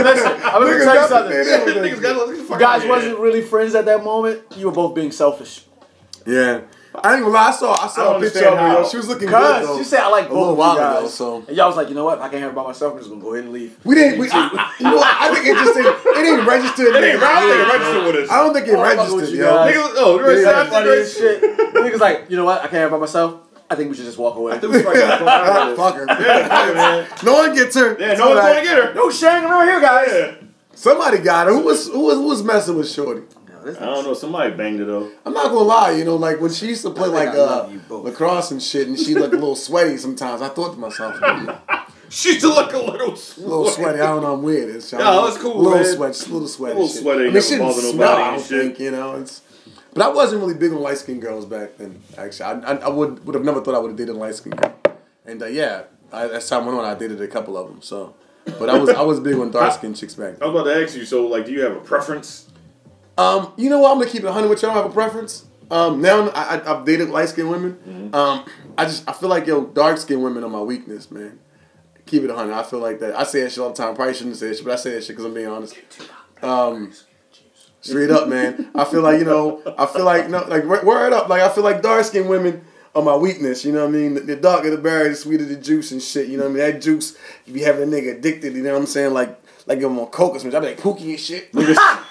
Listen, 0.01 0.32
I'm 0.41 0.62
gonna 0.64 0.80
tell 0.80 0.97
you 0.97 1.09
something. 1.09 1.37
the 1.37 1.45
man 1.45 1.68
in 1.68 1.74
with 1.74 1.84
Niggas 1.84 2.01
got 2.03 2.16
let's 2.16 2.39
the 2.41 2.45
fuck 2.45 2.59
guys 2.59 2.89
wasn't 2.89 3.18
really 3.18 3.43
friends 3.43 3.74
at 3.74 3.84
that 3.84 4.03
moment. 4.03 4.41
You 4.57 4.66
were 4.66 4.72
both 4.72 4.95
being 4.95 5.12
selfish. 5.12 5.64
Yeah. 6.26 6.62
I 7.05 7.15
ain't 7.15 7.23
gonna 7.23 7.35
lie, 7.35 7.49
I 7.49 7.51
saw 7.53 7.73
I 7.73 7.85
I 7.85 7.89
saw 7.89 8.05
don't 8.13 8.17
a 8.23 8.25
picture 8.25 8.47
of 8.49 8.59
her, 8.59 8.73
yo. 8.83 8.89
She 8.89 8.97
was 8.97 9.09
looking 9.09 9.29
good 9.29 9.65
though. 9.65 9.79
she 9.79 9.85
said 9.85 10.01
I 10.01 10.09
like 10.09 10.29
a 10.29 10.33
little 10.33 10.49
both 10.55 10.59
while 10.59 10.71
of 10.73 10.77
you 10.77 10.81
guys. 10.83 10.99
ago, 10.99 11.09
so 11.09 11.45
And 11.49 11.57
y'all 11.57 11.67
was 11.69 11.77
like, 11.77 11.89
you 11.89 11.95
know 11.95 12.05
what? 12.05 12.19
If 12.19 12.25
I 12.25 12.29
can't 12.29 12.43
have 12.43 12.53
it 12.53 12.55
by 12.55 12.63
myself, 12.65 12.93
I'm 12.93 12.99
just 12.99 13.11
gonna 13.11 13.21
go 13.23 13.33
ahead 13.35 13.45
and 13.45 13.53
leave. 13.53 13.77
we 13.85 13.95
didn't. 13.95 14.19
We, 14.21 14.29
I, 14.33 14.75
you 14.79 14.85
know, 14.85 14.97
what? 14.97 15.17
I 15.21 15.35
think 15.35 15.47
it 15.47 15.55
just 15.57 15.75
didn't. 15.75 15.97
It 15.97 16.23
didn't 16.23 16.47
register. 16.47 16.83
It 16.87 17.05
ain't 17.05 17.21
right. 17.23 17.33
I 17.33 17.41
don't 17.41 17.53
think 17.53 17.67
it 17.69 17.73
registered 17.73 18.05
with 18.07 18.17
us. 18.25 18.31
I 18.31 18.43
don't 18.43 18.55
think 18.55 18.67
it 18.69 18.75
Oh, 18.75 18.81
with 18.81 18.99
registered, 18.99 19.29
you 19.31 19.45
yo. 19.45 19.55
guys. 19.55 19.75
Niggas, 19.75 19.93
oh, 19.97 20.17
Yeah. 20.21 20.25
you're 20.27 20.43
That's 20.45 20.71
right. 20.71 20.71
funny 20.71 20.91
as 21.01 21.15
shit. 21.15 21.41
The 21.41 21.81
nigga's 21.81 22.01
like, 22.01 22.31
you 22.31 22.37
know 22.37 22.45
what? 22.45 22.59
I 22.61 22.63
can't 22.69 22.75
have 22.75 22.89
it 22.89 22.93
by 22.93 22.99
myself. 22.99 23.41
I 23.69 23.75
think 23.75 23.91
we 23.91 23.97
should 23.97 24.05
just 24.05 24.19
walk 24.19 24.37
away. 24.37 24.53
I 24.53 24.59
think 24.59 24.73
we 24.73 24.83
probably 24.83 25.01
got 25.01 25.19
the 25.19 25.25
fuck 25.27 25.47
out 25.57 25.77
Fuck 25.77 25.95
her. 25.97 26.07
Yeah, 26.09 26.73
man. 26.73 27.09
No 27.25 27.33
one 27.35 27.55
gets 27.55 27.75
her. 27.75 27.97
Yeah, 27.99 28.15
no 28.15 28.29
one's 28.31 28.41
going 28.41 28.57
to 28.57 28.63
get 28.63 28.79
her. 28.85 28.95
no 28.95 29.11
sharing 29.11 29.45
around 29.45 29.67
here, 29.67 29.81
guys. 29.81 30.37
Somebody 30.75 31.19
got 31.19 31.47
her. 31.49 31.53
Who 31.53 31.61
was 31.61 31.89
who 31.89 32.01
was 32.01 32.15
who 32.17 32.27
was 32.29 32.43
messing 32.45 32.77
with 32.77 32.89
Shorty? 32.91 33.23
I 33.69 33.85
don't 33.87 34.05
know. 34.05 34.14
Somebody 34.14 34.55
banged 34.55 34.81
it 34.81 34.87
though. 34.87 35.11
I'm 35.25 35.33
not 35.33 35.45
gonna 35.47 35.59
lie, 35.61 35.93
you 35.93 36.05
know, 36.05 36.17
like 36.17 36.41
when 36.41 36.53
she 36.53 36.67
used 36.69 36.83
to 36.83 36.91
play 36.91 37.09
like 37.09 37.29
uh, 37.31 37.69
lacrosse 37.91 38.51
and 38.51 38.62
shit, 38.62 38.87
and 38.89 38.99
she 38.99 39.14
looked 39.14 39.33
a 39.35 39.37
little 39.37 39.57
sweaty 39.57 39.97
sometimes. 39.97 40.43
I 40.43 40.49
thought 40.49 40.73
to 40.75 40.79
myself, 40.79 41.17
She 42.09 42.29
used 42.31 42.43
to 42.43 42.49
look 42.49 42.73
a 42.73 42.79
little 42.79 43.17
sweaty. 43.17 43.49
little 43.49 43.67
sweaty. 43.69 44.01
I 44.01 44.07
don't 44.07 44.23
know. 44.23 44.35
I'm 44.35 44.43
weird. 44.43 44.75
It's 44.77 44.93
No, 44.93 45.27
it's 45.27 45.39
cool, 45.39 45.59
Little 45.59 45.79
man. 45.81 45.97
sweat, 45.97 46.12
just 46.12 46.29
a 46.29 46.33
little 46.33 46.47
sweaty. 46.49 46.75
Little 46.75 46.89
shit. 46.89 47.03
sweaty 47.03 47.19
I 47.21 47.25
ain't 47.25 47.35
mean, 47.35 47.35
never 47.35 47.47
she 47.47 47.57
didn't 47.83 47.93
smell. 47.95 48.17
I 48.17 48.31
don't 48.31 48.41
shit. 48.47 48.49
think 48.62 48.79
you 48.79 48.91
know. 48.93 49.17
It's, 49.17 49.43
but 49.93 50.03
I 50.05 50.09
wasn't 50.11 50.43
really 50.43 50.55
big 50.55 50.73
on 50.73 50.81
light 50.83 50.99
skinned 50.99 51.21
girls 51.23 51.47
back 51.47 51.79
then. 51.79 52.01
Actually, 52.17 52.45
I, 52.45 52.73
I, 52.73 52.77
I 52.77 52.89
would 52.89 53.25
would 53.27 53.35
have 53.35 53.45
never 53.45 53.61
thought 53.61 53.75
I 53.75 53.79
would 53.79 53.89
have 53.89 53.97
dated 53.97 54.14
a 54.14 54.19
light 54.19 54.35
skinned 54.37 54.57
girl. 54.57 54.75
And 55.25 55.43
uh, 55.43 55.47
yeah, 55.47 55.85
I, 56.12 56.29
as 56.29 56.49
time 56.49 56.64
went 56.67 56.79
on, 56.79 56.85
I 56.85 56.95
dated 56.95 57.21
a 57.21 57.27
couple 57.27 57.57
of 57.57 57.67
them. 57.69 57.83
So, 57.83 58.14
but 58.59 58.71
I 58.71 58.79
was 58.79 58.91
I 58.91 59.03
was 59.03 59.19
big 59.19 59.35
on 59.37 59.51
dark 59.51 59.73
skinned 59.73 59.97
chicks 59.97 60.14
back. 60.14 60.35
then. 60.39 60.43
I 60.49 60.53
was 60.53 60.61
about 60.61 60.73
to 60.73 60.85
ask 60.85 60.95
you. 60.97 61.05
So, 61.05 61.27
like, 61.27 61.47
do 61.47 61.51
you 61.53 61.62
have 61.62 61.73
a 61.73 61.81
preference? 61.81 62.49
Um, 63.19 63.53
you 63.57 63.71
know 63.71 63.79
what? 63.79 63.93
I'm 63.93 63.99
gonna 63.99 64.11
keep 64.11 64.23
it 64.23 64.27
100 64.27 64.49
with 64.49 64.62
you. 64.62 64.69
I 64.69 64.75
don't 64.75 64.83
have 64.83 64.91
a 64.91 64.95
preference. 64.95 65.47
Um, 65.71 66.01
now 66.01 66.29
I, 66.29 66.57
I, 66.59 66.79
I've 66.79 66.85
dated 66.85 67.09
light 67.11 67.29
skinned 67.29 67.51
women. 67.51 68.11
Um, 68.14 68.45
I 68.79 68.85
just 68.85 69.09
I 69.09 69.12
feel 69.12 69.29
like 69.29 69.47
yo 69.47 69.64
dark 69.67 69.99
skinned 69.99 70.23
women 70.23 70.45
are 70.45 70.51
my 70.51 70.61
weakness, 70.61 71.11
man. 71.11 71.39
Keep 72.07 72.23
it 72.23 72.29
100. 72.29 72.53
I 72.55 72.62
feel 72.62 72.79
like 72.79 73.01
that. 73.01 73.19
I 73.19 73.25
say 73.25 73.43
that 73.43 73.51
shit 73.51 73.59
all 73.59 73.71
the 73.71 73.75
time. 73.75 73.97
Probably 73.97 74.14
shouldn't 74.14 74.37
say 74.37 74.49
that 74.49 74.57
shit, 74.57 74.64
but 74.64 74.75
I 74.75 74.77
say 74.77 74.91
that 74.95 75.01
shit 75.03 75.09
because 75.17 75.25
I'm 75.25 75.35
being 75.35 75.49
honest. 75.49 75.77
Um, 76.41 76.93
straight 77.81 78.11
up, 78.11 78.29
man. 78.29 78.71
I 78.77 78.85
feel 78.85 79.01
like 79.03 79.19
you 79.19 79.25
know. 79.25 79.61
I 79.77 79.87
feel 79.87 80.05
like 80.05 80.29
no, 80.31 80.45
like 80.47 80.64
word- 80.64 81.12
up. 81.12 81.29
Like 81.29 81.41
I 81.43 81.49
feel 81.49 81.64
like 81.64 81.83
dark 81.83 82.05
skinned 82.05 82.29
women 82.29 82.64
are 82.95 83.03
my 83.03 83.17
weakness. 83.17 83.64
You 83.64 83.73
know 83.73 83.81
what 83.85 83.89
I 83.89 83.99
mean? 83.99 84.14
The, 84.14 84.21
the 84.21 84.37
darker 84.37 84.71
the 84.71 84.79
berry, 84.79 85.09
the 85.09 85.17
sweeter 85.17 85.45
the 85.45 85.57
juice 85.57 85.91
and 85.91 86.01
shit. 86.01 86.29
You 86.29 86.37
know 86.37 86.45
what 86.45 86.51
I 86.51 86.55
mean? 86.55 86.73
That 86.75 86.83
juice, 86.83 87.17
you 87.45 87.55
be 87.55 87.62
having 87.62 87.83
a 87.83 87.97
nigga 87.97 88.19
addicted. 88.19 88.55
You 88.55 88.62
know 88.62 88.75
what 88.75 88.81
I'm 88.81 88.87
saying? 88.87 89.14
Like 89.14 89.41
like 89.67 89.83
I'm 89.83 89.99
on 89.99 90.07
coke 90.07 90.37
or 90.37 90.39
something. 90.39 90.57
I 90.57 90.61
be 90.61 90.67
like 90.69 90.79
pookie 90.79 91.11
and 91.11 91.19
shit. 91.21 91.51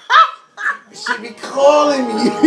She 0.95 1.17
be 1.21 1.29
calling 1.31 2.07
me. 2.07 2.29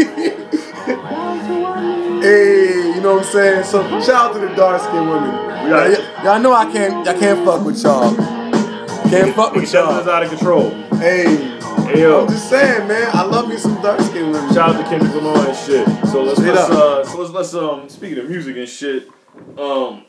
hey, 2.23 2.93
you 2.95 3.01
know 3.03 3.17
what 3.17 3.27
I'm 3.27 3.33
saying? 3.33 3.65
So 3.65 3.83
shout 4.01 4.31
out 4.31 4.33
to 4.35 4.39
the 4.41 4.55
dark 4.55 4.81
skinned 4.83 5.09
women. 5.09 5.31
Y'all, 5.69 6.25
y'all 6.25 6.41
know 6.41 6.53
I 6.55 6.71
can't 6.73 7.07
I 7.07 7.19
can't 7.19 7.45
fuck 7.45 7.65
with 7.65 7.83
y'all. 7.83 8.15
Can't 9.11 9.35
fuck 9.35 9.55
with 9.55 9.73
y'all. 9.73 9.89
other's 9.89 10.09
out 10.09 10.23
of 10.23 10.31
control. 10.31 10.71
Hey, 10.99 11.57
Hey 11.89 12.03
yo, 12.03 12.23
I'm 12.23 12.29
just 12.29 12.51
saying, 12.51 12.87
man. 12.89 13.11
I 13.15 13.23
love 13.25 13.49
me 13.49 13.57
some 13.57 13.81
dark 13.83 14.01
skinned 14.01 14.33
women. 14.33 14.53
shout 14.55 14.75
out 14.75 14.83
to 14.83 14.89
Kendrick 14.89 15.15
Lamar 15.15 15.49
and 15.49 15.57
shit. 15.57 15.87
So 16.09 16.23
let's 16.23 16.39
Straight 16.39 16.55
let's 16.55 16.71
up. 16.71 16.73
uh 16.79 17.05
so 17.05 17.19
let's 17.21 17.33
let's 17.33 17.55
um 17.55 17.89
speaking 17.89 18.19
of 18.19 18.29
music 18.29 18.57
and 18.57 18.69
shit. 18.69 19.09
Um, 19.59 20.05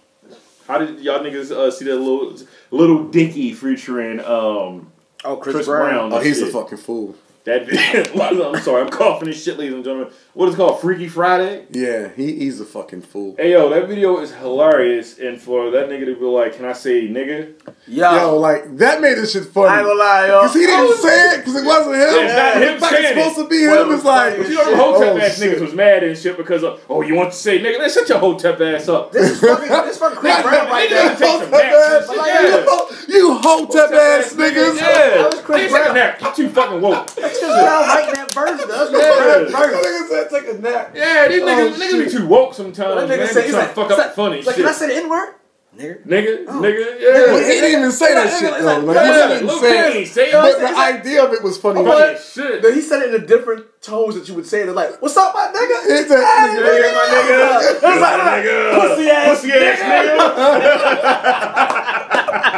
how 0.67 0.77
did 0.79 0.99
y'all 1.01 1.19
niggas 1.19 1.51
uh, 1.51 1.69
see 1.71 1.85
that 1.85 1.95
little 1.97 2.35
little 2.71 3.07
Dicky 3.09 3.53
featuring 3.53 4.19
um 4.21 4.91
Oh, 5.25 5.35
Chris, 5.35 5.53
Chris 5.55 5.65
Brown. 5.67 5.89
Brown? 6.09 6.13
Oh, 6.13 6.17
and 6.17 6.25
he's 6.25 6.41
a 6.41 6.47
fucking 6.47 6.77
fool. 6.77 7.13
That 7.45 7.65
video, 7.67 8.51
I'm 8.53 8.61
sorry, 8.61 8.81
I'm 8.83 8.89
coughing 8.89 9.29
and 9.29 9.37
shit, 9.37 9.57
ladies 9.57 9.73
and 9.73 9.83
gentlemen. 9.83 10.11
What 10.33 10.49
is 10.49 10.55
it 10.55 10.57
called? 10.57 10.81
Freaky 10.81 11.07
Friday? 11.07 11.65
Yeah, 11.71 12.09
he, 12.15 12.33
he's 12.35 12.59
a 12.59 12.65
fucking 12.65 13.01
fool. 13.01 13.35
Hey 13.37 13.51
yo, 13.53 13.69
that 13.69 13.87
video 13.87 14.19
is 14.19 14.33
hilarious, 14.33 15.17
and 15.19 15.41
for 15.41 15.71
that 15.71 15.87
nigga 15.89 16.05
to 16.05 16.15
be 16.15 16.25
like, 16.25 16.55
"Can 16.57 16.65
I 16.65 16.73
say 16.73 17.07
nigga?" 17.07 17.53
Yo, 17.87 18.15
Yo, 18.15 18.37
like 18.37 18.75
that 18.77 18.99
made 19.01 19.15
this 19.17 19.31
shit 19.31 19.45
funny. 19.45 19.69
I 19.69 19.79
ain't 19.79 19.87
gonna 19.87 19.99
lie, 19.99 20.27
yo. 20.27 20.41
Cause 20.41 20.53
he 20.53 20.59
didn't 20.61 20.85
oh, 20.91 20.95
say 20.95 21.35
it 21.35 21.37
because 21.39 21.55
it 21.55 21.65
wasn't 21.65 21.95
him. 21.95 22.01
Yeah, 22.01 22.19
it's 22.25 22.33
not 22.35 22.55
him 22.63 22.73
It's 22.73 22.81
like 22.81 22.91
saying 22.91 23.05
it. 23.05 23.23
supposed 23.23 23.35
to 23.37 23.47
be 23.47 23.67
Well, 23.67 23.89
him. 23.89 23.95
It's 23.95 24.03
like 24.05 24.37
But 24.37 24.49
you 24.49 24.55
know, 24.55 24.65
them 24.71 24.79
oh, 24.79 24.93
hotep 24.93 25.13
oh, 25.15 25.17
ass 25.19 25.39
shit. 25.39 25.57
niggas 25.57 25.61
was 25.61 25.73
mad 25.73 26.03
and 26.03 26.17
shit 26.17 26.37
because 26.37 26.63
of, 26.63 26.81
oh, 26.89 27.01
you 27.01 27.15
want 27.15 27.31
to 27.31 27.37
say 27.37 27.59
nigga? 27.59 27.79
Let's 27.79 27.93
shut 27.93 28.09
your 28.09 28.19
hotep 28.19 28.59
ass 28.61 28.87
up. 28.89 29.11
This 29.13 29.31
is 29.31 29.39
fucking, 29.39 29.69
this 29.69 29.97
fucking 29.97 30.17
Chris 30.19 30.41
Brown 30.41 30.67
right 30.67 30.89
there. 30.89 31.09
take 31.15 31.19
some 31.19 31.39
Hotep 31.39 31.63
ass, 31.63 32.07
shit, 32.09 32.17
yeah. 32.17 33.15
you, 33.15 33.15
you 33.15 33.33
hotep 33.37 33.91
ass 33.91 34.33
niggas. 34.33 34.75
Yeah, 34.77 34.83
That 34.83 35.29
was 35.31 35.41
Chris 35.41 35.61
Take 35.61 35.71
Brown. 35.71 35.95
nap. 35.95 36.21
You 36.21 36.33
too 36.35 36.49
fucking 36.49 36.81
woke. 36.81 37.09
Chris 37.37 37.39
Brown 37.39 37.87
writing 37.87 38.13
that 38.15 38.33
verse, 38.33 38.59
though. 38.61 38.67
That's 38.67 38.89
Chris 38.89 39.03
Yeah. 39.03 39.17
Brown's 39.19 39.51
verse. 39.51 39.85
Niggas 39.85 40.07
said 40.09 40.25
take 40.29 40.47
a 40.49 40.53
nap. 40.59 40.91
Yeah, 40.95 41.27
these 41.27 41.41
niggas, 41.41 41.73
Oh, 41.73 41.77
niggas 41.79 42.05
be 42.05 42.09
too 42.17 42.25
woke 42.27 42.53
sometimes, 42.53 42.95
That 43.01 43.07
man. 43.07 43.19
nigga 43.19 43.27
They 43.27 43.33
say, 43.33 43.41
he's 43.43 43.51
trying 43.51 43.65
like, 43.65 43.75
to 43.75 43.81
fuck 43.81 43.91
up 43.91 43.97
like- 43.97 44.13
funny 44.15 44.37
like, 44.41 44.55
shit. 44.55 44.55
can 44.55 44.65
I 44.65 44.71
say 44.71 44.87
the 44.87 44.95
N 44.95 45.09
word? 45.09 45.33
Nigga. 45.77 46.01
Nigga, 46.05 46.45
Oh. 46.47 46.51
nigga, 46.59 46.83
Well, 47.29 47.39
yeah. 47.39 47.47
he 47.47 47.53
didn't 47.61 47.79
even 47.79 47.91
say 47.91 48.13
that 48.15 48.27
He's 48.27 48.39
shit 48.39 48.51
like- 48.51 48.61
though. 48.63 48.79
Like, 48.79 48.95
like- 48.97 49.05
he 49.05 49.11
didn't 49.35 49.45
Lil 49.47 49.59
say 49.59 50.01
it. 50.01 50.07
say 50.07 50.25
it. 50.29 50.33
But 50.33 50.59
the 50.59 50.67
idea 50.77 51.23
of 51.23 51.31
it 51.31 51.41
was 51.43 51.57
funny. 51.57 51.83
Funny 51.85 52.13
as 52.15 52.25
shit. 52.33 52.61
Then 52.63 52.73
he 52.73 52.81
said 52.81 53.01
it 53.03 53.09
in 53.13 53.21
a 53.21 53.23
different 53.25 53.65
tones 53.81 54.15
that 54.15 54.27
you 54.27 54.33
would 54.33 54.47
say 54.47 54.61
it 54.63 54.73
like, 54.75 54.99
"What's 55.01 55.15
up, 55.15 55.33
my 55.33 55.47
nigga?" 55.53 55.85
It's 55.85 56.09
a- 56.11 56.17
Hey, 56.17 56.21
Yeah, 56.25 56.91
my 56.91 57.05
nigga. 57.13 57.61
It's 57.71 57.83
like, 57.83 58.01
My 58.01 58.07
nigga. 58.41 58.73
pussy 58.89 59.09
ass, 59.09 59.39
Pussy 59.41 59.51
ass 59.53 59.79
nigga. 59.79 60.19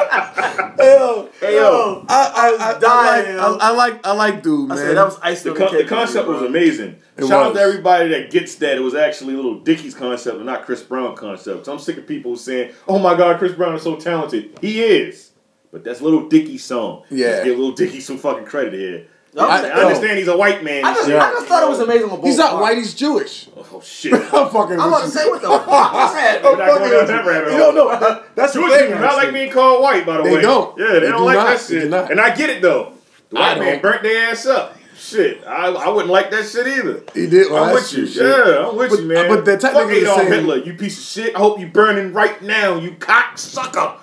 Yo, 0.83 1.29
Hey 1.39 1.55
yo, 1.55 2.05
I, 2.07 2.57
I, 2.59 2.65
I, 2.65 2.75
I, 2.75 2.79
dying, 2.79 3.37
like. 3.37 3.61
I, 3.61 3.67
I 3.67 3.71
like 3.71 4.07
I 4.07 4.11
like 4.13 4.43
dude, 4.43 4.71
I 4.71 4.75
man. 4.75 4.85
said 4.85 4.97
that 4.97 5.05
was 5.05 5.19
ice 5.21 5.43
The, 5.43 5.53
con- 5.53 5.75
the 5.75 5.85
concept 5.85 6.27
was 6.27 6.41
amazing. 6.41 6.97
It 7.17 7.27
Shout 7.27 7.47
out 7.47 7.53
to 7.53 7.59
everybody 7.59 8.09
that 8.09 8.31
gets 8.31 8.55
that. 8.55 8.77
It 8.77 8.81
was 8.81 8.95
actually 8.95 9.33
a 9.33 9.37
Little 9.37 9.59
Dicky's 9.59 9.93
concept 9.93 10.37
and 10.37 10.45
not 10.45 10.65
Chris 10.65 10.81
Brown 10.81 11.15
concept. 11.15 11.65
So 11.65 11.73
I'm 11.73 11.79
sick 11.79 11.97
of 11.97 12.07
people 12.07 12.35
saying, 12.35 12.73
"Oh 12.87 12.99
my 12.99 13.15
God, 13.15 13.37
Chris 13.37 13.53
Brown 13.53 13.75
is 13.75 13.83
so 13.83 13.95
talented." 13.95 14.57
He 14.61 14.81
is, 14.81 15.31
but 15.71 15.83
that's 15.83 16.01
Little 16.01 16.27
Dicky's 16.27 16.63
song. 16.63 17.03
Yeah. 17.09 17.27
Let's 17.27 17.43
give 17.45 17.57
Little 17.57 17.75
Dicky 17.75 17.99
some 17.99 18.17
fucking 18.17 18.45
credit 18.45 18.73
here. 18.73 19.07
No, 19.33 19.47
I, 19.47 19.59
I'm 19.59 19.65
I 19.65 19.81
understand 19.83 20.19
he's 20.19 20.27
a 20.27 20.35
white 20.35 20.61
man. 20.61 20.83
I 20.83 20.93
just, 20.93 21.07
shit. 21.07 21.17
I 21.17 21.31
just 21.31 21.45
thought 21.47 21.63
it 21.63 21.69
was 21.69 21.79
amazing. 21.79 22.21
He's 22.21 22.37
not 22.37 22.59
white. 22.59 22.77
He's 22.77 22.93
Jewish. 22.93 23.47
Oh 23.55 23.79
shit. 23.81 24.13
I'm 24.33 24.49
fucking. 24.49 24.77
I'm 24.79 24.89
about 24.89 25.03
to 25.03 25.09
say 25.09 25.29
what 25.29 25.41
the 25.41 25.47
fuck 25.65 25.65
was 25.93 26.13
that? 26.13 26.41
We're 26.43 26.57
not 26.57 26.79
going 26.79 26.91
down 26.91 27.07
that 27.07 27.25
rabbit 27.25 27.53
You 27.53 27.63
hole. 27.63 27.73
don't 27.73 27.75
know. 27.75 27.99
That, 27.99 28.35
that's 28.35 28.53
Jewish 28.53 28.71
the 28.71 28.77
thing. 28.77 28.87
people 28.87 28.99
do 29.01 29.05
not 29.07 29.15
like 29.15 29.33
being 29.33 29.51
called 29.51 29.81
white, 29.83 30.05
by 30.05 30.17
the 30.17 30.23
They 30.23 30.35
way. 30.35 30.41
don't. 30.41 30.77
Yeah, 30.77 30.87
they, 30.87 30.99
They 30.99 31.07
don't 31.07 31.19
do 31.19 31.25
like 31.25 31.37
not. 31.37 31.47
that 31.47 31.61
shit. 31.61 31.83
And 32.11 32.19
I 32.19 32.35
get 32.35 32.49
it 32.49 32.61
though. 32.61 32.93
The 33.29 33.35
white 33.37 33.59
man 33.59 33.81
burnt 33.81 34.03
their 34.03 34.31
ass 34.31 34.45
up. 34.45 34.77
Shit, 34.97 35.47
I, 35.47 35.67
I 35.69 35.89
wouldn't 35.89 36.11
like 36.11 36.29
that 36.31 36.45
shit 36.45 36.67
either. 36.67 37.01
He 37.15 37.25
did. 37.27 37.49
Well, 37.51 37.63
I'm 37.63 37.73
with 37.73 37.91
you. 37.93 38.05
shit. 38.05 38.21
Yeah, 38.23 38.67
I'm 38.69 38.75
with 38.77 38.91
But- 38.91 38.99
you, 38.99 39.05
man. 39.05 39.29
but 39.29 39.45
they're 39.45 39.59
Fuck 39.59 39.71
technically 39.73 40.01
Adolf 40.01 40.17
saying- 40.19 40.31
Hitler, 40.33 40.57
you 40.57 40.73
piece 40.73 40.97
of 40.99 41.03
shit. 41.05 41.35
I 41.35 41.39
hope 41.39 41.59
you 41.59 41.67
burning 41.67 42.13
right 42.13 42.39
now, 42.43 42.75
you 42.75 42.91
cocksucker. 42.91 43.97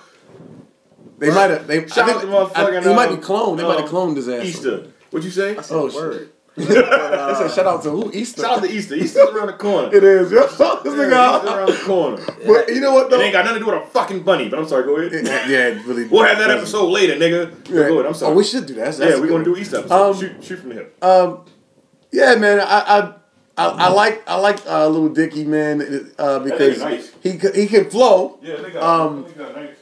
They 1.18 1.30
might 1.30 1.50
have. 1.50 1.66
They, 1.66 1.86
Shout 1.86 2.08
I 2.08 2.18
think, 2.18 2.22
to 2.30 2.36
I, 2.58 2.80
he 2.80 2.94
might 2.94 3.08
be 3.08 3.14
um, 3.14 3.20
cloned. 3.22 3.56
They 3.58 3.62
might 3.64 3.80
have 3.80 3.92
um, 3.92 4.14
cloned 4.14 4.16
his 4.16 4.28
ass. 4.28 4.44
Easter. 4.44 4.86
What'd 5.10 5.24
you 5.24 5.30
say? 5.30 5.56
Oh 5.70 5.92
Word. 5.94 6.14
shit. 6.18 6.34
They 6.58 6.64
said 6.64 7.50
shout 7.52 7.66
out 7.66 7.82
to 7.84 7.90
who? 7.90 8.10
Easter. 8.12 8.42
Shout 8.42 8.58
out 8.58 8.64
to 8.64 8.70
Easter. 8.70 8.96
Easter's 8.96 9.28
around 9.30 9.46
the 9.46 9.52
corner. 9.52 9.88
It 9.96 10.02
is. 10.02 10.32
Yo, 10.32 10.40
this 10.46 10.58
Yeah, 10.58 10.66
nigga. 10.74 11.36
Easter's 11.36 11.50
around 11.50 11.68
the 11.68 11.82
corner. 11.84 12.16
But 12.46 12.68
you 12.74 12.80
know 12.80 12.94
what 12.94 13.06
It 13.06 13.10
though? 13.10 13.20
ain't 13.22 13.32
got 13.32 13.44
nothing 13.44 13.60
to 13.60 13.64
do 13.66 13.70
with 13.72 13.82
a 13.84 13.86
fucking 13.86 14.22
bunny, 14.24 14.48
but 14.48 14.58
I'm 14.58 14.66
sorry, 14.66 14.82
go 14.84 14.96
ahead. 14.96 15.24
yeah, 15.24 15.68
it 15.68 15.84
really. 15.86 16.06
We'll 16.08 16.24
have 16.24 16.38
that 16.38 16.50
episode 16.50 16.86
later, 16.88 17.14
nigga. 17.14 17.52
Yeah. 17.68 17.88
Go 17.88 17.94
ahead, 17.94 18.06
I'm 18.06 18.14
sorry. 18.14 18.32
Oh, 18.32 18.36
we 18.36 18.42
should 18.44 18.66
do 18.66 18.74
that. 18.74 18.86
That's, 18.86 18.96
that's 18.98 19.14
yeah, 19.14 19.20
we're 19.20 19.28
gonna 19.28 19.44
do 19.44 19.56
Easter 19.56 19.78
episode. 19.78 20.10
Um, 20.10 20.18
shoot, 20.18 20.44
shoot 20.44 20.58
from 20.58 20.68
the 20.70 20.74
hip. 20.76 21.04
Um, 21.04 21.44
yeah, 22.10 22.34
man. 22.34 22.58
I 22.60 22.64
I, 22.64 23.12
I, 23.56 23.66
I 23.86 23.88
like 23.90 24.28
I 24.28 24.36
like 24.36 24.58
uh, 24.66 24.88
little 24.88 25.10
Dicky, 25.10 25.44
man, 25.44 26.10
uh, 26.18 26.38
because 26.40 26.78
nice. 26.80 27.12
he 27.22 27.30
he 27.38 27.66
can 27.68 27.88
flow. 27.88 28.38
Yeah, 28.42 28.56
they 28.56 28.70
got, 28.70 28.82
um, 28.82 29.24
they 29.24 29.32
got 29.32 29.54
nice. 29.54 29.76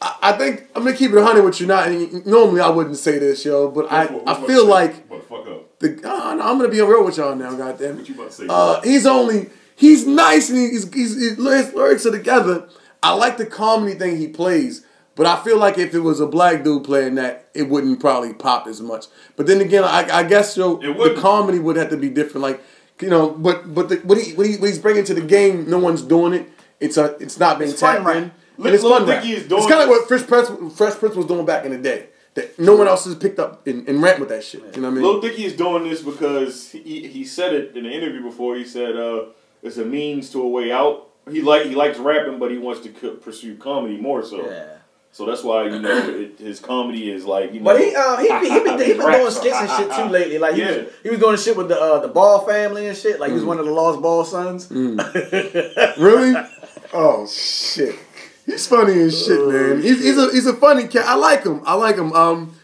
I, 0.00 0.16
I 0.22 0.32
think 0.32 0.64
I'm 0.74 0.84
gonna 0.84 0.96
keep 0.96 1.12
it 1.12 1.22
hundred 1.22 1.44
with 1.44 1.60
you. 1.60 1.66
Not 1.66 1.88
and 1.88 2.26
normally 2.26 2.60
I 2.60 2.68
wouldn't 2.68 2.96
say 2.96 3.18
this, 3.18 3.44
yo, 3.44 3.70
but 3.70 3.90
I, 3.90 4.04
I 4.26 4.46
feel 4.46 4.66
like 4.66 5.08
the 5.08 5.18
fuck 5.20 5.46
oh, 6.04 6.34
no, 6.36 6.42
I'm 6.42 6.58
gonna 6.58 6.68
be 6.68 6.80
real 6.80 7.04
with 7.04 7.16
y'all 7.16 7.34
now. 7.34 7.54
Goddamn. 7.54 7.96
What 7.96 8.08
you 8.08 8.14
about 8.14 8.30
to 8.30 8.32
say? 8.32 8.46
Uh, 8.48 8.80
he's 8.82 9.06
only 9.06 9.50
he's 9.74 10.06
nice 10.06 10.48
and 10.50 10.58
he's, 10.58 10.92
he's, 10.92 11.14
his 11.16 11.38
lyrics 11.38 12.06
are 12.06 12.10
together. 12.10 12.68
I 13.02 13.12
like 13.12 13.36
the 13.36 13.46
comedy 13.46 13.94
thing 13.94 14.16
he 14.16 14.28
plays, 14.28 14.84
but 15.14 15.26
I 15.26 15.42
feel 15.44 15.58
like 15.58 15.78
if 15.78 15.94
it 15.94 16.00
was 16.00 16.18
a 16.18 16.26
black 16.26 16.64
dude 16.64 16.84
playing 16.84 17.14
that, 17.16 17.48
it 17.54 17.68
wouldn't 17.68 18.00
probably 18.00 18.32
pop 18.32 18.66
as 18.66 18.80
much. 18.80 19.06
But 19.36 19.46
then 19.46 19.60
again, 19.60 19.84
I, 19.84 20.08
I 20.10 20.22
guess 20.24 20.56
yo, 20.56 20.76
the 20.76 21.14
comedy 21.20 21.58
would 21.58 21.76
have 21.76 21.90
to 21.90 21.96
be 21.96 22.08
different. 22.08 22.42
Like 22.42 22.62
you 23.00 23.10
know, 23.10 23.30
but 23.30 23.74
but 23.74 23.88
the, 23.90 23.96
what 23.96 24.18
he 24.18 24.32
what, 24.34 24.46
he 24.46 24.56
what 24.56 24.68
he's 24.68 24.78
bringing 24.78 25.04
to 25.04 25.14
the 25.14 25.20
game, 25.20 25.68
no 25.68 25.78
one's 25.78 26.02
doing 26.02 26.32
it. 26.32 26.50
It's 26.80 26.96
a 26.96 27.16
it's 27.20 27.38
not 27.38 27.58
being 27.58 27.70
It's 27.70 27.80
fun 27.80 27.96
tapped 27.96 28.06
rap. 28.06 28.16
in. 28.16 28.32
Lil- 28.58 28.66
And 28.66 28.74
it's 28.74 28.84
Lil 28.84 28.92
fun 28.98 29.06
rap. 29.08 29.22
Dicky 29.22 29.34
is 29.34 29.46
doing 29.48 29.62
It's 29.62 29.70
kind 29.70 29.82
of 29.82 29.88
what 29.88 30.08
Fresh 30.08 30.26
Prince 30.26 30.76
Fresh 30.76 30.94
Prince 30.94 31.14
was 31.16 31.26
doing 31.26 31.44
back 31.46 31.64
in 31.64 31.72
the 31.72 31.78
day. 31.78 32.08
That 32.34 32.58
no 32.58 32.76
one 32.76 32.86
else 32.86 33.06
has 33.06 33.14
picked 33.14 33.38
up 33.38 33.66
and, 33.66 33.88
and 33.88 34.02
ran 34.02 34.20
with 34.20 34.28
that 34.28 34.44
shit. 34.44 34.60
You 34.76 34.82
know 34.82 34.88
what 34.90 34.98
I 34.98 35.00
mean? 35.00 35.02
Lil 35.04 35.20
Dicky 35.22 35.44
is 35.46 35.54
doing 35.54 35.84
this 35.88 36.02
because 36.02 36.70
he, 36.70 37.06
he 37.08 37.24
said 37.24 37.54
it 37.54 37.74
in 37.76 37.86
an 37.86 37.92
interview 37.92 38.22
before. 38.22 38.56
He 38.56 38.64
said 38.66 38.94
uh, 38.96 39.26
it's 39.62 39.78
a 39.78 39.84
means 39.86 40.28
to 40.30 40.42
a 40.42 40.48
way 40.48 40.70
out. 40.70 41.08
He 41.30 41.40
like 41.40 41.64
he 41.66 41.74
likes 41.74 41.98
rapping, 41.98 42.38
but 42.38 42.50
he 42.50 42.58
wants 42.58 42.82
to 42.82 42.90
co- 42.90 43.14
pursue 43.14 43.56
comedy 43.56 43.96
more 43.96 44.22
so. 44.22 44.46
Yeah. 44.50 44.72
So 45.12 45.24
that's 45.24 45.42
why 45.42 45.64
you 45.64 45.78
know 45.78 45.96
it, 46.10 46.38
his 46.38 46.60
comedy 46.60 47.10
is 47.10 47.24
like 47.24 47.54
you 47.54 47.60
know. 47.60 47.64
But 47.72 47.80
he 47.80 47.94
uh 47.96 48.16
he 48.18 48.28
be, 48.28 48.50
he 48.52 48.60
been, 48.60 48.78
he 48.80 48.92
been 48.92 49.00
doing 49.10 49.30
skits 49.30 49.56
and 49.56 49.70
shit 49.70 49.90
too 49.96 50.04
lately. 50.10 50.36
Like 50.38 50.56
he, 50.56 50.60
Yeah. 50.60 50.76
was, 50.76 50.86
he 51.04 51.08
was 51.08 51.18
doing 51.18 51.36
shit 51.38 51.56
with 51.56 51.68
the 51.68 51.80
uh, 51.80 52.00
the 52.00 52.08
Ball 52.08 52.40
family 52.46 52.86
and 52.86 52.94
shit. 52.94 53.18
Like 53.18 53.30
he 53.30 53.34
was 53.34 53.44
one 53.44 53.58
of 53.58 53.64
the 53.64 53.72
Lost 53.72 54.02
Ball 54.02 54.24
sons. 54.26 54.70
Really? 55.98 56.34
Oh 56.92 57.26
shit. 57.26 57.96
He's 58.46 58.66
funny 58.66 59.00
as 59.00 59.26
shit, 59.26 59.46
man. 59.48 59.82
He's, 59.82 60.02
he's 60.02 60.16
a 60.16 60.30
he's 60.30 60.46
a 60.46 60.54
funny 60.54 60.86
cat. 60.86 61.04
I 61.06 61.14
like 61.16 61.44
him. 61.44 61.60
I 61.66 61.74
like 61.74 61.96
him. 61.96 62.12
Um, 62.12 62.54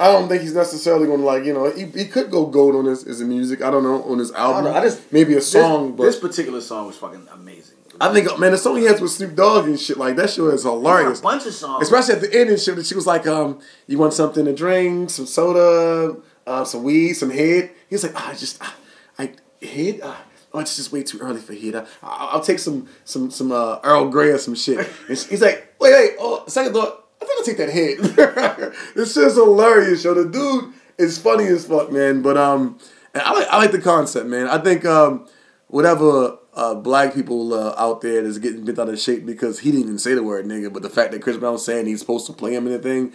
I 0.00 0.10
don't 0.10 0.28
think 0.28 0.42
he's 0.42 0.54
necessarily 0.54 1.06
gonna 1.06 1.22
like 1.22 1.44
you 1.44 1.52
know 1.52 1.70
he, 1.70 1.84
he 1.86 2.06
could 2.06 2.30
go 2.30 2.46
gold 2.46 2.74
on 2.74 2.86
his 2.86 3.02
his 3.04 3.20
music. 3.22 3.62
I 3.62 3.70
don't 3.70 3.82
know 3.82 4.02
on 4.04 4.18
his 4.18 4.32
album. 4.32 4.64
know. 4.64 4.74
I 4.74 4.80
just- 4.82 5.12
maybe 5.12 5.34
a 5.34 5.40
song, 5.40 5.90
this 5.90 5.96
but 5.96 6.04
this 6.04 6.18
particular 6.18 6.60
song 6.60 6.86
was 6.86 6.96
fucking 6.96 7.28
amazing. 7.32 7.76
I 8.00 8.12
think 8.12 8.38
man 8.40 8.50
the 8.50 8.58
song 8.58 8.76
he 8.78 8.84
has 8.84 9.00
with 9.00 9.12
Snoop 9.12 9.36
Dogg 9.36 9.66
and 9.66 9.78
shit 9.78 9.98
like 9.98 10.16
that 10.16 10.30
shit 10.30 10.44
is 10.46 10.64
hilarious. 10.64 11.20
a 11.20 11.22
bunch 11.22 11.46
of 11.46 11.54
songs. 11.54 11.82
Especially 11.82 12.14
at 12.14 12.20
the 12.22 12.34
end 12.40 12.50
and 12.50 12.58
shit. 12.58 12.74
That 12.74 12.86
she 12.86 12.96
was 12.96 13.06
like, 13.06 13.26
um, 13.26 13.60
you 13.86 13.98
want 13.98 14.14
something 14.14 14.44
to 14.46 14.52
drink, 14.52 15.10
some 15.10 15.26
soda, 15.26 16.16
uh, 16.46 16.64
some 16.64 16.82
weed, 16.82 17.12
some 17.12 17.30
head. 17.30 17.70
He 17.88 17.94
was 17.94 18.02
like, 18.02 18.16
"I 18.16 18.34
just 18.34 18.58
ah, 18.60 18.74
I 19.16 19.30
head. 19.62 20.00
Ah, 20.02 20.24
oh, 20.54 20.60
it's 20.60 20.76
just 20.76 20.92
way 20.92 21.02
too 21.02 21.18
early 21.18 21.40
for 21.40 21.52
head. 21.52 21.74
I, 21.74 21.80
I, 22.02 22.28
I'll 22.32 22.40
take 22.40 22.58
some 22.58 22.88
some 23.04 23.30
some 23.30 23.52
uh, 23.52 23.80
Earl 23.82 24.08
Grey 24.08 24.30
or 24.30 24.38
some 24.38 24.54
shit. 24.54 24.78
And 25.08 25.18
he's 25.18 25.42
like, 25.42 25.74
wait, 25.80 25.92
wait. 25.92 26.16
Oh, 26.18 26.44
second 26.46 26.72
thought. 26.72 27.04
I 27.20 27.26
think 27.26 27.38
I'll 27.38 27.44
take 27.44 27.56
that 27.58 27.70
hit. 27.70 28.74
this 28.94 29.14
shit's 29.14 29.34
hilarious, 29.34 30.04
yo. 30.04 30.14
The 30.14 30.28
dude 30.28 30.72
is 30.98 31.18
funny 31.18 31.46
as 31.46 31.66
fuck, 31.66 31.90
man. 31.90 32.22
But 32.22 32.36
um, 32.36 32.78
and 33.12 33.22
I 33.22 33.32
like 33.32 33.48
I 33.48 33.56
like 33.58 33.72
the 33.72 33.80
concept, 33.80 34.26
man. 34.26 34.48
I 34.48 34.58
think 34.58 34.84
um, 34.84 35.26
whatever 35.68 36.38
uh, 36.54 36.74
black 36.74 37.14
people 37.14 37.52
uh, 37.54 37.74
out 37.76 38.00
there 38.00 38.22
that's 38.22 38.38
getting 38.38 38.64
bent 38.64 38.78
out 38.78 38.88
of 38.88 38.98
shape 38.98 39.26
because 39.26 39.60
he 39.60 39.70
didn't 39.70 39.84
even 39.84 39.98
say 39.98 40.14
the 40.14 40.22
word 40.22 40.46
nigga, 40.46 40.72
but 40.72 40.82
the 40.82 40.90
fact 40.90 41.12
that 41.12 41.22
Chris 41.22 41.36
Brown's 41.36 41.64
saying 41.64 41.86
he's 41.86 42.00
supposed 42.00 42.26
to 42.26 42.32
play 42.32 42.54
him 42.54 42.66
in 42.66 42.72
the 42.72 42.78
thing, 42.78 43.12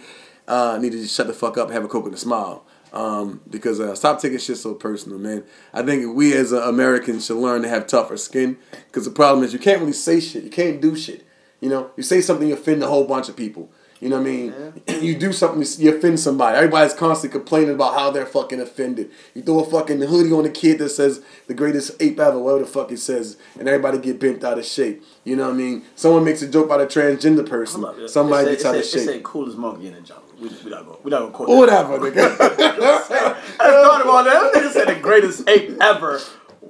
uh, 0.48 0.78
need 0.80 0.92
to 0.92 0.98
just 0.98 1.14
shut 1.14 1.26
the 1.26 1.32
fuck 1.32 1.56
up, 1.56 1.70
have 1.70 1.84
a 1.84 1.88
coke 1.88 2.06
and 2.06 2.14
a 2.14 2.18
smile. 2.18 2.64
Um, 2.92 3.40
because 3.48 3.78
uh, 3.78 3.94
stop 3.94 4.20
taking 4.20 4.38
shit 4.38 4.56
so 4.56 4.74
personal, 4.74 5.18
man. 5.18 5.44
I 5.72 5.82
think 5.82 6.14
we 6.14 6.34
as 6.34 6.52
uh, 6.52 6.62
Americans 6.62 7.26
should 7.26 7.36
learn 7.36 7.62
to 7.62 7.68
have 7.68 7.86
tougher 7.86 8.16
skin. 8.16 8.56
Because 8.86 9.04
the 9.04 9.12
problem 9.12 9.44
is 9.44 9.52
you 9.52 9.60
can't 9.60 9.80
really 9.80 9.92
say 9.92 10.18
shit, 10.20 10.42
you 10.44 10.50
can't 10.50 10.80
do 10.80 10.96
shit. 10.96 11.24
You 11.60 11.68
know, 11.68 11.90
you 11.96 12.02
say 12.02 12.20
something, 12.20 12.48
you 12.48 12.54
offend 12.54 12.82
a 12.82 12.88
whole 12.88 13.06
bunch 13.06 13.28
of 13.28 13.36
people. 13.36 13.70
You 14.00 14.08
know 14.08 14.16
what 14.18 14.26
I 14.26 14.30
mean? 14.30 14.54
You 15.00 15.16
do 15.16 15.32
something, 15.32 15.64
you 15.82 15.96
offend 15.96 16.20
somebody. 16.20 16.56
Everybody's 16.58 16.92
constantly 16.92 17.38
complaining 17.38 17.74
about 17.74 17.94
how 17.94 18.10
they're 18.10 18.26
fucking 18.26 18.60
offended. 18.60 19.10
You 19.34 19.40
throw 19.42 19.60
a 19.60 19.64
fucking 19.70 20.00
hoodie 20.00 20.32
on 20.32 20.44
a 20.44 20.50
kid 20.50 20.78
that 20.78 20.90
says 20.90 21.22
the 21.46 21.54
greatest 21.54 21.92
ape 22.00 22.20
ever, 22.20 22.38
whatever 22.38 22.64
the 22.64 22.70
fuck 22.70 22.92
it 22.92 22.98
says, 22.98 23.38
and 23.58 23.66
everybody 23.66 23.98
get 23.98 24.20
bent 24.20 24.44
out 24.44 24.58
of 24.58 24.66
shape. 24.66 25.02
You 25.24 25.36
know 25.36 25.44
what 25.44 25.54
I 25.54 25.56
mean? 25.56 25.84
Someone 25.96 26.24
makes 26.24 26.42
a 26.42 26.48
joke 26.48 26.66
about 26.66 26.82
a 26.82 26.86
transgender 26.86 27.48
person. 27.48 28.08
Somebody 28.08 28.48
It 28.48 28.50
gets 28.52 28.64
out 28.66 28.74
it 28.74 28.80
of 28.80 28.84
shape. 28.84 29.00
It 29.00 29.04
say 29.06 29.12
shape. 29.14 29.24
coolest 29.24 29.56
monkey 29.56 29.86
in 29.88 29.94
the 29.94 30.00
jungle. 30.02 30.24
We, 30.38 30.48
we 30.48 30.70
not 30.70 30.84
going. 30.86 30.98
We 31.02 31.10
not 31.10 31.18
going 31.20 31.32
to 31.32 31.36
quote. 31.36 31.48
Or 31.48 31.56
whatever, 31.58 31.98
nigga. 31.98 32.36
I 32.40 33.36
thought 33.58 34.00
about 34.02 34.24
that. 34.24 34.52
That 34.52 34.62
nigga 34.62 34.70
said 34.72 34.88
the 34.88 35.00
greatest 35.00 35.48
ape 35.48 35.76
ever. 35.80 36.20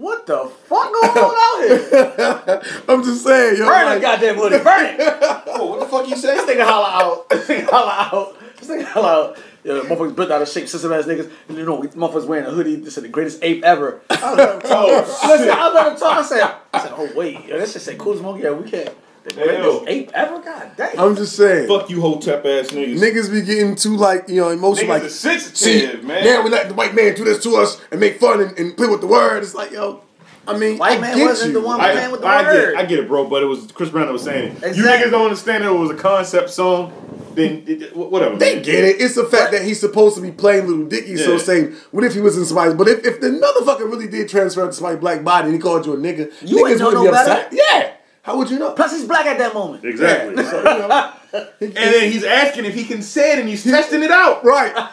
What 0.00 0.24
the 0.26 0.50
fuck 0.64 0.90
going 0.90 1.10
on 1.12 1.34
out 1.36 1.60
here? 1.68 2.82
I'm 2.88 3.04
just 3.04 3.22
saying, 3.22 3.58
yo. 3.58 3.66
Burn 3.66 3.84
that 3.84 3.86
like- 3.86 4.00
goddamn 4.00 4.36
hoodie. 4.36 4.64
Burn 4.64 4.86
it. 4.86 4.96
oh, 5.48 5.66
what 5.66 5.80
the 5.80 5.84
fuck 5.84 6.08
you 6.08 6.16
say? 6.16 6.36
This 6.36 6.46
nigga 6.48 6.64
holla 6.64 6.88
out. 6.88 7.28
This 7.30 7.46
nigga 7.46 7.68
holla 7.68 8.08
out. 8.10 8.56
This 8.56 8.70
nigga 8.70 8.84
holla 8.86 9.08
out. 9.08 9.38
Yeah, 9.62 9.74
motherfuckers 9.74 10.16
bent 10.16 10.32
out 10.32 10.40
of 10.40 10.48
shape, 10.48 10.68
system 10.68 10.90
ass 10.94 11.04
niggas. 11.04 11.30
And 11.50 11.58
you 11.58 11.66
know, 11.66 11.82
motherfuckers 11.82 12.26
wearing 12.26 12.46
a 12.46 12.50
hoodie. 12.50 12.76
This 12.76 12.96
is 12.96 13.02
the 13.02 13.10
greatest 13.10 13.40
ape 13.42 13.62
ever. 13.62 14.00
I 14.08 14.14
was 14.14 14.38
like, 14.38 14.62
oh, 14.64 15.26
Listen, 15.28 15.50
I 15.50 15.68
was 15.68 15.72
about 15.74 15.92
to 15.92 16.00
talk. 16.00 16.16
I 16.16 16.22
said, 16.22 16.54
I 16.72 16.82
said, 16.82 16.92
oh 16.96 17.10
wait, 17.14 17.44
yo, 17.44 17.58
that 17.58 17.68
shit 17.68 17.82
say 17.82 17.96
coolest 17.96 18.22
monkey. 18.22 18.44
Yeah, 18.44 18.52
we 18.52 18.70
can't. 18.70 18.94
The 19.22 19.34
Hey, 19.34 19.44
greatest 19.44 19.64
yo. 19.64 19.84
ape 19.86 20.10
ever? 20.14 20.38
God 20.40 20.70
damn. 20.76 20.98
I'm 20.98 21.14
just 21.16 21.36
saying. 21.36 21.68
Fuck 21.68 21.90
you, 21.90 22.00
hotep 22.00 22.44
ass 22.46 22.68
niggas. 22.68 22.98
Niggas 22.98 23.30
be 23.30 23.42
getting 23.42 23.74
too 23.76 23.96
like 23.96 24.28
you 24.28 24.36
know 24.40 24.48
emotional. 24.48 24.86
Niggas 24.86 24.88
like 24.88 25.02
are 25.04 25.08
sensitive, 25.10 25.56
see, 26.00 26.06
man. 26.06 26.24
Now 26.24 26.42
we 26.42 26.48
let 26.50 26.68
the 26.68 26.74
white 26.74 26.94
man 26.94 27.14
do 27.14 27.24
this 27.24 27.42
to 27.42 27.56
us 27.56 27.80
and 27.90 28.00
make 28.00 28.18
fun 28.18 28.40
and, 28.40 28.58
and 28.58 28.76
play 28.76 28.86
with 28.88 29.00
the 29.02 29.06
word. 29.06 29.42
It's 29.42 29.54
like 29.54 29.72
yo, 29.72 30.02
I 30.48 30.56
mean, 30.56 30.78
White 30.78 30.98
I 30.98 31.00
man 31.02 31.16
get 31.18 31.26
wasn't 31.26 31.52
you. 31.52 31.60
the 31.60 31.66
one 31.66 31.80
I, 31.80 31.92
playing 31.92 32.10
with 32.12 32.20
the 32.22 32.26
I 32.26 32.42
word. 32.42 32.72
get, 32.72 32.78
I 32.80 32.84
get 32.86 32.98
it, 33.00 33.08
bro. 33.08 33.26
But 33.28 33.42
it 33.42 33.46
was 33.46 33.70
Chris 33.72 33.90
Brown 33.90 34.06
that 34.06 34.12
was 34.12 34.24
saying 34.24 34.56
it. 34.62 34.76
You 34.76 34.84
niggas 34.84 35.10
don't 35.10 35.24
understand 35.24 35.64
that 35.64 35.70
it 35.70 35.78
was 35.78 35.90
a 35.90 35.96
concept 35.96 36.48
song. 36.50 36.94
Then 37.34 37.62
it, 37.66 37.82
it- 37.82 37.96
whatever. 37.96 38.36
They 38.36 38.54
man. 38.56 38.64
get 38.64 38.82
it. 38.84 39.00
It's 39.02 39.14
the 39.16 39.24
fact 39.24 39.52
that 39.52 39.62
he's 39.62 39.78
supposed 39.78 40.16
to 40.16 40.22
be 40.22 40.32
playing 40.32 40.66
Little 40.66 40.86
Dicky. 40.86 41.16
So 41.18 41.32
Yeah. 41.32 41.38
saying, 41.38 41.76
what 41.92 42.02
if 42.04 42.14
he 42.14 42.20
was 42.20 42.36
in 42.38 42.44
somebody's? 42.46 42.74
But 42.74 42.88
if, 42.88 43.04
if 43.04 43.20
the 43.20 43.28
motherfucker 43.28 43.80
really 43.88 44.08
did 44.08 44.28
transfer 44.30 44.66
to 44.66 44.72
somebody's 44.72 44.98
black 44.98 45.22
body 45.22 45.44
and 45.48 45.54
he 45.54 45.60
called 45.60 45.84
you 45.86 45.92
a 45.92 45.96
nigga, 45.96 46.32
You 46.42 46.56
niggas 46.56 46.70
ain't 46.70 46.78
know 46.80 46.86
wouldn't 46.86 47.04
no 47.04 47.10
be 47.12 47.16
upset. 47.16 47.50
better. 47.52 47.56
Yeah. 47.56 47.92
How 48.22 48.36
would 48.36 48.50
you 48.50 48.58
know? 48.58 48.72
Plus, 48.72 48.92
he's 48.92 49.06
black 49.06 49.26
at 49.26 49.38
that 49.38 49.54
moment. 49.54 49.84
Exactly. 49.84 50.42
So, 50.44 50.58
you 50.58 50.64
know, 50.64 51.12
And 51.60 51.72
then 51.74 52.10
he's 52.10 52.24
asking 52.24 52.64
if 52.64 52.74
he 52.74 52.84
can 52.84 53.02
say 53.02 53.32
it, 53.34 53.38
and 53.38 53.48
he's 53.48 53.62
testing 53.64 54.02
it 54.02 54.10
out. 54.10 54.44
right. 54.44 54.88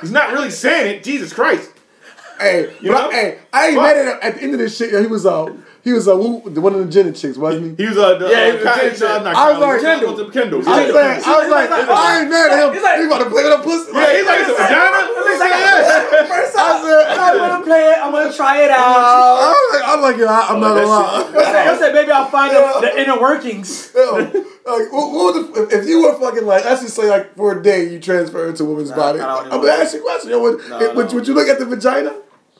He's 0.00 0.10
not 0.10 0.32
really 0.32 0.50
saying 0.50 0.96
it. 0.96 1.04
Jesus 1.04 1.32
Christ. 1.32 1.70
Hey, 2.40 2.74
You 2.80 2.90
but 2.92 3.00
know? 3.02 3.08
I, 3.10 3.12
hey, 3.12 3.38
I 3.52 3.66
ain't 3.68 3.76
What? 3.76 3.94
mad 3.94 3.96
at 3.96 4.12
him. 4.14 4.18
At 4.22 4.34
the 4.36 4.42
end 4.42 4.52
of 4.54 4.58
this 4.58 4.76
shit, 4.76 4.98
he 4.98 5.06
was 5.06 5.24
uh, 5.26 5.54
he 5.84 5.92
was 5.92 6.08
uh, 6.08 6.16
the 6.16 6.60
one 6.64 6.72
of 6.74 6.80
the 6.80 6.90
Jenner 6.90 7.12
chicks, 7.12 7.36
wasn't 7.36 7.76
he? 7.78 7.84
He 7.84 7.88
was 7.88 7.98
uh, 7.98 8.16
the, 8.18 8.26
Yeah, 8.32 8.38
uh, 8.38 8.44
he 8.46 8.52
was 8.56 8.64
Ky- 8.64 8.80
Kendall. 9.04 9.08
uh, 9.08 9.22
not 9.22 9.36
I 9.36 9.52
was 9.52 9.56
Kylie, 9.56 9.60
like, 9.60 9.80
Kendall. 9.84 10.12
Kendall. 10.16 10.32
Kendall. 10.32 10.62
I 10.64 10.84
was 10.86 10.94
like, 10.94 11.26
I 11.26 11.38
was 11.44 11.48
like, 11.52 11.70
I 11.70 12.20
ain't 12.22 12.30
mad 12.30 12.50
at 12.52 12.58
him. 12.64 12.72
He's 12.74 12.82
like- 12.82 12.98
He 13.00 13.04
about 13.06 13.22
to 13.24 13.30
play 13.30 13.44
with 13.44 13.60
a 13.60 13.62
pussy. 13.62 13.92
Yeah, 13.92 14.16
he's 14.16 14.24
like, 14.26 14.40
it's 14.40 14.48
a 14.48 14.56
vagina. 14.56 15.00
Yeah. 15.44 16.24
First 16.24 16.56
I 16.56 16.80
said, 16.82 17.18
I'm 17.18 17.36
gonna 17.38 17.64
play 17.64 17.84
it. 17.92 17.98
I'm 18.00 18.12
gonna 18.12 18.32
try 18.32 18.62
it 18.64 18.70
out. 18.70 18.78
I 18.80 19.44
out. 19.44 19.52
was 19.52 19.80
like, 19.80 19.88
I'm 19.88 20.00
like, 20.00 20.16
yo, 20.16 20.26
I, 20.26 20.40
I'm 20.48 20.60
not 20.60 20.74
gonna 20.74 20.86
lie. 20.86 21.32
I 21.68 21.76
said, 21.78 21.92
maybe 21.94 22.10
I'll 22.10 22.30
find 22.30 22.52
out 22.56 22.80
the 22.80 23.00
inner 23.00 23.20
workings. 23.20 23.92
Yo, 23.94 24.14
like, 24.16 24.90
what, 24.92 25.12
what 25.12 25.54
the, 25.54 25.62
if, 25.64 25.72
if 25.82 25.88
you 25.88 26.02
were 26.02 26.18
fucking 26.18 26.46
like, 26.46 26.64
let's 26.64 26.82
just 26.82 26.96
say 26.96 27.08
like 27.08 27.36
for 27.36 27.58
a 27.58 27.62
day 27.62 27.90
you 27.92 27.98
transfer 28.00 28.48
into 28.48 28.62
a 28.64 28.66
woman's 28.66 28.90
Nah, 28.90 28.96
body. 28.96 29.20
I 29.20 29.26
don't 29.26 29.46
even 29.46 29.52
I'm 29.52 29.60
gonna 29.66 29.82
ask 29.82 29.92
you 29.94 30.00
a 30.00 30.02
question. 30.02 30.30
Yo, 30.30 30.40
would, 30.40 30.68
No, 30.68 30.78
would, 30.94 31.08
no. 31.08 31.14
would 31.14 31.26
you 31.28 31.34
look 31.34 31.48
at 31.48 31.58
the 31.58 31.66
vagina? 31.66 32.14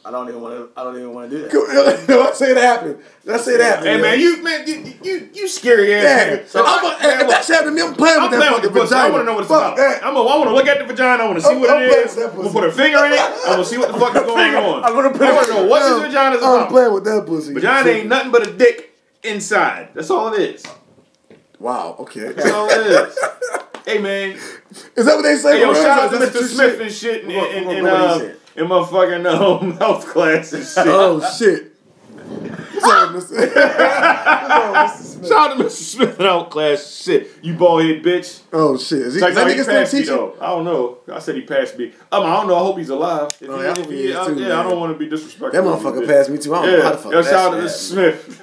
I 0.07 0.11
don't 0.11 0.29
even 0.29 0.43
want 0.43 0.55
to. 0.55 0.69
I 0.79 0.85
don't 0.85 0.97
even 0.99 1.15
want 1.15 1.31
to 1.31 1.37
do 1.39 1.49
that. 1.49 2.05
Let's 2.09 2.39
say 2.39 2.51
it 2.51 2.57
happened. 2.59 2.99
Let's 3.25 3.45
say 3.45 3.53
it 3.55 3.61
happened. 3.61 3.87
Hey 3.87 3.97
yo. 3.97 4.03
man, 4.03 4.21
you 4.21 4.43
man, 4.43 4.67
you 4.69 4.95
you, 5.03 5.29
you 5.33 5.49
scary 5.49 5.95
ass 5.95 6.03
Yeah. 6.05 6.37
nigga. 6.37 6.47
So 6.49 6.63
I'm 6.67 6.85
a, 6.85 6.99
hey, 7.01 7.09
if 7.25 7.29
that 7.31 7.45
shit 7.45 7.57
happened 7.57 7.77
to 7.79 7.83
me, 7.85 7.89
I'm 7.89 7.95
playing 7.95 8.17
I'm 8.19 8.23
with 8.25 8.31
that 8.33 8.37
playing 8.39 8.53
fucking 8.55 8.73
the 8.75 8.81
pussy. 8.81 8.95
vagina. 8.95 9.09
I 9.09 9.11
want 9.11 9.21
to 9.23 9.25
know 9.25 9.33
what 9.35 9.41
it's 9.45 9.49
Fuck 9.49 9.63
about. 9.65 9.77
that. 9.79 10.05
I'm 10.05 10.15
a, 10.17 10.21
I 10.21 10.37
want 10.37 10.49
to 10.51 10.55
look 10.55 10.67
at 10.67 10.79
the 10.79 10.85
vagina. 10.85 11.23
I 11.23 11.27
want 11.27 11.39
to 11.39 11.43
see 11.45 11.49
I'm- 11.53 11.61
what 11.61 11.71
I'm 11.71 11.83
it 11.83 11.89
playing 11.89 12.05
is. 12.07 12.17
with 12.17 12.25
that 12.25 12.31
I'm 12.33 12.37
gonna 12.37 12.53
put 12.53 12.65
a 12.65 12.73
finger 12.73 12.99
in 13.07 13.13
it. 13.13 13.21
I'm 13.21 13.53
gonna 13.57 13.65
see 13.65 13.79
what 13.79 13.93
the 13.93 13.99
fuck 13.99 14.15
is 14.17 14.23
going 14.29 14.55
on. 14.55 14.85
I'm 14.85 14.95
gonna 14.95 15.11
put 15.11 15.23
I 15.23 15.33
want 15.33 15.49
it- 15.49 15.51
to 15.53 15.55
know 15.57 15.67
what 15.67 15.81
Yo, 15.81 15.99
this 16.01 16.07
vagina 16.13 16.37
is 16.37 16.43
I'm 16.45 16.67
playing 16.69 16.93
with 16.93 17.05
that 17.05 17.25
pussy. 17.27 17.55
Vagina 17.55 17.89
ain't 17.89 18.09
nothing 18.09 18.31
but 18.33 18.47
a 18.47 18.53
dick 18.53 18.93
inside. 19.23 19.89
That's 19.95 20.11
all 20.11 20.33
it 20.35 20.41
is. 20.41 20.63
Wow. 21.59 21.97
Okay. 22.01 22.33
That's 22.33 22.51
all 22.51 22.69
it 22.69 22.87
is. 23.09 23.19
hey 23.87 23.99
man, 23.99 24.33
Is 24.97 25.07
that 25.07 25.17
what 25.17 25.23
they 25.23 25.37
say? 25.37 25.55
hey 25.57 25.61
yo, 25.61 25.73
bro? 25.73 25.83
shout 25.83 25.99
out 26.01 26.11
to 26.11 26.19
Mr. 26.19 26.43
Smith 26.45 26.73
shit? 26.77 26.81
and 26.83 26.93
shit, 26.93 27.25
and 27.25 27.35
What- 27.35 27.51
and, 27.55 27.71
and, 27.71 27.87
uh, 27.87 28.29
said? 28.55 28.63
in 28.63 28.69
motherfucking 28.69 29.27
um, 29.63 29.77
health 29.79 30.07
class 30.07 30.53
and 30.53 30.65
shit. 30.65 30.87
Oh 30.87 31.21
shit. 31.39 31.73
What's 32.17 32.87
wrong 32.87 33.15
Mr. 33.15 33.55
What's 33.55 33.57
wrong 34.51 34.75
Mr. 34.75 34.91
Smith? 34.91 35.29
Shout 35.29 35.51
out 35.53 35.57
to 35.59 35.65
Mr. 35.65 35.71
Smith 35.71 36.19
in 36.21 36.27
health 36.27 36.51
class. 36.51 37.03
Shit, 37.03 37.31
you 37.43 37.55
bald 37.55 37.83
head 37.83 38.03
bitch. 38.03 38.41
Oh 38.53 38.77
shit. 38.79 38.99
Is, 39.01 39.15
he, 39.15 39.21
It's 39.21 39.23
like, 39.23 39.31
is 39.31 39.37
that 39.37 39.47
no, 39.47 39.53
nigga 39.55 39.63
still 39.63 39.75
passed 39.75 39.95
me 39.95 40.01
teaching? 40.01 40.17
though. 40.17 40.37
I 40.41 40.47
don't 40.49 40.65
know. 40.65 40.99
I 41.13 41.19
said 41.19 41.35
he 41.37 41.43
passed 41.43 41.79
me. 41.79 41.93
Um, 42.13 42.25
I 42.25 42.37
don't 42.37 42.49
know. 42.49 42.57
I 42.57 42.61
hope 42.61 42.79
he's 42.79 42.89
alive. 42.91 43.29
If 43.41 43.49
Oh, 43.49 43.59
he, 43.59 43.65
yeah, 43.65 43.71
if 43.79 43.87
he 43.87 43.97
he 43.97 44.03
is 44.09 44.17
is, 44.19 44.27
too, 44.27 44.43
yeah, 44.43 44.61
I 44.61 44.63
don't 44.65 44.79
want 44.81 44.93
to 44.93 44.99
be 44.99 45.09
disrespectful. 45.09 45.51
That 45.51 45.63
motherfucker 45.65 46.07
passed 46.07 46.31
me 46.31 46.39
too. 46.39 46.55
I 46.55 46.67
don't 46.67 46.73
know 46.79 46.83
how 46.83 46.91
the 46.91 46.97
Yeah, 46.97 47.03
fuck 47.03 47.13
yo, 47.13 47.23
that 47.23 47.31
shout 47.31 47.55
out 47.55 47.61
to 47.61 47.69
shit 47.69 48.15
happened. 48.15 48.35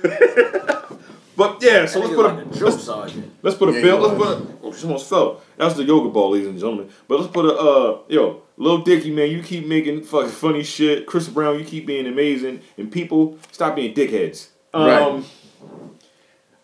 Smith. 0.82 1.26
but 1.36 1.58
yeah, 1.62 1.86
so 1.86 2.00
let's 2.00 2.14
put 2.14 2.26
a 2.26 2.46
drill 2.58 2.70
let's, 2.72 2.84
sergeant. 2.84 3.34
let's 3.42 3.58
put 3.58 3.70
a 3.70 3.74
Yeah, 3.74 3.82
bill. 3.82 4.00
Let's 4.00 4.18
put 4.18 4.28
a. 4.38 4.48
Oh, 4.64 4.74
she 4.74 4.84
almost 4.86 5.10
fell. 5.10 5.42
That 5.62 5.68
was 5.68 5.76
the 5.76 5.84
yoga 5.84 6.10
ball, 6.10 6.32
ladies 6.32 6.48
and 6.48 6.58
gentlemen. 6.58 6.90
But 7.08 7.20
let's 7.20 7.32
put 7.32 7.46
a 7.46 7.54
uh, 7.54 8.00
yo, 8.08 8.42
Lil 8.58 8.80
Dicky, 8.80 9.12
man, 9.12 9.30
you 9.30 9.44
keep 9.44 9.68
making 9.68 10.02
fucking 10.02 10.32
funny 10.32 10.64
shit. 10.64 11.06
Chris 11.06 11.28
Brown, 11.30 11.60
you 11.60 11.64
keep 11.64 11.86
being 11.86 12.08
amazing, 12.08 12.62
and 12.80 12.92
people 12.92 13.38
stop 13.52 13.76
being 13.76 13.94
dickheads. 13.94 14.48
Um, 14.74 14.88
Right. 14.88 15.24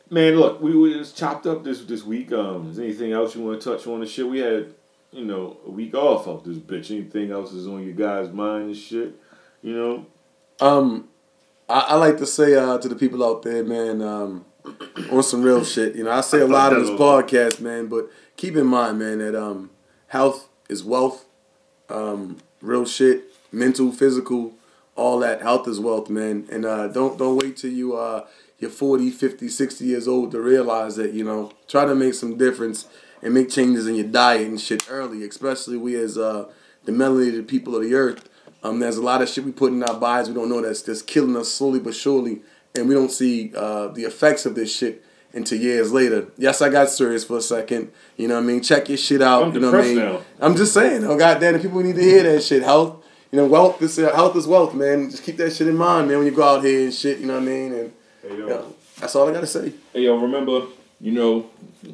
Man, 0.10 0.38
look, 0.38 0.62
we 0.64 0.76
was 0.76 1.14
chopped 1.14 1.46
up 1.46 1.64
this 1.64 1.82
this 1.82 2.04
week. 2.04 2.32
Um, 2.32 2.72
is 2.72 2.80
anything 2.80 3.12
else 3.12 3.36
you 3.36 3.44
want 3.44 3.62
to 3.62 3.70
touch 3.70 3.86
on 3.86 4.00
the 4.00 4.08
shit? 4.08 4.28
We 4.28 4.40
had, 4.40 4.74
you 5.12 5.26
know, 5.26 5.58
a 5.68 5.70
week 5.70 5.94
off 5.94 6.26
of 6.26 6.44
this 6.44 6.58
bitch. 6.58 6.90
Anything 6.90 7.30
else 7.30 7.54
is 7.54 7.68
on 7.68 7.84
your 7.84 7.94
guys' 7.94 8.34
mind 8.34 8.64
and 8.70 8.76
shit? 8.76 9.14
You 9.62 9.76
know, 9.76 10.06
Um, 10.60 11.08
I, 11.70 11.82
I 11.90 11.96
like 11.98 12.18
to 12.18 12.26
say 12.26 12.56
uh, 12.56 12.80
to 12.80 12.90
the 12.90 12.96
people 12.96 13.24
out 13.24 13.44
there, 13.44 13.64
man, 13.64 14.02
um, 14.02 14.46
on 15.12 15.22
some 15.22 15.44
real 15.44 15.64
shit. 15.64 15.96
You 15.96 16.06
know, 16.06 16.12
I 16.12 16.22
say 16.22 16.40
a 16.40 16.48
lot 16.48 16.74
on 16.74 16.82
this 16.82 16.90
podcast, 16.90 17.60
man, 17.62 17.86
but 17.86 18.10
keep 18.38 18.56
in 18.56 18.68
mind, 18.68 19.00
man, 19.00 19.18
that 19.18 19.36
um, 19.36 19.72
health 20.08 20.48
is 20.70 20.84
wealth. 20.84 21.26
Um, 21.90 22.38
real 22.62 22.86
shit, 22.86 23.26
mental, 23.52 23.92
physical, 23.92 24.54
all 24.96 25.20
that. 25.20 25.42
Health 25.42 25.68
is 25.68 25.80
wealth, 25.80 26.10
man. 26.10 26.48
And 26.52 26.66
uh, 26.66 26.88
don't 26.88 27.18
don't 27.18 27.38
wait 27.38 27.58
till 27.58 27.72
you 27.72 27.96
uh 27.96 28.26
you're 28.60 28.72
40, 28.72 29.12
50, 29.12 29.50
60 29.50 29.86
years 29.86 30.08
old 30.08 30.32
to 30.32 30.42
realize 30.42 30.96
that, 30.96 31.14
you 31.14 31.24
know, 31.24 31.52
try 31.68 31.86
to 31.86 31.94
make 31.94 32.16
some 32.16 32.38
difference 32.38 32.88
and 33.22 33.32
make 33.32 33.52
changes 33.52 33.86
in 33.86 33.94
your 33.94 34.08
diet 34.08 34.48
and 34.48 34.60
shit 34.60 34.90
early, 34.90 35.24
especially 35.24 35.78
we 35.78 35.96
as 35.96 36.18
uh 36.18 36.46
the 36.86 36.92
melanated 36.92 37.48
people 37.48 37.76
of 37.76 37.84
the 37.84 37.94
earth. 37.94 38.30
Um, 38.64 38.80
there's 38.80 38.98
a 38.98 39.04
lot 39.04 39.22
of 39.22 39.30
shit 39.30 39.46
we 39.46 39.52
put 39.52 39.72
in 39.72 39.84
our 39.84 40.00
bodies 40.00 40.30
we 40.30 40.36
don't 40.36 40.50
know 40.50 40.62
that's 40.62 40.82
that's 40.82 41.02
killing 41.02 41.38
us 41.38 41.52
slowly 41.52 41.80
but 41.80 41.96
surely, 41.96 42.42
and 42.76 42.88
we 42.88 42.96
don't 42.96 43.12
see 43.12 43.54
uh, 43.56 43.88
the 43.90 44.04
effects 44.04 44.46
of 44.46 44.56
this 44.56 44.76
shit 44.76 45.04
until 45.38 45.60
years 45.60 45.92
later. 45.94 46.28
Yes, 46.38 46.62
I 46.62 46.70
got 46.70 46.90
serious 46.90 47.24
for 47.24 47.38
a 47.38 47.42
second. 47.42 47.92
You 48.18 48.28
know 48.28 48.36
what 48.36 48.44
I 48.44 48.48
mean? 48.48 48.62
Check 48.62 48.90
your 48.90 48.98
shit 48.98 49.22
out. 49.22 49.44
I'm 49.44 49.54
you 49.54 49.60
know 49.60 49.72
what 49.72 49.82
I 49.82 49.84
mean? 49.84 49.96
now. 49.98 50.22
I'm 50.40 50.56
just 50.56 50.74
saying. 50.74 51.04
Oh 51.06 51.18
goddamn, 51.18 51.54
the 51.54 51.60
people 51.60 51.82
need 51.82 51.96
to 51.96 52.02
hear 52.02 52.24
that 52.24 52.44
shit. 52.44 52.64
Health, 52.64 53.04
you 53.32 53.38
know, 53.38 53.46
wealth. 53.46 53.80
This 53.80 53.98
uh, 53.98 54.14
health 54.14 54.36
is 54.36 54.48
wealth, 54.48 54.74
man. 54.74 55.10
Just 55.10 55.24
keep 55.24 55.38
that 55.38 55.54
shit 55.54 55.68
in 55.68 55.78
mind, 55.78 56.10
man. 56.10 56.18
When 56.18 56.28
you 56.28 56.34
go 56.34 56.44
out 56.44 56.64
here 56.64 56.84
and 56.84 56.94
shit, 56.94 57.20
you 57.20 57.28
know 57.28 57.36
what 57.36 57.44
I 57.44 57.46
mean? 57.46 57.74
And 57.74 57.94
hey 58.24 58.38
yo, 58.38 58.48
yeah, 58.48 58.62
that's 59.00 59.16
all 59.16 59.30
I 59.30 59.34
gotta 59.34 59.48
say. 59.48 59.74
hey 59.94 60.02
yo, 60.02 60.18
remember, 60.18 60.64
you 61.00 61.12
know, 61.14 61.50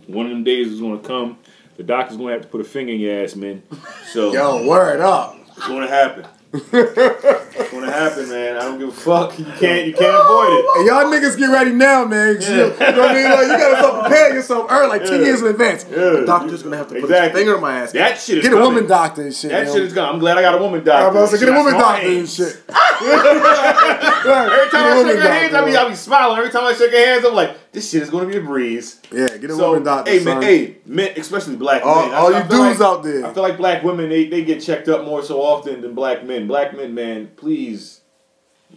one 0.08 0.26
of 0.26 0.32
them 0.32 0.44
days 0.44 0.68
is 0.68 0.80
gonna 0.82 1.00
come. 1.00 1.38
The 1.78 1.84
doctor's 1.84 2.18
gonna 2.18 2.32
have 2.34 2.42
to 2.44 2.48
put 2.48 2.62
a 2.62 2.64
finger 2.64 2.94
in 2.94 3.00
your 3.00 3.24
ass, 3.24 3.36
man. 3.36 3.64
So 4.12 4.32
Yo, 4.38 4.68
word 4.68 5.02
up. 5.02 5.36
it's 5.58 5.68
gonna 5.68 5.88
happen. 5.88 6.26
It's 6.54 7.72
gonna 7.72 7.92
happen, 7.92 8.30
man. 8.30 8.58
I 8.58 8.62
don't 8.62 8.78
give 8.78 8.90
a 8.90 8.92
fuck. 8.92 9.38
You 9.40 9.46
can't, 9.46 9.88
you 9.88 9.94
can't 9.94 10.16
avoid 10.16 10.52
it. 10.54 10.66
And 10.78 10.86
y'all 10.88 11.06
niggas 11.06 11.36
get 11.38 11.48
ready 11.50 11.72
now, 11.72 12.06
man. 12.06 12.36
'cause 12.36 12.50
You, 12.50 12.58
know, 12.58 12.70
what 12.70 12.82
I 12.82 13.14
mean? 13.14 13.30
Like, 13.32 13.48
you 13.48 13.58
gotta 13.58 13.78
start 13.78 14.04
preparing 14.04 14.36
yourself 14.36 14.68
early, 14.72 14.88
like 14.88 15.04
10 15.04 15.22
years 15.24 15.42
in 15.42 15.48
advance. 15.48 15.86
Yeah. 15.90 15.96
The 15.98 16.26
doctor's 16.28 16.62
gonna 16.62 16.78
have 16.78 16.88
to 16.90 16.94
put 16.96 17.04
Exactly. 17.06 17.30
his 17.30 17.38
finger 17.40 17.56
in 17.56 17.62
my 17.62 17.80
ass. 17.80 17.92
That 17.94 18.20
shit 18.20 18.38
is 18.38 18.44
Get 18.44 18.52
a 18.54 18.56
coming. 18.56 18.68
woman 18.76 18.88
doctor 18.88 19.22
and 19.24 19.34
shit. 19.34 19.50
That 19.52 19.66
yo. 19.68 19.74
shit 19.74 19.84
is 19.84 19.94
gone. 19.94 20.14
I'm 20.14 20.20
glad 20.20 20.38
I 20.38 20.42
got 20.42 20.54
a 20.56 20.58
woman 20.60 20.80
I'm 20.82 20.86
doctor. 20.86 21.08
about 21.18 21.30
to 21.32 21.38
say, 21.38 21.46
get 21.46 21.54
a 21.54 21.58
woman 21.58 21.74
doctor 21.74 22.08
and 22.08 22.30
shit. 22.30 22.64
Every 23.04 24.70
time 24.70 24.86
I 24.88 25.04
shake 25.06 25.20
her 25.20 25.32
hands, 25.32 25.54
I 25.56 25.66
be, 25.66 25.76
I 25.76 25.84
be 25.86 25.90
be 25.92 25.96
smiling. 25.96 26.38
Every 26.38 26.52
time 26.52 26.66
I 26.66 26.74
shake 26.74 26.92
her 26.92 26.98
hands, 27.06 27.26
I'm 27.26 27.34
like, 27.34 27.58
this 27.74 27.90
shit 27.92 28.02
is 28.04 28.10
gonna 28.10 28.28
be 28.28 28.38
a 28.38 28.42
breeze. 28.42 29.02
Yeah, 29.12 29.28
get 29.38 29.50
a 29.50 29.56
So, 29.56 29.70
woman 29.70 29.84
doctor. 29.84 30.12
hey 30.12 30.24
man, 30.24 30.42
hey, 30.42 30.78
men, 30.86 31.12
especially 31.18 31.56
black 31.58 31.84
All- 31.86 32.04
men. 32.06 32.12
I- 32.14 32.18
all 32.18 32.34
I 32.34 32.38
you 32.44 32.44
dudes 32.50 32.80
like- 32.80 32.82
out 32.88 33.04
there. 33.04 33.26
I 33.26 33.34
feel 33.34 33.44
like 33.44 33.58
black 33.58 33.84
women 33.84 34.10
they, 34.10 34.28
they 34.28 34.44
get 34.44 34.62
checked 34.62 34.88
up 34.88 35.04
more 35.06 35.22
so 35.24 35.42
often 35.42 35.82
than 35.82 35.94
black 35.94 36.24
men. 36.26 36.48
Black 36.48 36.76
men, 36.78 36.94
man, 36.94 37.32
please, 37.36 38.00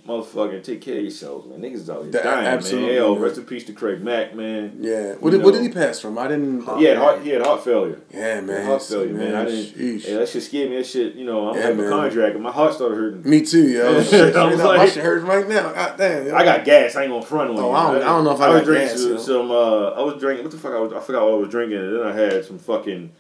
motherfucking 0.07 0.62
take 0.64 0.80
care 0.80 0.97
of 0.97 1.03
yourselves, 1.03 1.47
man. 1.49 1.61
Niggas 1.61 1.88
out 1.88 2.03
here 2.03 2.12
That- 2.12 2.22
dying, 2.24 2.47
absolutely, 2.47 2.88
man. 2.90 2.97
Yo, 2.97 3.14
man. 3.14 3.22
rest 3.22 3.38
in 3.38 3.44
peace 3.44 3.64
to 3.64 3.72
Craig 3.72 4.03
Mack, 4.03 4.34
man. 4.34 4.78
Yeah. 4.80 5.14
What 5.20 5.30
did, 5.30 5.42
what 5.42 5.55
did 5.55 5.62
he 5.62 5.68
pass 5.70 6.01
from? 6.01 6.18
I 6.18 6.28
didn't. 6.28 6.62
He 6.78 6.84
had 6.84 6.99
heart, 6.99 7.22
he 7.22 7.30
had 7.30 7.42
heart 7.42 7.64
failure. 7.64 8.01
Yeah, 8.12 8.40
man. 8.40 8.66
heart 8.66 8.82
failure, 8.82 9.12
man. 9.12 9.34
I 9.34 9.44
didn't. 9.47 9.74
Sheesh. 9.76 10.05
Hey, 10.05 10.14
that 10.14 10.28
shit 10.28 10.42
scared 10.42 10.70
me. 10.70 10.76
That 10.76 10.86
shit, 10.86 11.14
you 11.14 11.24
know, 11.24 11.49
I'm 11.49 11.57
Yeah, 11.57 11.62
having 11.62 11.78
man. 11.78 11.86
a 11.86 11.90
contract, 11.90 12.34
and 12.34 12.42
my 12.44 12.53
heart 12.53 12.74
started 12.74 12.94
hurting. 12.97 13.22
Me 13.28 13.40
too, 13.44 13.68
yo. 13.68 14.03
Shit, 14.05 14.36
I 14.36 14.44
was 14.51 14.61
up, 14.61 14.66
my 14.66 14.76
like- 14.76 14.90
shit 14.92 15.03
hurting 15.05 15.26
right 15.26 15.49
now. 15.49 15.72
God 15.72 15.97
damn. 15.97 16.26
yo. 16.26 16.34
I 16.34 16.44
got 16.44 16.64
gas. 16.64 16.97
I 16.97 17.03
ain't 17.03 17.11
gonna 17.12 17.24
front 17.24 17.51
on 17.51 17.59
Oh, 17.59 17.68
you. 17.70 17.74
I 17.74 17.92
don't- 17.92 18.03
I 18.03 18.07
don't 18.07 18.24
know 18.24 18.32
if 18.34 18.40
I 18.40 18.49
was 18.51 18.59
got 18.61 18.64
drinking 18.66 18.88
gas, 18.88 19.01
some, 19.03 19.18
some. 19.18 19.51
Uh, 19.51 19.90
I 19.90 20.03
was 20.03 20.20
drinking. 20.20 20.44
What 20.44 20.53
the 20.53 20.59
fuck? 20.59 20.72
I 20.72 20.78
was. 20.80 20.92
I 20.92 21.01
forgot 21.01 21.24
what 21.24 21.32
I 21.32 21.36
was 21.36 21.49
drinking, 21.49 21.78
and 21.78 21.97
then 21.97 22.07
I 22.07 22.12
had 22.12 22.44
some 22.44 22.59
fucking 22.59 23.11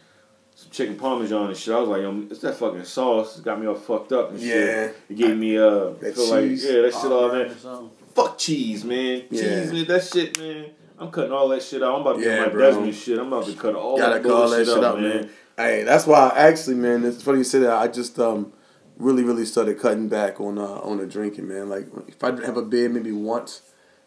chicken 0.70 0.96
parmesan 0.96 1.48
and 1.48 1.56
shit. 1.56 1.74
I 1.74 1.80
was 1.80 1.88
like, 1.88 2.02
yo, 2.02 2.26
it's 2.30 2.40
that 2.40 2.54
fucking 2.56 2.84
sauce. 2.84 3.38
It 3.38 3.44
got 3.44 3.60
me 3.60 3.66
all 3.66 3.74
fucked 3.74 4.12
up 4.12 4.30
and 4.30 4.40
Yeah. 4.40 4.54
shit. 4.54 4.96
It 5.10 5.16
gave 5.16 5.36
me 5.36 5.56
uh, 5.58 5.90
That 6.00 6.14
feel 6.14 6.30
like 6.30 6.44
yeah, 6.50 6.82
that 6.82 6.94
shit 7.00 7.12
all 7.12 7.32
man. 7.32 7.90
Fuck 8.14 8.38
cheese, 8.38 8.84
man. 8.84 9.24
Yeah. 9.30 9.40
Cheese, 9.40 9.72
man. 9.72 9.84
That 9.86 10.04
shit, 10.04 10.38
man. 10.38 10.66
I'm 10.98 11.10
cutting 11.10 11.32
all 11.32 11.48
that 11.48 11.62
shit 11.62 11.82
out. 11.82 11.94
I'm 11.94 12.00
about 12.00 12.16
to 12.16 12.22
Yeah, 12.24 12.36
get 12.36 12.46
my 12.46 12.52
bro. 12.52 12.70
Desmond 12.70 12.94
shit. 12.94 13.18
I'm 13.18 13.26
about 13.26 13.44
to 13.46 13.54
cut 13.54 13.74
all 13.74 13.98
Gotta 13.98 14.14
that 14.14 14.22
call 14.28 14.48
that 14.48 14.56
bullshit 14.56 14.66
shit 14.74 14.84
up, 14.84 14.94
up, 14.94 15.00
man. 15.00 15.30
Hey, 15.56 15.82
that's 15.84 16.06
why 16.06 16.28
I 16.28 16.38
actually, 16.48 16.76
man. 16.76 17.04
It's 17.04 17.22
funny 17.22 17.38
you 17.38 17.44
say 17.44 17.58
that. 17.60 17.72
I 17.72 17.88
just 17.88 18.18
um 18.18 18.52
really, 18.96 19.22
really 19.24 19.44
started 19.44 19.78
cutting 19.78 20.08
back 20.08 20.40
on 20.40 20.58
uh 20.58 20.66
on 20.80 20.96
the 20.98 21.06
drinking, 21.06 21.48
man. 21.48 21.68
Like 21.68 21.86
if 22.08 22.22
I 22.24 22.28
have 22.44 22.56
a 22.56 22.62
beer, 22.62 22.88
maybe 22.88 23.12
once, 23.12 23.60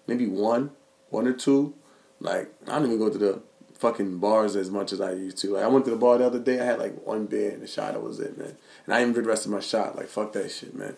maybe 0.08 0.26
one, 0.28 0.72
one 1.10 1.28
or 1.28 1.34
two. 1.34 1.76
Like 2.20 2.52
I 2.68 2.72
don't 2.80 2.86
even 2.88 2.98
go 3.00 3.10
to 3.10 3.18
the 3.18 3.42
fucking 3.80 4.20
bars 4.20 4.56
as 4.56 4.70
much 4.70 4.94
as 4.94 5.02
I 5.02 5.12
used 5.14 5.38
to. 5.40 5.54
Like 5.56 5.64
I 5.64 5.68
went 5.68 5.86
to 5.86 5.92
the 5.92 5.98
bar 5.98 6.18
the 6.20 6.26
other 6.28 6.40
day. 6.40 6.60
I 6.60 6.66
had 6.66 6.80
like 6.80 7.06
one 7.06 7.26
beer 7.26 7.52
and 7.52 7.64
a 7.64 7.68
shot. 7.68 7.94
That 7.94 8.04
was 8.04 8.20
it, 8.20 8.38
man. 8.38 8.56
And 8.86 8.94
I 8.96 9.00
didn't 9.00 9.14
drink 9.14 9.26
the 9.26 9.30
rest 9.32 9.46
of 9.46 9.52
my 9.52 9.60
shot. 9.60 9.96
Like 9.96 10.08
fuck 10.08 10.34
that 10.34 10.52
shit, 10.52 10.76
man. 10.76 10.96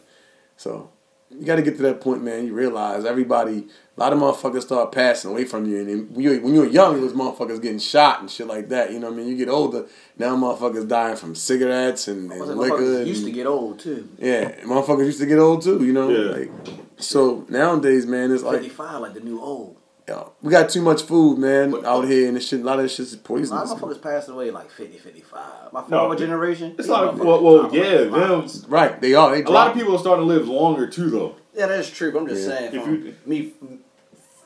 So 0.57 0.89
you 1.29 1.45
got 1.45 1.55
to 1.55 1.61
get 1.61 1.77
to 1.77 1.83
that 1.83 2.01
point, 2.01 2.21
man. 2.23 2.45
You 2.45 2.53
realize 2.53 3.05
everybody, 3.05 3.67
a 3.95 3.99
lot 3.99 4.11
of 4.11 4.19
motherfuckers 4.19 4.63
start 4.63 4.91
passing 4.91 5.31
away 5.31 5.45
from 5.45 5.65
you, 5.65 5.77
and 5.79 5.87
then 5.87 6.09
when 6.13 6.19
you 6.21 6.41
when 6.41 6.53
you 6.53 6.59
were 6.59 6.67
young, 6.67 6.97
it 6.97 7.01
was 7.01 7.13
motherfuckers 7.13 7.61
getting 7.61 7.79
shot 7.79 8.19
and 8.19 8.29
shit 8.29 8.47
like 8.47 8.67
that. 8.69 8.91
You 8.91 8.99
know 8.99 9.07
what 9.07 9.13
I 9.13 9.17
mean? 9.17 9.27
You 9.29 9.37
get 9.37 9.47
older, 9.47 9.85
now 10.17 10.35
motherfuckers 10.35 10.87
dying 10.89 11.15
from 11.15 11.33
cigarettes 11.35 12.09
and, 12.09 12.31
and 12.33 12.41
Motherfuckers 12.41 12.57
liquor. 12.57 12.97
and- 12.97 13.07
used 13.07 13.23
to 13.25 13.31
get 13.31 13.47
old 13.47 13.79
too. 13.79 14.09
yeah, 14.19 14.59
motherfuckers 14.63 15.05
used 15.05 15.19
to 15.21 15.25
get 15.25 15.39
old 15.39 15.61
too. 15.61 15.81
You 15.85 15.93
know, 15.93 16.09
Yeah. 16.09 16.31
like 16.37 16.51
so 16.97 17.45
nowadays, 17.47 18.05
man, 18.05 18.31
it's 18.33 18.43
like 18.43 18.55
Fifty 18.57 18.69
five, 18.69 18.99
like 19.01 19.13
the 19.13 19.21
new 19.21 19.39
old. 19.41 19.77
Yo, 20.07 20.33
we 20.41 20.51
got 20.51 20.69
too 20.69 20.81
much 20.81 21.03
food, 21.03 21.37
man, 21.37 21.73
out 21.85 22.07
here, 22.07 22.27
and 22.27 22.37
this 22.37 22.47
shit. 22.47 22.61
A 22.61 22.63
lot 22.63 22.79
of 22.79 22.83
this 22.83 22.95
shit's 22.95 23.13
A 23.13 23.15
lot 23.17 23.23
poisonous. 23.23 23.71
of 23.71 23.79
motherfuckers 23.79 24.01
passed 24.01 24.29
away 24.29 24.51
like 24.51 24.69
50, 24.71 24.97
55. 24.97 25.73
My 25.73 25.83
No, 25.89 26.13
generation. 26.15 26.69
It's 26.71 26.77
these 26.79 26.87
not. 26.87 27.15
motherfuckers 27.15 27.25
Well, 27.25 27.43
well 27.43 27.75
yeah, 27.75 27.97
them. 28.03 28.47
Right, 28.67 28.99
they 29.01 29.13
are. 29.13 29.31
They 29.35 29.43
A 29.43 29.49
lot 29.49 29.69
of 29.69 29.73
people 29.75 29.95
are 29.95 29.99
starting 29.99 30.27
to 30.27 30.33
live 30.33 30.47
longer 30.47 30.87
too, 30.87 31.09
though. 31.09 31.35
Yeah, 31.55 31.67
that's 31.67 31.89
true. 31.89 32.11
But 32.11 32.19
I'm 32.21 32.27
just 32.27 32.47
Yeah. 32.47 32.57
saying, 32.57 32.75
If 32.75 32.87
you- 32.87 33.15
me 33.25 33.53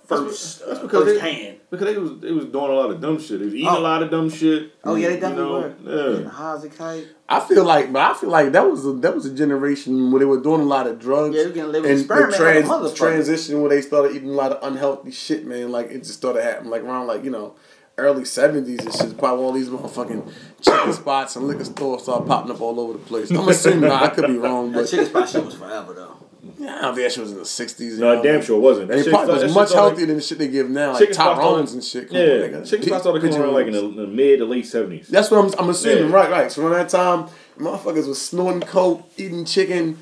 first, 0.07 0.59
That's 0.65 0.79
uh, 0.79 0.81
because 0.83 1.03
first 1.05 1.21
they, 1.21 1.33
hand. 1.33 1.57
because 1.69 1.85
they 1.93 1.97
was 1.97 2.19
they 2.19 2.31
was 2.31 2.45
doing 2.45 2.71
a 2.71 2.73
lot 2.75 2.89
of 2.91 3.01
dumb 3.01 3.19
shit. 3.19 3.39
They 3.39 3.45
was 3.45 3.55
eating 3.55 3.67
Oh. 3.67 3.79
a 3.79 3.81
lot 3.81 4.03
of 4.03 4.09
dumb 4.11 4.29
shit. 4.29 4.71
Oh 4.83 4.95
yeah, 4.95 5.07
they 5.09 5.15
you 5.15 5.19
definitely 5.21 5.43
know? 5.45 5.73
were. 5.83 6.21
Yeah. 6.23 6.29
How's 6.29 6.63
it 6.63 6.75
kite? 6.77 7.07
I 7.27 7.39
feel 7.39 7.63
like, 7.63 7.91
but 7.91 8.01
I 8.01 8.13
feel 8.13 8.29
like 8.29 8.51
that 8.51 8.69
was 8.69 8.85
a, 8.85 8.91
that 8.93 9.15
was 9.15 9.25
a 9.25 9.33
generation 9.33 10.11
where 10.11 10.19
they 10.19 10.25
were 10.25 10.39
doing 10.41 10.61
a 10.61 10.65
lot 10.65 10.85
of 10.87 10.99
drugs. 10.99 11.35
Yeah, 11.35 11.41
they 11.41 11.47
was 11.47 11.55
getting 11.55 11.71
live 11.71 11.85
and 11.85 11.93
experiment 11.99 12.31
the 12.31 12.37
trans, 12.37 12.67
motherfucker. 12.69 12.95
transition 12.95 13.61
where 13.61 13.69
they 13.69 13.81
started 13.81 14.15
eating 14.15 14.29
a 14.29 14.33
lot 14.33 14.51
of 14.51 14.63
unhealthy 14.71 15.11
shit, 15.11 15.45
man. 15.45 15.71
Like 15.71 15.87
it 15.91 15.99
just 15.99 16.13
started 16.13 16.43
happening, 16.43 16.69
like 16.71 16.83
around 16.83 17.07
like 17.07 17.23
you 17.23 17.31
know 17.31 17.55
early 17.97 18.25
seventies 18.25 18.79
and 18.85 18.93
shit. 18.93 19.17
Probably 19.17 19.43
all 19.43 19.51
these 19.53 19.69
motherfucking 19.69 20.31
chicken 20.61 20.93
spots 20.93 21.35
and 21.35 21.47
liquor 21.47 21.63
stores 21.63 22.03
started 22.03 22.27
popping 22.27 22.51
up 22.51 22.61
all 22.61 22.79
over 22.79 22.93
the 22.93 22.99
place. 22.99 23.31
I'm 23.31 23.47
assuming 23.47 23.89
I 23.89 24.09
could 24.09 24.27
be 24.27 24.37
wrong, 24.37 24.71
That 24.71 24.81
but 24.81 24.89
chicken 24.89 25.05
spot 25.07 25.27
shit 25.29 25.43
was 25.45 25.55
forever 25.55 25.93
though. 25.93 26.17
Yeah, 26.59 26.77
I 26.77 26.81
don't 26.81 26.95
think 26.95 27.07
that 27.07 27.11
shit 27.13 27.21
was 27.23 27.31
in 27.31 27.37
the 27.39 27.45
sixties. 27.45 27.97
No, 27.99 28.21
damn 28.21 28.41
sure 28.41 28.57
it 28.57 28.61
wasn't. 28.61 28.91
And 28.91 28.99
That 28.99 29.07
it 29.07 29.09
probably 29.11 29.43
was 29.43 29.53
much 29.55 29.69
started- 29.69 29.89
healthier 29.89 30.05
than 30.07 30.15
the 30.17 30.21
shit 30.21 30.37
they 30.37 30.47
give 30.47 30.69
now, 30.69 30.91
like 30.91 30.99
Chicken 30.99 31.13
spots 31.15 31.39
Tyrone's 31.39 31.73
and 31.73 31.83
shit. 31.83 32.07
Come 32.09 32.17
on, 32.17 32.23
Yeah, 32.23 32.29
nigga. 32.29 32.69
chicken 32.69 32.87
spots 32.87 33.03
started 33.03 33.21
coming 33.21 33.37
around 33.41 33.53
like 33.53 33.67
in 33.67 33.73
the, 33.73 33.81
the 33.81 34.07
mid 34.07 34.39
to 34.39 34.45
late 34.45 34.65
seventies. 34.65 35.07
That's 35.07 35.29
what 35.31 35.43
I'm, 35.45 35.59
I'm 35.59 35.69
assuming, 35.69 36.09
Yeah. 36.09 36.15
right, 36.15 36.29
right. 36.31 36.51
So 36.51 36.61
around 36.65 36.73
that 36.73 36.89
time, 36.89 37.27
motherfuckers 37.59 38.07
was 38.07 38.21
snorting 38.21 38.61
coke, 38.61 39.03
eating 39.17 39.45
chicken, 39.45 39.97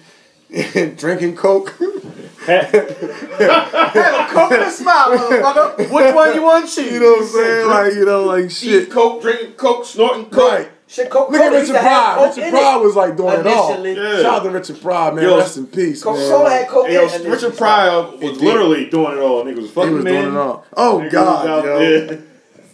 drinking 0.98 1.36
coke. 1.36 1.74
Have 2.44 2.74
a 2.74 4.28
coconut 4.32 4.72
smile, 4.72 5.18
motherfucker. 5.18 5.78
Which 5.78 6.16
one 6.16 6.36
you 6.36 6.42
want 6.44 6.68
to 6.70 6.76
choose? 6.76 6.92
You 6.94 7.00
know 7.00 7.12
what 7.14 7.22
I'm 7.22 7.28
saying? 7.28 7.68
Like, 7.70 7.94
you 7.94 8.06
know, 8.06 8.24
like 8.26 8.38
Eating 8.46 8.50
shit. 8.50 8.92
coke, 8.92 9.22
drinking 9.22 9.54
coke, 9.54 9.86
snorting 9.86 10.26
coke. 10.26 10.52
Right. 10.52 10.70
Shit, 10.94 11.10
Coke 11.10 11.32
Look 11.32 11.42
at 11.42 11.50
Cola 11.50 11.60
used 11.60 11.72
Richard 11.72 11.82
Pryor. 11.82 12.28
Richard 12.30 12.50
Pryor 12.52 12.80
was 12.84 12.96
like 12.96 13.18
doing 13.18 13.40
it 13.40 13.48
all. 13.48 13.84
Yeah. 13.88 14.22
Shout 14.22 14.26
out 14.26 14.44
to 14.44 14.50
Richard 14.52 14.80
Pryor, 14.80 15.12
man. 15.14 15.24
Yo, 15.24 15.38
Rest 15.40 15.58
in 15.58 15.66
peace, 15.66 16.06
man. 16.06 16.14
Coca-Cola 16.14 16.50
had 16.52 16.68
coke 16.68 16.88
yo. 16.88 17.30
Richard 17.32 17.58
Pryor 17.58 18.12
was 18.18 18.40
literally 18.40 18.90
doing 18.92 19.18
it 19.18 19.22
all. 19.22 19.44
Nigga 19.44 19.56
was 19.56 19.66
He 19.66 19.72
fucking 19.72 19.94
was 19.96 20.04
men. 20.04 20.14
doing 20.26 20.36
it 20.36 20.38
all. 20.38 20.66
Oh 20.78 21.00
Nigga 21.04 21.12
God, 21.12 21.48
out 21.48 21.66
yo. 21.66 22.22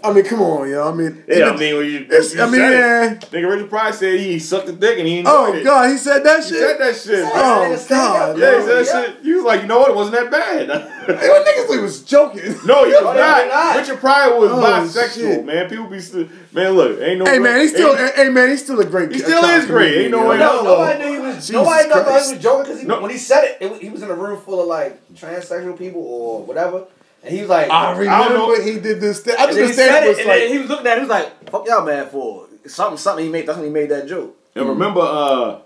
There. 0.02 0.12
I 0.12 0.14
mean, 0.14 0.24
come 0.26 0.42
on, 0.42 0.70
yo. 0.70 0.88
I 0.92 0.94
mean, 0.94 1.24
Yeah, 1.28 1.36
even- 1.38 1.50
I 1.50 1.56
mean, 1.58 1.78
when 1.78 1.86
you, 1.88 2.00
it's- 2.02 2.34
you 2.34 2.42
I 2.42 2.46
mean, 2.46 2.56
said 2.56 2.72
yeah. 2.72 3.12
it. 3.14 3.20
Nigga, 3.32 3.50
Richard 3.50 3.70
Pryor 3.70 3.92
said 3.94 4.20
he 4.20 4.40
sucked 4.40 4.68
the 4.68 4.74
dick 4.74 4.98
and 5.00 5.08
he 5.08 5.20
enjoyed 5.20 5.34
Oh 5.34 5.54
it. 5.54 5.64
God, 5.64 5.90
he 5.92 5.98
said 5.98 6.24
that 6.24 6.44
He 6.44 6.50
shit. 6.50 6.60
said 6.60 6.78
that 6.80 6.96
shit. 6.96 7.20
Yeah. 7.20 7.32
Oh 7.34 7.76
Stand 7.76 7.90
God. 7.90 8.40
Yeah, 8.40 8.60
he 8.60 8.66
said 8.66 8.76
that 8.78 8.86
Yeah. 8.86 9.02
shit. 9.06 9.16
He 9.24 9.34
was 9.34 9.44
like, 9.44 9.62
you 9.62 9.68
know 9.68 9.80
what? 9.80 9.90
It 9.90 9.96
wasn't 9.96 10.16
that 10.18 10.32
bad. 10.32 10.92
Hey, 11.10 11.28
what 11.28 11.44
niggas 11.44 11.74
he 11.74 11.80
was 11.82 12.04
joking. 12.04 12.44
no, 12.68 12.84
he 12.86 12.92
was 12.92 13.02
No, 13.02 13.14
not. 13.14 13.48
not. 13.48 13.78
Richard 13.78 14.00
Pryor 14.00 14.40
was 14.40 14.52
Oh, 14.52 14.58
bisexual, 14.62 15.14
shit. 15.16 15.46
man. 15.46 15.68
People 15.68 15.88
be 15.88 16.00
still, 16.00 16.28
man. 16.54 16.72
Look, 16.74 17.02
ain't 17.02 17.18
no. 17.20 17.26
Hey 17.26 17.40
man, 17.40 17.62
he's 17.62 17.72
still. 17.72 17.96
ain't- 17.98 18.14
Hey 18.16 18.30
man, 18.30 18.50
he's 18.50 18.64
still 18.64 18.80
a 18.80 18.86
great. 18.86 19.12
He 19.12 19.18
still 19.20 19.44
is 19.44 19.66
great. 19.66 19.98
Ain't 19.98 20.12
no 20.12 20.28
way 20.28 20.38
No, 20.38 20.58
no. 20.58 20.64
nobody 20.64 21.04
knew 21.04 21.14
he 21.14 21.20
was. 21.20 21.36
Jesus 21.38 21.52
nobody 21.52 21.90
thought 21.90 22.06
he 22.08 22.12
was 22.34 22.44
joking 22.44 22.74
because 22.74 22.88
No. 22.88 23.02
when 23.02 23.10
he 23.10 23.18
said 23.18 23.44
it, 23.44 23.58
it 23.60 23.82
he 23.82 23.90
was 23.90 24.04
in 24.04 24.12
a 24.12 24.14
room 24.14 24.40
full 24.40 24.62
of 24.62 24.68
like 24.68 25.00
transsexual 25.16 25.76
people 25.78 26.02
or 26.06 26.44
whatever, 26.44 26.84
and 27.24 27.34
he 27.34 27.42
was 27.42 27.50
like, 27.50 27.70
I 27.70 27.92
remember 27.92 28.34
know. 28.34 28.62
he 28.62 28.80
did 28.80 29.02
this 29.02 29.22
thing. 29.22 29.36
I 29.38 29.46
just 29.48 29.56
then 29.56 29.58
he 29.58 29.62
understand 29.64 29.92
said 29.92 30.04
it 30.04 30.06
it, 30.06 30.10
was 30.10 30.18
and 30.20 30.28
like. 30.28 30.40
then 30.40 30.52
he 30.52 30.58
was 30.60 30.70
looking 30.70 30.88
at 30.88 30.94
it, 30.94 31.02
he 31.02 31.02
was 31.02 31.10
like, 31.10 31.50
"Fuck 31.50 31.68
y'all 31.68 31.86
mad 31.86 32.10
for 32.12 32.48
something, 32.68 32.98
something." 32.98 33.26
He 33.26 33.32
made 33.32 33.46
that's 33.48 33.58
when 33.58 33.68
he 33.68 33.74
made 33.74 33.90
that 33.90 34.08
joke. 34.08 34.36
And 34.56 34.68
remember, 34.70 35.02
uh, 35.02 35.60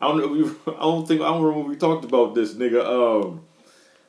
I 0.00 0.08
don't 0.08 0.18
know. 0.18 0.28
We, 0.28 0.42
I 0.74 0.80
don't 0.80 1.06
think 1.06 1.20
I 1.20 1.24
don't 1.28 1.42
remember 1.42 1.68
we 1.68 1.76
talked 1.76 2.04
about 2.04 2.34
this 2.34 2.54
nigga. 2.54 2.84
Um, 2.84 3.42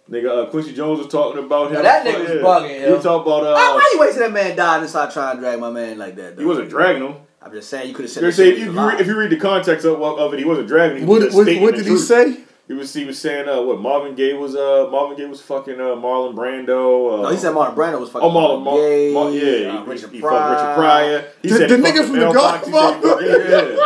nigga, 0.10 0.48
uh, 0.48 0.50
Quincy 0.50 0.74
Jones 0.74 1.00
was 1.00 1.08
talking 1.08 1.44
about 1.44 1.68
him. 1.68 1.74
Now, 1.76 1.82
that 1.84 2.06
nigga 2.06 2.20
was 2.20 2.44
bugging, 2.44 2.76
He 2.80 2.82
yo. 2.86 2.96
was 2.96 3.06
about. 3.06 3.28
Uh, 3.28 3.54
Why, 3.54 3.74
why 3.76 3.92
you 3.94 4.00
wait 4.00 4.12
till 4.12 4.20
that 4.22 4.32
man 4.32 4.56
died 4.56 4.82
and 4.82 4.90
start 4.90 5.12
trying 5.12 5.36
to 5.38 5.42
drag 5.42 5.60
my 5.60 5.70
man 5.70 5.98
like 5.98 6.16
that? 6.16 6.36
Though? 6.36 6.42
he 6.42 6.46
wasn't 6.48 6.70
dragging 6.70 7.04
him. 7.08 7.16
I'm 7.44 7.52
just 7.52 7.70
saying 7.70 7.88
you 7.88 7.94
could 7.96 8.06
have 8.06 8.12
said. 8.12 8.22
They 8.24 8.28
that 8.28 8.34
say 8.34 8.50
if 8.52 8.60
you, 8.60 8.72
read, 8.72 9.02
if 9.02 9.08
you 9.08 9.18
read 9.18 9.32
the 9.32 9.38
context 9.38 9.84
of, 9.86 10.00
of 10.02 10.34
it, 10.34 10.40
he 10.40 10.46
wasn't 10.46 10.68
dragging. 10.68 10.98
He 11.00 11.06
What, 11.06 11.22
just 11.24 11.36
what, 11.36 11.48
what 11.60 11.74
did 11.76 11.86
he 11.86 11.90
truth. 11.92 12.02
say? 12.04 12.38
He 12.72 12.78
was 12.78 12.94
he 12.94 13.04
was 13.04 13.20
saying 13.20 13.50
uh, 13.50 13.62
what 13.64 13.82
Marvin 13.82 14.16
Gaye 14.16 14.32
was 14.32 14.56
uh 14.56 14.88
Marvin 14.90 15.18
Gaye 15.18 15.26
was 15.26 15.42
fucking 15.42 15.74
uh, 15.74 15.92
Marlon 16.00 16.34
Brando. 16.34 17.20
Uh, 17.20 17.24
no, 17.24 17.30
he 17.30 17.36
said 17.36 17.54
Marlon 17.54 17.76
Brando 17.76 18.00
was 18.00 18.10
fucking. 18.10 18.26
Oh, 18.30 18.32
Marlon, 18.32 18.64
Mar- 18.64 18.76
Gay, 18.78 19.14
Mar- 19.14 19.30
yeah, 19.32 19.74
uh, 19.74 19.84
he, 19.84 19.90
Richard 19.92 20.12
he 20.12 20.22
Pryor. 20.22 20.40
fucked 20.40 20.52
Richard 20.62 20.76
Pryor. 20.76 21.26
He 21.42 21.50
The- 21.50 21.58
said 21.58 21.70
the 21.70 21.76
nigga 21.86 22.04
from 22.08 22.14
The 22.14 22.20
Mel 22.20 22.34
Fox. 22.34 22.66
He 22.66 22.72
said 22.72 22.96
he 22.96 23.02
Godfather. 23.02 23.10
fucked- 23.10 23.80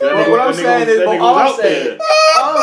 Yeah. 0.00 0.14
Well, 0.14 0.30
what 0.30 0.40
I'm 0.40 0.54
saying 0.54 0.88
is, 0.88 0.96
that 0.98 1.04
but 1.06 1.20
all 1.20 1.34
I'm 1.36 1.56
saying, 1.60 1.84
there. 1.84 1.98
all 2.00 2.06
I'm 2.08 2.21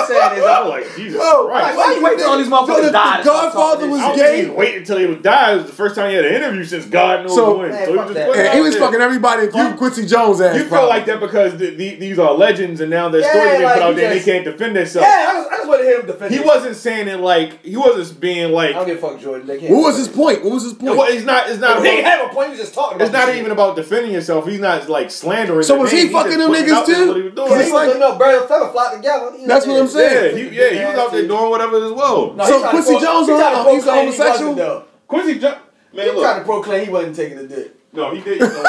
saying 0.09 0.37
is, 0.39 0.43
I 0.43 0.61
was 0.61 0.69
like, 0.69 0.95
Jesus 0.95 1.21
Yo, 1.21 1.47
Christ. 1.47 1.77
why 1.77 1.93
you 1.95 2.03
waiting 2.03 2.19
till 2.19 2.29
all 2.29 2.37
these 2.37 2.49
Yo, 2.49 2.55
motherfuckers 2.57 2.85
the- 2.85 2.91
die? 2.91 3.17
the 3.21 3.23
Godfather 3.23 3.87
was 3.89 3.99
I 4.01 4.07
don't 4.09 4.17
gay? 4.17 4.35
think 4.41 4.49
he 4.49 4.55
waited 4.57 4.77
until 4.81 4.97
he 4.97 5.05
would 5.07 5.23
die. 5.23 5.53
It 5.53 5.55
was 5.57 5.65
the 5.67 5.71
first 5.73 5.95
time 5.95 6.09
he 6.09 6.15
had 6.15 6.25
an 6.25 6.33
interview 6.35 6.63
since 6.65 6.85
God 6.85 7.25
knows 7.25 7.35
So- 7.35 7.57
when. 7.59 7.69
Man, 7.69 7.85
so 7.85 7.91
he 7.91 7.97
fuck 7.97 8.05
just 8.07 8.13
that. 8.15 8.27
put 8.27 8.37
it 8.37 8.45
And 8.45 8.53
he 8.55 8.61
was 8.61 8.75
fucking 8.77 9.01
everybody, 9.01 9.43
including 9.45 9.71
You- 9.71 9.77
Quincy 9.77 10.05
Jones 10.05 10.41
ass. 10.41 10.55
You 10.57 10.63
feel 10.65 10.87
like 10.87 11.05
that 11.05 11.19
because 11.19 11.53
the, 11.57 11.69
the, 11.71 11.95
these 11.95 12.19
are 12.19 12.33
legends 12.33 12.81
and 12.81 12.89
now 12.89 13.09
their 13.09 13.21
Yeah, 13.21 13.31
stories 13.31 13.51
they 13.59 13.63
like, 13.63 13.73
put 13.75 13.83
out 13.83 13.89
you 13.89 13.95
there 13.95 14.11
and 14.11 14.19
they 14.19 14.23
can't 14.25 14.45
defend 14.45 14.75
themselves. 14.75 15.07
Yeah, 15.07 15.25
I 15.29 15.33
just, 15.33 15.49
I 15.51 15.55
just 15.57 15.67
want 15.69 15.79
to 15.81 15.85
hear 15.87 15.99
him 16.01 16.05
defend. 16.07 16.33
He 16.33 16.39
it. 16.39 16.45
wasn't 16.45 16.75
saying 16.75 17.07
it 17.07 17.19
like 17.19 17.63
he 17.65 17.77
wasn't 17.77 18.19
being 18.19 18.51
like. 18.51 18.71
I 18.71 18.73
don't 18.79 18.87
give 18.87 18.97
a 19.03 19.07
fuck, 19.07 19.19
Jordan. 19.19 19.47
They 19.47 19.59
can't. 19.59 19.71
What 19.73 19.83
was 19.83 19.97
his 19.97 20.07
point? 20.07 20.43
What 20.43 20.53
was 20.53 20.63
his 20.63 20.73
point? 20.73 20.97
Well, 20.97 21.07
it's 21.11 21.25
not. 21.25 21.49
It's 21.49 21.59
not. 21.59 21.77
He 21.77 21.83
didn't 21.83 22.05
have 22.05 22.29
a 22.29 22.33
point. 22.33 22.47
He 22.47 22.51
was 22.51 22.59
just 22.59 22.73
talking 22.73 22.95
about. 22.95 23.05
it's 23.05 23.13
not 23.13 23.35
even 23.35 23.51
about 23.51 23.75
defending 23.75 24.11
yourself. 24.11 24.47
He's 24.47 24.59
not 24.59 24.89
like 24.89 25.11
slandering. 25.11 25.63
So 25.63 25.75
the 25.75 25.81
was 25.81 25.91
he 25.91 26.09
fucking 26.09 26.37
them 26.39 26.51
niggas 26.51 26.85
too? 26.85 27.07
What 27.07 27.17
he 27.17 27.23
was 27.23 27.33
doing. 27.33 27.51
Yeah, 27.51 27.59
It's 27.59 27.71
like- 27.71 27.99
no 27.99 28.17
bird 28.17 28.39
and 28.39 28.47
feather 28.49 28.69
flock 28.69 28.93
together. 28.95 29.31
That's 29.45 29.65
what 29.67 29.75
I'm 29.75 29.81
like, 29.85 29.89
saying. 29.99 30.37
Yeah, 30.37 30.43
he, 30.51 30.57
yeah, 30.57 30.69
he 30.79 30.85
was 30.91 30.95
out 30.99 31.11
there 31.11 31.27
doing 31.27 31.49
whatever 31.49 31.77
as 31.85 31.91
well. 31.91 32.33
No, 32.33 32.45
So 32.45 32.57
he 32.57 32.63
to 32.63 32.69
Quincy 32.69 32.91
pro- 32.93 33.01
Jones 33.01 33.27
he 33.27 33.33
on- 33.33 33.39
tried 33.39 33.49
he's 33.51 33.57
a 33.59 33.63
proclaim 33.63 33.83
he 33.83 34.01
homosexual? 34.17 34.49
wasn't, 34.51 34.57
though. 34.57 34.83
Quincy 35.07 35.39
Jones, 35.39 35.57
man, 35.93 36.05
He 36.05 36.11
look. 36.11 36.23
tried 36.23 36.39
to 36.39 36.45
proclaim 36.45 36.85
he 36.85 36.91
wasn't 36.91 37.15
taking 37.15 37.37
a 37.39 37.47
dick. 37.47 37.75
No, 37.91 38.13
he 38.13 38.21
did. 38.21 38.39
You 38.39 38.47
know, 38.47 38.63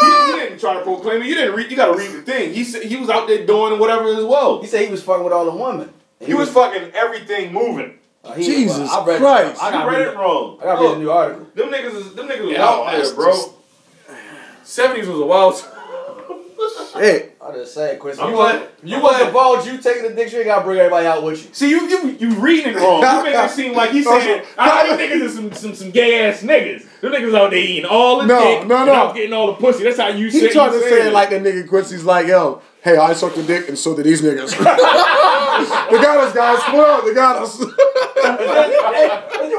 he, 0.00 0.32
he 0.32 0.38
didn't 0.40 0.58
try 0.58 0.74
to 0.74 0.80
proclaim 0.82 1.20
it. 1.22 1.26
You 1.26 1.34
didn't 1.34 1.54
read. 1.54 1.70
You 1.70 1.76
got 1.76 1.92
to 1.92 1.98
read 1.98 2.10
the 2.10 2.22
thing. 2.22 2.54
He 2.54 2.64
said 2.64 2.82
he 2.84 2.96
was 2.96 3.10
out 3.10 3.28
there 3.28 3.44
doing 3.46 3.78
whatever 3.78 4.08
as 4.08 4.24
well. 4.24 4.60
He 4.62 4.66
said 4.66 4.84
he 4.86 4.90
was 4.90 5.02
fucking 5.02 5.22
with 5.24 5.32
all 5.32 5.44
the 5.44 5.50
women. 5.54 5.90
And 6.20 6.28
He 6.28 6.32
was 6.34 6.48
fucking 6.50 6.90
everything 6.94 7.52
moving. 7.52 7.98
uh, 8.24 8.32
he- 8.32 8.44
Jesus 8.44 8.88
I 8.90 9.04
read, 9.04 9.20
Christ. 9.20 9.62
I 9.62 9.70
got 9.72 9.88
read 9.88 9.98
read 9.98 10.08
it 10.08 10.16
wrong. 10.16 10.58
I 10.62 10.64
got 10.64 10.80
read 10.80 10.96
a 10.96 10.98
new 11.00 11.10
article. 11.10 11.46
Them 11.54 11.68
niggas 11.70 11.94
is 11.96 12.14
them 12.14 12.28
niggas 12.28 12.42
was 12.44 12.50
Yeah, 12.52 12.64
out 12.66 12.90
there, 12.92 13.14
bro. 13.14 13.34
Seventies 14.64 15.08
was 15.08 15.18
a 15.20 15.26
wild. 15.26 15.54
Hey, 16.94 17.30
I 17.40 17.52
just 17.52 17.74
say, 17.74 17.96
Chris, 18.00 18.18
I'm 18.18 18.30
you 18.30 18.36
glad- 18.36 18.60
want 18.60 18.70
you 18.84 18.96
I'm 18.96 19.02
want 19.02 19.26
the 19.26 19.32
ball, 19.32 19.64
you 19.66 19.78
taking 19.78 20.02
the 20.02 20.10
dick, 20.14 20.32
you 20.32 20.44
gotta 20.44 20.64
bring 20.64 20.78
everybody 20.78 21.06
out 21.06 21.22
with 21.22 21.42
you. 21.44 21.54
See, 21.54 21.70
you 21.70 21.88
you 21.88 22.08
you 22.20 22.34
reading 22.36 22.74
it 22.74 22.76
wrong. 22.76 23.00
You 23.02 23.22
make 23.24 23.34
it 23.34 23.50
seem 23.50 23.72
like 23.74 23.90
he's 23.90 24.04
saying, 24.08 24.44
"Ah, 24.58 24.84
these 24.96 24.98
niggas 25.10 25.22
is 25.22 25.34
some 25.34 25.52
some 25.52 25.74
some 25.74 25.90
gay 25.90 26.26
ass 26.28 26.42
niggas. 26.42 26.84
Them 27.00 27.12
niggas 27.12 27.34
out 27.34 27.50
there 27.50 27.58
eating 27.58 27.84
all 27.86 28.18
the 28.20 28.26
No, 28.26 28.38
dick, 28.40 28.68
no, 28.68 28.76
and 28.76 28.86
no. 28.86 28.92
out 28.94 29.14
getting 29.14 29.32
all 29.32 29.48
the 29.48 29.54
pussy. 29.54 29.84
That's 29.84 29.98
how 29.98 30.08
you 30.08 30.26
he 30.26 30.40
say. 30.40 30.50
tried 30.52 30.66
you 30.66 30.72
to 30.72 30.80
saying 30.80 31.02
say 31.02 31.08
it 31.08 31.12
like 31.12 31.30
the 31.30 31.36
nigga 31.40 31.68
Quincy's 31.68 32.04
like, 32.04 32.26
yo, 32.26 32.60
hey, 32.82 32.96
I 32.96 33.12
sucked 33.14 33.38
a 33.38 33.42
dick 33.42 33.68
and 33.68 33.78
so 33.78 33.96
did 33.96 34.04
these 34.06 34.22
niggas. 34.22 34.50
they 34.58 34.64
got 34.64 36.18
us, 36.18 36.32
guys. 36.34 36.58
Come 36.64 36.76
on, 36.80 37.06
they 37.06 37.14
got 37.14 37.42
us. 37.42 37.58
Hey, 37.58 39.08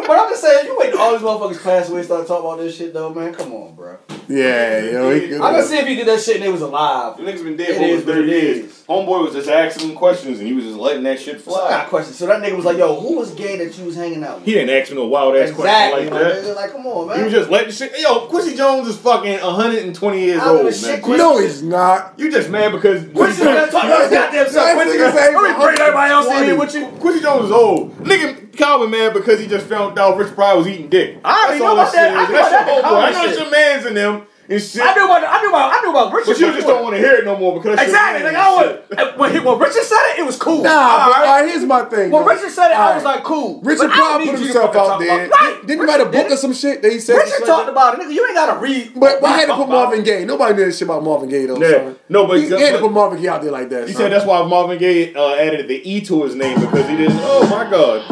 but 0.07 0.19
I'm 0.19 0.29
just 0.29 0.41
saying, 0.41 0.65
you 0.67 0.77
wait 0.77 0.93
all 0.93 1.11
these 1.11 1.21
motherfuckers 1.21 1.61
pass 1.63 1.89
away 1.89 2.03
start 2.03 2.27
talking 2.27 2.45
about 2.45 2.59
this 2.59 2.75
shit 2.77 2.93
though, 2.93 3.13
man. 3.13 3.33
Come 3.33 3.53
on, 3.53 3.75
bro. 3.75 3.97
Yeah, 4.27 4.79
yo, 4.79 5.13
he 5.13 5.27
good. 5.27 5.41
I 5.41 5.51
can 5.53 5.65
see 5.65 5.77
if 5.77 5.87
he 5.87 5.95
did 5.95 6.07
that 6.07 6.21
shit 6.21 6.35
and 6.35 6.43
they 6.45 6.49
was 6.51 6.61
alive. 6.61 7.17
The 7.17 7.23
niggas 7.23 7.43
been 7.43 7.57
dead 7.57 7.69
It 7.69 7.77
for 7.77 7.83
is 7.83 7.89
over 7.89 7.95
what 7.95 8.05
thirty 8.15 8.31
it 8.31 8.43
years. 8.43 8.57
is. 8.65 8.83
Homeboy 8.87 9.23
was 9.23 9.33
just 9.33 9.49
asking 9.49 9.89
him 9.91 9.95
questions 9.95 10.39
and 10.39 10.47
he 10.47 10.53
was 10.53 10.65
just 10.65 10.77
letting 10.77 11.03
that 11.03 11.17
shit 11.19 11.41
So 11.43 11.55
I 11.55 11.57
got 11.57 11.67
fly. 11.69 11.83
a 11.83 11.87
question. 11.87 12.13
So 12.13 12.25
that 12.27 12.41
nigga 12.41 12.55
was 12.57 12.65
like, 12.65 12.77
yo, 12.77 12.99
who 12.99 13.15
was 13.17 13.31
gay 13.33 13.57
that 13.65 13.77
you 13.77 13.85
was 13.85 13.95
hanging 13.95 14.23
out 14.23 14.37
with? 14.37 14.45
He 14.45 14.53
didn't 14.53 14.69
ask 14.77 14.91
me 14.91 14.97
no 14.97 15.05
wild 15.07 15.35
ass 15.37 15.51
exactly, 15.51 16.09
questions 16.09 16.11
my 16.11 16.21
like 16.21 16.33
that. 16.33 16.43
nigga. 16.43 16.55
Like, 16.55 16.71
come 16.73 16.85
on, 16.87 17.07
man. 17.07 17.17
He 17.17 17.23
was 17.23 17.33
just 17.33 17.49
letting 17.49 17.71
shit. 17.71 17.93
Yo, 17.99 18.27
Quincy 18.27 18.55
Jones 18.57 18.87
is 18.89 18.97
fucking 18.97 19.39
120 19.39 20.19
years 20.19 20.41
I 20.41 20.45
don't 20.45 20.57
old, 20.65 20.73
give 20.73 20.83
a 20.83 20.87
man. 20.87 21.01
shit, 21.01 21.17
no, 21.17 21.39
he's 21.39 21.63
not. 21.63 22.13
You 22.17 22.29
just 22.31 22.49
mad 22.49 22.71
because 22.73 23.03
Quincy 23.13 23.43
Jones 23.43 23.71
talking 23.71 23.89
about 23.89 24.11
goddamn 24.11 24.49
self. 24.49 24.73
Quincy 24.75 24.97
Jones, 24.97 25.15
let 25.15 25.33
me 25.33 25.63
bring 25.65 25.79
everybody 25.79 26.11
else 26.11 26.27
in 26.27 26.43
here 26.43 26.57
with 26.59 26.75
you. 26.75 26.87
Quincy 26.99 27.21
Jones 27.21 27.45
is 27.45 27.51
old. 27.51 27.82
Nigga, 28.03 28.55
Calvin 28.57 28.91
mad 28.91 29.13
because 29.13 29.39
he 29.39 29.47
just 29.47 29.67
found 29.67 29.97
out 29.97 30.17
Rich 30.17 30.33
Pryor 30.35 30.57
was 30.57 30.67
eating 30.67 30.89
dick. 30.89 31.19
I 31.23 31.45
already 31.45 31.59
That's 31.59 31.63
know 31.63 31.73
about 31.73 31.93
that. 31.93 32.17
I 32.17 32.25
know 32.25 32.31
That's 32.31 32.53
about 32.53 32.67
your 32.67 32.83
homeboy. 32.83 33.03
I 33.03 33.11
know 33.11 33.25
it's 33.25 33.39
your 33.39 33.51
man's 33.51 33.85
in 33.85 33.93
them. 33.93 34.27
And 34.49 34.61
shit. 34.61 34.81
I 34.81 34.93
knew 34.95 35.05
about 35.05 35.23
I 35.23 35.41
knew 35.41 35.49
about 35.49 35.73
I 35.73 35.81
knew 35.81 35.89
about 35.91 36.13
Richard. 36.13 36.27
but 36.31 36.39
you 36.39 36.53
just 36.53 36.67
don't 36.67 36.83
want 36.83 36.95
to 36.95 36.99
hear 37.01 37.13
it 37.15 37.25
no 37.25 37.37
more 37.37 37.53
because 37.59 37.79
Exactly. 37.79 38.23
Like 38.23 38.35
I 38.35 38.63
and 38.63 38.87
want 38.97 39.17
when, 39.19 39.31
he, 39.31 39.39
when 39.39 39.57
Richard 39.59 39.83
said 39.83 40.13
it, 40.13 40.19
it 40.19 40.25
was 40.25 40.37
cool. 40.37 40.63
Nah, 40.63 40.69
All 40.69 41.09
but 41.09 41.17
right. 41.17 41.27
all 41.27 41.41
right, 41.41 41.49
here's 41.49 41.65
my 41.65 41.85
thing. 41.85 42.11
When. 42.11 42.25
Richard 42.25 42.51
said 42.51 42.71
it, 42.71 42.77
I 42.77 42.95
was 42.95 43.03
right. 43.03 43.15
like, 43.15 43.23
cool. 43.23 43.61
Richard 43.61 43.87
But 43.87 43.91
I 43.91 44.17
put 44.17 44.19
need 44.19 44.25
you 44.31 44.37
to 44.37 44.43
himself 44.43 44.75
out 44.75 44.99
there. 44.99 45.29
Right. 45.29 45.59
Didn't 45.65 45.79
he 45.81 45.85
write 45.87 46.01
a 46.01 46.05
book 46.05 46.15
or 46.15 46.23
Richard- 46.23 46.39
some 46.39 46.53
shit 46.53 46.81
that 46.81 46.91
he 46.91 46.99
said? 46.99 47.13
Richard 47.15 47.29
just 47.29 47.41
like 47.41 47.47
talked 47.49 47.69
about 47.69 47.93
it, 47.99 48.01
nigga. 48.01 48.13
You 48.13 48.25
ain't 48.25 48.35
gotta 48.35 48.59
read. 48.59 48.91
But 48.95 49.21
why 49.21 49.31
had 49.37 49.47
to 49.47 49.55
put 49.55 49.69
Marvin 49.69 50.03
Gaye? 50.03 50.25
Nobody 50.25 50.55
knew 50.55 50.65
that 50.65 50.71
shit 50.73 50.83
about 50.83 51.03
Marvin 51.03 51.29
Gaye 51.29 51.45
though. 51.45 51.59
Yeah. 51.61 51.71
son. 51.71 51.95
No, 52.09 52.27
but- 52.27 52.39
he, 52.39 52.47
he 52.47 52.59
had 52.61 52.73
to 52.73 52.79
put 52.79 52.91
Marvin 52.91 53.21
Gaye 53.21 53.27
out 53.29 53.41
there 53.41 53.51
like 53.51 53.69
that. 53.69 53.87
He 53.87 53.93
said 53.93 54.11
that's 54.11 54.25
why 54.25 54.45
Marvin 54.45 54.77
Gaye 54.77 55.13
uh, 55.13 55.35
added 55.35 55.67
the 55.67 55.89
E 55.89 56.01
to 56.01 56.23
his 56.23 56.35
name 56.35 56.59
because 56.59 56.87
he 56.89 56.97
didn't. 56.97 57.17
Oh 57.21 57.47
my 57.49 57.69
God! 57.69 58.03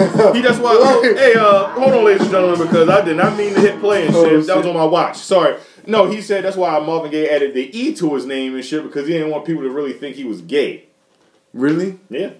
The 0.00 0.06
fuck 0.06 0.14
is 0.14 0.16
going 0.16 0.28
on? 0.28 0.34
He 0.36 0.42
that's 0.42 0.58
why. 0.58 0.70
Oh, 0.74 1.02
hey, 1.14 1.34
uh, 1.34 1.66
hold 1.68 1.92
on, 1.94 2.04
ladies 2.04 2.22
and 2.22 2.30
gentlemen, 2.30 2.66
because 2.66 2.88
I 2.88 3.00
did 3.04 3.16
not 3.16 3.36
mean 3.36 3.54
to 3.54 3.60
hit 3.60 3.80
play 3.80 4.06
and 4.06 4.14
Oh, 4.16 4.24
shit. 4.24 4.46
that 4.46 4.56
was 4.56 4.66
on 4.66 4.74
my 4.74 4.84
watch. 4.84 5.16
Sorry. 5.18 5.56
No, 5.86 6.10
he 6.10 6.20
said 6.20 6.44
that's 6.44 6.56
why 6.56 6.78
Marvin 6.80 7.10
Gaye 7.10 7.28
added 7.28 7.54
the 7.54 7.76
E 7.78 7.94
to 7.96 8.14
his 8.14 8.26
name 8.26 8.54
and 8.54 8.64
shit 8.64 8.82
because 8.82 9.06
he 9.06 9.14
didn't 9.14 9.30
want 9.30 9.44
people 9.44 9.62
to 9.62 9.70
really 9.70 9.92
think 9.92 10.16
he 10.16 10.24
was 10.24 10.40
gay. 10.42 10.84
Really? 11.52 11.98
Yeah. 12.10 12.30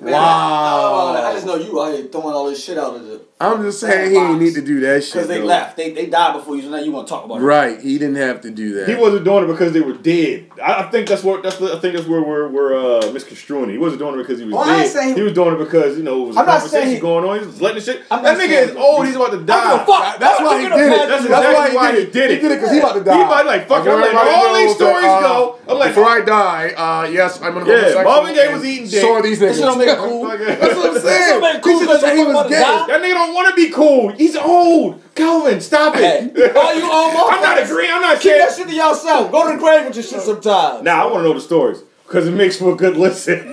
Wow. 0.00 1.24
I 1.26 1.32
just 1.34 1.46
know 1.46 1.56
you 1.56 1.80
out 1.82 1.94
here 1.94 2.04
throwing 2.06 2.34
all 2.34 2.48
this 2.48 2.62
shit 2.64 2.78
out 2.78 2.94
of 2.96 3.04
the 3.06 3.20
I'm 3.40 3.62
just 3.62 3.78
saying 3.80 4.10
he 4.10 4.16
ain't 4.16 4.40
need 4.40 4.54
to 4.54 4.62
do 4.62 4.80
that 4.80 5.04
shit. 5.04 5.12
because 5.12 5.28
they 5.28 5.38
though. 5.38 5.44
left. 5.44 5.76
They 5.76 5.92
they 5.92 6.06
died 6.06 6.32
before 6.34 6.56
you, 6.56 6.62
so 6.62 6.70
now 6.70 6.78
you 6.78 6.90
want 6.90 7.06
to 7.06 7.12
talk 7.12 7.24
about 7.24 7.36
it. 7.40 7.44
Right. 7.44 7.80
He 7.80 7.96
didn't 7.96 8.16
have 8.16 8.40
to 8.40 8.50
do 8.50 8.74
that. 8.74 8.88
He 8.88 8.96
wasn't 8.96 9.24
doing 9.24 9.44
it 9.44 9.46
because 9.46 9.72
they 9.72 9.80
were 9.80 9.92
dead. 9.92 10.50
I, 10.60 10.82
I 10.82 10.90
think 10.90 11.06
that's 11.08 11.22
what 11.22 11.44
that's 11.44 11.60
what, 11.60 11.70
I 11.72 11.78
think 11.78 11.94
that's 11.94 12.08
where 12.08 12.20
we're 12.20 12.48
we're 12.48 12.74
uh, 12.76 13.12
misconstruing 13.12 13.70
it. 13.70 13.74
He 13.74 13.78
wasn't 13.78 14.00
doing 14.00 14.14
it 14.14 14.18
because 14.18 14.40
he 14.40 14.44
was 14.44 14.54
Oh, 14.58 14.64
dead. 14.64 14.88
saying 14.90 15.08
he- 15.10 15.14
he 15.14 15.22
was 15.22 15.34
doing 15.34 15.54
it 15.54 15.58
because 15.58 15.96
you 15.96 16.02
know 16.02 16.24
it 16.24 16.26
was 16.28 16.36
a 16.36 16.40
I'm 16.40 16.46
not 16.46 16.52
conversation 16.62 16.82
saying 16.82 16.94
he- 16.96 17.00
going 17.00 17.24
on. 17.28 17.38
He 17.38 17.46
was 17.46 17.60
letting 17.62 17.78
the 17.78 17.84
shit. 17.84 18.02
I'm 18.10 18.24
that 18.24 18.36
nigga 18.38 18.48
saying- 18.48 18.68
is 18.70 18.76
old. 18.76 19.06
He's 19.06 19.14
about 19.14 19.30
to 19.30 19.36
I 19.36 19.36
don't 19.38 19.46
give 19.46 19.54
a 19.54 19.62
die. 19.78 19.84
fuck. 19.86 20.18
That's 20.18 20.40
why 20.40 20.60
he 20.60 20.68
did 20.68 20.72
it. 20.74 20.90
That's 20.90 21.08
That's 21.08 21.24
exactly 21.26 21.76
why 21.76 21.90
he 21.92 22.04
did 22.06 22.16
it. 22.16 22.30
He 22.30 22.40
did 22.42 22.50
it 22.50 22.54
because 22.58 22.72
he 22.72 22.78
about 22.80 22.94
to 22.94 23.04
die. 23.04 23.16
He 23.16 23.22
about 23.22 23.42
to, 23.42 23.46
like, 23.48 23.68
fuck 23.68 23.86
it, 23.86 23.90
I'm 23.90 24.00
letting 24.00 24.18
all 24.18 24.54
these 24.54 24.74
stories 24.74 25.04
uh, 25.06 25.20
go. 25.20 25.58
I'm 25.68 25.78
like, 25.78 25.90
before 25.94 26.08
I 26.08 26.20
die, 26.24 26.70
uh, 26.74 27.08
yes, 27.08 27.40
I'm 27.40 27.56
an 27.56 27.66
Yeah, 27.66 27.74
homosexual. 27.74 28.04
Marvin 28.04 28.34
Gaye 28.34 28.46
and 28.46 28.54
was 28.54 28.64
eating 28.64 28.88
dick. 28.88 29.00
So 29.00 29.12
are 29.14 29.22
these 29.22 29.38
niggas. 29.38 29.54
This 29.88 29.96
don't 29.96 30.22
make 30.28 30.40
it 30.40 30.46
cool. 30.48 30.58
That's 30.68 30.76
what 30.76 30.86
I'm 30.88 31.00
saying. 31.00 31.28
don't 31.30 31.40
make 31.40 31.54
it 31.56 31.62
cool 31.62 31.78
He 31.80 31.86
because 31.86 32.02
he 32.02 32.24
was 32.24 32.46
gay. 32.48 32.58
That 32.60 33.00
nigga 33.02 33.14
don't 33.14 33.34
want 33.34 33.48
to 33.48 33.54
be 33.56 33.70
cool. 33.70 34.08
He's 34.12 34.36
old. 34.36 35.02
Calvin, 35.14 35.60
stop 35.60 35.94
it. 35.96 36.56
All 36.56 36.74
you 36.74 36.82
old 36.92 37.14
I'm 37.14 37.40
not 37.40 37.56
motherfuckers, 37.58 37.64
agreeing. 37.64 37.90
I'm 37.92 38.00
not 38.02 38.14
Keep 38.20 38.22
saying. 38.22 38.38
that 38.40 38.54
shit 38.56 38.68
to 38.68 38.74
yourself. 38.74 39.30
Go 39.32 39.46
to 39.46 39.52
the 39.54 39.58
grave 39.58 39.86
with 39.86 39.94
your 39.96 40.04
shit 40.04 40.20
sometimes. 40.20 40.82
Nah, 40.84 41.02
I 41.02 41.04
want 41.06 41.16
to 41.18 41.22
know 41.24 41.32
the 41.34 41.40
stories 41.40 41.82
because 42.06 42.26
it 42.26 42.32
makes 42.32 42.56
for 42.56 42.72
a 42.72 42.76
good 42.76 42.96
listen. 42.96 43.52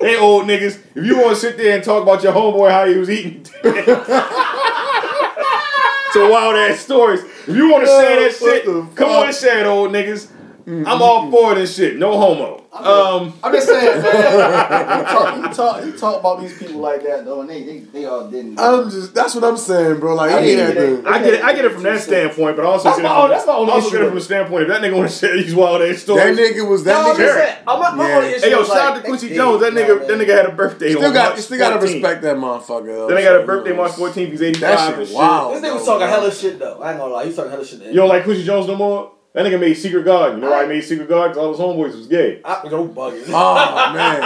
hey, 0.00 0.16
old 0.16 0.44
niggas, 0.46 0.78
if 0.94 1.04
you 1.04 1.16
want 1.18 1.30
to 1.30 1.36
sit 1.36 1.56
there 1.56 1.74
and 1.76 1.84
talk 1.84 2.02
about 2.02 2.22
your 2.22 2.32
homeboy 2.32 2.70
how 2.70 2.86
he 2.86 2.96
was 2.96 3.10
eating, 3.10 3.44
some 6.12 6.30
wild 6.30 6.56
ass 6.56 6.80
stories. 6.80 7.20
If 7.46 7.54
you 7.54 7.70
want 7.70 7.84
to 7.84 7.88
say 7.88 8.16
that 8.28 8.32
What 8.40 8.54
shit, 8.54 8.64
the 8.64 8.86
come 8.94 9.10
on 9.10 9.26
and 9.26 9.34
say 9.34 9.60
it, 9.60 9.66
old 9.66 9.90
niggas. 9.92 10.30
I'm 10.66 11.00
all 11.02 11.30
for 11.30 11.54
this 11.54 11.76
shit. 11.76 11.96
No 11.96 12.18
homo. 12.18 12.62
Um, 12.76 13.32
I'm 13.42 13.52
just 13.54 13.68
saying, 13.68 14.02
man. 14.02 14.98
you, 15.00 15.06
talk, 15.06 15.36
you, 15.36 15.54
talk, 15.54 15.84
you 15.86 15.92
talk 15.92 16.20
about 16.20 16.40
these 16.40 16.58
people 16.58 16.80
like 16.80 17.02
that 17.04 17.24
though, 17.24 17.40
and 17.40 17.48
they 17.48 17.62
they, 17.62 17.78
they 17.78 18.04
all 18.04 18.28
didn't. 18.28 18.58
I'm 18.60 18.90
just. 18.90 19.14
That's 19.14 19.34
what 19.34 19.44
I'm 19.44 19.56
saying, 19.56 19.98
bro. 19.98 20.14
Like 20.14 20.32
I 20.32 20.42
he 20.42 20.56
get 20.56 20.68
had 20.68 20.76
it. 20.76 21.02
to. 21.04 21.08
I 21.08 21.18
get 21.22 21.34
it. 21.34 21.44
I 21.44 21.54
get 21.54 21.64
it 21.64 21.72
from 21.72 21.84
that 21.84 22.00
standpoint, 22.00 22.56
but 22.56 22.66
I 22.66 22.68
also 22.68 22.84
That's 22.84 22.98
get 22.98 23.04
my 23.04 23.08
it 23.10 23.14
from, 23.14 23.22
own- 23.24 23.30
that's 23.30 23.46
my 23.46 23.52
only 23.54 23.72
also 23.72 23.86
issue 23.88 23.96
get 23.96 24.02
it 24.04 24.08
from 24.08 24.16
it. 24.16 24.20
the 24.20 24.24
standpoint 24.26 24.62
if 24.62 24.68
that 24.68 24.80
nigga 24.82 24.96
want 24.96 25.08
to 25.08 25.14
say 25.16 25.42
these 25.42 25.54
wild 25.54 25.80
ass 25.82 25.98
stories. 26.02 26.36
That 26.36 26.36
nigga 26.36 26.68
was 26.68 26.84
No, 26.84 26.92
that 26.92 27.06
I'm 27.06 27.14
nigga. 27.14 27.18
just 27.18 27.34
saying. 27.38 27.56
I'm, 27.66 27.80
my, 27.80 27.90
my 27.94 28.08
Yeah. 28.08 28.16
only 28.16 28.28
issue 28.30 28.40
Hey 28.44 28.50
yo, 28.50 28.58
was 28.58 28.66
shout 28.68 28.76
like, 28.76 28.84
out 28.88 28.94
to 28.96 29.00
they- 29.02 29.08
Quincy 29.08 29.34
Jones. 29.34 29.60
That 29.62 29.72
nigga, 29.72 29.98
man. 29.98 30.08
that 30.08 30.26
nigga 30.26 30.36
had 30.36 30.46
a 30.46 30.52
birthday 30.52 30.90
Still 30.90 31.04
on 31.06 31.12
got, 31.14 31.24
March 31.28 31.36
you 31.36 31.42
still 31.42 31.58
gotta 31.58 31.80
respect 31.80 32.22
that 32.22 32.36
motherfucker. 32.36 32.86
though. 32.86 33.08
That 33.08 33.16
nigga 33.18 33.24
got 33.24 33.40
a 33.42 33.46
birthday 33.46 33.72
March 33.74 33.92
14th. 33.92 34.30
He's 34.32 34.42
85 34.42 34.60
That 34.60 34.96
shit 34.98 35.06
shit. 35.08 35.16
wild. 35.16 35.54
This 35.54 35.62
nigga 35.62 35.74
was 35.76 35.84
talking 35.86 36.08
hella 36.08 36.30
shit 36.34 36.58
though. 36.58 36.82
I 36.82 36.90
ain't 36.90 36.98
gonna 37.00 37.14
lie, 37.14 37.22
he 37.22 37.28
was 37.28 37.36
talking 37.36 37.52
hella 37.52 37.64
shit. 37.64 37.80
You 37.80 37.94
don't 37.94 38.08
like 38.10 38.24
Quincy 38.24 38.44
Jones 38.44 38.66
no 38.66 38.74
more? 38.76 39.12
That 39.36 39.44
nigga 39.44 39.60
made 39.60 39.74
Secret 39.74 40.02
Garden. 40.06 40.38
You 40.38 40.44
know 40.46 40.50
why 40.50 40.62
he 40.62 40.68
made 40.70 40.80
Secret 40.80 41.10
Garden? 41.10 41.32
Because 41.34 41.60
all 41.60 41.74
his 41.76 41.92
homeboys 41.92 41.94
was 41.98 42.06
gay. 42.06 42.40
I, 42.42 42.62
no 42.70 42.88
bugging. 42.88 43.24
Oh 43.28 43.92
man, 43.94 44.20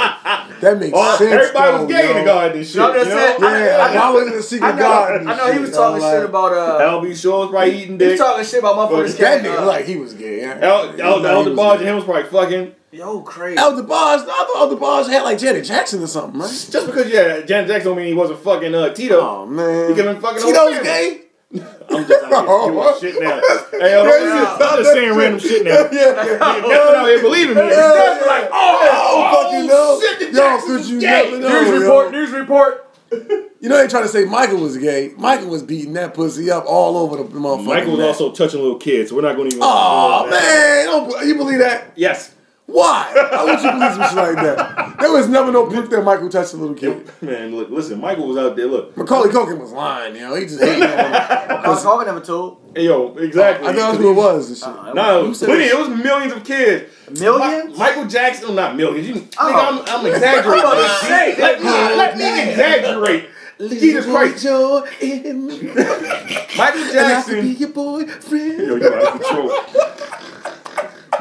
that 0.61 0.79
makes 0.79 0.97
All, 0.97 1.17
sense. 1.19 1.33
everybody 1.33 1.73
was 1.73 1.81
though, 1.83 1.89
gay 1.89 2.09
in 2.11 2.15
the 2.15 2.21
yo. 2.21 2.25
garden 2.27 2.59
and 2.59 2.67
shit. 2.67 2.81
I'm 2.81 2.95
just 2.95 3.09
you 3.11 3.15
know? 3.17 3.21
saying, 3.41 3.67
Yeah, 3.67 3.77
I- 4.01 4.07
I- 4.07 4.11
was 4.13 4.27
in 4.29 4.33
the 4.37 4.43
secret 4.45 4.69
I 4.69 4.71
know, 4.77 4.79
garden? 4.83 5.29
I 5.29 5.37
know 5.37 5.53
he 5.53 5.59
was 5.59 5.71
talking 5.73 6.01
yo, 6.01 6.11
shit 6.13 6.21
like- 6.21 6.29
about 6.29 6.53
uh. 6.53 7.01
LB 7.01 7.21
Shaw 7.21 7.41
was 7.41 7.51
probably 7.51 7.83
eating 7.83 7.99
dick. 7.99 8.07
He 8.07 8.11
was 8.13 8.19
dick. 8.21 8.27
talking 8.27 8.45
shit 8.45 8.59
about 8.61 8.77
motherfuckers. 8.91 9.19
That 9.19 9.43
can't, 9.43 9.47
nigga 9.47 9.59
uh, 9.63 9.67
like 9.67 9.85
he 9.87 9.97
was 9.97 10.15
gay. 10.15 10.41
Yeah. 10.43 10.59
El, 10.63 10.79
El, 10.91 10.93
He 10.95 11.03
Elder 11.03 11.51
was 11.51 11.57
Barge 11.57 11.81
and 11.81 11.89
him 11.89 11.97
was 11.97 12.05
probably 12.05 12.23
fucking. 12.31 12.75
Yo, 12.93 13.21
crazy. 13.23 13.57
El 13.59 13.73
DeBarge, 13.83 13.89
I 13.91 14.27
thought 14.27 14.57
El 14.57 14.77
DeBarge 14.77 15.09
had 15.11 15.23
like 15.25 15.39
Janet 15.39 15.65
Jackson 15.65 16.03
or 16.03 16.07
something, 16.09 16.41
right? 16.41 16.49
Just 16.71 16.87
because 16.87 17.09
yeah, 17.11 17.41
Janet 17.43 17.67
Jackson 17.69 17.91
don't 17.91 17.97
mean 17.97 18.07
he 18.07 18.15
wasn't 18.15 18.39
fucking 18.41 18.75
uh, 18.75 18.89
Tito. 18.95 19.21
Oh 19.21 19.47
man, 19.47 19.89
He 19.91 19.95
could 19.97 20.05
have 20.07 20.15
been 20.17 20.23
fucking 20.23 20.43
Tito's 20.47 20.83
gay. 20.85 21.23
I'm 21.53 22.07
just 22.07 22.25
out 22.33 22.47
here 22.47 22.71
spewing 22.71 23.01
shit 23.01 23.23
now. 23.23 23.41
Hey, 23.73 23.93
yo, 23.93 24.05
don't, 24.05 24.63
I'm 24.63 24.79
just 24.79 24.93
saying 24.93 25.17
random 25.17 25.41
shit 25.41 25.65
now. 25.65 25.89
Yeah, 25.91 26.13
Nothing 26.13 26.73
out 26.73 27.07
here 27.07 27.21
believing 27.23 27.57
me. 27.57 27.63
That's 27.63 28.27
like, 28.27 28.49
oh, 28.53 28.79
I 28.81 28.87
don't 28.87 28.95
oh, 28.95 29.31
oh, 29.33 29.43
fucking 29.43 29.67
know. 29.67 30.01
shit, 30.01 30.19
the 30.21 30.27
Yo, 30.27 30.33
Jacksons 30.33 30.81
could 30.83 30.89
you 30.89 30.95
was 30.97 31.05
gay. 31.05 31.11
never 31.11 31.39
know? 31.39 31.49
News 31.49 31.69
yo. 31.69 31.81
report. 31.81 32.13
News 32.13 32.31
report. 32.31 32.87
You 33.13 33.69
know 33.69 33.77
they 33.77 33.89
trying 33.89 34.05
to 34.05 34.09
say 34.09 34.25
Michael 34.25 34.59
was 34.59 34.79
gay. 34.79 35.13
Michael 35.19 35.49
was 35.49 35.65
beating 35.65 35.95
that 35.95 36.15
pussy 36.15 36.51
up 36.51 36.65
all 36.67 36.97
over 36.97 37.17
the 37.17 37.25
motherfucker. 37.25 37.65
Michael 37.65 37.97
was 37.97 38.01
also 38.01 38.33
touching 38.33 38.61
little 38.61 38.79
kids, 38.79 39.11
so 39.11 39.17
we're 39.17 39.23
not 39.23 39.35
going 39.35 39.51
to 39.51 39.57
even. 39.57 39.69
Oh 39.69 40.31
man, 40.31 40.87
don't, 40.87 41.27
you 41.27 41.35
believe 41.35 41.59
that? 41.59 41.93
Yes. 41.97 42.33
Why? 42.73 43.11
Why 43.15 43.45
would 43.45 43.63
you 43.63 43.71
believe 43.73 43.93
some 43.95 44.03
shit 44.05 44.17
like 44.17 44.37
that? 44.37 44.97
There 45.01 45.13
was 45.13 45.29
never 45.29 45.51
no 45.51 45.67
proof 45.67 45.91
that 45.91 46.03
Michael 46.03 46.29
touched 46.29 46.55
a 46.55 46.57
little 46.57 46.75
kid. 46.75 47.11
Man, 47.21 47.55
look, 47.55 47.71
listen, 47.71 48.01
Michael 48.01 48.29
was 48.29 48.37
out 48.37 48.57
there. 48.57 48.67
Look, 48.67 48.97
Macaulay 48.97 49.31
Culkin 49.31 49.59
was 49.59 49.73
lying, 49.73 50.15
you 50.15 50.21
know. 50.23 50.35
He 50.35 50.47
just 50.47 50.61
hating 50.63 50.83
on 50.83 50.89
him. 50.91 51.15
I 51.15 52.05
never 52.05 52.21
told. 52.21 52.59
hey, 52.77 52.85
yo, 52.87 53.15
exactly. 53.17 53.69
I 53.69 53.73
thought 53.73 53.93
that's 53.93 53.99
what 54.05 54.11
it 54.11 54.15
was. 54.15 54.49
And 54.49 54.59
shit. 54.59 54.69
Uh-uh. 54.69 54.93
No, 54.93 55.27
You 55.27 55.35
said 55.35 55.47
plenty. 55.47 55.65
it 55.65 55.73
It 55.73 55.79
was 55.79 55.89
millions 55.89 56.33
of 56.33 56.45
kids. 56.45 56.93
Millions? 57.21 57.73
Mi- 57.73 57.79
Michael 57.79 58.07
Jackson, 58.07 58.47
oh, 58.51 58.55
not 58.55 58.77
millions. 58.77 59.09
You, 59.09 59.29
Oh. 59.39 59.51
nigga, 59.51 59.95
I'm, 59.95 60.01
I'm 60.01 60.07
exaggerating. 60.07 60.65
I'm 60.67 60.79
about 60.79 61.01
to 61.01 61.07
say, 61.07 61.37
let 61.41 61.59
me, 61.61 61.67
let 61.97 62.17
me 62.19 62.51
exaggerate. 62.51 63.29
Jesus 63.59 64.07
Christ. 64.07 64.43
Joe 64.43 64.87
in 65.01 65.47
me. 65.47 65.63
Michael 65.63 66.57
And 66.57 66.57
I 66.57 67.23
could 67.23 67.43
be 67.43 67.55
Jackson. 67.55 67.57
your 67.57 67.69
boyfriend. 67.71 68.59
Yo, 68.59 68.77
you 68.77 68.95
out 68.95 69.03
of 69.03 69.21
control. 69.21 69.51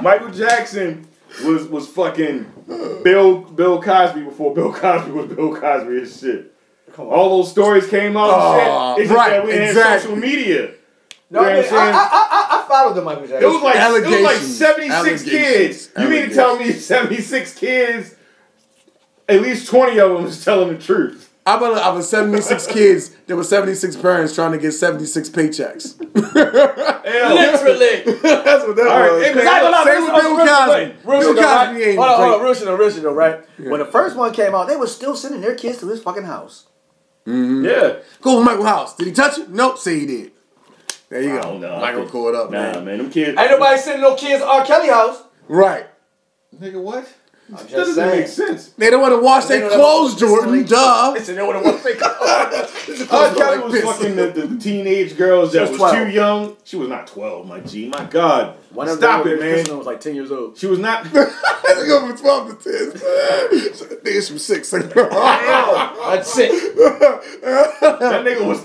Michael 0.01 0.31
Jackson 0.31 1.05
was 1.43 1.67
was 1.67 1.87
fucking 1.87 2.51
Bill 3.03 3.39
Bill 3.41 3.81
Cosby 3.81 4.21
before 4.23 4.53
Bill 4.53 4.73
Cosby 4.81 5.11
was 5.11 5.27
Bill 5.33 5.55
Cosby 5.55 5.97
and 5.99 6.07
shit. 6.09 6.53
Come 6.93 7.07
on. 7.07 7.13
All 7.13 7.37
those 7.37 7.51
stories 7.51 7.87
came 7.87 8.17
out 8.17 8.29
and 8.31 8.59
shit. 8.61 8.67
Uh, 8.71 8.95
it's 8.97 9.09
just 9.09 9.17
right, 9.17 9.29
that 9.31 9.45
we 9.45 9.51
didn't 9.51 9.67
have 9.67 9.75
exactly. 9.77 10.01
social 10.09 10.15
media. 10.17 10.71
No, 11.31 11.41
You 11.41 11.45
know 11.47 11.51
I, 11.51 11.51
I'm 11.51 11.61
mean, 11.61 11.73
I. 11.73 11.91
I, 11.91 12.27
I, 12.31 12.63
I 12.63 12.67
followed 12.67 12.93
the 12.95 13.01
Michael 13.03 13.23
It 13.25 13.27
Jackson. 13.29 13.53
was 13.53 13.61
like 13.61 13.75
it 13.75 13.93
was 13.93 14.03
like 14.03 14.13
Allegations. 14.15 14.57
seventy 14.57 14.89
six 14.89 14.95
Allegations. 14.95 15.29
kids. 15.29 15.89
You 15.99 16.09
mean 16.09 16.29
to 16.29 16.33
tell 16.35 16.57
me 16.57 16.71
seventy 16.91 17.21
six 17.21 17.53
kids? 17.53 18.15
At 19.27 19.41
least 19.43 19.67
twenty 19.67 19.99
of 19.99 20.11
them 20.11 20.25
is 20.25 20.43
telling 20.43 20.69
the 20.75 20.79
truth. 20.81 21.28
I 21.45 21.57
bet 21.59 21.71
out 21.73 21.97
of 21.97 22.03
76 22.03 22.67
kids, 22.67 23.11
there 23.25 23.35
were 23.35 23.43
76 23.43 23.95
parents 23.95 24.35
trying 24.35 24.51
to 24.51 24.57
get 24.59 24.73
76 24.73 25.29
paychecks. 25.29 25.97
Literally. 26.03 28.03
That's 28.21 28.67
what 28.67 28.75
that 28.75 28.87
All 28.87 28.99
right, 28.99 29.11
was. 29.13 29.25
hey, 29.25 29.33
man, 29.33 29.47
I 29.47 29.65
ain't 29.65 29.87
Same 29.87 30.03
with 30.03 30.13
Bill 30.21 30.35
real- 30.35 30.37
real- 30.37 30.47
Cosby. 30.47 31.05
Bill 31.05 31.21
shit 31.21 31.35
though, 31.35 31.41
right? 31.41 31.67
Cosby 31.67 31.83
ain't 31.83 31.97
Hold 31.97 32.09
on, 32.09 32.17
hold 32.17 32.33
on, 32.33 32.39
great. 32.39 32.45
real 32.45 32.53
shit 32.53 32.65
though, 32.65 32.75
real 32.75 32.91
shit 32.91 33.03
though, 33.03 33.13
right? 33.13 33.39
When 33.57 33.79
the 33.79 33.85
first 33.85 34.15
one 34.15 34.33
came 34.33 34.53
out, 34.53 34.67
they 34.67 34.75
were 34.75 34.87
still 34.87 35.15
sending 35.15 35.41
their 35.41 35.55
kids 35.55 35.79
to 35.79 35.87
his 35.87 36.01
fucking 36.03 36.23
house. 36.23 36.67
Mm-hmm. 37.25 37.65
yeah. 37.65 37.99
Go 38.21 38.37
with 38.37 38.45
Michael 38.45 38.65
House. 38.65 38.95
Did 38.95 39.07
he 39.07 39.13
touch 39.13 39.37
it? 39.37 39.49
Nope. 39.49 39.77
Say 39.77 39.99
he 39.99 40.05
did. 40.05 40.31
There 41.09 41.21
you 41.21 41.31
I 41.31 41.35
go. 41.37 41.41
don't 41.43 41.61
know. 41.61 41.75
I 41.75 41.79
Michael 41.81 42.01
think- 42.01 42.11
caught 42.11 42.35
up, 42.35 42.51
Nah, 42.51 42.57
man. 42.73 42.85
man, 42.85 42.97
them 42.99 43.09
kids. 43.09 43.37
Ain't 43.39 43.51
nobody 43.51 43.77
sending 43.79 44.01
no 44.01 44.15
kids 44.15 44.41
to 44.41 44.47
R. 44.47 44.65
Kelly 44.65 44.89
house. 44.89 45.23
Right. 45.47 45.87
Nigga, 46.59 46.81
what? 46.81 47.07
I'm 47.51 47.55
That 47.65 47.71
doesn't 47.71 47.95
saying. 47.95 48.19
make 48.19 48.27
sense. 48.27 48.69
They 48.77 48.89
don't 48.91 49.01
want 49.01 49.13
to 49.15 49.21
wash 49.23 49.45
their 49.45 49.67
clothes, 49.75 50.15
Jordan. 50.15 50.65
Duh. 50.65 51.11
Listen, 51.13 51.35
they 51.35 51.41
don't 51.41 51.63
want 51.63 51.77
to 51.77 51.83
think. 51.83 52.01
R. 53.11 53.33
Kelly 53.33 53.57
like 53.57 53.63
was 53.65 53.73
piss. 53.73 53.83
fucking 53.83 54.15
the, 54.15 54.27
the 54.27 54.57
teenage 54.61 55.17
girls 55.17 55.53
that 55.53 55.69
was 55.71 55.79
was, 55.79 55.93
too 55.93 56.09
young. 56.09 56.55
She 56.63 56.75
was 56.75 56.89
not 56.89 57.07
12, 57.07 57.47
my 57.47 57.59
G. 57.61 57.87
My 57.89 58.05
God. 58.05 58.55
One 58.71 58.87
Stop 58.95 59.23
them 59.23 59.33
it, 59.33 59.39
man. 59.39 59.65
She 59.65 59.71
was 59.71 59.87
like 59.87 59.99
ten 59.99 60.13
years 60.13 60.31
old. 60.31 60.57
She 60.57 60.67
was 60.67 60.77
not. 60.77 61.05
They 61.05 61.87
go 61.87 62.07
from 62.07 62.15
12 62.17 62.63
to 62.63 62.71
10. 62.71 62.91
Niggas 64.03 64.27
from 64.27 64.37
6. 64.37 64.69
That's 64.71 64.83
it. 66.37 66.75
That 67.41 68.25
nigga 68.25 68.45
was. 68.45 68.61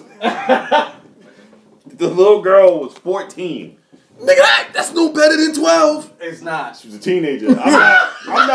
the 1.87 2.09
little 2.09 2.43
girl 2.43 2.81
was 2.81 2.95
14. 2.99 3.79
Nigga, 4.21 4.37
that, 4.37 4.71
that's 4.73 4.93
no 4.93 5.13
better 5.13 5.37
than 5.37 5.53
12. 5.55 6.13
It's 6.21 6.41
not. 6.41 6.77
She 6.77 6.87
was 6.89 6.97
a 6.97 7.01
teenager. 7.01 7.49
I'm 7.49 7.57
not. 7.57 8.13
I'm 8.27 8.49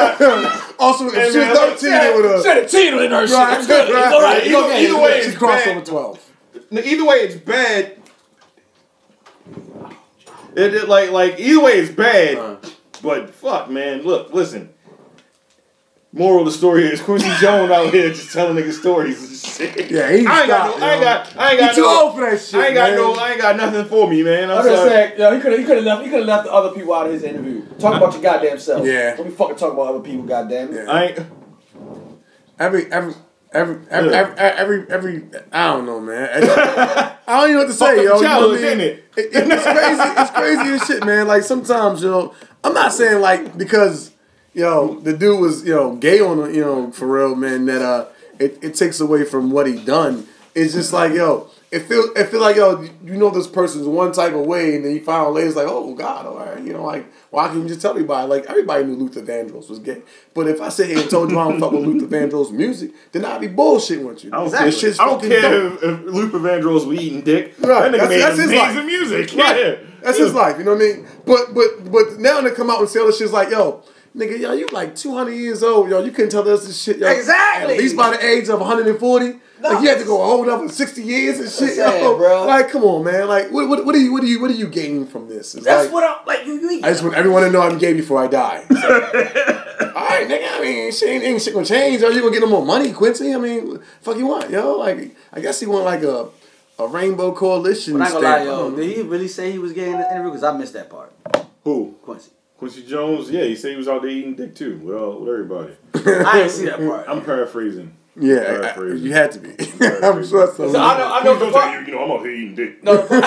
not. 0.43 0.76
Also, 0.80 1.07
if 1.07 1.14
Hey, 1.14 1.30
she 1.32 1.38
man, 1.38 1.49
was 1.49 1.60
13, 1.82 1.93
it 1.93 2.16
would 2.16 2.26
have. 2.26 2.41
Should 2.43 2.57
have 2.57 2.72
cheated 2.72 3.01
in 3.01 3.12
her 3.12 3.28
shit. 3.28 3.36
Right, 3.38 3.57
It's 3.57 3.68
good. 3.68 3.93
right, 3.93 4.14
all 4.14 4.22
right. 4.22 4.38
right. 4.38 4.47
It's 4.47 4.55
okay. 4.55 4.86
Either 4.86 5.01
way, 5.01 5.22
She 5.22 5.28
it's 5.30 5.38
crossed 5.38 5.66
bad. 5.66 5.78
over 5.78 5.86
12. 5.86 6.32
Either 6.72 7.05
way, 7.05 7.16
it's 7.18 7.36
bad. 7.36 7.97
It, 10.55 10.74
it- 10.74 10.88
like 10.89 11.12
like 11.12 11.39
either 11.39 11.60
way, 11.62 11.74
it's 11.74 11.91
bad. 11.93 12.38
Uh. 12.38 12.55
But 13.03 13.30
fuck, 13.32 13.70
man. 13.70 14.03
Look, 14.03 14.34
listen. 14.34 14.74
Moral 16.12 16.39
of 16.39 16.45
the 16.45 16.51
story 16.51 16.86
is 16.86 17.01
Quincy 17.01 17.30
Jones 17.39 17.70
out 17.72 17.93
here 17.93 18.10
just 18.11 18.34
telling 18.34 18.56
niggas 18.56 18.80
stories 18.80 19.22
and 19.22 19.38
shit. 19.38 19.91
Yeah, 19.91 20.11
he 20.11 20.26
I 20.26 20.40
ain't 20.40 20.48
got 20.48 20.48
stopped, 20.48 20.80
no, 20.80 20.86
I 20.88 20.94
ain't 20.94 21.03
got, 21.03 21.38
I 21.38 21.52
ain't 21.52 21.60
He 21.60 21.65
got 21.68 21.76
too 21.76 21.81
no, 21.81 22.02
old 22.06 22.15
for 22.15 22.22
that 22.22 22.41
shit. 22.41 22.56
I 22.60 22.65
ain't 22.68 22.76
got 22.76 22.90
man. 22.90 22.98
no, 22.98 23.14
I 23.14 23.31
ain't 23.31 23.41
got 23.41 23.56
nothing 23.57 23.86
for 23.86 24.10
me, 24.10 24.23
man. 24.23 24.49
I'm, 24.49 24.57
I'm 24.57 24.64
just 24.64 24.76
sorry. 24.76 24.90
saying, 24.90 25.19
yo, 25.19 25.36
he 25.36 25.40
could 25.41 25.52
have 25.52 25.60
he 25.60 25.65
could 25.68 25.76
have 25.77 25.86
left 25.86 26.03
he 26.03 26.10
could 26.10 26.19
have 26.19 26.27
left 26.27 26.44
the 26.45 26.52
other 26.53 26.72
people 26.76 26.94
out 26.95 27.06
of 27.06 27.14
his 27.14 27.22
interview. 27.22 27.64
Talk 27.77 27.95
about 27.98 28.14
your 28.14 28.23
goddamn 28.23 28.57
self. 28.57 28.86
Yeah. 28.88 29.15
Don't 29.18 29.27
be 29.27 29.31
fucking 29.36 29.56
talking 29.57 29.73
about 29.80 29.90
other 29.95 29.99
people, 30.03 30.23
goddamn. 30.23 30.73
Yeah. 30.73 30.86
I 30.91 31.03
ain't. 31.06 31.19
Every 32.57 32.91
every 32.91 33.14
every 33.52 33.77
every, 33.90 34.11
Yeah. 34.11 34.34
every, 34.38 34.88
every 34.88 34.91
every 34.91 35.23
I 35.52 35.68
don't 35.68 35.86
know, 35.86 35.99
man. 35.99 36.30
I 36.34 37.15
don't 37.27 37.49
even 37.49 37.53
know 37.53 37.60
what 37.60 37.68
to 37.68 37.73
say, 37.73 37.95
Fuck 37.98 38.06
yo. 38.06 38.11
up 38.15 38.22
You 38.22 38.27
know 38.27 38.48
what 38.48 38.60
I 38.60 38.61
mean? 38.64 38.80
it? 38.80 39.03
It- 39.15 39.26
it- 39.36 39.48
it's 39.52 39.64
crazy. 39.64 40.02
It's 40.22 40.31
crazy 40.31 40.69
as 40.73 40.88
shit, 40.88 41.06
man. 41.06 41.27
Like 41.27 41.44
sometimes, 41.44 42.02
you 42.02 42.10
know, 42.10 42.34
I'm 42.64 42.73
not 42.73 42.94
saying 42.94 43.22
like 43.22 43.56
because 43.57 44.11
yo 44.53 44.99
the 44.99 45.13
dude 45.13 45.39
was 45.39 45.63
you 45.65 45.73
know 45.73 45.95
gay 45.95 46.19
on 46.19 46.53
you 46.53 46.61
know 46.61 46.91
for 46.91 47.07
real, 47.07 47.35
man. 47.35 47.65
That 47.65 47.81
uh, 47.81 48.05
it, 48.39 48.57
it 48.63 48.76
takes 48.76 48.99
away 48.99 49.23
from 49.26 49.51
what 49.51 49.67
he 49.67 49.84
done. 49.84 50.27
It's 50.55 50.73
just 50.73 50.93
like 50.93 51.13
yo. 51.13 51.49
It 51.71 51.81
feel 51.84 52.05
it 52.15 52.26
feel 52.30 52.41
like 52.41 52.55
yo, 52.55 52.81
you 52.81 53.15
know 53.15 53.30
this 53.30 53.45
person's 53.45 53.85
one 53.85 54.11
type 54.11 54.34
of 54.34 54.43
way, 54.47 54.76
and 54.76 54.84
then 54.84 54.91
you 54.95 55.03
find 55.03 55.27
out 55.27 55.34
later 55.34 55.45
it's 55.49 55.55
like, 55.55 55.67
oh 55.69 55.93
God, 55.93 56.26
all 56.26 56.38
right, 56.39 56.59
you 56.63 56.73
know, 56.73 56.84
like 56.84 57.05
why 57.30 57.47
can't 57.47 57.59
you 57.61 57.67
just 57.67 57.80
tell 57.80 57.91
everybody? 57.91 58.27
Like 58.27 58.45
everybody 58.47 58.85
knew 58.85 58.95
Luther 58.95 59.21
Vandross 59.21 59.69
was 59.69 59.77
gay, 59.77 60.01
but 60.34 60.47
if 60.47 60.59
I 60.61 60.69
sit 60.69 60.88
here 60.89 60.97
and 60.99 61.07
told 61.07 61.30
you 61.30 61.38
I 61.38 61.47
don't 61.47 61.59
fuck 61.59 61.71
with 61.71 61.84
Luther 61.85 62.07
Vandross 62.07 62.51
music, 62.51 62.89
then 63.11 63.23
I'd 63.23 63.39
be 63.41 63.49
bullshitting 63.49 64.03
with 64.03 64.23
you. 64.23 64.31
I 64.34 64.38
don't, 64.38 64.45
Exactly. 64.47 64.71
This 64.71 64.80
shit's 64.80 64.99
I 64.99 65.05
don't 65.05 65.21
care 65.21 65.67
if, 65.67 65.84
if 65.84 65.99
Luther 66.05 66.39
Vandross 66.39 66.88
was 66.88 66.99
eating 66.99 67.21
dick. 67.21 67.53
Right, 67.59 67.91
That 67.91 67.93
nigga 67.93 67.97
that's- 67.97 68.09
made 68.09 68.21
that's 68.21 68.38
his 68.39 68.45
amazing 68.49 68.76
life. 68.76 68.85
music. 68.88 69.38
Right. 69.38 69.59
Yeah. 69.59 69.76
That's 70.01 70.17
his 70.17 70.34
life, 70.34 70.57
you 70.57 70.63
know 70.63 70.73
what 70.73 70.81
I 70.81 70.85
mean? 70.85 71.07
But 71.27 71.53
but 71.53 71.91
but 71.91 72.17
now 72.19 72.41
they 72.41 72.49
come 72.49 72.71
out 72.71 72.80
and 72.80 72.89
say 72.89 72.99
all 72.99 73.05
this 73.05 73.19
shit's 73.19 73.31
like, 73.31 73.51
yo, 73.51 73.84
nigga, 74.15 74.40
yo, 74.40 74.53
you 74.53 74.68
like 74.68 74.95
200 74.95 75.31
years 75.31 75.64
old, 75.64 75.90
yo, 75.90 76.03
you 76.03 76.11
couldn't 76.11 76.31
tell 76.31 76.48
us 76.48 76.65
this 76.65 76.81
shit, 76.81 76.98
yo. 76.98 77.07
Exactly. 77.07 77.73
At 77.73 77.80
least 77.80 77.95
by 77.95 78.11
the 78.11 78.26
age 78.26 78.49
of 78.49 78.60
140. 78.60 79.26
like 79.61 79.81
you 79.81 79.90
had 79.90 79.99
to 79.99 80.06
go 80.06 80.22
a 80.22 80.26
whole 80.26 80.44
another 80.44 80.69
60 80.69 81.02
years 81.03 81.40
and 81.40 81.49
shit, 81.49 81.76
saying, 81.76 82.03
yo. 82.03 82.18
bro. 82.18 82.45
Like, 82.45 82.69
come 82.69 82.84
on, 82.84 83.03
man. 83.03 83.27
Like, 83.27 83.52
what, 83.52 83.68
what, 83.69 83.86
what 83.86 83.94
do 83.94 83.99
you 83.99 84.11
what 84.11 84.22
do 84.22 84.27
you 84.27 84.41
what 84.41 84.49
do 84.49 84.56
you 84.56 84.68
gain 84.68 85.06
from 85.06 85.27
this? 85.27 85.56
It's 85.56 85.65
That's 85.65 85.86
like, 85.86 85.94
what 85.94 86.03
I'm 86.03 86.26
like. 86.26 86.45
You, 86.45 86.53
you 86.53 86.80
I 86.84 86.90
just 86.91 87.03
want 87.03 87.15
everyone 87.15 87.44
to 87.44 87.52
know 87.52 87.61
I'm 87.61 87.77
gay 87.77 87.94
before 87.94 88.23
I 88.23 88.27
die. 88.27 88.65
all 88.69 88.76
right, 88.76 90.27
nigga. 90.27 90.48
I 90.48 90.61
mean, 90.61 90.91
shit 90.91 91.10
ain't, 91.10 91.23
ain't 91.23 91.41
shit 91.41 91.53
gonna 91.53 91.65
change. 91.65 92.02
Are 92.03 92.11
you 92.11 92.22
gonna 92.22 92.31
get 92.31 92.41
no 92.41 92.48
more 92.48 92.65
money, 92.65 92.94
Quincy? 92.94 93.34
I 93.34 93.38
mean, 93.38 93.80
fuck 94.02 94.18
you 94.18 94.27
want, 94.27 94.49
yo? 94.49 94.77
Like, 94.77 95.15
I 95.34 95.41
guess 95.41 95.60
he 95.60 95.65
want 95.65 95.86
like 95.86 96.03
a 96.03 96.30
a 96.80 96.88
rainbow 96.88 97.34
coalition. 97.34 97.98
But 97.98 98.02
I 98.02 98.06
ain't 98.06 98.14
gonna 98.14 98.27
lie, 98.27 98.44
stamp. 98.44 98.45
Yo. 98.45 98.76
Did 98.76 98.95
he 98.95 99.02
really 99.03 99.27
say 99.27 99.52
he 99.52 99.60
was 99.60 99.73
gay 99.73 99.91
in 99.91 99.99
the 99.99 100.10
interview? 100.10 100.30
Because 100.31 100.44
I 100.44 100.57
missed 100.57 100.73
that 100.73 100.90
part. 100.90 101.14
Who? 101.64 101.95
Quincy. 102.02 102.31
Quincy 102.60 102.84
Jones? 102.86 103.31
Yeah, 103.31 103.44
he 103.45 103.56
said 103.56 103.72
he 103.72 103.77
was 103.77 103.88
out 103.88 104.02
there 104.02 104.11
eating 104.11 104.36
dick 104.36 104.53
too. 104.53 104.80
Well, 104.84 105.19
with 105.19 105.30
everybody. 105.30 105.73
I 105.95 106.40
didn't 106.40 106.49
see 106.52 106.65
that 106.65 106.77
part. 106.88 107.07
I'm 107.07 107.23
paraphrasing. 107.23 107.95
Yeah, 108.15 108.36
I- 108.36 108.40
I- 108.40 108.44
Paraphrasing. 108.73 109.06
you 109.07 109.14
had 109.14 109.31
to 109.31 109.40
be. 109.40 109.49
I'm 110.06 110.26
sure 110.27 110.45
that's 110.45 110.57
So 110.57 110.68
I 110.69 110.98
know 110.98 111.14
I 111.14 111.23
know 111.23 111.36
Quincy 111.38 111.45
the 111.45 111.52
part. 111.53 111.73
said, 111.73 111.88
you 111.88 111.94
know, 111.95 112.03
I'm 112.03 112.11
out 112.11 112.19
here 112.22 112.31
eating 112.31 112.56
dick. 112.56 112.84
No, 112.84 112.98
the 112.98 113.07
part, 113.07 113.22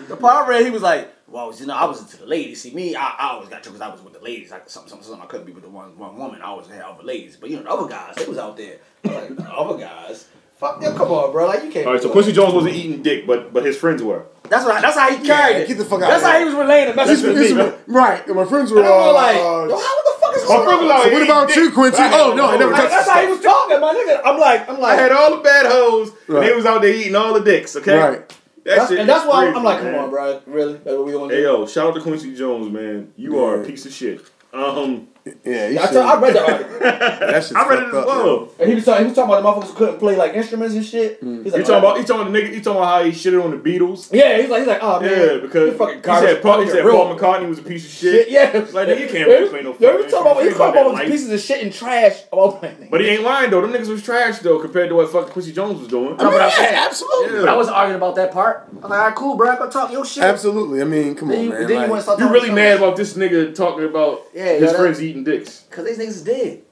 The 0.08 0.16
part 0.16 0.46
I 0.46 0.48
read, 0.48 0.64
he 0.64 0.70
was 0.70 0.82
like, 0.82 1.12
"Well, 1.28 1.54
you 1.56 1.66
know, 1.66 1.74
I 1.76 1.84
was 1.84 2.00
into 2.02 2.16
the 2.16 2.26
ladies. 2.26 2.60
See, 2.60 2.74
me, 2.74 2.96
I, 2.96 3.02
I 3.18 3.28
always 3.34 3.48
got 3.48 3.62
to 3.62 3.70
because 3.70 3.80
I 3.80 3.88
was 3.88 4.00
with 4.02 4.14
the 4.14 4.20
ladies. 4.20 4.50
Like 4.50 4.68
something, 4.68 4.90
something, 4.90 5.06
something. 5.06 5.22
I 5.22 5.26
couldn't 5.26 5.46
be 5.46 5.52
with 5.52 5.62
the 5.62 5.70
one, 5.70 5.96
one 5.96 6.16
woman. 6.16 6.42
I 6.42 6.46
always 6.46 6.66
had 6.66 6.82
other 6.82 7.04
ladies. 7.04 7.36
But 7.36 7.50
you 7.50 7.56
know, 7.58 7.62
the 7.62 7.70
other 7.70 7.88
guys, 7.88 8.16
they 8.16 8.26
was 8.26 8.38
out 8.38 8.56
there. 8.56 8.78
Like, 9.04 9.36
the 9.36 9.48
other 9.48 9.78
guys. 9.78 10.26
Fuck 10.58 10.80
them, 10.80 10.96
come 10.96 11.08
on, 11.12 11.32
bro. 11.32 11.46
Like 11.46 11.64
you 11.64 11.70
can't. 11.70 11.86
All 11.86 11.92
right, 11.92 12.02
so 12.02 12.08
Quincy. 12.10 12.32
Jones 12.32 12.54
wasn't 12.54 12.74
eating 12.74 13.02
dick, 13.02 13.26
but 13.26 13.52
but 13.52 13.64
his 13.64 13.76
friends 13.76 14.02
were. 14.02 14.24
That's 14.48 14.64
what. 14.64 14.76
I, 14.76 14.80
that's 14.80 14.96
how 14.96 15.10
he 15.10 15.16
carried 15.26 15.56
Yeah, 15.56 15.62
it. 15.62 15.68
get 15.68 15.76
the 15.78 15.84
fuck 15.84 16.00
out 16.02 16.08
That's 16.08 16.22
of 16.24 16.30
how 16.30 16.38
he 16.38 16.44
was 16.46 16.54
relaying 16.54 16.88
the 16.88 16.94
message 16.94 17.20
to 17.22 17.34
me. 17.34 17.44
is- 17.62 17.74
right. 17.86 18.26
And 18.26 18.36
my 18.36 18.44
friends 18.46 18.70
were 18.70 18.78
And 18.78 18.86
I 18.86 18.90
was 18.90 19.06
uh, 19.08 19.12
like, 19.12 19.36
uh, 19.36 19.40
yo, 19.40 19.76
how 19.76 20.02
the 20.14 20.20
fuck 20.20 20.36
is 20.36 20.42
My 20.42 20.48
going 20.56 20.64
friends 20.66 20.82
was 20.82 20.90
on? 20.92 21.02
So 21.02 21.12
what 21.12 21.22
about 21.22 21.50
eating 21.50 21.62
you. 21.64 21.70
Quincy? 21.72 21.98
I 21.98 22.06
had 22.08 22.20
Oh, 22.20 22.34
no, 22.34 22.46
I 22.48 22.56
never 22.56 22.72
all- 22.72 22.78
touched 22.80 22.90
like, 22.92 23.04
that's 23.04 23.08
how 23.10 23.20
he 23.22 23.26
was 23.32 23.40
talking, 23.42 23.80
my 23.80 23.92
nigga. 23.92 24.20
I'm 24.24 24.40
like, 24.40 24.68
I'm 24.70 24.80
like, 24.80 24.98
I 24.98 25.02
had 25.02 25.12
all 25.12 25.36
the 25.36 25.42
bad 25.42 25.66
hoes, 25.66 26.08
and 26.28 26.36
Right. 26.36 26.46
they 26.48 26.54
was 26.54 26.64
out 26.64 26.80
there 26.80 26.94
eating 26.94 27.16
all 27.16 27.34
the 27.34 27.40
dicks. 27.40 27.76
Okay, 27.76 27.98
Right. 27.98 28.28
That 28.28 28.36
that's, 28.64 28.88
shit 28.90 28.98
and 29.00 29.08
that's 29.08 29.22
is 29.24 29.28
why 29.28 29.46
I'm, 29.46 29.52
crazy, 29.52 29.58
I'm 29.58 29.64
like, 29.64 29.78
come 29.80 29.92
man. 29.92 30.00
on, 30.00 30.10
bro. 30.10 30.40
Really? 30.46 30.72
That's 30.74 30.96
what 30.96 31.04
we 31.06 31.12
gonna 31.12 31.32
Hey 31.34 31.42
yo, 31.42 31.66
shout 31.66 31.88
out 31.88 31.94
to 31.94 32.00
Quincy 32.00 32.34
Jones, 32.34 32.72
man. 32.72 33.12
You 33.16 33.38
are 33.44 33.60
a 33.60 33.64
piece 33.64 33.84
of 33.86 33.92
shit. 33.92 34.22
Um, 34.52 35.08
Yeah, 35.44 35.68
you 35.68 35.80
I, 35.80 35.86
tell, 35.86 36.06
I 36.06 36.20
read 36.20 36.34
the 36.36 36.44
article. 36.52 36.78
that 36.78 37.42
shit's 37.42 37.52
I 37.52 37.68
read 37.68 37.78
it 37.80 37.82
fucked 37.86 37.94
as 37.94 38.00
up, 38.02 38.06
well. 38.06 38.26
yo. 38.26 38.52
And 38.60 38.68
he 38.68 38.74
was 38.76 38.84
talking. 38.84 39.02
He 39.04 39.08
was 39.08 39.16
talking 39.16 39.34
about 39.34 39.42
the 39.60 39.66
motherfuckers 39.66 39.74
couldn't 39.76 39.98
play 39.98 40.14
like 40.16 40.34
instruments 40.34 40.74
and 40.76 40.84
shit. 40.84 41.20
Mm. 41.20 41.42
He's 41.42 41.46
You 41.46 41.50
like, 41.58 41.60
talking 41.66 41.74
oh, 41.74 41.78
about? 41.78 41.98
You 41.98 42.04
talking 42.04 42.32
the 42.32 42.38
nigga? 42.38 42.54
You 42.54 42.60
talking 42.62 42.76
about 42.80 42.98
how 42.98 43.04
he 43.04 43.10
shitted 43.10 43.42
on 43.44 43.50
the 43.50 43.56
Beatles? 43.56 44.12
Yeah, 44.12 44.38
he's 44.40 44.48
like, 44.48 44.60
he's 44.60 44.68
like, 44.68 44.78
oh 44.82 45.00
man, 45.00 45.10
Yeah, 45.10 45.38
because 45.38 45.72
you 45.72 45.78
fucking 45.78 45.96
he 45.98 46.02
said, 46.04 46.42
Paul, 46.42 46.60
he 46.62 46.70
said 46.70 46.84
Real- 46.84 46.94
Paul 46.96 47.18
McCartney 47.18 47.48
was 47.48 47.58
a 47.58 47.62
piece 47.62 47.84
of 47.86 47.90
shit. 47.90 48.28
Shit, 48.28 48.30
yeah. 48.30 48.52
Like, 48.72 48.88
nigga, 48.88 49.00
you 49.00 49.08
can't 49.08 49.28
Yeah, 49.30 49.48
play 49.48 49.62
no 49.62 49.76
Yeah, 49.80 49.92
he 49.96 50.02
was 50.04 50.12
talking 50.12 50.30
about 50.32 50.42
he 50.44 50.50
talking 50.50 50.80
about 50.80 50.92
Life. 50.94 51.08
pieces 51.08 51.30
of 51.30 51.40
shit 51.40 51.62
and 51.64 51.72
trash. 51.72 52.22
Oh. 52.32 52.60
But 52.90 53.00
he 53.00 53.08
ain't 53.08 53.22
lying 53.24 53.50
though. 53.50 53.62
Them 53.62 53.72
niggas 53.72 53.88
was 53.88 54.04
trash 54.04 54.38
though 54.40 54.60
compared 54.60 54.90
to 54.90 54.94
what 54.94 55.10
fucking 55.10 55.32
Quincy 55.32 55.52
Jones 55.52 55.80
was 55.80 55.88
doing. 55.88 56.06
I 56.06 56.08
mean, 56.10 56.18
but 56.18 56.26
I'm 56.34 56.34
yeah, 56.40 56.50
saying- 56.50 56.74
absolutely. 56.76 57.42
Yeah. 57.44 57.52
I 57.52 57.56
wasn't 57.56 57.76
arguing 57.76 57.96
about 57.96 58.14
that 58.14 58.30
part. 58.32 58.68
I 58.70 58.74
was 58.74 58.82
like, 58.84 58.92
all 58.92 59.06
right, 59.06 59.14
cool, 59.16 59.36
bro. 59.36 59.50
I 59.50 59.56
can 59.56 59.70
talk 59.70 59.90
your 59.90 60.04
shit. 60.04 60.22
Absolutely. 60.22 60.80
I 60.82 60.84
mean, 60.84 61.14
come 61.16 61.30
on, 61.32 61.40
you, 61.40 61.50
man. 61.50 61.60
then 61.62 61.68
you 61.70 61.74
like- 61.76 61.90
want 61.90 61.98
to 62.00 62.02
start 62.04 62.18
You 62.20 62.26
talking 62.26 62.42
really 62.42 62.54
mad 62.54 62.76
about 62.78 62.96
this 62.96 63.14
nigga 63.14 63.54
talking 63.54 63.84
about 63.84 64.22
his 64.32 64.62
yo, 64.62 64.74
friends 64.74 65.02
eating 65.02 65.15
dicks? 65.24 65.60
Because 65.62 65.84
these 65.86 65.98
niggas 65.98 66.08
is 66.08 66.22
dead. 66.24 66.62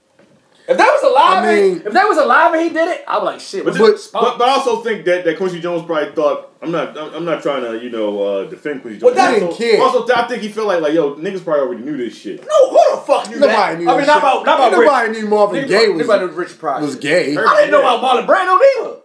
If 0.66 0.78
that 0.78 0.86
was 0.98 1.02
alive, 1.02 1.44
I 1.44 1.54
mean- 1.60 1.82
If 1.84 1.92
that 1.92 2.04
was 2.08 2.16
alive 2.16 2.54
and 2.54 2.62
he 2.62 2.70
did 2.70 2.88
it, 2.88 3.04
I 3.06 3.18
was 3.18 3.24
like, 3.26 3.40
shit. 3.40 3.66
But, 3.66 3.78
what's 3.78 4.04
this- 4.04 4.06
but, 4.10 4.38
but 4.38 4.48
I 4.48 4.52
also 4.52 4.80
think 4.82 5.04
that, 5.04 5.22
that 5.26 5.36
Quincy 5.36 5.60
Jones 5.60 5.84
probably 5.84 6.14
thought 6.14 6.52
I'm 6.62 6.70
not 6.72 6.96
I'm, 6.96 7.14
I'm 7.16 7.24
not 7.26 7.42
trying 7.42 7.62
to 7.64 7.84
you 7.84 7.90
know 7.90 8.22
uh, 8.22 8.44
defend 8.48 8.80
Quincy 8.80 8.98
Jones. 9.00 9.14
Well, 9.14 9.14
that 9.14 9.34
also, 9.42 9.58
didn't 9.58 9.58
care. 9.78 9.82
also, 9.82 10.14
I 10.14 10.26
think 10.26 10.40
he 10.40 10.48
felt 10.48 10.66
like 10.68 10.80
like 10.80 10.94
yo 10.94 11.16
niggas 11.16 11.44
probably 11.44 11.60
already 11.60 11.82
knew 11.84 11.98
this 11.98 12.16
shit. 12.16 12.40
no, 12.40 12.70
who 12.70 12.96
the 12.96 13.02
fuck 13.02 13.28
knew 13.28 13.36
Nobody 13.40 13.52
that? 13.52 13.78
knew 13.78 13.90
I 13.90 13.98
mean, 13.98 14.06
not 14.06 14.14
shit. 14.14 14.22
about 14.22 14.46
not 14.46 14.58
about 14.68 14.78
Rich. 14.78 14.86
Nobody 14.88 15.12
knew 15.20 15.28
Marvin 15.28 15.68
Gaye 15.68 15.88
was, 15.88 16.06
Nobody 16.06 16.26
knew 16.26 16.32
Richard 16.32 16.58
Pryor. 16.58 16.80
was 16.80 16.96
gay. 16.96 17.36
I 17.36 17.56
didn't 17.56 17.70
know 17.72 17.80
about 17.80 18.00
Marlon 18.02 18.26
Brando 18.26 18.58
either. 18.80 18.96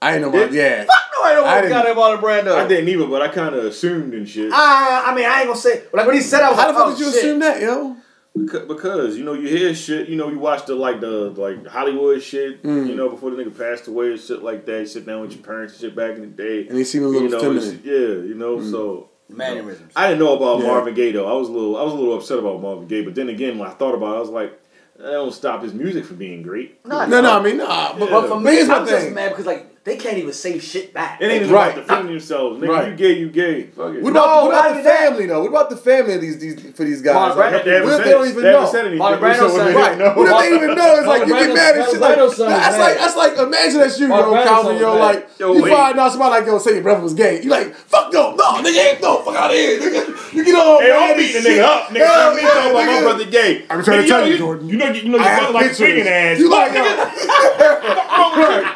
I 0.00 0.12
didn't 0.12 0.30
know 0.32 0.38
about, 0.38 0.52
yeah. 0.52 0.84
Fuck 0.84 0.88
no, 1.18 1.24
I 1.24 1.34
don't 1.34 1.46
I 1.48 1.54
know 1.56 1.60
didn't- 1.62 1.70
goddamn 1.72 1.96
Marlon 1.96 2.20
Brando. 2.22 2.54
I 2.54 2.68
didn't 2.68 2.88
either, 2.88 3.06
but 3.08 3.22
I 3.22 3.28
kind 3.28 3.56
of 3.56 3.64
assumed 3.64 4.14
and 4.14 4.28
shit. 4.28 4.52
I, 4.52 5.06
I 5.10 5.14
mean, 5.16 5.24
I 5.24 5.38
ain't 5.40 5.48
gonna 5.48 5.58
say 5.58 5.82
like 5.92 6.06
when 6.06 6.14
he 6.14 6.20
said 6.22 6.42
I 6.44 6.50
was 6.50 6.58
How 6.60 6.68
the 6.68 6.74
fuck 6.74 6.86
oh, 6.86 6.90
did 6.90 7.00
you 7.00 7.06
shit. 7.06 7.16
assume 7.16 7.38
that, 7.40 7.60
yo? 7.60 7.96
Beca- 8.36 8.68
Because 8.68 9.16
you 9.16 9.24
know 9.24 9.32
you 9.32 9.48
hear 9.48 9.74
shit, 9.74 10.08
you 10.08 10.16
know 10.16 10.28
you 10.28 10.38
watch 10.38 10.66
the 10.66 10.74
like 10.74 11.00
the 11.00 11.30
like 11.30 11.66
Hollywood 11.66 12.22
shit, 12.22 12.62
Mm. 12.62 12.88
you 12.88 12.94
know 12.94 13.08
before 13.08 13.30
the 13.30 13.42
nigga 13.42 13.56
passed 13.56 13.88
away 13.88 14.10
and 14.12 14.20
shit 14.20 14.42
like 14.42 14.66
that. 14.66 14.80
You 14.80 14.86
sit 14.86 15.06
down 15.06 15.22
with 15.22 15.32
your 15.34 15.42
parents 15.42 15.74
and 15.74 15.80
shit 15.80 15.96
back 15.96 16.16
in 16.16 16.20
the 16.22 16.26
day, 16.28 16.66
And 16.68 16.76
he 16.76 16.84
seemed 16.84 17.04
a 17.06 17.08
you 17.08 17.20
little 17.28 17.30
know, 17.54 17.60
feminine. 17.60 17.82
yeah, 17.84 18.28
you 18.28 18.34
know. 18.34 18.60
So 18.62 19.08
Mannerisms. 19.28 19.92
I 19.96 20.08
didn't 20.08 20.20
know 20.20 20.36
about 20.36 20.60
Yeah. 20.60 20.66
Marvin 20.68 20.94
Gaye 20.94 21.12
though. 21.12 21.26
I 21.26 21.32
was 21.38 21.48
a 21.48 21.52
little 21.52 21.76
I 21.76 21.82
was 21.82 21.92
a 21.92 21.96
little 21.96 22.14
upset 22.14 22.38
about 22.38 22.60
Marvin 22.62 22.86
Gaye, 22.86 23.02
but 23.02 23.14
then 23.14 23.28
again 23.28 23.58
when 23.58 23.68
I 23.68 23.72
thought 23.72 23.94
about 23.94 24.14
it, 24.14 24.18
I 24.18 24.20
was 24.20 24.30
like, 24.30 24.60
that 24.98 25.10
don't 25.10 25.32
stop 25.34 25.62
his 25.62 25.74
music 25.74 26.04
from 26.04 26.16
being 26.16 26.42
great. 26.42 26.84
No, 26.86 27.04
No, 27.06 27.20
no, 27.20 27.38
I 27.38 27.42
mean, 27.42 27.58
nah. 27.58 27.92
But, 27.98 28.08
Yeah. 28.08 28.20
But 28.20 28.28
for 28.28 28.40
me, 28.40 28.52
it's 28.52 28.68
my 28.68 28.76
I'm 28.78 28.86
just 28.86 29.04
thing. 29.06 29.14
mad 29.14 29.30
because 29.30 29.46
like 29.46 29.66
they 29.86 29.96
can't 29.96 30.18
even 30.18 30.32
say 30.32 30.58
shit 30.58 30.92
back. 30.92 31.22
It 31.22 31.26
ain't 31.30 31.42
even 31.44 31.54
Right. 31.54 31.72
about 31.72 31.86
defending 31.86 32.08
themselves. 32.18 32.60
Nigga, 32.60 32.68
Right. 32.68 32.88
you 32.88 32.94
gay, 32.96 33.12
you 33.12 33.28
gay. 33.30 33.62
Fuck 33.74 33.94
it. 33.94 34.02
What 34.02 34.10
about, 34.10 34.26
No, 34.26 34.44
what 34.44 34.50
about 34.50 34.64
the 34.64 34.70
even 34.72 34.84
that. 34.84 34.98
family, 34.98 35.26
though? 35.26 35.40
What 35.42 35.48
about 35.50 35.70
the 35.70 35.76
family 35.76 36.14
of 36.14 36.20
these, 36.20 36.38
these 36.38 36.56
for 36.74 36.82
these 36.82 37.00
guys? 37.02 37.14
Marlon 37.14 37.36
Like, 37.36 37.64
they 37.64 37.80
what 37.80 37.92
if 37.94 38.04
they 38.04 38.10
don't 38.10 38.28
even 38.28 38.42
They 38.42 38.50
know? 38.52 38.66
said 38.66 38.80
anything. 38.86 38.98
Marlon 38.98 39.18
Brando 39.20 39.48
said- 39.56 39.66
they 39.68 39.74
Right. 39.74 39.98
didn't. 39.98 40.16
What 40.16 40.26
if 40.28 40.38
they 40.50 40.54
even 40.56 40.74
know? 40.74 40.96
It's 40.98 41.06
like 41.06 41.22
Marlon 41.22 41.28
you 41.28 41.34
get 41.46 41.54
mad 41.54 41.76
and 41.76 41.84
shit. 41.88 42.00
Like, 42.00 42.16
Marlon 42.16 42.18
Brando's 42.18 42.36
son 42.36 42.48
that's 42.50 42.66
was 42.76 42.78
like 42.86 42.98
that's 42.98 43.16
like 43.16 43.38
imagine 43.38 43.78
that's 43.80 44.00
you, 44.00 44.06
Marlon 44.08 44.18
yo, 44.18 44.32
Brando's 44.32 44.48
Calvin, 44.48 44.76
yo, 44.78 44.96
like. 44.96 45.28
Yo, 45.38 45.52
you 45.54 45.62
wait. 45.62 45.72
find 45.72 45.98
out 46.00 46.10
somebody 46.10 46.30
like 46.30 46.46
yo 46.46 46.58
say 46.58 46.72
your 46.74 46.82
brother 46.82 47.00
was 47.02 47.14
gay. 47.14 47.40
You 47.42 47.50
like 47.50 47.72
fuck 47.76 48.12
no, 48.12 48.34
no, 48.34 48.44
nigga 48.66 48.90
ain't 48.90 49.00
no 49.02 49.18
fuck 49.18 49.36
out 49.36 49.50
of 49.50 49.56
here, 49.56 49.78
nigga. 49.78 50.34
You 50.34 50.44
get 50.44 50.54
all 50.56 50.80
Hey, 50.80 50.88
mad 50.88 51.06
don't 51.08 51.16
beat 51.16 51.32
the 51.32 51.40
shit. 51.42 51.60
nigga 51.60 51.64
up, 51.64 51.88
nigga. 51.90 52.06
Hell 52.06 52.34
me 52.34 52.42
yeah, 52.42 52.48
talking 52.48 52.70
about 52.72 52.86
my 52.86 53.00
brother 53.02 53.24
gay. 53.24 53.62
I'm 53.70 53.84
trying 53.84 54.02
to 54.02 54.08
tell 54.08 54.20
know 54.20 54.26
you, 54.26 54.38
Jordan. 54.38 54.68
You 54.68 54.76
know, 54.78 54.86
you 54.90 55.08
know, 55.10 55.18
I 55.18 55.22
your 55.30 55.36
brother 55.38 55.52
like 55.52 55.62
pictures. 55.68 55.76
swinging 55.78 56.08
ass. 56.08 56.38
You 56.40 56.50
like 56.50 56.72
yo, 56.74 56.82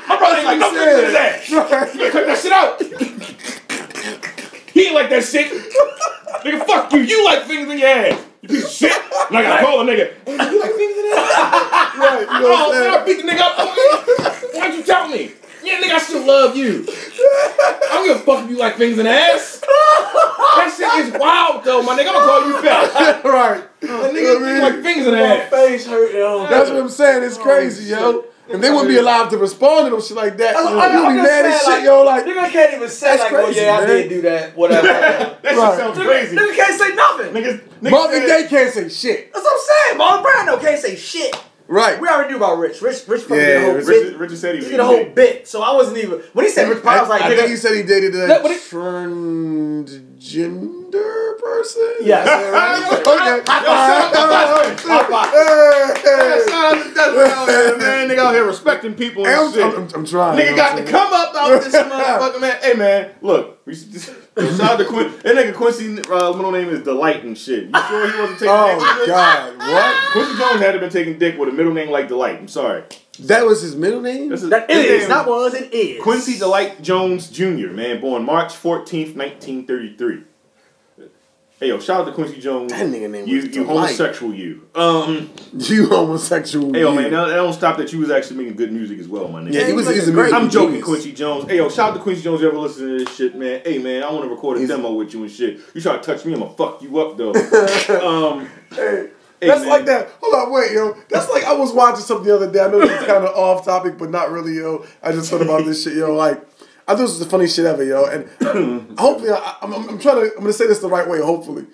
my 0.08 0.16
brother 0.18 0.36
ain't 0.36 0.46
like 0.46 0.60
no 1.02 1.08
Yeah. 1.08 1.36
fingers 1.46 1.82
ass. 1.82 1.94
You 1.94 2.10
cut 2.10 2.26
that 2.26 2.38
shit 2.38 2.52
out. 2.52 2.82
He 4.72 4.86
ain't 4.86 4.94
like 4.94 5.10
that 5.10 5.24
shit. 5.24 5.50
nigga, 6.44 6.66
fuck 6.66 6.92
you. 6.92 7.00
You 7.00 7.24
like 7.24 7.42
fingers 7.44 7.70
in 7.72 7.78
your 7.78 7.88
ass. 7.88 8.24
You 8.42 8.48
piece 8.48 8.64
of 8.64 8.70
shit. 8.70 8.92
And 9.28 9.36
I 9.38 9.42
gotta 9.42 9.64
call 9.64 9.80
a 9.80 9.84
nigga. 9.84 10.12
Hey, 10.24 10.32
you 10.32 10.60
like 10.60 10.72
fingers 10.72 10.98
in 10.98 11.04
your 11.06 11.18
ass? 11.18 11.98
right? 11.98 12.20
You 12.20 12.26
know 12.26 12.56
Oh, 12.56 12.72
man, 12.72 12.98
I'm 12.98 13.04
beat 13.04 13.16
the 13.20 13.28
nigga 13.30 13.40
up. 13.40 14.54
Why'd 14.54 14.74
you 14.74 14.82
tell 14.82 15.08
me? 15.08 15.32
Yeah, 15.62 15.78
nigga, 15.80 15.92
I 15.92 15.98
still 15.98 16.24
love 16.26 16.56
you. 16.56 16.86
I 16.88 17.88
don't 17.92 18.06
give 18.06 18.16
a 18.16 18.20
fuck 18.20 18.44
if 18.44 18.50
you 18.50 18.56
like 18.56 18.76
fingers 18.76 18.98
in 18.98 19.04
the 19.04 19.10
ass. 19.10 19.60
That 19.60 20.74
shit 20.74 21.04
is 21.06 21.20
wild, 21.20 21.64
though, 21.64 21.82
my 21.82 21.94
nigga. 21.98 22.08
I'm 22.08 22.14
gonna 22.14 22.26
call 22.26 22.46
you 22.48 22.62
back. 22.62 23.24
right? 23.24 23.80
That 23.80 24.14
nigga 24.14 24.56
you 24.56 24.62
like 24.62 24.82
fingers 24.82 25.06
in 25.06 25.12
the 25.12 25.18
My 25.18 25.36
ass. 25.36 25.50
face 25.50 25.86
hurt, 25.86 26.14
yo. 26.14 26.46
That's 26.48 26.70
what 26.70 26.78
I'm 26.80 26.88
saying. 26.88 27.24
It's 27.24 27.36
oh, 27.36 27.42
crazy, 27.42 27.90
yo. 27.90 28.24
And 28.52 28.60
they 28.62 28.70
wouldn't 28.70 28.88
be 28.88 28.96
allowed 28.96 29.28
to 29.30 29.38
respond 29.38 29.86
to 29.86 29.90
them 29.92 30.00
shit 30.02 30.16
like 30.16 30.36
that. 30.38 30.54
That's 30.54 30.68
You 30.70 30.76
what- 30.76 30.90
I'm 30.90 31.14
you 31.16 31.22
be 31.22 31.28
mad 31.28 31.44
as 31.46 31.60
saying, 31.62 31.76
shit, 31.78 31.84
yo. 31.84 32.02
Like, 32.02 32.24
Nigga 32.24 32.50
can't 32.50 32.74
even 32.74 32.88
say 32.88 33.06
That's 33.16 33.22
like, 33.22 33.32
oh 33.32 33.44
crazy, 33.44 33.60
yeah, 33.60 33.78
I 33.78 33.86
did 33.86 34.08
do 34.08 34.20
that, 34.22 34.56
whatever. 34.56 34.86
That 34.88 35.38
shit 35.44 35.56
Right. 35.58 35.78
sounds 35.78 35.98
crazy. 35.98 36.36
nigga 36.36 36.54
can't 36.56 36.80
say 36.80 36.94
nothing. 36.94 37.32
Niggas, 37.32 37.60
niggas 37.82 37.90
Marvin 37.90 38.26
Gaye 38.26 38.46
can't 38.48 38.72
say 38.72 38.88
shit. 38.88 39.32
That's 39.32 39.44
what 39.44 39.54
I'm 39.54 39.60
saying. 39.70 39.98
Marlon 40.00 40.22
Brando 40.24 40.58
can't 40.60 40.80
say 40.80 40.96
shit. 40.96 41.36
Right. 41.68 42.00
We 42.00 42.08
already 42.08 42.30
knew 42.30 42.36
about 42.36 42.58
Rich. 42.58 42.80
Rich, 42.82 43.04
Rich 43.06 43.22
fucking 43.22 43.36
Yeah, 43.36 43.46
did 43.46 43.56
a 43.56 43.60
whole 43.64 43.74
Rich- 43.74 43.86
bit. 43.86 44.02
Richard, 44.06 44.20
Richard 44.20 44.38
said 44.38 44.54
he 44.56 44.60
He 44.64 44.70
did 44.70 44.80
a 44.80 44.84
whole 44.84 44.98
eating 45.00 45.14
bit, 45.14 45.46
so 45.48 45.62
I 45.62 45.70
wasn't 45.72 45.98
even 45.98 46.20
when 46.32 46.44
he 46.44 46.50
said 46.50 46.68
Rich 46.68 46.82
Pryor, 46.82 46.98
I 46.98 47.02
was 47.02 47.08
like, 47.10 47.22
I 47.22 47.30
nigga, 47.30 47.36
think 47.36 47.50
he 47.50 47.56
said 47.56 47.74
he 47.76 47.82
dated 47.84 48.14
a 48.16 48.26
No, 48.26 48.40
transgender. 48.42 50.79
Transgender 50.90 51.38
person? 51.38 51.94
Yes. 52.02 52.26
okay. 53.06 53.40
Hey, 56.00 56.44
Shout 56.48 56.76
out 56.76 56.86
to 56.86 56.94
Dustin 56.94 57.30
out 57.30 57.48
here, 57.48 57.78
man. 57.78 58.08
Nigga 58.08 58.18
out 58.18 58.34
here 58.34 58.44
respecting 58.44 58.94
people 58.94 59.24
hey. 59.24 59.32
and 59.32 59.40
I'm, 59.40 59.52
shit. 59.52 59.62
I'm, 59.64 59.88
I'm 59.94 60.06
trying. 60.06 60.38
Nigga 60.38 60.44
you 60.44 60.50
know 60.50 60.56
got 60.56 60.74
what 60.74 60.86
to 60.86 60.90
come 60.90 61.12
up 61.12 61.34
out 61.34 61.62
this 61.62 61.74
motherfucker, 61.74 62.40
man. 62.40 62.58
Hey, 62.62 62.74
man, 62.74 63.10
look. 63.22 63.60
We 63.66 63.74
should 63.74 63.92
just, 63.92 64.06
shout 64.38 64.60
out 64.60 64.78
to 64.78 64.84
Quin. 64.84 65.12
That 65.22 65.36
nigga 65.36 65.54
Quincy, 65.54 65.86
uh, 66.10 66.32
middle 66.32 66.50
name 66.50 66.68
is 66.70 66.82
Delight 66.82 67.22
and 67.24 67.36
shit. 67.36 67.64
You 67.64 67.80
sure 67.88 68.10
he 68.10 68.18
wasn't 68.20 68.38
taking 68.40 68.54
saying? 68.54 68.78
dick? 68.78 68.88
Oh 68.88 69.04
God, 69.06 69.58
what? 69.58 70.12
Quincy 70.12 70.38
Jones 70.38 70.60
had 70.60 70.72
to 70.72 70.78
been 70.80 70.90
taking 70.90 71.18
dick 71.18 71.38
with 71.38 71.48
a 71.48 71.52
middle 71.52 71.72
name 71.72 71.90
like 71.90 72.08
Delight. 72.08 72.38
I'm 72.38 72.48
sorry. 72.48 72.84
That 73.20 73.44
was 73.44 73.60
his 73.60 73.76
middle 73.76 74.00
name. 74.00 74.30
This 74.30 74.42
is, 74.42 74.50
That 74.50 74.70
his 74.70 74.84
is 74.86 75.00
name- 75.02 75.08
not 75.10 75.28
was. 75.28 75.54
It 75.54 75.72
is 75.74 76.02
Quincy 76.02 76.38
Delight 76.38 76.80
Jones 76.82 77.30
Jr., 77.30 77.68
man, 77.68 78.00
born 78.00 78.24
March 78.24 78.54
14th, 78.54 79.14
1933. 79.14 80.24
Hey, 81.60 81.68
yo, 81.68 81.78
shout 81.78 82.00
out 82.00 82.04
to 82.06 82.12
Quincy 82.12 82.40
Jones. 82.40 82.72
That 82.72 82.86
nigga 82.86 83.10
name 83.10 83.26
you, 83.26 83.36
was 83.36 83.44
you 83.44 83.50
Delight. 83.50 83.66
homosexual, 83.68 84.32
you. 84.34 84.66
Um, 84.74 85.28
You 85.52 85.88
homosexual. 85.90 86.72
hey, 86.72 86.80
yo, 86.80 86.88
you. 86.90 86.98
man, 86.98 87.10
that, 87.10 87.26
that 87.26 87.34
don't 87.34 87.52
stop 87.52 87.76
that 87.76 87.92
you 87.92 87.98
was 87.98 88.10
actually 88.10 88.38
making 88.38 88.56
good 88.56 88.72
music 88.72 88.98
as 88.98 89.06
well, 89.06 89.28
my 89.28 89.42
nigga. 89.42 89.52
Yeah, 89.52 89.66
he 89.66 89.74
was. 89.74 89.86
he's 89.86 89.96
He's 89.96 90.08
a 90.08 90.12
great. 90.12 90.32
I'm 90.32 90.48
joking, 90.48 90.68
genius. 90.70 90.84
Quincy 90.86 91.12
Jones. 91.12 91.44
Hey, 91.50 91.58
yo, 91.58 91.68
shout 91.68 91.90
out 91.90 91.96
to 91.98 92.00
Quincy 92.00 92.22
Jones. 92.22 92.40
You 92.40 92.48
ever 92.48 92.56
listen 92.56 92.88
to 92.88 93.04
this 93.04 93.14
shit, 93.14 93.34
man? 93.34 93.60
Hey, 93.62 93.76
man, 93.76 94.02
I 94.02 94.10
want 94.10 94.24
to 94.24 94.30
record 94.30 94.56
a 94.56 94.60
He's- 94.60 94.70
demo 94.70 94.90
with 94.94 95.12
you 95.12 95.22
and 95.22 95.30
shit. 95.30 95.60
You 95.74 95.82
try 95.82 95.98
to 95.98 96.02
touch 96.02 96.24
me, 96.24 96.32
I'm 96.32 96.40
gonna 96.40 96.54
fuck 96.54 96.80
you 96.80 96.98
up, 96.98 97.18
though. 97.18 97.32
um, 98.34 98.48
Hey, 98.70 99.08
Hey, 99.42 99.46
that's 99.48 99.60
man. 99.60 99.68
like 99.70 99.84
that. 99.86 100.08
Hold 100.22 100.34
on, 100.34 100.52
wait, 100.52 100.72
yo. 100.72 100.96
That's 101.10 101.28
like 101.30 101.44
I 101.44 101.52
was 101.54 101.72
watching 101.72 102.02
something 102.04 102.26
the 102.26 102.36
other 102.36 102.50
day. 102.50 102.60
I 102.60 102.68
know 102.68 102.80
it's 102.80 103.04
kind 103.06 103.24
of 103.24 103.34
off 103.36 103.64
topic, 103.66 103.96
but 103.98 104.10
not 104.10 104.30
really, 104.30 104.54
yo. 104.56 104.84
I 105.02 105.12
just 105.12 105.30
thought 105.30 105.40
about 105.42 105.64
this 105.66 105.82
shit, 105.84 105.94
yo. 105.96 106.14
Like, 106.14 106.42
I 106.90 106.94
thought 106.94 107.02
this 107.02 107.10
was 107.10 107.18
the 107.20 107.26
funniest 107.26 107.54
shit 107.54 107.66
ever, 107.66 107.84
yo. 107.84 108.04
And 108.06 108.28
hopefully, 108.98 109.30
I, 109.30 109.56
I'm, 109.62 109.72
I'm, 109.72 109.88
I'm 109.90 109.98
trying 110.00 110.16
to. 110.16 110.32
I'm 110.34 110.40
gonna 110.40 110.52
say 110.52 110.66
this 110.66 110.80
the 110.80 110.88
right 110.88 111.08
way. 111.08 111.20
Hopefully, 111.20 111.66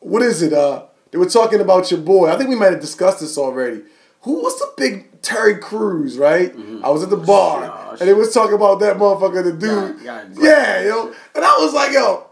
what 0.00 0.22
is 0.22 0.40
it? 0.40 0.54
Uh, 0.54 0.84
they 1.10 1.18
were 1.18 1.28
talking 1.28 1.60
about 1.60 1.90
your 1.90 2.00
boy. 2.00 2.30
I 2.30 2.36
think 2.38 2.48
we 2.48 2.56
might 2.56 2.72
have 2.72 2.80
discussed 2.80 3.20
this 3.20 3.36
already. 3.36 3.82
Who 4.22 4.42
was 4.42 4.58
the 4.58 4.72
big 4.78 5.20
Terry 5.20 5.58
Crews, 5.58 6.16
right? 6.16 6.54
I 6.82 6.88
was 6.88 7.02
at 7.02 7.10
the 7.10 7.16
bar, 7.18 7.66
Gosh. 7.66 8.00
and 8.00 8.08
they 8.08 8.14
was 8.14 8.32
talking 8.32 8.54
about 8.54 8.80
that 8.80 8.96
motherfucker, 8.96 9.44
the 9.44 9.52
dude. 9.52 10.00
Yeah, 10.42 10.82
yo. 10.82 11.12
And 11.34 11.44
I 11.44 11.58
was 11.58 11.74
like, 11.74 11.92
yo, 11.92 12.26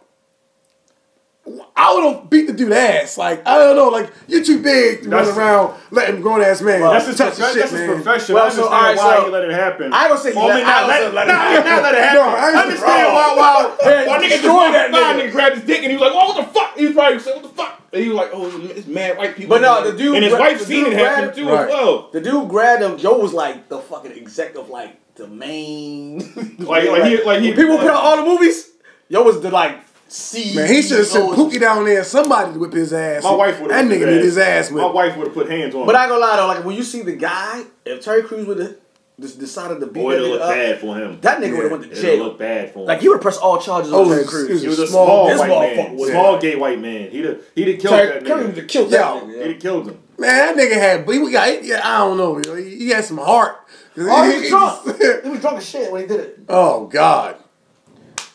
I 1.76 1.92
would 1.92 2.04
have 2.14 2.30
beat 2.30 2.46
the 2.46 2.54
dude 2.54 2.72
ass. 2.72 3.18
Like, 3.18 3.46
I 3.46 3.58
don't 3.58 3.76
know, 3.76 3.88
like, 3.90 4.10
you're 4.28 4.42
too 4.42 4.62
big 4.62 5.02
to 5.02 5.10
run 5.10 5.28
around 5.28 5.78
letting 5.90 6.22
grown 6.22 6.40
ass 6.40 6.62
man 6.62 6.80
that's 6.80 7.06
his, 7.06 7.18
touch 7.18 7.36
prof- 7.36 7.38
your 7.38 7.48
shit, 7.48 7.58
that's 7.60 7.70
his 7.72 7.80
man. 7.80 8.02
profession. 8.02 8.34
Well, 8.34 8.44
I 8.44 8.48
so, 8.48 8.62
understand 8.72 8.96
why 8.96 9.16
so- 9.18 9.24
he 9.26 9.30
let 9.30 9.44
it 9.44 9.50
happen. 9.52 9.92
I 9.92 10.08
don't 10.08 10.18
say 10.18 10.32
he 10.32 10.38
Oh, 10.38 10.46
let- 10.46 10.54
I 10.54 10.56
mean, 10.56 10.64
I 10.64 10.70
not 10.70 10.80
don't 10.80 10.88
let, 10.88 10.96
say 10.96 11.06
it 11.06 11.14
nah, 11.14 11.34
happen. 11.34 11.70
not 11.70 11.82
let 11.82 11.94
it 11.94 12.00
happen. 12.00 12.18
No, 12.20 12.28
I 12.28 12.62
understand 12.62 13.02
wrong. 13.04 13.14
why, 13.14 13.36
why, 13.36 13.76
Hey, 13.84 14.06
why 14.08 14.16
nigga 14.16 14.20
just 14.22 14.32
destroy 14.42 14.72
that 14.72 14.90
by 14.92 14.98
nigga. 14.98 15.22
and 15.24 15.32
grabbed 15.32 15.54
his 15.56 15.64
dick 15.64 15.78
and 15.82 15.86
he 15.90 15.92
was 15.98 16.00
like, 16.00 16.12
oh, 16.14 16.26
what 16.32 16.36
the 16.46 16.52
fuck? 16.58 16.78
He 16.78 16.86
was 16.86 16.94
probably 16.94 17.18
saying, 17.18 17.42
what 17.42 17.50
the 17.50 17.56
fuck? 17.62 17.80
And 17.92 18.02
he 18.02 18.08
was 18.08 18.16
like, 18.16 18.30
oh, 18.32 18.60
it's 18.64 18.86
mad 18.86 19.18
white 19.18 19.36
people. 19.36 19.50
But 19.56 19.62
no, 19.62 19.90
the 19.90 19.96
dude 19.98 20.14
And 20.16 20.24
his 20.24 20.32
gra- 20.32 20.40
wife 20.40 20.60
seen 20.62 20.86
it 20.86 20.92
happen 20.94 21.34
too 21.36 21.46
Right. 21.48 21.64
as 21.64 21.68
well. 21.68 22.08
The 22.10 22.20
dude 22.22 22.48
grabbed 22.48 22.82
him. 22.82 22.96
Joe 22.96 23.18
was 23.18 23.34
like 23.34 23.68
the 23.68 23.78
fucking 23.80 24.12
exec 24.12 24.54
of 24.56 24.70
like 24.70 24.98
the 25.16 25.28
main. 25.28 26.18
Like, 26.58 26.88
like 26.88 27.04
he, 27.04 27.22
like 27.22 27.40
he, 27.42 27.52
people 27.52 27.72
like, 27.74 27.80
put 27.80 27.90
out 27.90 28.02
all 28.02 28.16
the 28.16 28.24
movies. 28.24 28.70
Yo 29.10 29.22
was 29.22 29.40
the 29.42 29.50
like 29.50 29.78
C. 30.14 30.54
Man, 30.54 30.68
he 30.72 30.80
should 30.80 30.98
have 30.98 31.06
sent 31.08 31.30
Pookie 31.32 31.58
down 31.60 31.84
there. 31.84 32.04
Somebody 32.04 32.52
to 32.52 32.58
whip 32.60 32.72
his 32.72 32.92
ass. 32.92 33.24
My 33.24 33.34
wife 33.34 33.60
would 33.60 33.70
That 33.70 33.84
have. 33.84 33.86
nigga 33.92 34.06
need 34.06 34.22
his 34.22 34.38
ass 34.38 34.70
whipped. 34.70 34.86
My 34.86 34.92
wife 34.92 35.16
would 35.16 35.26
have 35.26 35.34
put 35.34 35.50
hands 35.50 35.74
on. 35.74 35.80
Him. 35.80 35.86
But 35.86 35.96
him. 35.96 36.00
I 36.00 36.04
ain't 36.04 36.10
gonna 36.10 36.20
lie 36.20 36.36
though, 36.36 36.46
like 36.46 36.64
when 36.64 36.76
you 36.76 36.84
see 36.84 37.02
the 37.02 37.16
guy, 37.16 37.64
if 37.84 38.00
Terry 38.04 38.22
Crews 38.22 38.46
would 38.46 38.58
have 38.60 38.76
just 39.20 39.38
decided 39.40 39.80
to 39.80 39.86
beat 39.86 40.02
Boy, 40.02 40.12
that 40.12 40.16
it'll 40.22 40.28
nigga 40.28 40.32
look 40.32 40.40
up, 40.42 40.48
bad 40.50 40.80
for 40.80 40.96
him. 40.96 41.18
that 41.22 41.38
nigga 41.38 41.42
Yeah. 41.42 41.52
would 41.54 41.62
have 41.62 41.70
went 41.72 41.82
to 41.84 41.90
It'll 41.90 42.02
jail. 42.02 42.24
look 42.24 42.38
bad 42.38 42.72
for 42.72 42.78
him. 42.80 42.84
Like 42.86 43.00
he 43.00 43.08
would 43.08 43.20
press 43.20 43.36
all 43.38 43.58
charges 43.58 43.92
Oh, 43.92 44.02
on 44.02 44.08
Terry 44.08 44.24
Crews. 44.24 44.48
it 44.50 44.52
was 44.52 44.62
he 44.62 44.68
was 44.68 44.78
a 44.78 44.86
small- 44.86 45.28
small, 45.34 45.38
white 45.48 45.76
man, 45.76 45.96
was- 45.96 46.10
small 46.10 46.38
gay 46.38 46.54
white 46.56 46.80
man. 46.80 47.10
He'd 47.10 47.24
have, 47.24 47.38
he'd 47.56 47.68
have 47.68 47.78
killed 47.80 47.94
Terry 47.94 48.06
that 48.12 48.22
nigga. 48.24 48.46
would 48.46 48.56
have 48.56 48.66
killed 48.68 48.90
Yo. 48.92 48.96
that 48.98 49.22
nigga. 49.24 49.28
He'd 49.32 49.38
yeah. 49.40 49.46
have 49.48 49.60
killed 49.60 49.86
him. 49.88 49.98
Man, 50.16 50.56
that 50.56 50.56
nigga 50.56 50.74
had, 50.74 51.06
but 51.06 51.12
he 51.16 51.30
got, 51.32 51.64
yeah, 51.64 51.80
I 51.82 51.98
don't 51.98 52.16
know. 52.16 52.54
He, 52.56 52.76
he 52.76 52.88
had 52.90 53.04
some 53.04 53.18
heart. 53.18 53.56
Oh, 53.98 54.22
he 54.30 54.38
was 54.40 54.48
drunk. 54.48 55.00
he 55.24 55.28
was 55.28 55.40
drunk 55.40 55.58
as 55.58 55.68
shit 55.68 55.90
when 55.90 56.02
he 56.02 56.06
did 56.08 56.20
it. 56.20 56.38
oh 56.48 56.86
God, 56.86 57.36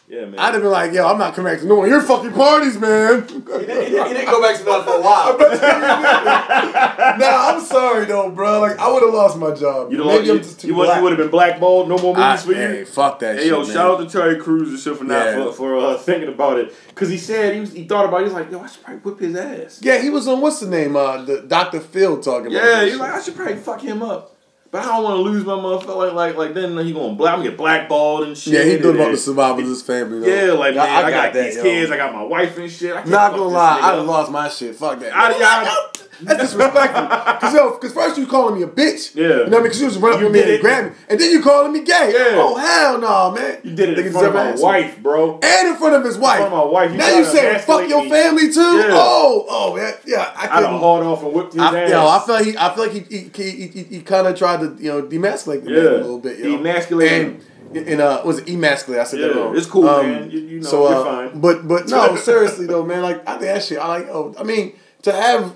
Yeah, 0.09 0.25
man. 0.25 0.39
I'd 0.39 0.55
have 0.55 0.63
been 0.63 0.71
like, 0.71 0.91
yo, 0.91 1.07
I'm 1.07 1.19
not 1.19 1.35
coming 1.35 1.51
back 1.53 1.61
to 1.61 1.67
no 1.67 1.75
one 1.75 1.85
of 1.85 1.91
your 1.91 2.01
fucking 2.01 2.31
parties, 2.33 2.79
man. 2.79 3.27
He 3.27 3.33
didn't, 3.37 3.45
he 3.59 3.65
didn't, 3.67 4.07
he 4.07 4.13
didn't 4.15 4.25
go 4.25 4.41
back 4.41 4.57
to 4.57 4.63
that 4.63 4.83
for 4.83 4.95
a 4.95 5.01
while. 5.01 5.37
nah, 7.19 7.49
I'm 7.53 7.61
sorry 7.61 8.05
though, 8.05 8.31
bro. 8.31 8.59
Like 8.59 8.79
I 8.79 8.91
would 8.91 9.03
have 9.03 9.13
lost 9.13 9.37
my 9.37 9.53
job. 9.53 9.91
You 9.91 9.99
Maybe 9.99 10.09
don't 10.09 10.19
I'm 10.21 10.25
you, 10.25 10.37
just 10.39 10.59
too 10.61 10.67
you, 10.69 10.75
would, 10.75 10.95
you 10.95 11.03
would 11.03 11.11
have 11.11 11.19
been 11.19 11.29
blackballed. 11.29 11.89
No 11.89 11.97
more 11.99 12.15
movies 12.15 12.23
I- 12.23 12.37
for 12.37 12.51
you. 12.53 12.57
Hey, 12.57 12.83
fuck 12.85 13.19
that 13.19 13.35
Hey 13.35 13.43
shit, 13.43 13.49
yo, 13.51 13.61
man. 13.63 13.67
shout 13.71 13.91
out 13.91 14.03
to 14.03 14.09
Terry 14.09 14.39
Crews 14.39 14.69
and 14.69 14.79
shit 14.79 14.97
for 14.97 15.03
not 15.03 15.25
Yeah. 15.25 15.43
for, 15.45 15.53
for 15.53 15.77
uh, 15.77 15.97
thinking 15.99 16.29
about 16.29 16.57
it, 16.59 16.73
cause 16.95 17.09
he 17.09 17.17
said 17.17 17.53
he 17.53 17.59
was 17.59 17.71
he 17.73 17.83
thought 17.85 18.05
about 18.05 18.17
it. 18.21 18.27
He 18.27 18.33
was 18.33 18.33
like, 18.33 18.51
yo, 18.51 18.61
I 18.61 18.67
should 18.67 18.83
probably 18.83 19.01
whip 19.11 19.19
his 19.19 19.35
ass. 19.35 19.79
Yeah, 19.83 20.01
he 20.01 20.09
was 20.09 20.27
on 20.27 20.41
what's 20.41 20.59
the 20.59 20.67
name? 20.67 20.95
Uh, 20.95 21.21
the 21.23 21.41
Dr. 21.41 21.79
Phil 21.81 22.19
talking 22.19 22.47
about. 22.47 22.63
Yeah, 22.65 22.79
that 22.79 22.87
he's 22.87 22.97
like, 22.97 23.13
I 23.13 23.21
should 23.21 23.35
probably 23.35 23.57
fuck 23.57 23.81
him 23.81 24.01
up. 24.01 24.35
But 24.71 24.83
I 24.83 24.85
don't 24.85 25.03
want 25.03 25.15
to 25.17 25.21
lose 25.21 25.45
my 25.45 25.53
motherfucker. 25.53 26.13
Like, 26.13 26.13
like, 26.13 26.35
like 26.35 26.53
then 26.53 26.77
he 26.85 26.93
gonna 26.93 27.15
black, 27.15 27.33
I'm 27.33 27.39
gonna 27.39 27.49
get 27.49 27.57
blackballed 27.57 28.27
and 28.27 28.37
shit. 28.37 28.53
Yeah, 28.53 28.63
he 28.63 28.77
thought 28.77 28.95
about 28.95 29.11
the 29.11 29.17
survival 29.17 29.61
of 29.61 29.67
his 29.67 29.81
family. 29.81 30.19
Though. 30.19 30.27
Yeah, 30.27 30.51
like 30.53 30.75
man, 30.75 31.05
I, 31.05 31.09
got, 31.09 31.33
that, 31.33 31.45
these 31.45 31.55
yo. 31.55 31.63
kids, 31.63 31.91
I 31.91 31.97
got 31.97 32.13
my 32.13 32.21
wife 32.23 32.57
and 32.57 32.71
shit. 32.71 32.91
I 32.91 32.97
can't 32.97 33.09
Not 33.09 33.31
gonna 33.31 33.43
lie, 33.45 33.79
I'd 33.81 33.99
lost 34.05 34.31
my 34.31 34.47
shit. 34.49 34.75
Fuck 34.75 34.99
that. 34.99 35.15
I- 35.15 35.37
yeah, 35.39 36.05
That's 36.21 36.41
disrespectful. 36.51 37.07
Cause 37.39 37.53
yo, 37.53 37.71
cause 37.77 37.93
first 37.93 38.17
you 38.17 38.27
calling 38.27 38.55
me 38.55 38.63
a 38.63 38.67
bitch. 38.67 39.15
Yeah. 39.15 39.23
You 39.23 39.29
know 39.29 39.43
what 39.43 39.53
I 39.53 39.59
mean? 39.59 39.67
Cause 39.67 39.79
you 39.79 39.85
was 39.87 39.97
running 39.97 40.19
You 40.19 40.25
on 40.27 40.31
me 40.33 40.41
and 40.41 40.49
it. 40.49 40.61
grab 40.61 40.85
me, 40.91 40.97
and 41.07 41.19
then 41.19 41.31
you 41.31 41.41
calling 41.41 41.71
me 41.71 41.79
gay. 41.83 42.11
Yeah. 42.13 42.37
Oh 42.37 42.55
hell 42.57 42.99
no, 42.99 43.31
man. 43.31 43.59
You 43.63 43.75
did 43.75 43.89
it 43.97 44.05
in 44.05 44.11
front 44.11 44.27
of 44.27 44.33
my 44.33 44.53
me. 44.53 44.61
wife, 44.61 45.01
bro. 45.01 45.39
And 45.41 45.67
in 45.69 45.75
front 45.77 45.95
of 45.95 46.03
his 46.03 46.17
wife. 46.17 46.39
front 46.39 46.53
of 46.53 46.59
my 46.59 46.71
wife. 46.71 46.91
You 46.91 46.97
now 46.97 47.09
you 47.17 47.23
saying 47.23 47.59
fuck 47.61 47.87
your 47.87 48.03
me. 48.03 48.09
family 48.09 48.51
too? 48.51 48.59
Yeah. 48.59 48.87
Oh, 48.91 49.45
oh 49.49 49.77
yeah, 49.77 49.95
yeah. 50.05 50.33
I 50.35 50.43
I 50.43 50.47
couldn't. 50.47 50.63
done 50.71 50.79
hauled 50.79 51.03
off 51.05 51.23
and 51.23 51.33
whipped 51.33 51.53
his 51.53 51.61
I, 51.61 51.79
ass. 51.83 51.89
yo, 51.89 52.07
I 52.07 52.19
feel 52.25 52.35
like 52.35 52.45
he, 52.45 52.57
I 52.57 52.75
feel 52.75 52.83
like 52.83 52.93
he, 52.93 53.17
he, 53.17 53.51
he, 53.51 53.67
he, 53.67 53.83
he 53.83 54.01
kind 54.01 54.27
of 54.27 54.37
tried 54.37 54.59
to, 54.59 54.75
you 54.83 54.89
know, 54.91 55.01
demasculate 55.03 55.63
the 55.63 55.71
Yeah. 55.71 55.79
a 55.79 56.01
little 56.01 56.19
bit. 56.19 56.39
Yo. 56.39 56.55
Emasculate 56.57 57.11
and, 57.11 57.41
and 57.77 58.01
uh, 58.01 58.21
was 58.25 58.39
it 58.39 58.49
emasculate? 58.49 58.99
I 58.99 59.03
said 59.05 59.19
that 59.21 59.35
Yeah, 59.35 59.41
wrong. 59.41 59.57
it's 59.57 59.67
cool, 59.67 59.87
Um, 59.87 60.05
man. 60.11 60.31
You- 60.31 60.39
you 60.39 60.59
know, 60.61 60.67
so, 60.67 60.89
you're 60.89 60.99
uh, 60.99 61.03
fine. 61.29 61.39
But 61.39 61.67
but 61.67 61.87
no, 61.89 62.15
seriously 62.17 62.65
though, 62.65 62.83
man. 62.85 63.03
Like 63.03 63.21
I 63.27 63.33
think 63.33 63.41
that 63.43 63.63
shit. 63.63 63.77
I 63.77 63.87
like. 63.87 64.07
Oh, 64.09 64.33
I 64.39 64.43
mean, 64.43 64.73
to 65.03 65.11
have 65.11 65.55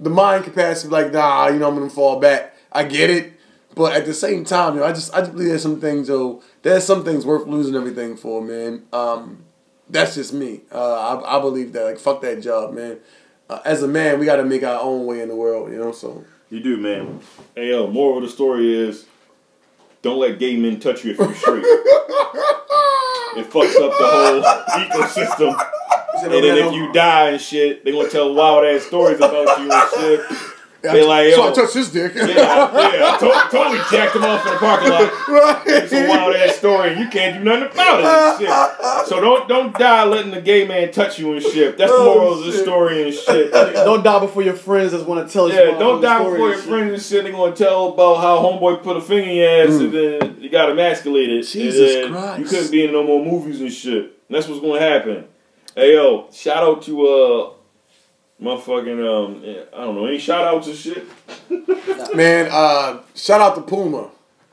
the 0.00 0.10
mind 0.10 0.44
capacity, 0.44 0.88
like 0.88 1.12
nah, 1.12 1.48
you 1.48 1.58
know, 1.58 1.68
I'm 1.68 1.74
gonna 1.76 1.90
fall 1.90 2.20
back. 2.20 2.54
I 2.72 2.84
get 2.84 3.10
it, 3.10 3.32
but 3.74 3.92
at 3.94 4.06
the 4.06 4.14
same 4.14 4.44
time, 4.44 4.74
you 4.74 4.80
know, 4.80 4.86
I 4.86 4.92
just 4.92 5.14
I 5.14 5.20
just 5.20 5.32
believe 5.32 5.48
there's 5.48 5.62
some 5.62 5.80
things, 5.80 6.08
yo. 6.08 6.42
There's 6.62 6.84
some 6.84 7.04
things 7.04 7.24
worth 7.26 7.46
losing 7.46 7.74
everything 7.74 8.16
for, 8.16 8.42
man. 8.42 8.84
Um, 8.92 9.44
that's 9.88 10.14
just 10.14 10.32
me. 10.32 10.62
Uh, 10.72 11.18
I 11.22 11.38
I 11.38 11.40
believe 11.40 11.72
that. 11.72 11.84
Like 11.84 11.98
fuck 11.98 12.20
that 12.22 12.42
job, 12.42 12.74
man. 12.74 12.98
Uh, 13.48 13.60
as 13.64 13.82
a 13.82 13.88
man, 13.88 14.18
we 14.18 14.24
got 14.24 14.36
to 14.36 14.44
make 14.44 14.62
our 14.62 14.80
own 14.80 15.04
way 15.04 15.20
in 15.20 15.28
the 15.28 15.36
world, 15.36 15.70
you 15.70 15.78
know. 15.78 15.92
So 15.92 16.24
You 16.50 16.60
do, 16.60 16.76
man. 16.78 17.20
Hey, 17.54 17.68
yo, 17.70 17.86
moral 17.88 18.18
of 18.18 18.24
the 18.24 18.30
story 18.30 18.74
is 18.74 19.06
don't 20.02 20.18
let 20.18 20.38
gay 20.38 20.56
men 20.56 20.80
touch 20.80 21.04
you 21.04 21.12
if 21.12 21.18
you're 21.18 21.34
straight. 21.34 21.64
it 23.36 23.50
fucks 23.50 23.74
up 23.76 23.92
the 23.98 24.06
whole 24.06 24.42
ecosystem. 24.80 25.54
And 26.24 26.32
oh, 26.32 26.40
then 26.40 26.58
if 26.58 26.72
you 26.74 26.92
die 26.92 27.30
and 27.30 27.40
shit, 27.40 27.84
they 27.84 27.92
gonna 27.92 28.08
tell 28.08 28.34
wild 28.34 28.64
ass 28.64 28.82
stories 28.82 29.18
about 29.18 29.58
you 29.60 29.70
and 29.70 29.90
shit. 30.30 30.50
They 30.92 31.02
like, 31.02 31.32
so 31.32 31.48
I 31.48 31.52
touched 31.54 31.72
his 31.72 31.90
dick. 31.90 32.12
yeah, 32.14 32.26
yeah, 32.26 32.68
I 33.14 33.16
to- 33.18 33.56
totally 33.56 33.78
jacked 33.90 34.16
him 34.16 34.24
off 34.24 34.44
in 34.44 34.52
the 34.52 34.58
parking 34.58 34.90
lot. 34.90 35.62
It's 35.66 35.92
a 35.94 36.06
wild 36.06 36.36
ass 36.36 36.56
story, 36.56 36.90
and 36.90 37.00
you 37.00 37.08
can't 37.08 37.38
do 37.38 37.44
nothing 37.44 37.72
about 37.72 38.00
it. 38.00 38.04
and 38.04 38.38
shit. 38.38 39.06
So 39.08 39.20
don't 39.20 39.48
don't 39.48 39.72
die 39.78 40.04
letting 40.04 40.30
the 40.30 40.42
gay 40.42 40.66
man 40.68 40.92
touch 40.92 41.18
you 41.18 41.32
and 41.32 41.42
shit. 41.42 41.78
That's 41.78 41.90
the 41.90 41.96
Oh, 41.96 42.14
moral 42.14 42.38
of 42.38 42.44
the 42.44 42.52
story 42.52 43.02
and 43.04 43.14
shit. 43.14 43.50
Don't 43.52 44.02
die 44.02 44.18
before 44.20 44.42
your 44.42 44.54
friends 44.54 44.92
that 44.92 45.06
want 45.06 45.26
to 45.26 45.32
tell 45.32 45.48
you. 45.48 45.54
Yeah, 45.54 45.70
some 45.70 45.78
don't 45.78 46.00
die 46.02 46.18
before 46.18 46.48
your 46.48 46.56
shit. 46.56 46.64
friends 46.64 46.92
and 46.92 47.02
shit. 47.02 47.24
They 47.24 47.32
gonna 47.32 47.56
tell 47.56 47.88
about 47.94 48.16
how 48.16 48.38
homeboy 48.42 48.82
put 48.82 48.98
a 48.98 49.00
finger 49.00 49.30
in 49.30 49.36
your 49.36 49.48
ass 49.48 49.70
mm. 49.70 49.84
and 49.84 49.92
then 49.94 50.42
you 50.42 50.50
got 50.50 50.68
emasculated. 50.68 51.46
Jesus 51.50 51.94
and 51.94 52.04
then 52.04 52.12
Christ. 52.12 52.38
You 52.40 52.44
couldn't 52.46 52.70
be 52.70 52.84
in 52.84 52.92
no 52.92 53.02
more 53.04 53.24
movies 53.24 53.60
and 53.62 53.72
shit. 53.72 54.04
And 54.28 54.36
that's 54.36 54.48
what's 54.48 54.60
gonna 54.60 54.80
happen. 54.80 55.24
Hey 55.74 55.94
yo, 55.94 56.28
shout 56.32 56.62
out 56.62 56.82
to 56.82 57.06
uh 57.06 57.50
motherfucking 58.40 59.00
um 59.04 59.42
I 59.74 59.84
don't 59.84 59.96
know, 59.96 60.06
any 60.06 60.18
shout 60.18 60.44
outs 60.44 60.68
and 60.68 60.76
shit? 60.76 61.04
Man, 62.16 62.48
uh, 62.50 63.00
shout 63.14 63.40
out 63.40 63.54
to 63.56 63.62
Puma. 63.62 64.10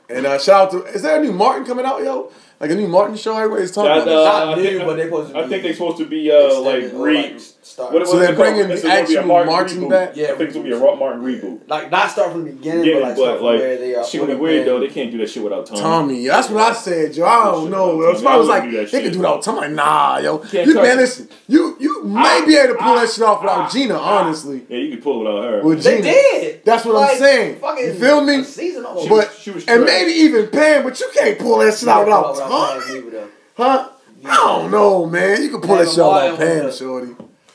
And 0.08 0.26
uh, 0.26 0.38
shout 0.38 0.66
out 0.66 0.70
to 0.72 0.84
is 0.92 1.02
there 1.02 1.18
a 1.20 1.22
new 1.22 1.32
Martin 1.32 1.64
coming 1.64 1.86
out, 1.86 2.02
yo? 2.02 2.32
Like 2.60 2.70
a 2.70 2.74
new 2.74 2.88
Martin 2.88 3.16
show? 3.16 3.36
Everybody's 3.36 3.70
talking 3.72 3.90
That, 3.90 4.02
about. 4.02 4.08
uh, 4.08 4.24
that 4.24 4.44
Not 4.46 4.58
I 4.58 4.62
new, 4.62 4.68
think- 4.78 4.86
but 4.86 4.96
they 4.96 5.04
supposed 5.04 5.32
to 5.32 5.38
I 5.38 5.42
be 5.44 5.48
think 5.48 5.62
they're 5.62 5.72
supposed 5.74 5.98
to 5.98 6.06
be 6.06 6.30
uh 6.30 6.60
like 6.60 6.82
extended 6.84 7.00
re 7.04 7.22
like, 7.32 7.40
start. 7.62 7.92
what, 7.92 8.06
So 8.06 8.18
they're 8.18 8.34
bringing 8.34 8.68
the 8.68 8.74
It's 8.74 8.82
gonna 8.82 8.94
be 9.06 9.14
a 9.14 9.18
actual 9.18 9.26
Martin 9.26 9.52
Martin 9.52 9.78
reboot. 9.82 9.90
back? 9.90 10.16
Yeah, 10.16 10.24
I 10.24 10.28
think 10.30 10.40
it's 10.42 10.54
gonna 10.54 10.68
be 10.68 10.72
a 10.74 10.78
Rock 10.78 10.98
Martin 10.98 11.22
reboot. 11.22 11.60
like 11.68 11.90
not 11.90 12.10
start 12.10 12.32
from 12.32 12.44
the 12.44 12.50
beginning, 12.52 12.84
Yeah, 12.84 12.94
but 12.94 13.02
like 13.02 13.16
start 13.16 13.30
but 13.30 13.36
from 13.38 13.46
like 13.46 13.58
where 13.60 13.76
they 13.78 13.94
are. 13.94 14.04
shit 14.04 14.20
would 14.20 14.26
be 14.30 14.34
weird 14.34 14.66
though. 14.66 14.80
They 14.80 14.88
can't 14.88 15.10
do 15.10 15.18
that 15.18 15.30
shit 15.30 15.42
without 15.42 15.66
Tommy. 15.66 15.80
Tommy, 15.80 16.26
that's 16.26 16.48
what 16.50 16.62
I 16.62 16.72
said, 16.74 17.14
yo. 17.16 17.24
I 17.24 17.44
don't 17.44 17.62
Shit, 17.62 17.70
know. 17.70 18.00
Tommy, 18.02 18.14
Somebody 18.16 18.38
was 18.38 18.48
like, 18.48 18.62
wouldn't 18.64 18.72
do 18.72 18.84
that 18.84 18.90
they 18.92 19.02
could 19.02 19.12
do 19.12 19.18
it 19.20 19.24
all. 19.26 19.38
Tommy, 19.40 19.68
nah, 19.68 20.18
yo. 20.18 20.38
Can't 20.38 20.66
You 20.66 20.74
man, 20.74 20.96
listen, 20.98 21.28
you 21.48 21.76
you 21.80 22.04
may 22.04 22.20
ah, 22.42 22.44
be 22.46 22.56
able 22.56 22.74
to 22.74 22.80
pull 22.82 22.94
that 22.94 23.08
ah, 23.08 23.12
shit 23.12 23.24
off 23.24 23.40
without 23.42 23.58
ah, 23.60 23.68
Gina, 23.70 23.94
honestly. 23.96 24.66
Yeah, 24.68 24.78
you 24.78 24.90
could 24.96 25.02
pull 25.04 25.26
it 25.26 25.32
without 25.32 25.50
her. 25.50 25.62
With 25.62 25.82
They 25.82 25.96
Gina, 26.02 26.12
did. 26.12 26.64
That's 26.64 26.84
what 26.84 26.96
I'm 27.10 27.18
saying. 27.18 27.58
fucking 27.60 27.84
You 27.86 27.94
feel 27.94 28.20
me? 28.22 28.44
season 28.44 28.84
almost. 28.84 29.08
But 29.08 29.32
she 29.40 29.50
was 29.50 29.66
and 29.66 29.84
maybe 29.84 30.10
even 30.12 30.48
Pam, 30.48 30.82
but 30.84 30.98
you 31.00 31.08
can't 31.14 31.38
pull 31.38 31.58
that 31.58 31.74
shit 31.76 31.88
out 31.88 32.04
without 32.04 32.32
Without 32.32 32.48
Tommy, 32.48 33.00
Tommy, 33.02 33.26
huh? 33.56 33.88
I 34.24 34.34
don't 34.36 34.70
know, 34.70 35.06
man. 35.06 35.42
You 35.42 35.50
can 35.50 35.60
pull 35.60 35.76
that 35.78 35.88
shit 35.88 35.98
out 35.98 36.12
Martin 36.12 36.30
like 36.30 36.38
Pam, 36.38 36.66
uh, 36.66 36.70
shorty. 36.72 37.12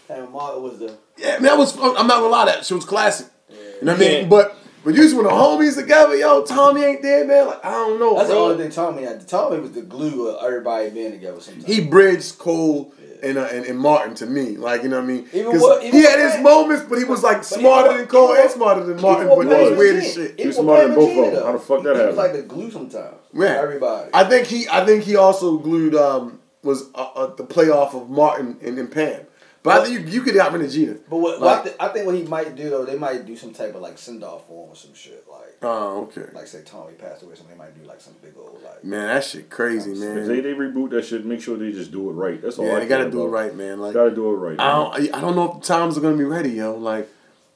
And 0.09 0.29
Martin 0.31 0.63
was 0.63 0.79
the. 0.79 0.97
Yeah, 1.17 1.33
man, 1.33 1.43
that 1.43 1.57
was. 1.57 1.75
I'm 1.77 2.07
not 2.07 2.19
gonna 2.19 2.27
lie, 2.27 2.45
that 2.45 2.65
shit 2.65 2.75
was 2.75 2.85
classic. 2.85 3.27
You 3.49 3.55
know 3.85 3.93
what 3.93 3.95
I 3.97 3.99
mean? 3.99 4.21
Yeah. 4.23 4.27
But 4.27 4.57
but 4.83 4.95
usually 4.95 5.15
when 5.21 5.25
the 5.25 5.31
homies 5.31 5.75
together, 5.75 6.15
yo, 6.15 6.43
Tommy 6.45 6.83
ain't 6.83 7.01
there, 7.01 7.25
man. 7.25 7.47
Like 7.47 7.65
I 7.65 7.71
don't 7.71 7.99
know, 7.99 8.15
That's 8.15 8.29
the 8.29 8.35
bro. 8.35 8.51
only 8.51 8.63
thing 8.63 8.71
Tommy 8.71 9.03
had. 9.03 9.27
Tommy 9.27 9.59
was 9.59 9.73
the 9.73 9.81
glue 9.81 10.29
of 10.29 10.43
everybody 10.45 10.89
being 10.91 11.11
together. 11.11 11.41
Sometimes. 11.41 11.65
he 11.65 11.81
bridged 11.81 12.37
Cole 12.37 12.93
and, 13.21 13.37
uh, 13.37 13.49
and 13.51 13.65
and 13.65 13.77
Martin 13.79 14.15
to 14.15 14.25
me. 14.25 14.55
Like 14.57 14.83
you 14.83 14.89
know 14.89 14.97
what 14.97 15.03
I 15.03 15.07
mean? 15.07 15.27
Even 15.33 15.59
what- 15.59 15.83
even 15.83 15.99
he 15.99 16.05
had 16.05 16.19
his 16.19 16.41
moments, 16.41 16.85
but 16.87 16.99
he 16.99 17.03
was 17.03 17.21
like 17.21 17.43
smarter 17.43 17.89
even 17.89 17.97
than 18.01 18.07
Cole 18.07 18.33
and 18.33 18.49
smarter 18.49 18.83
than 18.85 19.01
Martin. 19.01 19.27
But 19.27 19.47
it 19.47 19.69
was 19.69 19.77
weird 19.77 19.95
as 19.97 20.13
shit. 20.13 20.31
Even 20.35 20.47
was 20.47 20.55
smarter 20.55 20.87
than 20.87 20.95
both 20.95 21.27
of 21.27 21.33
them. 21.33 21.43
How 21.45 21.51
the 21.51 21.59
fuck 21.59 21.83
that 21.83 21.95
he, 21.95 22.01
He 22.01 22.07
was 22.07 22.15
like 22.17 22.33
the 22.33 22.41
glue 22.43 22.71
sometimes. 22.71 23.17
Yeah. 23.33 23.47
Everybody. 23.61 24.09
I 24.13 24.23
think 24.23 24.47
he 24.47 24.67
I 24.71 24.85
think 24.85 25.03
he 25.03 25.15
also 25.17 25.57
glued 25.57 25.95
um 25.95 26.39
was 26.63 26.89
uh, 26.95 27.09
uh, 27.15 27.35
the 27.35 27.43
playoff 27.43 27.93
of 27.93 28.09
Martin 28.09 28.57
and, 28.63 28.79
and 28.79 28.91
Pam. 28.91 29.26
But 29.67 29.81
I 29.81 29.85
think 29.85 30.07
you, 30.07 30.13
you 30.13 30.21
could 30.21 30.33
get 30.33 30.51
rid 30.51 30.61
of 30.61 30.71
Jeter. 30.71 30.99
but 31.09 31.17
what, 31.17 31.39
Like- 31.39 31.41
what 31.41 31.59
I, 31.59 31.63
th- 31.63 31.75
I 31.79 31.87
think 31.89 32.05
what 32.05 32.15
he 32.15 32.23
might 32.23 32.55
do 32.55 32.69
though, 32.69 32.85
they 32.85 32.97
might 32.97 33.25
do 33.25 33.35
some 33.35 33.53
type 33.53 33.75
of 33.75 33.81
like 33.81 33.97
send 33.97 34.23
off 34.23 34.47
for 34.47 34.65
him 34.65 34.71
or 34.71 34.75
some 34.75 34.93
shit. 34.93 35.25
Like, 35.29 35.43
Oh, 35.63 36.01
okay. 36.15 36.29
like 36.33 36.45
say 36.47 36.61
Tommy 36.63 36.93
passed 36.93 37.23
away, 37.23 37.33
so 37.35 37.43
they 37.49 37.55
might 37.55 37.79
do 37.79 37.87
like 37.87 37.99
some 38.01 38.13
big 38.21 38.33
old 38.37 38.61
like. 38.63 38.83
Man, 38.83 39.07
that 39.07 39.23
shit 39.23 39.49
crazy, 39.49 39.91
If 39.93 39.99
they, 39.99 40.05
man. 40.07 40.27
they 40.27 40.41
reboot 40.53 40.91
that 40.91 41.03
shit, 41.05 41.25
make 41.25 41.41
sure 41.41 41.57
they 41.57 41.71
just 41.71 41.91
do 41.91 42.09
it 42.09 42.13
right. 42.13 42.39
That's 42.41 42.59
all. 42.59 42.65
Yeah, 42.65 42.75
I 42.75 42.79
they 42.81 42.87
gotta 42.87 43.03
care 43.05 43.11
do 43.11 43.23
it 43.25 43.29
right, 43.29 43.55
man. 43.55 43.79
Like 43.79 43.93
Gotta 43.93 44.13
do 44.13 44.27
it 44.31 44.35
right. 44.35 44.59
I 44.59 44.71
don't 44.75 45.15
I 45.15 45.21
don't 45.21 45.35
know 45.35 45.51
if 45.53 45.61
the 45.61 45.67
times 45.67 45.97
are 45.97 46.01
gonna 46.01 46.17
be 46.17 46.23
ready, 46.23 46.51
yo. 46.51 46.75
Like 46.75 47.09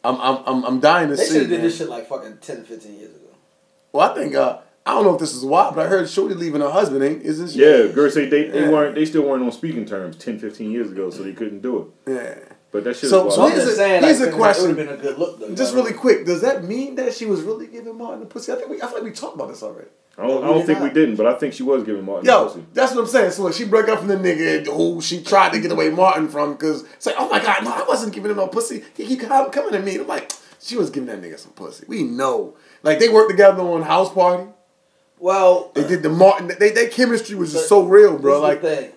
I'm 0.04 0.20
I'm 0.20 0.44
I'm, 0.48 0.64
I'm 0.66 0.80
dying 0.80 1.10
to 1.10 1.16
They 1.16 1.24
see. 1.26 1.34
should 1.34 1.42
have 1.42 1.50
did 1.52 1.62
this 1.62 1.78
shit 1.78 1.90
like 1.90 2.08
fucking 2.08 2.38
10, 2.42 2.64
15 2.66 2.94
years 3.00 3.12
ago. 3.16 3.28
Well, 3.94 4.10
I 4.10 4.16
think 4.16 4.34
uh 4.34 4.60
I 4.86 4.94
don't 4.96 5.04
know 5.04 5.14
if 5.14 5.20
this 5.20 5.36
is 5.36 5.46
why, 5.46 5.72
but 5.76 5.86
I 5.86 5.90
heard 5.90 6.10
Shorty 6.10 6.34
leaving 6.34 6.62
her 6.62 6.70
husband, 6.70 7.04
ain't 7.04 7.22
isn't 7.24 7.50
she? 7.52 7.60
Yeah, 7.60 7.88
girls 7.88 8.16
say 8.16 8.28
they, 8.28 8.46
they 8.46 8.62
Yeah. 8.62 8.70
weren't 8.72 8.96
they 8.96 9.06
still 9.06 9.22
weren't 9.24 9.44
on 9.44 9.52
speaking 9.52 9.86
terms 9.86 10.16
10, 10.18 10.40
15 10.40 10.72
years 10.72 10.92
ago, 10.92 11.10
so 11.12 11.22
they 11.24 11.34
couldn't 11.34 11.62
do 11.62 11.94
it. 12.08 12.12
Yeah. 12.12 12.36
But 12.72 12.86
that 12.86 12.96
shit 12.96 13.10
So- 13.10 13.28
is 13.28 13.36
so 13.36 13.42
wild. 13.42 13.52
I'm 13.52 13.58
here's 13.60 13.72
a- 13.72 13.76
saying, 13.76 14.04
here's 14.04 14.20
like, 14.22 14.30
a 14.30 14.32
question. 14.32 14.68
Have 14.70 14.78
been 14.78 14.88
a 14.90 14.98
good 14.98 15.20
look 15.20 15.40
though. 15.40 15.54
Just 15.54 15.76
know? 15.76 15.82
really 15.84 15.94
quick, 15.94 16.26
does 16.26 16.42
that 16.42 16.64
mean 16.64 16.96
that 16.96 17.14
she 17.14 17.26
was 17.26 17.42
really 17.42 17.68
giving 17.68 17.96
Martin 17.98 18.22
the 18.22 18.26
pussy? 18.26 18.52
I 18.52 18.56
think 18.56 18.70
we 18.70 18.78
I 18.82 18.88
feel 18.88 18.96
like 18.96 19.04
we 19.04 19.12
talked 19.12 19.36
about 19.36 19.50
this 19.50 19.62
already. 19.62 19.90
I 20.18 20.28
don't, 20.28 20.44
I 20.44 20.48
don't 20.48 20.58
did 20.58 20.66
think 20.68 20.80
we 20.82 20.90
didn't, 20.90 21.16
but 21.16 21.26
I 21.26 21.34
think 21.36 21.54
she 21.54 21.64
was 21.64 21.84
giving 21.84 22.04
Martin 22.04 22.26
Yo, 22.26 22.46
pussy. 22.46 22.66
that's 22.74 22.94
what 22.94 23.02
I'm 23.02 23.08
saying. 23.08 23.32
So 23.32 23.44
like, 23.44 23.54
she 23.54 23.66
broke 23.66 23.88
up 23.88 24.00
from 24.00 24.08
the 24.10 24.18
nigga 24.18 24.66
who 24.68 25.00
she 25.02 25.22
tried 25.24 25.54
to 25.54 25.60
get 25.60 25.72
away 25.72 25.90
Martin 25.90 26.28
from 26.28 26.54
because 26.54 26.84
it's 26.96 27.06
like, 27.06 27.16
oh 27.20 27.30
my 27.30 27.40
god, 27.40 27.64
no, 27.64 27.72
I 27.72 27.86
wasn't 27.88 28.14
giving 28.14 28.32
him 28.32 28.38
no 28.38 28.48
pussy. 28.48 28.84
He 28.96 29.06
keep 29.06 29.22
coming 29.22 29.52
to 29.72 29.80
me. 29.80 29.98
I'm 29.98 30.08
like, 30.08 30.32
she 30.60 30.76
was 30.78 30.90
giving 30.90 31.08
that 31.08 31.22
nigga 31.22 31.40
some 31.40 31.52
pussy. 31.54 31.86
We 31.88 32.04
know. 32.04 32.56
Like 32.84 33.00
they 33.00 33.10
worked 33.10 33.32
together 33.32 33.62
on 33.62 33.84
House 33.84 34.12
Party. 34.12 34.48
Well, 35.22 35.72
They 35.76 35.88
did 35.88 36.02
the 36.04 36.10
Martin. 36.10 36.52
They 36.60 36.72
they 36.72 36.88
chemistry 36.88 37.36
was 37.36 37.54
just 37.54 37.70
so 37.70 37.84
real, 37.84 38.18
bro. 38.18 38.42
Like 38.42 38.62
the 38.62 38.76
thing. 38.76 38.92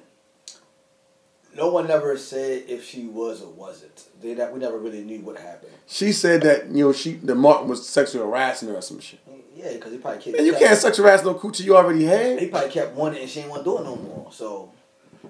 No 1.57 1.69
one 1.69 1.89
ever 1.89 2.17
said 2.19 2.65
if 2.67 2.83
she 2.85 3.05
was 3.07 3.41
or 3.43 3.51
wasn't. 3.51 4.09
They 4.21 4.35
that 4.35 4.53
we 4.53 4.59
never 4.59 4.79
really 4.79 5.03
knew 5.05 5.21
what 5.21 5.39
happened. 5.39 5.71
she 5.87 6.13
said 6.13 6.41
that 6.43 6.67
you 6.71 6.87
know 6.87 6.93
she 6.93 7.13
the 7.13 7.35
Martin 7.35 7.69
was 7.69 7.87
sexually 7.89 8.27
harassing 8.27 8.69
her 8.71 8.77
or 8.77 8.83
some 8.83 8.99
shit. 9.01 9.21
Mm, 9.31 9.41
yeah, 9.55 9.73
because 9.75 9.93
he 9.93 9.99
probably 9.99 10.23
kept. 10.23 10.37
Man, 10.39 10.47
you 10.47 10.55
can't 10.55 10.77
sexually 10.79 11.09
harass 11.09 11.25
no 11.25 11.35
coochie 11.35 11.65
you 11.65 11.77
already 11.77 12.05
had. 12.05 12.41
He 12.41 12.49
probably 12.49 12.71
kept 12.71 12.95
wanting 12.97 13.21
and 13.21 13.31
she 13.31 13.41
ain't 13.41 13.51
want 13.51 13.63
to 13.63 13.71
do 13.71 13.79
it 13.79 13.85
no 13.85 13.95
more. 13.97 14.29
So 14.33 14.73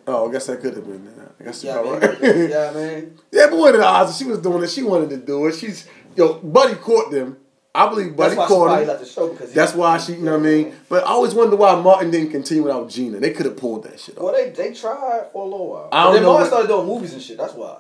Oh, 0.07 0.29
I 0.29 0.33
guess 0.33 0.47
that 0.47 0.61
could 0.61 0.75
have 0.77 0.87
been. 0.87 1.05
that. 1.17 1.33
I 1.41 1.45
guess 1.45 1.63
yeah, 1.65 1.75
man, 1.83 2.01
right. 2.01 2.21
yeah, 2.23 2.71
man. 2.73 3.19
Yeah, 3.33 3.47
but 3.51 3.59
what 3.59 3.75
are 3.75 3.79
the 3.79 3.85
odds? 3.85 4.17
She 4.17 4.25
was 4.25 4.39
doing 4.39 4.63
it. 4.63 4.71
She 4.71 4.83
wanted 4.83 5.11
to 5.11 5.17
do 5.19 5.47
it. 5.47 5.57
She's 5.57 5.87
yo, 6.17 6.35
Buddy 6.35 6.75
caught 6.77 7.11
them. 7.11 7.37
I 7.77 7.89
believe 7.89 8.15
Buddy 8.17 8.37
That's 8.37 8.39
why 8.39 8.45
she 8.47 8.49
caught 8.55 8.87
left 8.87 9.01
the 9.01 9.07
show 9.07 9.29
because 9.31 9.53
That's 9.53 9.75
why 9.75 9.99
she, 9.99 10.13
you 10.13 10.19
know 10.23 10.33
what 10.39 10.47
I 10.47 10.51
mean. 10.51 10.77
But 10.89 11.03
I 11.05 11.09
always 11.09 11.35
wonder 11.35 11.57
why 11.57 11.75
Martin 11.81 12.11
didn't 12.13 12.31
continue 12.31 12.63
without 12.63 12.89
Gina. 12.89 13.19
They 13.19 13.33
could 13.33 13.47
have 13.47 13.57
pulled 13.57 13.83
that 13.85 13.99
shit 13.99 14.17
Well, 14.17 14.29
off. 14.29 14.35
they 14.37 14.51
they 14.51 14.73
tried 14.73 15.27
for 15.33 15.43
a 15.43 15.49
little 15.49 15.71
while. 15.71 15.89
I 15.91 16.05
But 16.05 16.05
don't 16.05 16.13
then 16.15 16.23
know, 16.23 16.33
Martin 16.33 16.47
started 16.49 16.69
doing 16.69 16.87
movies 16.87 17.13
and 17.15 17.23
shit. 17.23 17.37
That's 17.37 17.55
why. 17.55 17.79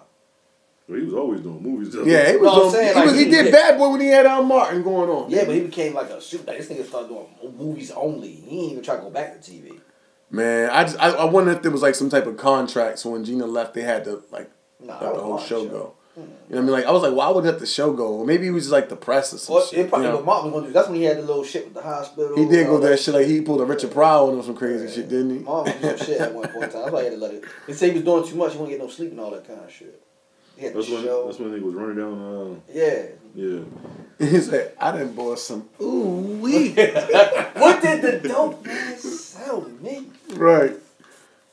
But 0.88 0.98
he 0.98 1.04
was 1.04 1.14
always 1.14 1.40
doing 1.40 1.62
movies. 1.62 1.94
Yeah, 2.04 2.30
he 2.30 2.36
was. 2.36 2.42
No, 2.46 2.52
I'm 2.52 2.58
doing- 2.58 2.72
saying, 2.72 2.88
he, 2.88 2.94
like, 2.94 3.04
was 3.06 3.14
he 3.18 3.24
he- 3.24 3.30
did 3.30 3.44
he- 3.46 3.50
Bad 3.52 3.78
Boy 3.78 3.88
when 3.90 4.00
he 4.00 4.08
had 4.08 4.26
um, 4.26 4.48
Martin 4.48 4.82
going 4.82 5.08
on. 5.08 5.30
Yeah, 5.30 5.44
but 5.44 5.54
he 5.54 5.60
became 5.62 5.94
like 5.94 6.10
a 6.10 6.20
super. 6.20 6.48
Like, 6.50 6.58
this 6.58 6.68
nigga 6.68 6.84
started 6.86 7.08
doing 7.08 7.26
movies 7.56 7.90
only. 7.92 8.32
He 8.32 8.60
ain't 8.64 8.72
even 8.72 8.84
try 8.84 8.96
to 8.96 9.02
go 9.02 9.10
back 9.10 9.40
to 9.40 9.50
TV. 9.50 9.78
Man, 10.30 10.70
I 10.70 10.82
just 10.84 10.98
I, 11.00 11.10
I 11.10 11.24
wonder 11.24 11.52
if 11.52 11.62
there 11.62 11.70
was 11.70 11.82
like 11.82 11.94
some 11.94 12.10
type 12.10 12.26
of 12.26 12.36
contract. 12.36 12.98
So 12.98 13.10
when 13.10 13.24
Gina 13.24 13.46
left, 13.46 13.74
they 13.74 13.82
had 13.82 14.04
to 14.04 14.22
like 14.32 14.50
Nah, 14.80 14.98
let 15.00 15.14
the 15.14 15.20
whole 15.20 15.38
show 15.38 15.62
show. 15.64 15.68
go. 15.70 15.94
You 16.16 16.22
know 16.22 16.28
what 16.48 16.58
I 16.58 16.60
mean? 16.62 16.70
Like 16.70 16.84
I 16.86 16.92
was 16.92 17.02
like, 17.02 17.12
why 17.14 17.28
would 17.30 17.44
let 17.44 17.58
the 17.58 17.66
show 17.66 17.92
go? 17.92 18.06
Or 18.18 18.24
maybe 18.24 18.46
it 18.46 18.50
was 18.52 18.64
just 18.64 18.72
like 18.72 18.88
the 18.88 18.94
press 18.96 19.34
or 19.34 19.38
some 19.38 19.54
Well, 19.56 19.66
shit. 19.66 19.80
it 19.80 19.88
probably 19.88 20.06
you 20.06 20.12
know? 20.12 20.16
what 20.18 20.24
Martin 20.26 20.52
was 20.52 20.60
gonna 20.60 20.66
do. 20.68 20.72
That's 20.72 20.88
when 20.88 20.98
he 20.98 21.04
had 21.04 21.18
the 21.18 21.22
little 21.22 21.42
shit 21.44 21.64
with 21.64 21.74
the 21.74 21.82
hospital. 21.82 22.36
He 22.36 22.46
did 22.48 22.66
go 22.68 22.74
all 22.74 22.78
that 22.80 23.00
shit 23.00 23.14
like 23.14 23.26
he 23.26 23.40
pulled 23.40 23.60
a 23.60 23.64
Richard 23.64 23.90
Pryor 23.90 24.18
on 24.28 24.34
him 24.34 24.42
some 24.42 24.54
crazy 24.54 24.88
shit, 24.94 25.08
didn't 25.08 25.30
he? 25.30 25.38
Martin 25.40 25.80
was 25.82 25.98
some 25.98 26.06
shit 26.06 26.20
at 26.20 26.32
one 26.32 26.48
point 26.48 26.64
in 26.64 26.70
time. 26.70 26.82
That's 26.82 26.92
why 26.92 26.98
he 27.00 27.04
had 27.06 27.14
to 27.14 27.18
let 27.20 27.34
it. 27.34 27.44
He 27.66 27.72
said 27.72 27.88
he 27.90 27.94
was 27.94 28.04
doing 28.04 28.28
too 28.28 28.36
much. 28.36 28.52
He 28.52 28.58
wouldn't 28.58 28.78
get 28.78 28.84
no 28.84 28.90
sleep 28.90 29.10
and 29.10 29.20
all 29.20 29.30
that 29.32 29.46
kind 29.46 29.60
of 29.60 29.72
shit. 29.72 30.00
He 30.56 30.66
had 30.66 30.74
That's 30.74 30.86
the 30.88 30.94
when 30.94 31.04
show. 31.04 31.26
that's 31.26 31.38
when 31.40 31.52
he 31.54 31.60
was 31.60 31.74
running 31.74 31.96
down. 31.96 32.60
Uh, 32.68 32.72
yeah. 32.72 33.06
yeah, 33.34 33.60
He 34.30 34.38
said, 34.40 34.72
I 34.80 34.92
didn't 34.92 35.16
bought 35.16 35.40
some 35.40 35.68
ooh 35.80 36.38
wee. 36.40 36.68
What 36.74 37.82
did 37.82 38.02
the 38.22 38.28
dope 38.28 38.64
man 38.64 38.96
sell 38.98 39.62
me? 39.80 40.06
right. 40.34 40.76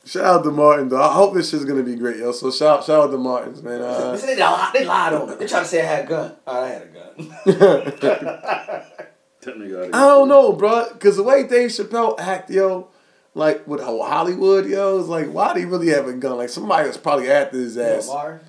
Shout 0.04 0.24
out 0.24 0.42
to 0.44 0.50
Martin 0.50 0.88
though. 0.88 1.00
I 1.00 1.12
hope 1.12 1.32
this 1.34 1.50
shit's 1.50 1.64
gonna 1.64 1.82
be 1.84 1.94
great, 1.94 2.16
yo. 2.16 2.32
So 2.32 2.50
shout 2.50 2.84
shout 2.84 3.04
out 3.04 3.10
to 3.12 3.18
Martins, 3.18 3.62
man. 3.62 3.80
They 3.80 3.86
Uh, 3.86 4.16
said 4.16 4.36
they 4.36 4.42
lied, 4.42 4.72
they 4.74 4.84
lied 4.84 5.12
on 5.14 5.28
me. 5.30 5.34
They 5.36 5.46
tried 5.46 5.60
to 5.60 5.66
say 5.66 5.80
I 5.82 5.84
had 5.84 6.04
a 6.04 6.08
gun. 6.08 6.32
All 6.46 6.60
right, 6.60 6.64
I 6.66 6.68
had 6.70 6.82
a 6.82 7.92
gun. 7.92 8.82
I 9.92 10.00
don't 10.06 10.28
know, 10.28 10.52
bro, 10.52 10.86
because 10.92 11.16
the 11.16 11.22
way 11.22 11.46
Dave 11.46 11.70
Chappelle 11.70 12.18
act, 12.18 12.48
yo, 12.50 12.88
like 13.34 13.66
with 13.66 13.80
Hollywood, 13.82 14.66
yo, 14.66 14.98
is 15.00 15.08
like, 15.08 15.28
why 15.32 15.52
do 15.54 15.60
he 15.60 15.66
really 15.66 15.88
have 15.88 16.06
a 16.06 16.12
gun? 16.12 16.36
Like 16.36 16.48
somebody 16.48 16.86
was 16.86 16.96
probably 16.96 17.30
after 17.30 17.56
his 17.58 17.76
ass. 17.76 18.08
Lamar. 18.08 18.40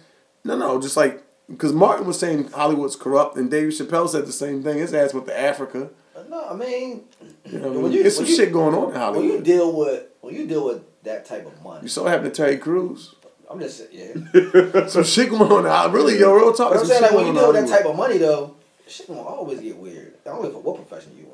No, 0.44 0.58
no, 0.58 0.80
just 0.82 0.96
like 0.98 1.24
because 1.50 1.74
Martin 1.74 2.06
was 2.06 2.20
saying 2.20 2.50
Hollywood's 2.52 2.96
corrupt, 2.96 3.38
and 3.38 3.50
Dave 3.50 3.70
Chappelle 3.70 4.08
said 4.10 4.26
the 4.28 4.32
same 4.32 4.64
thing. 4.64 4.78
His 4.78 4.94
ass 4.94 5.14
went 5.14 5.28
to 5.28 5.40
Africa. 5.40 5.90
No, 6.30 6.48
I 6.50 6.54
mean, 6.56 7.04
You 7.46 7.60
know, 7.60 7.68
what 7.68 7.68
I 7.68 7.70
When 7.76 7.84
mean? 7.84 7.92
you- 7.94 8.02
there's 8.04 8.16
some 8.16 8.26
you- 8.26 8.36
shit 8.36 8.52
going 8.54 8.74
on 8.76 8.90
in 8.92 8.96
Hollywood. 8.96 9.28
when 9.30 9.38
you 9.38 9.42
deal 9.44 9.72
with 9.72 10.04
when 10.22 10.34
you 10.36 10.48
deal 10.48 10.64
with 10.66 10.82
that 11.04 11.26
type 11.26 11.46
of 11.46 11.62
money, 11.64 11.84
You 11.84 11.88
saw 11.90 12.04
what 12.04 12.12
happened 12.12 12.34
to 12.34 12.42
Terry 12.42 12.58
Crews. 12.58 13.16
I'm 13.50 13.60
just 13.60 13.90
saying, 13.92 14.30
yeah. 14.34 14.88
Some 14.88 15.04
shit 15.04 15.30
going 15.30 15.52
on. 15.52 15.64
Now. 15.64 15.90
Really, 15.90 16.20
yo, 16.20 16.34
real 16.34 16.54
talk. 16.54 16.72
But 16.74 16.80
I'm 16.80 16.86
saying 16.86 17.02
like 17.02 17.12
when 17.12 17.28
you 17.28 17.34
going 17.34 17.54
deal 17.54 17.62
with 17.62 17.70
that 17.70 17.78
type 17.78 17.86
of 17.86 17.96
money 17.96 18.18
though, 18.18 18.56
shit 18.88 19.08
gonna 19.08 19.22
always 19.22 19.60
get 19.60 19.78
weird. 19.78 20.16
I 20.26 20.30
don't 20.30 20.42
give 20.42 20.56
a 20.56 20.60
what 20.60 20.76
profession 20.76 21.16
you 21.18 21.26
in. 21.26 21.30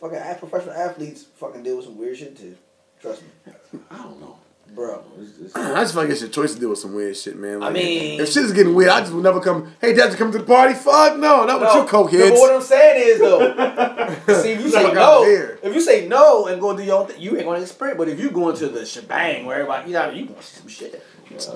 Fucking 0.00 0.38
professional 0.38 0.74
athletes 0.74 1.24
fucking 1.36 1.62
deal 1.62 1.76
with 1.76 1.86
some 1.86 1.96
weird 1.96 2.18
shit 2.18 2.36
too. 2.36 2.56
Trust 3.00 3.22
me, 3.22 3.52
I 3.90 3.98
don't 3.98 4.20
know. 4.20 4.36
Bro. 4.74 5.04
I 5.54 5.82
just 5.82 5.94
feel 5.94 6.02
like 6.02 6.10
it's 6.10 6.20
your 6.20 6.30
choice 6.30 6.54
to 6.54 6.60
deal 6.60 6.70
with 6.70 6.78
some 6.78 6.94
weird 6.94 7.16
shit, 7.16 7.36
man. 7.36 7.60
Like, 7.60 7.72
mean- 7.72 8.20
if 8.20 8.30
shit 8.30 8.44
is 8.44 8.52
getting 8.52 8.74
weird, 8.74 8.90
I 8.90 9.00
just 9.00 9.12
would 9.12 9.22
never 9.22 9.40
come. 9.40 9.72
Hey, 9.80 9.92
Dad, 9.92 10.10
you 10.10 10.16
come 10.16 10.32
to 10.32 10.38
the 10.38 10.44
party? 10.44 10.74
Fuck 10.74 11.18
no, 11.18 11.44
not 11.44 11.60
with 11.60 11.68
you 11.74 11.80
no, 11.80 11.86
but 11.86 12.38
what 12.40 12.54
I'm 12.54 12.62
saying 12.62 13.08
is 13.08 13.18
though, 13.20 13.38
see 14.42 14.52
if 14.52 14.60
you 14.60 14.68
say 14.70 14.92
no, 14.92 15.24
if 15.62 15.74
you 15.74 15.80
say 15.80 16.08
no 16.08 16.46
and 16.46 16.60
go 16.60 16.76
do 16.76 16.82
your 16.82 17.00
own 17.00 17.06
thing, 17.06 17.20
you 17.20 17.36
ain't 17.36 17.46
gonna 17.46 17.60
experience. 17.60 17.98
But 17.98 18.08
if 18.08 18.18
you 18.18 18.30
go 18.30 18.50
into 18.50 18.68
the 18.68 18.84
shebang 18.86 19.46
where 19.46 19.56
everybody, 19.56 19.90
you 19.90 19.94
know, 19.94 20.10
you 20.10 20.26
gonna 20.26 20.42
see 20.42 20.60
some 20.60 20.68
shit. 20.68 21.04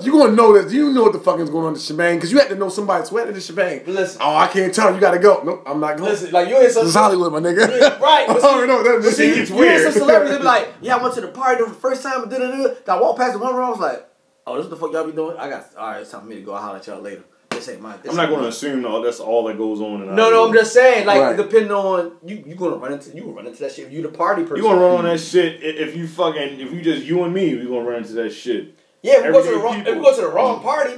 You 0.03 0.13
gonna 0.13 0.33
know 0.33 0.61
that 0.61 0.73
you 0.73 0.93
know 0.93 1.03
what 1.03 1.13
the 1.13 1.19
fuck 1.19 1.39
is 1.41 1.51
going 1.51 1.65
on 1.65 1.69
in 1.69 1.75
the 1.75 1.81
shebang 1.81 2.17
because 2.17 2.33
you 2.33 2.39
have 2.39 2.49
to 2.49 2.55
know 2.55 2.69
somebody's 2.69 3.09
sweating 3.09 3.35
the 3.35 3.41
shebang. 3.41 3.83
Listen. 3.87 4.21
oh, 4.25 4.35
I 4.37 4.47
can't 4.49 4.73
tell. 4.75 4.95
You 4.95 5.01
gotta 5.01 5.19
go. 5.19 5.43
Nope, 5.45 5.63
I'm 5.67 5.81
not 5.81 5.97
going. 5.99 6.11
Listen, 6.11 6.31
like 6.33 6.49
you 6.49 6.57
hear 6.57 6.71
some 6.71 6.85
this 6.85 6.91
is 6.91 6.95
Hollywood, 6.97 7.33
my 7.33 7.41
nigga. 7.41 7.69
Yeah, 7.69 7.99
right. 7.99 8.27
I 8.29 8.33
But 8.33 8.41
see, 8.43 8.47
already 8.49 8.73
know 8.73 8.83
that. 8.83 9.03
but 9.03 9.03
see, 9.03 9.09
This 9.09 9.17
shit 9.17 9.35
gets 9.37 9.51
you 9.51 9.57
hear 9.63 9.83
some 9.83 9.93
celebrities 9.93 10.33
they 10.35 10.39
be 10.39 10.45
like, 10.45 10.69
"Yeah, 10.81 10.97
I 10.97 11.03
went 11.03 11.15
to 11.17 11.21
the 11.21 11.29
party 11.29 11.65
the 11.65 11.71
first 11.71 12.03
time." 12.03 12.29
Da, 12.29 12.39
da, 12.39 12.51
da, 12.51 12.69
da. 12.87 12.95
I 12.97 13.01
walked 13.01 13.19
past 13.19 13.35
the 13.35 13.39
one 13.39 13.55
room. 13.55 13.65
I 13.67 13.71
was 13.71 13.81
like, 13.81 14.09
"Oh, 14.47 14.57
this 14.57 14.65
is 14.65 14.71
the 14.71 14.77
fuck 14.77 14.93
y'all 14.93 15.05
be 15.05 15.13
doing." 15.13 15.37
I 15.37 15.49
got 15.51 15.67
all 15.77 15.89
right. 15.91 16.01
It's 16.01 16.11
time 16.11 16.23
for 16.23 16.27
me 16.27 16.37
to 16.37 16.43
go. 16.43 16.53
I'll 16.55 16.63
holler 16.63 16.77
at 16.79 16.87
y'all 16.87 17.01
later. 17.01 17.23
This 17.51 17.69
ain't 17.71 17.81
mine. 17.81 17.99
This 18.03 18.11
I'm 18.11 18.17
not 18.19 18.29
going 18.29 18.43
to 18.43 18.49
assume 18.49 18.83
no, 18.83 19.03
that's 19.03 19.19
all 19.19 19.45
that 19.45 19.57
goes 19.57 19.81
on. 19.81 20.03
In 20.03 20.09
No, 20.09 20.15
no, 20.15 20.23
Hollywood. 20.25 20.49
I'm 20.49 20.55
just 20.57 20.75
saying, 20.75 21.07
like, 21.07 21.21
Right. 21.23 21.37
depending 21.39 21.71
on 21.71 22.13
you, 22.27 22.45
you 22.47 22.55
gonna 22.55 22.77
run 22.77 22.93
into 22.93 23.11
you 23.17 23.23
gonna 23.23 23.33
run 23.33 23.47
into 23.47 23.61
that 23.63 23.73
shit. 23.73 23.87
If 23.87 23.93
you 23.93 24.03
the 24.03 24.09
party 24.09 24.43
person, 24.43 24.57
You 24.59 24.63
gonna 24.65 24.81
run 24.81 24.97
on 24.99 25.05
that 25.05 25.19
shit 25.21 25.63
if 25.63 25.97
you 25.97 26.07
fucking 26.07 26.61
if 26.61 26.71
you 26.73 26.83
just 26.83 27.05
you 27.07 27.23
and 27.25 27.33
me, 27.33 27.55
we 27.55 27.65
gonna 27.65 27.81
run 27.81 28.03
into 28.03 28.13
that 28.15 28.31
shit. 28.31 28.76
Yeah, 29.07 29.19
if 29.21 29.25
we 29.27 29.33
go 29.33 29.43
to 29.43 29.49
the 29.49 29.49
everyday 29.49 29.65
wrong, 29.65 29.87
if 29.87 29.97
we 29.97 30.03
go 30.03 30.15
to 30.15 30.21
the 30.21 30.29
wrong 30.29 30.63
party, 30.63 30.95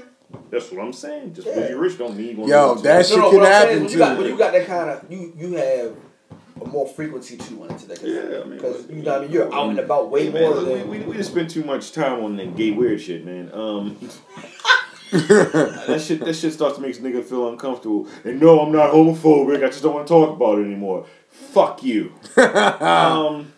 That's 0.50 0.70
what 0.72 0.82
I'm 0.82 0.92
saying. 0.92 1.34
Just 1.34 1.46
Yeah. 1.46 1.54
because 1.54 1.70
you're 1.70 1.78
rich 1.78 1.98
don't 1.98 2.16
mean 2.16 2.28
you 2.28 2.36
gonna. 2.36 2.48
Yo, 2.48 2.56
run 2.60 2.70
into 2.76 2.82
that 2.84 3.06
shit 3.06 3.16
no, 3.18 3.22
no, 3.24 3.30
can 3.30 3.40
what 3.40 3.46
I'm 3.48 3.52
saying 3.52 3.68
happen 3.68 3.76
is 3.76 3.82
when 3.82 3.92
you 3.92 3.98
got 3.98 4.18
when 4.18 4.26
you 4.28 4.38
got 4.38 4.52
that 4.52 4.66
kind 4.66 4.90
of 4.90 5.12
you 5.12 5.32
you 5.36 5.52
have 5.56 5.96
a 6.60 6.64
more 6.66 6.88
frequency 6.88 7.36
too 7.36 7.64
into 7.64 7.86
that. 7.88 8.02
Yeah, 8.02 8.40
I 8.40 8.44
mean, 8.44 8.56
because 8.56 8.88
you 8.88 9.02
know 9.02 9.12
what 9.12 9.18
I 9.18 9.22
mean. 9.22 9.30
You're 9.32 9.54
out 9.54 9.70
and 9.70 9.78
about 9.78 10.10
way 10.10 10.26
Hey, 10.26 10.32
man, 10.32 10.42
more 10.42 10.54
look, 10.54 10.66
than. 10.66 10.88
we, 10.88 10.98
we, 10.98 11.04
we 11.04 11.16
just 11.16 11.30
spend 11.30 11.50
too 11.50 11.64
much 11.64 11.92
time 11.92 12.24
on 12.24 12.36
that 12.36 12.56
gay 12.56 12.70
weird 12.70 13.00
shit, 13.00 13.24
man. 13.24 13.50
Um, 13.52 13.96
that 15.12 16.02
shit 16.04 16.20
that 16.24 16.34
shit 16.34 16.52
starts 16.52 16.76
to 16.76 16.82
make 16.82 16.96
a 16.96 17.00
nigga 17.00 17.24
feel 17.24 17.48
uncomfortable. 17.48 18.08
And 18.24 18.40
no, 18.40 18.60
I'm 18.60 18.72
not 18.72 18.92
homophobic. 18.92 19.62
I 19.64 19.68
just 19.68 19.82
don't 19.82 19.94
want 19.94 20.06
to 20.06 20.12
talk 20.12 20.36
about 20.36 20.58
it 20.58 20.64
anymore. 20.64 21.06
Fuck 21.28 21.82
you. 21.82 22.12
um, 22.36 23.52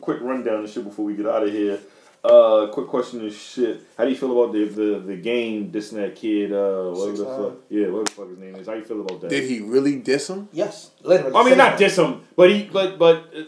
quick 0.00 0.18
rundown 0.20 0.64
of 0.64 0.70
shit 0.70 0.84
before 0.84 1.04
we 1.04 1.14
get 1.14 1.26
out 1.26 1.42
of 1.42 1.52
here. 1.52 1.78
Uh, 2.22 2.66
quick 2.70 2.86
question 2.86 3.20
and 3.20 3.32
shit. 3.32 3.80
How 3.96 4.04
do 4.04 4.10
you 4.10 4.16
feel 4.16 4.30
about 4.38 4.52
the 4.52 4.66
the, 4.66 4.98
the 5.00 5.16
game 5.16 5.70
dissing 5.72 5.94
that 5.94 6.14
kid? 6.16 6.52
Uh, 6.52 6.90
whatever 6.90 7.16
the 7.16 7.24
fuck. 7.24 7.52
Yeah, 7.70 7.86
whatever 7.86 8.04
the 8.04 8.10
fuck 8.10 8.28
his 8.28 8.38
name 8.38 8.54
is. 8.56 8.66
How 8.66 8.74
you 8.74 8.84
feel 8.84 9.00
about 9.00 9.22
that? 9.22 9.30
Did 9.30 9.48
he 9.48 9.60
really 9.60 9.96
diss 9.96 10.28
him? 10.28 10.48
Yes, 10.52 10.90
literally. 11.02 11.34
I 11.34 11.44
mean, 11.44 11.56
not 11.56 11.78
thing. 11.78 11.88
diss 11.88 11.96
him, 11.96 12.20
but 12.36 12.50
he, 12.50 12.64
but 12.64 12.98
but 12.98 13.32
uh, 13.34 13.42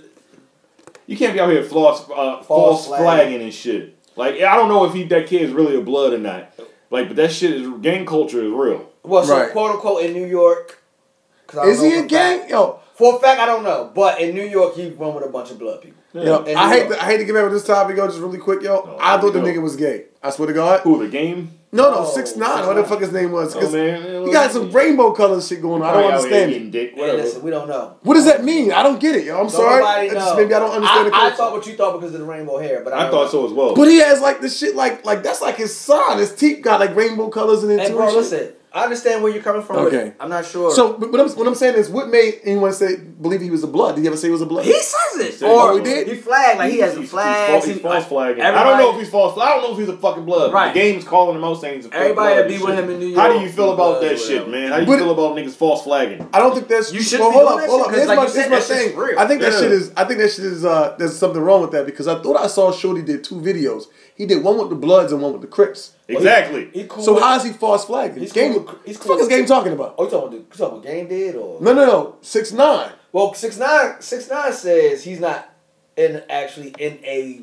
you 1.07 1.19
can't 1.19 1.35
be 1.35 1.41
out 1.41 1.51
here 1.51 1.63
false, 1.63 2.01
uh, 2.05 2.43
false 2.43 2.47
False 2.47 2.87
flag. 2.87 3.01
flagging 3.03 3.43
and 3.43 3.53
shit. 3.53 3.99
Like 4.17 4.37
I 4.37 4.57
don't 4.57 4.69
know 4.71 4.85
if 4.87 4.95
he 4.95 5.05
that 5.05 5.27
kid 5.27 5.43
is 5.43 5.53
really 5.53 5.77
a 5.77 5.83
blood 5.83 6.15
or 6.15 6.19
not. 6.19 6.55
Like, 6.91 7.09
but 7.09 7.17
that 7.17 7.31
shit 7.33 7.51
is 7.53 7.69
gang 7.83 8.07
culture 8.07 8.43
is 8.43 8.51
real. 8.53 8.89
Well, 9.03 9.23
so 9.25 9.37
Right. 9.39 9.51
quote 9.53 9.73
unquote 9.73 10.05
in 10.05 10.13
New 10.15 10.27
York. 10.27 10.79
'cause 11.47 11.59
I 11.59 11.63
don't 11.65 11.73
Is 11.73 11.83
know 11.83 11.91
he 11.91 11.99
for 11.99 12.05
a 12.05 12.09
gang? 12.09 12.39
fact- 12.41 12.51
Yo, 12.51 12.79
For 12.95 13.17
a 13.17 13.19
fact, 13.19 13.41
I 13.41 13.47
don't 13.47 13.65
know. 13.65 13.91
But 13.95 14.21
in 14.21 14.35
New 14.35 14.45
York, 14.45 14.75
he 14.77 14.89
run 14.91 15.15
with 15.15 15.25
a 15.25 15.29
bunch 15.29 15.51
of 15.51 15.59
blood 15.59 15.81
people. 15.83 16.02
Yo, 16.15 16.43
In 16.45 16.57
I 16.57 16.69
hate 16.73 16.87
York. 16.87 16.93
to, 16.99 17.03
I 17.03 17.07
hate 17.07 17.19
to 17.19 17.25
get 17.25 17.35
back 17.35 17.45
with 17.45 17.53
this 17.55 17.65
topic, 17.67 17.97
yo, 17.97 18.07
just 18.07 18.19
really 18.21 18.39
quick, 18.39 18.63
yo. 18.63 18.83
No, 18.85 18.99
I 19.01 19.19
thought 19.21 19.33
the 19.33 19.41
nigga 19.41 19.63
was 19.63 19.77
gay. 19.77 20.05
I 20.23 20.31
swear 20.31 20.49
to 20.49 20.55
God. 20.55 20.81
Who 20.81 20.99
the 21.03 21.09
game? 21.09 21.59
No, 21.75 21.91
no, 21.91 21.99
Oh, 22.01 22.05
six 22.15 22.37
nine. 22.37 22.67
What 22.67 22.75
the 22.75 22.83
6ix9ine. 22.83 22.89
fuck 22.89 23.01
his 23.01 23.13
name 23.13 23.33
was? 23.33 23.57
Oh 23.57 23.61
'Cause 23.61 23.73
man, 23.73 24.27
he 24.27 24.31
got 24.31 24.51
some 24.53 24.71
rainbow 24.73 25.13
color 25.13 25.41
shit 25.41 25.63
going 25.63 25.81
on. 25.83 25.89
I 25.89 25.93
don't 26.03 26.13
understand 26.13 26.53
it. 26.53 26.71
Dick, 26.71 26.93
Hey, 26.95 27.13
listen, 27.17 27.43
we 27.43 27.51
don't 27.51 27.67
know. 27.67 27.95
What 28.03 28.15
does 28.15 28.27
that 28.27 28.45
mean? 28.45 28.73
I 28.73 28.83
don't 28.83 29.01
get 29.01 29.17
it, 29.17 29.25
yo. 29.25 29.41
I'm 29.41 29.49
sorry. 29.49 29.81
Nobody 29.81 30.11
I 30.11 30.13
just, 30.13 30.27
know. 30.29 30.37
maybe 30.43 30.53
I 30.55 30.59
don't 30.59 30.71
understand 30.71 31.07
the 31.09 31.17
I, 31.17 31.27
I 31.29 31.31
thought 31.31 31.53
what 31.53 31.67
you 31.67 31.73
thought 31.73 31.99
because 31.99 32.13
of 32.15 32.21
the 32.21 32.27
rainbow 32.27 32.59
hair, 32.59 32.83
but 32.85 32.93
I, 32.93 33.09
I 33.09 33.11
thought 33.11 33.25
know. 33.25 33.31
so 33.31 33.47
as 33.47 33.53
well. 33.53 33.75
But 33.75 33.89
he 33.89 33.99
has 34.01 34.21
like 34.21 34.43
the 34.43 34.51
shit, 34.51 34.77
like 34.77 35.07
like 35.07 35.23
that's 35.23 35.41
like 35.41 35.57
his 35.57 35.75
son. 35.75 36.19
His 36.19 36.35
teeth 36.35 36.63
got 36.63 36.79
like 36.79 36.95
rainbow 36.95 37.29
colors 37.31 37.65
in 37.65 37.71
it 37.71 37.81
Hey, 37.81 37.91
bro, 37.93 38.13
listen. 38.13 38.53
I 38.75 38.85
understand 38.85 39.23
where 39.23 39.33
you're 39.33 39.43
coming 39.43 39.63
from. 39.63 39.77
Okay. 39.87 40.09
it. 40.09 40.17
I'm 40.19 40.31
not 40.31 40.47
sure. 40.47 40.73
So 40.75 40.95
but 40.99 41.13
what 41.13 41.21
I'm 41.21 41.29
what 41.31 41.47
I'm 41.47 41.55
saying 41.55 41.75
is, 41.77 41.91
what 41.91 42.09
made 42.09 42.41
anyone 42.45 42.73
say 42.73 42.97
believe 42.97 43.41
he 43.41 43.51
was 43.51 43.63
a 43.63 43.67
blood? 43.67 43.97
Did 43.97 44.03
he 44.03 44.07
ever 44.09 44.17
say 44.17 44.29
he 44.29 44.33
was 44.33 44.41
a 44.43 44.47
blood? 44.47 44.65
he 44.65 44.73
says 44.73 45.21
it. 45.21 45.35
said 45.35 45.51
or 45.51 45.79
he 45.79 45.85
did? 45.85 46.09
He 46.09 46.15
flagged 46.17 46.59
like 46.59 46.73
he 46.73 46.79
has 46.79 46.95
the 46.95 47.01
He's- 47.01 47.11
flags. 47.11 47.65
He's, 47.67 47.75
he- 47.77 47.81
false, 47.81 47.99
he's 48.01 48.07
false 48.07 48.07
flagging. 48.07 48.43
I 48.43 48.65
don't 48.65 48.79
know 48.79 48.95
if 48.95 48.99
he's 49.01 49.11
false. 49.11 49.39
I 49.39 49.49
don't 49.51 49.63
know 49.63 49.73
if 49.73 49.79
he's 49.79 49.89
a 49.89 49.97
fucking 49.99 50.25
blood. 50.25 50.53
Right. 50.53 50.73
The 50.73 50.81
game's 50.81 51.05
calling 51.05 51.37
him 51.37 51.45
out 51.45 51.61
saying 51.61 51.77
he's 51.77 51.85
a 51.87 51.89
fucking 51.91 52.01
Everybody 52.03 52.35
blood 52.35 52.45
that 52.45 52.49
be 52.49 52.55
with 52.65 52.75
shit. 52.77 52.85
him 52.85 52.91
in 52.91 52.99
New 53.01 53.07
York. 53.07 53.21
How 53.21 53.33
do 53.33 53.41
you 53.45 53.49
feel 53.51 53.73
about 53.73 54.01
that 54.01 54.13
or 54.13 54.17
shit, 54.17 54.49
man? 54.49 54.71
How 54.71 54.77
do 54.77 54.83
you 54.83 54.87
But- 54.89 54.99
feel 54.99 55.11
about 55.11 55.37
niggas 55.37 55.55
false 55.55 55.83
flagging? 55.85 56.29
I 56.33 56.39
don't 56.39 56.55
think 56.55 56.69
that's. 56.69 56.93
You 56.93 57.03
should 57.03 57.21
well, 57.21 57.31
be 57.31 57.37
hold 57.37 57.49
up, 57.49 57.61
hold 57.69 57.69
shit, 57.69 57.81
up. 57.81 57.87
'cause 57.89 57.97
Here's 57.97 58.09
like 58.09 58.17
my, 58.17 58.23
you 58.25 58.29
said, 58.31 58.51
here's 58.51 58.69
my 58.71 58.75
thing. 58.77 58.97
real. 58.97 59.19
I 59.19 59.27
think 59.27 59.41
that 59.43 59.53
shit 59.53 59.73
is. 59.73 59.93
I 59.97 60.05
think 60.05 60.21
that 60.21 60.31
shit 60.33 60.45
is. 60.47 60.65
Uh, 60.65 60.97
there's 60.99 61.17
something 61.19 61.43
wrong 61.43 61.61
with 61.61 61.73
that 61.73 61.85
because 61.85 62.09
I 62.09 62.21
thought 62.23 62.37
I 62.37 62.47
saw 62.47 62.73
Shorty 62.73 63.03
did 63.03 63.23
two 63.23 63.37
videos. 63.37 63.85
He 64.23 64.27
did 64.29 64.45
one 64.45 64.57
with 64.57 64.69
the 64.71 64.77
Bloods 64.77 65.11
and 65.11 65.21
one 65.21 65.33
with 65.33 65.41
the 65.41 65.49
Crips. 65.49 65.95
Exactly. 66.07 66.71
He 66.73 66.85
cool 66.89 67.03
So 67.03 67.15
with- 67.15 67.25
how 67.25 67.35
is 67.39 67.43
he 67.43 67.51
false 67.51 67.87
flagging? 67.87 68.21
He's 68.21 68.31
game. 68.33 68.53
cool 68.53 68.63
with- 68.63 68.77
he's 68.87 68.97
the 68.97 69.05
fuck 69.09 69.19
is 69.19 69.27
game 69.27 69.47
talking 69.47 69.73
about? 69.73 69.97
Oh, 69.99 70.05
you 70.05 70.11
talking 70.11 70.29
about 70.29 70.31
the, 70.31 70.37
you 70.37 70.45
talking 70.65 70.79
about 70.79 70.85
game 70.85 71.09
did 71.09 71.35
or 71.35 71.61
No, 71.61 71.73
no, 71.73 71.85
no. 71.85 72.15
Six 72.21 72.53
nine. 72.53 72.93
Well, 73.11 73.35
six 73.35 73.59
nine 73.59 73.97
six 73.99 74.31
nine 74.31 74.53
says 74.53 75.03
he's 75.03 75.19
not 75.19 75.53
in 75.97 76.23
actually 76.31 76.73
in 76.79 77.01
a 77.05 77.41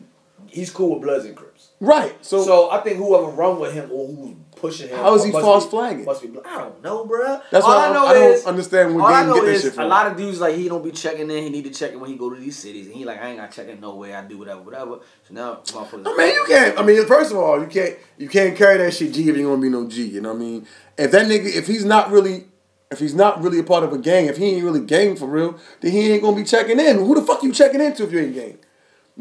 he's 0.47 0.69
cool 0.71 0.91
with 0.93 1.01
Bloods 1.01 1.25
and 1.25 1.35
Crips. 1.35 1.67
Right. 1.81 2.15
So, 2.21 2.43
So, 2.45 2.69
I 2.71 2.79
think 2.79 2.95
whoever 2.95 3.25
run 3.27 3.59
with 3.59 3.73
him 3.73 3.89
or 3.91 4.07
who's 4.07 4.35
pushing 4.59 4.89
him. 4.89 4.97
How 4.97 5.15
is 5.15 5.23
he 5.23 5.31
false 5.31 5.65
be- 5.65 5.69
flagging? 5.71 6.05
Must 6.05 6.21
be. 6.21 6.39
I 6.45 6.57
don't 6.57 6.83
know, 6.83 7.05
bruh. 7.05 7.41
that's 7.49 7.65
all 7.65 7.71
I 7.71 7.93
know 7.93 8.05
I, 8.05 8.13
is 8.13 8.43
don't 8.43 8.49
understand 8.49 9.01
I 9.01 9.19
game 9.19 9.29
know 9.29 9.35
get 9.35 9.45
that 9.45 9.51
is 9.51 9.61
shit 9.61 9.73
from. 9.73 9.85
a 9.85 9.87
lot 9.87 10.07
of 10.07 10.17
dudes 10.17 10.39
like 10.39 10.55
he 10.55 10.67
don't 10.67 10.83
be 10.83 10.91
checking 10.91 11.29
in. 11.29 11.43
He 11.43 11.49
need 11.49 11.63
to 11.65 11.71
check 11.71 11.93
in 11.93 11.99
when 11.99 12.09
he 12.09 12.15
go 12.17 12.29
to 12.29 12.39
these 12.39 12.57
cities, 12.57 12.87
and 12.87 12.95
he 12.95 13.05
like 13.05 13.21
I 13.21 13.29
ain't 13.29 13.39
got 13.39 13.51
to 13.51 13.55
check 13.55 13.67
in 13.67 13.79
nowhere. 13.79 14.17
I 14.17 14.21
do 14.25 14.37
whatever, 14.37 14.61
whatever. 14.61 14.99
So 15.27 15.33
now. 15.33 15.61
I 15.75 16.17
mean, 16.17 16.33
you 16.33 16.45
can't. 16.47 16.79
I 16.79 16.83
mean, 16.83 17.05
first 17.05 17.31
of 17.31 17.37
all, 17.37 17.59
you 17.59 17.67
can't. 17.67 17.95
You 18.17 18.27
can't 18.27 18.55
carry 18.55 18.77
that 18.77 18.93
shit 18.93 19.13
G 19.13 19.29
if 19.29 19.37
you 19.37 19.43
gonna 19.43 19.61
be 19.61 19.69
no 19.69 19.87
G. 19.87 20.05
You 20.05 20.21
know 20.21 20.33
what 20.33 20.37
I 20.37 20.39
mean? 20.39 20.67
If 20.97 21.11
that 21.11 21.25
nigga, 21.25 21.45
if 21.55 21.67
he's 21.67 21.85
not 21.85 22.11
really, 22.11 22.45
if 22.91 22.99
he's 22.99 23.15
not 23.15 23.41
really 23.41 23.59
a 23.59 23.63
part 23.63 23.83
of 23.83 23.93
a 23.93 23.97
gang, 23.97 24.25
if 24.25 24.37
he 24.37 24.55
ain't 24.55 24.63
really 24.63 24.81
gang 24.81 25.15
for 25.15 25.25
real, 25.25 25.57
then 25.81 25.91
he 25.91 26.11
ain't 26.11 26.21
gonna 26.21 26.35
be 26.35 26.43
checking 26.43 26.79
in. 26.79 26.97
Who 26.97 27.15
the 27.15 27.21
fuck 27.21 27.43
you 27.43 27.53
checking 27.53 27.81
into 27.81 28.03
if 28.03 28.11
you 28.11 28.19
ain't 28.19 28.35
gang? 28.35 28.57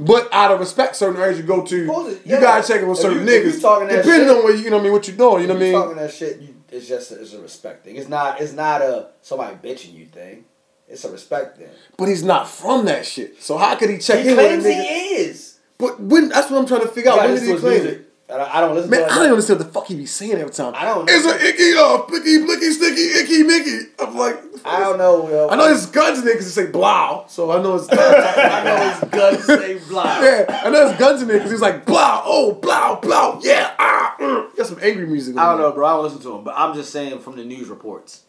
But 0.01 0.29
out 0.33 0.53
of 0.53 0.61
respect, 0.61 0.95
certain 0.95 1.21
areas 1.21 1.39
you 1.39 1.45
go 1.45 1.65
to, 1.65 1.77
you 1.77 2.21
yeah. 2.25 2.41
gotta 2.41 2.67
check 2.67 2.81
in 2.81 2.89
with 2.89 2.99
If 2.99 3.03
certain 3.03 3.27
you- 3.27 3.33
niggas. 3.53 3.61
talking 3.61 3.89
Depending 3.89 4.29
shit- 4.29 4.37
on 4.37 4.45
what 4.45 4.55
you, 4.57 4.61
you 4.63 4.71
know 4.71 4.77
what 4.77 4.81
I 4.81 4.85
mean, 4.85 4.93
what 4.93 5.09
you 5.09 5.15
doing. 5.15 5.43
You 5.43 5.49
know 5.49 5.55
what 5.55 5.61
I 5.63 5.67
mean? 5.67 5.73
talking 5.73 5.97
that 5.97 6.13
shit. 6.13 6.41
You, 6.41 6.55
it's 6.71 6.87
just 6.87 7.11
a, 7.11 7.21
it's 7.21 7.33
a 7.33 7.41
respect 7.41 7.85
thing. 7.85 7.97
It's 7.97 8.09
not. 8.09 8.41
It's 8.41 8.53
not 8.53 8.81
a 8.81 9.09
somebody 9.23 9.57
bitching 9.57 9.95
you 9.95 10.07
thing. 10.07 10.45
It's 10.87 11.05
a 11.05 11.11
respect 11.11 11.59
thing. 11.59 11.69
But 11.97 12.09
he's 12.09 12.23
not 12.23 12.49
from 12.49 12.85
that 12.87 13.05
shit. 13.07 13.43
So 13.43 13.57
how 13.59 13.75
could 13.75 13.91
he 13.91 13.99
check 13.99 14.21
he 14.25 14.31
in 14.31 14.37
with 14.37 14.47
a 14.47 14.49
claims 14.49 14.65
he 14.65 14.71
is. 15.17 15.59
But 15.79 16.01
when 16.01 16.29
that's 16.29 16.49
what 16.51 16.59
I'm 16.61 16.67
trying 16.67 16.83
to 16.83 16.89
figure 16.89 17.11
out. 17.11 17.19
When 17.19 17.35
did 17.35 17.43
he 17.43 17.57
claim 17.57 17.87
it? 17.87 18.05
I, 18.31 18.61
don't 18.61 18.75
listen 18.75 18.91
Man, 18.91 19.01
to 19.01 19.07
I 19.07 19.09
don't 19.09 19.19
even 19.21 19.31
understand 19.33 19.59
what 19.61 19.67
the 19.69 19.73
fuck 19.73 19.87
he 19.87 19.95
be 19.97 20.05
saying 20.05 20.33
every 20.33 20.53
time. 20.53 20.75
I 20.77 20.85
don't 20.85 21.07
Know. 21.07 21.13
It's 21.15 21.25
know. 21.25 21.33
a 21.33 21.49
icky, 21.49 21.73
uh, 21.79 22.05
blicky, 22.07 22.45
blicky, 22.45 22.71
sticky, 22.73 23.01
icky, 23.21 23.43
micky. 23.43 23.87
I'm 23.99 24.15
like, 24.17 24.48
I 24.65 24.81
don't 24.81 24.99
know. 24.99 25.29
Yo. 25.29 25.49
I 25.49 25.57
know 25.57 25.65
there's 25.67 25.87
guns 25.87 26.19
in 26.21 26.25
there 26.25 26.35
because 26.35 26.47
it 26.47 26.51
say 26.53 26.67
blow, 26.67 27.25
so 27.29 27.51
I 27.51 27.63
know 27.63 27.77
it's 27.77 27.87
guns. 27.89 28.01
I 28.01 28.65
know 28.65 28.91
his 28.91 29.11
guns 29.11 29.45
say 29.47 29.79
block. 29.89 30.23
yeah, 30.23 30.61
I 30.65 30.71
know 30.71 30.87
there's 30.87 30.99
guns 30.99 31.23
in 31.23 31.29
there 31.29 31.39
because 31.39 31.51
he's 31.51 31.61
like 31.61 31.85
blow, 31.87 32.23
oh 32.25 32.53
blow, 32.55 32.97
blow, 33.01 33.41
yeah, 33.43 33.75
ah, 33.79 34.17
mm. 34.19 34.57
got 34.57 34.67
some 34.67 34.79
angry 34.83 35.07
music. 35.07 35.37
I 35.37 35.45
don't 35.47 35.55
on 35.55 35.59
know, 35.61 35.73
bro. 35.73 35.87
I 35.87 35.91
don't 35.95 36.03
listen 36.05 36.21
to 36.23 36.35
him, 36.37 36.45
but 36.45 36.55
I'm 36.57 36.75
just 36.75 36.91
saying 36.91 37.19
from 37.21 37.37
the 37.37 37.45
news 37.45 37.69
reports, 37.69 38.23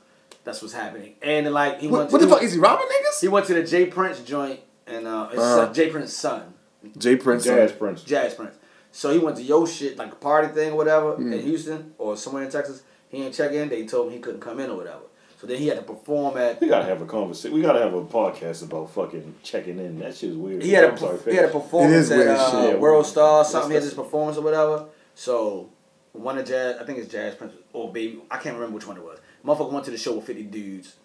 that's 0.44 0.62
what's 0.62 0.74
happening. 0.74 1.16
And 1.22 1.52
like 1.54 1.80
he 1.80 1.88
there. 1.88 1.98
went. 1.98 2.12
What, 2.12 2.20
to, 2.22 2.26
what 2.28 2.30
the 2.30 2.36
fuck 2.36 2.44
is 2.44 2.54
he 2.54 2.60
robbing 2.60 2.86
niggas? 2.88 3.22
He 3.22 3.28
went 3.28 3.46
to 3.48 3.54
the 3.54 3.64
J. 3.64 3.86
Prince 3.88 4.20
joint, 4.22 4.60
and 4.88 5.08
uh, 5.08 5.30
his 5.30 5.40
Uh-huh. 5.40 5.66
son, 5.66 5.74
J. 5.74 5.90
Prince's 5.90 6.16
son, 6.18 6.54
J. 6.98 7.16
Prince, 7.18 7.44
Jas 7.46 7.72
Prince. 7.74 8.04
Jas 8.04 8.34
Prince. 8.36 8.56
So 8.92 9.12
he 9.14 9.20
went 9.20 9.38
to 9.38 9.44
yo 9.44 9.66
shit 9.68 9.98
like 9.98 10.12
a 10.12 10.16
party 10.16 10.48
thing 10.48 10.72
or 10.72 10.76
whatever 10.78 11.14
Hmm. 11.16 11.32
in 11.34 11.42
Houston 11.42 11.94
or 11.98 12.18
somewhere 12.18 12.44
in 12.44 12.50
Texas. 12.52 12.82
He 13.10 13.24
ain't 13.24 13.34
check 13.36 13.52
in. 13.52 13.70
They 13.70 13.86
told 13.86 14.08
him 14.08 14.14
he 14.14 14.20
couldn't 14.20 14.40
come 14.40 14.60
in 14.60 14.70
or 14.70 14.78
whatever. 14.78 15.00
So 15.40 15.48
then 15.48 15.58
he 15.58 15.68
had 15.68 15.78
to 15.78 15.84
perform 15.84 16.38
at. 16.38 16.60
We 16.60 16.68
gotta 16.68 16.86
have 16.86 17.02
a 17.02 17.06
conversation. 17.06 17.56
We 17.56 17.62
gotta 17.62 17.80
have 17.80 17.94
a 17.94 18.04
podcast 18.04 18.62
about 18.64 18.92
fucking 18.92 19.36
checking 19.42 19.80
in. 19.80 20.00
That 20.00 20.14
shit's 20.16 20.36
weird. 20.36 20.62
He 20.62 20.72
had 20.72 20.94
a 20.94 20.98
sorry, 20.98 21.18
he 21.26 21.36
had 21.36 21.46
a 21.46 21.50
performance 21.50 22.12
at 22.12 22.28
uh, 22.28 22.52
shit. 22.52 22.74
Yeah, 22.74 22.80
World 22.80 23.06
Star 23.06 23.38
that's- 23.38 23.52
something. 23.54 23.72
He 23.72 23.76
had 23.76 23.84
that's- 23.84 23.96
this 23.96 24.04
performance 24.06 24.38
or 24.38 24.42
whatever. 24.42 24.86
So 25.16 25.70
one 26.12 26.38
of 26.38 26.46
Jazz, 26.46 26.76
I 26.82 26.84
think 26.86 27.00
it's 27.00 27.10
Jas 27.12 27.36
Prince 27.36 27.54
or 27.72 27.92
Baby. 27.92 28.22
I 28.30 28.38
can't 28.38 28.56
remember 28.56 28.76
which 28.76 28.86
one 28.88 28.98
it 28.98 29.04
was. 29.04 29.20
Motherfucker 29.46 29.72
went 29.72 29.86
to 29.86 29.92
the 29.92 29.98
show 29.98 30.14
with 30.16 30.26
fifty 30.26 30.44
dudes. 30.44 30.98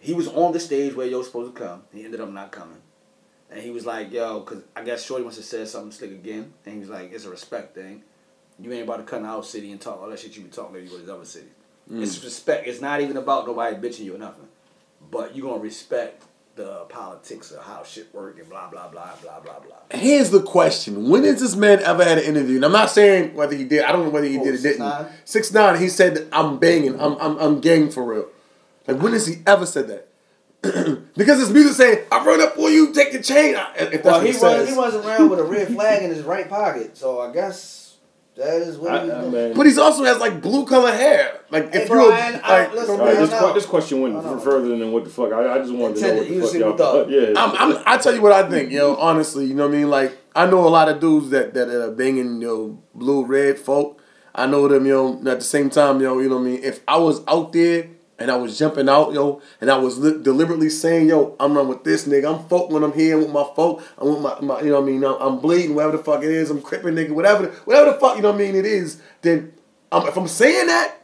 He 0.00 0.14
was 0.14 0.28
on 0.28 0.52
the 0.52 0.60
stage 0.60 0.94
where 0.94 1.06
yo 1.06 1.18
was 1.18 1.26
supposed 1.26 1.54
to 1.54 1.60
come. 1.60 1.82
He 1.92 2.04
ended 2.04 2.20
up 2.22 2.30
not 2.30 2.50
coming. 2.52 2.80
And 3.50 3.60
he 3.60 3.70
was 3.70 3.84
like, 3.84 4.12
yo, 4.12 4.40
because 4.40 4.62
I 4.76 4.82
guess 4.84 5.04
Shorty 5.04 5.24
wants 5.24 5.36
to 5.38 5.42
say 5.42 5.64
something 5.66 5.90
slick 5.92 6.10
again. 6.12 6.52
And 6.64 6.74
he 6.74 6.80
was 6.80 6.88
like, 6.88 7.12
it's 7.12 7.24
a 7.24 7.30
respect 7.30 7.74
thing. 7.74 8.02
You 8.58 8.72
ain't 8.72 8.84
about 8.84 8.98
to 8.98 9.02
come 9.04 9.24
out 9.24 9.36
our 9.36 9.42
city 9.42 9.72
and 9.72 9.80
talk 9.80 10.00
all 10.00 10.08
that 10.08 10.18
shit 10.18 10.36
you 10.36 10.42
be 10.42 10.48
talking 10.50 10.86
to 10.86 10.92
with 10.94 11.08
other 11.08 11.24
cities. 11.24 11.50
Mm. 11.90 12.02
It's 12.02 12.22
respect. 12.22 12.66
It's 12.66 12.80
not 12.80 13.00
even 13.00 13.16
about 13.16 13.46
nobody 13.46 13.76
bitching 13.76 14.04
you 14.04 14.14
or 14.14 14.18
nothing. 14.18 14.46
But 15.10 15.34
you're 15.34 15.46
going 15.48 15.60
to 15.60 15.64
respect 15.64 16.24
the 16.54 16.84
politics 16.88 17.52
of 17.52 17.62
how 17.62 17.84
shit 17.84 18.12
work 18.12 18.38
and 18.38 18.48
blah, 18.50 18.68
blah, 18.68 18.88
blah, 18.88 19.14
blah, 19.22 19.40
blah, 19.40 19.60
blah. 19.60 19.76
Here's 19.98 20.30
the 20.30 20.42
question: 20.42 21.08
When 21.08 21.24
has 21.24 21.40
this 21.40 21.56
man 21.56 21.80
ever 21.80 22.04
had 22.04 22.18
an 22.18 22.24
interview? 22.24 22.56
And 22.56 22.64
I'm 22.64 22.72
not 22.72 22.90
saying 22.90 23.34
whether 23.34 23.56
he 23.56 23.64
did. 23.64 23.84
I 23.84 23.92
don't 23.92 24.04
know 24.04 24.10
whether 24.10 24.26
he 24.26 24.36
Who, 24.36 24.44
did 24.44 24.54
or 24.56 24.62
didn't. 24.62 24.82
6ix9ine? 24.82 25.10
Six 25.24 25.52
nine. 25.52 25.80
He 25.80 25.88
said, 25.88 26.28
"I'm 26.32 26.58
banging. 26.58 27.00
I'm 27.00 27.16
I'm 27.20 27.38
I'm 27.38 27.60
gang 27.60 27.90
for 27.90 28.04
real." 28.04 28.26
Like 28.86 29.00
when 29.00 29.12
has 29.12 29.26
he 29.26 29.36
ever 29.46 29.64
said 29.66 29.88
that? 29.88 30.08
because 31.16 31.38
his 31.38 31.50
music 31.50 31.74
saying, 31.74 32.04
"I 32.10 32.24
run 32.24 32.40
up 32.42 32.58
on 32.58 32.72
you, 32.72 32.92
take 32.92 33.12
the 33.12 33.22
chain." 33.22 33.54
If 33.76 33.90
that's 34.02 34.04
Well, 34.04 34.20
he, 34.20 34.28
he, 34.28 34.32
says. 34.32 34.68
he 34.68 34.74
runs 34.74 34.94
around 34.94 35.30
with 35.30 35.38
a 35.38 35.44
red 35.44 35.68
flag 35.68 36.02
in 36.02 36.10
his 36.10 36.24
right 36.24 36.48
pocket. 36.48 36.96
So 36.96 37.20
I 37.20 37.32
guess 37.32 37.87
that 38.38 38.62
is 38.62 38.78
what 38.78 38.92
I, 38.92 39.02
he's 39.04 39.12
I 39.12 39.20
doing. 39.20 39.32
mean, 39.32 39.54
But 39.56 39.66
he's 39.66 39.78
also 39.78 40.04
has 40.04 40.18
like 40.18 40.40
blue 40.40 40.64
color 40.64 40.90
hair. 40.92 41.40
Like 41.50 41.72
Hey, 41.72 41.82
if 41.82 41.88
Brian, 41.88 42.34
you're 42.34 42.44
I 42.44 42.58
like, 42.64 42.72
listen, 42.72 43.00
all 43.00 43.06
right, 43.06 43.16
this, 43.16 43.30
don't 43.30 43.40
know. 43.40 43.46
que- 43.48 43.54
this 43.54 43.66
question 43.66 44.00
went 44.00 44.16
I 44.16 44.22
don't 44.22 44.42
further 44.42 44.68
than 44.68 44.92
what 44.92 45.04
the 45.04 45.10
fuck. 45.10 45.32
I, 45.32 45.54
I 45.54 45.58
just 45.58 45.72
wanted 45.74 45.96
to 45.96 46.00
know 46.02 46.14
what 46.14 46.28
the 46.28 46.34
You 46.34 46.46
fuck 46.46 46.54
y'all 46.54 46.76
thought. 46.76 47.10
Yeah. 47.10 47.32
I'm, 47.36 47.76
I'm, 47.76 47.82
I 47.86 47.98
tell 47.98 48.14
you 48.14 48.22
what 48.22 48.32
I 48.32 48.48
think, 48.48 48.70
yo. 48.72 48.94
Honestly, 48.96 49.44
you 49.46 49.54
know 49.54 49.66
what 49.66 49.74
I 49.74 49.78
mean. 49.78 49.90
Like 49.90 50.16
I 50.34 50.46
know 50.46 50.66
a 50.66 50.70
lot 50.70 50.88
of 50.88 51.00
dudes 51.00 51.30
that 51.30 51.54
that 51.54 51.68
are 51.68 51.90
banging, 51.90 52.40
yo, 52.40 52.78
blue 52.94 53.24
red 53.24 53.58
folk. 53.58 54.00
I 54.34 54.46
know 54.46 54.68
them, 54.68 54.86
yo. 54.86 55.14
and 55.18 55.26
At 55.26 55.38
the 55.40 55.44
same 55.44 55.68
time, 55.68 56.00
yo, 56.00 56.18
you 56.20 56.28
know 56.28 56.36
what 56.36 56.42
I 56.42 56.50
mean. 56.50 56.60
If 56.62 56.80
I 56.86 56.96
was 56.98 57.22
out 57.26 57.52
there 57.52 57.88
and 58.18 58.30
I 58.30 58.36
was 58.36 58.58
jumping 58.58 58.88
out, 58.88 59.12
yo, 59.12 59.40
and 59.60 59.70
I 59.70 59.78
was 59.78 59.98
li- 59.98 60.22
deliberately 60.22 60.70
saying, 60.70 61.08
yo, 61.08 61.36
I'm 61.38 61.54
running 61.54 61.68
with 61.68 61.84
this 61.84 62.06
nigga. 62.06 62.34
I'm 62.38 62.48
folk 62.48 62.70
when 62.70 62.82
I'm 62.82 62.92
here 62.92 63.16
with 63.18 63.30
my 63.30 63.44
folk. 63.54 63.82
I'm 63.96 64.08
with 64.08 64.20
my, 64.20 64.40
my 64.40 64.60
you 64.60 64.70
know 64.70 64.80
what 64.80 64.88
I 64.88 64.92
mean. 64.92 65.04
I'm, 65.04 65.14
I'm 65.20 65.38
bleeding, 65.40 65.74
whatever 65.74 65.96
the 65.96 66.02
fuck 66.02 66.22
it 66.24 66.30
is. 66.30 66.50
I'm 66.50 66.60
cripping, 66.60 66.94
nigga, 66.94 67.10
whatever, 67.10 67.46
the, 67.46 67.52
whatever 67.64 67.92
the 67.92 67.98
fuck 68.00 68.16
you 68.16 68.22
know 68.22 68.32
what 68.32 68.40
I 68.40 68.44
mean. 68.44 68.56
It 68.56 68.66
is. 68.66 69.00
Then, 69.22 69.52
um, 69.92 70.06
if 70.08 70.16
I'm 70.16 70.26
saying 70.28 70.66
that, 70.66 70.96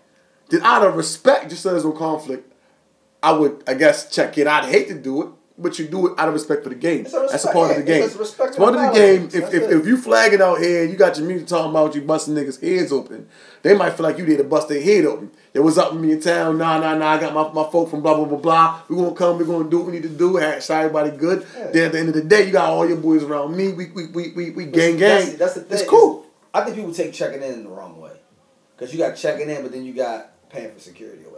then 0.50 0.62
out 0.62 0.84
of 0.84 0.96
respect, 0.96 1.50
just 1.50 1.62
so 1.62 1.70
there's 1.70 1.84
no 1.84 1.92
conflict, 1.92 2.52
I 3.22 3.32
would, 3.32 3.62
I 3.66 3.74
guess, 3.74 4.10
check 4.14 4.36
it. 4.36 4.46
I'd 4.46 4.64
hate 4.66 4.88
to 4.88 4.94
do 4.94 5.22
it, 5.22 5.28
but 5.56 5.78
you 5.78 5.86
do 5.86 6.08
it 6.08 6.18
out 6.18 6.28
of 6.28 6.34
respect 6.34 6.62
for 6.64 6.68
the 6.68 6.74
game. 6.74 7.00
A 7.00 7.02
That's 7.04 7.14
a 7.14 7.20
respect- 7.22 7.54
part 7.54 7.70
of 7.70 7.76
the 7.78 7.82
game. 7.84 8.02
it's 8.02 8.16
respect 8.16 8.48
It's 8.50 8.58
part 8.58 8.74
of 8.74 8.80
the 8.82 8.90
game. 8.92 9.24
If, 9.28 9.34
if, 9.36 9.54
it. 9.54 9.70
if 9.72 9.86
you 9.86 9.96
flagging 9.96 10.42
out 10.42 10.58
here 10.58 10.82
and 10.82 10.90
you 10.92 10.98
got 10.98 11.16
your 11.16 11.26
music 11.26 11.46
talking 11.46 11.70
about 11.70 11.94
you 11.94 12.02
busting 12.02 12.34
niggas' 12.34 12.60
heads 12.60 12.92
open, 12.92 13.28
they 13.62 13.74
might 13.74 13.92
feel 13.94 14.04
like 14.04 14.18
you 14.18 14.26
there 14.26 14.36
to 14.36 14.44
bust 14.44 14.68
their 14.68 14.82
head 14.82 15.06
open. 15.06 15.30
It 15.54 15.60
was 15.60 15.78
up 15.78 15.92
with 15.92 16.02
me 16.02 16.10
in 16.10 16.20
town. 16.20 16.58
Nah, 16.58 16.80
nah, 16.80 16.96
nah. 16.96 17.12
I 17.12 17.20
got 17.20 17.32
my, 17.32 17.62
my 17.62 17.70
folk 17.70 17.88
from 17.88 18.02
blah, 18.02 18.16
blah, 18.16 18.24
blah, 18.24 18.38
blah. 18.38 18.80
we 18.88 18.96
going 18.96 19.10
to 19.10 19.14
come. 19.16 19.38
we 19.38 19.44
going 19.44 19.62
to 19.62 19.70
do 19.70 19.78
what 19.78 19.86
we 19.86 19.92
need 19.92 20.02
to 20.02 20.08
do. 20.08 20.34
Have 20.36 20.68
everybody 20.68 21.10
good. 21.10 21.46
Yeah. 21.56 21.70
Then 21.70 21.84
at 21.86 21.92
the 21.92 21.98
end 22.00 22.08
of 22.08 22.14
the 22.14 22.24
day, 22.24 22.46
you 22.46 22.52
got 22.52 22.70
all 22.70 22.86
your 22.86 22.96
boys 22.96 23.22
around 23.22 23.56
me. 23.56 23.72
We, 23.72 23.86
we, 23.86 24.06
we, 24.08 24.32
we, 24.32 24.50
we 24.50 24.64
gang, 24.66 24.98
That's, 24.98 25.28
gang. 25.28 25.36
that's 25.38 25.54
the 25.54 25.60
thing. 25.60 25.78
It's 25.78 25.88
cool. 25.88 26.26
I 26.52 26.62
think 26.62 26.76
people 26.76 26.92
take 26.92 27.12
checking 27.12 27.40
in 27.40 27.62
the 27.62 27.70
wrong 27.70 28.00
way. 28.00 28.10
Because 28.76 28.92
you 28.92 28.98
got 28.98 29.16
checking 29.16 29.48
in, 29.48 29.62
but 29.62 29.70
then 29.70 29.84
you 29.84 29.92
got 29.92 30.32
paying 30.50 30.72
for 30.72 30.80
security 30.80 31.22
or. 31.24 31.33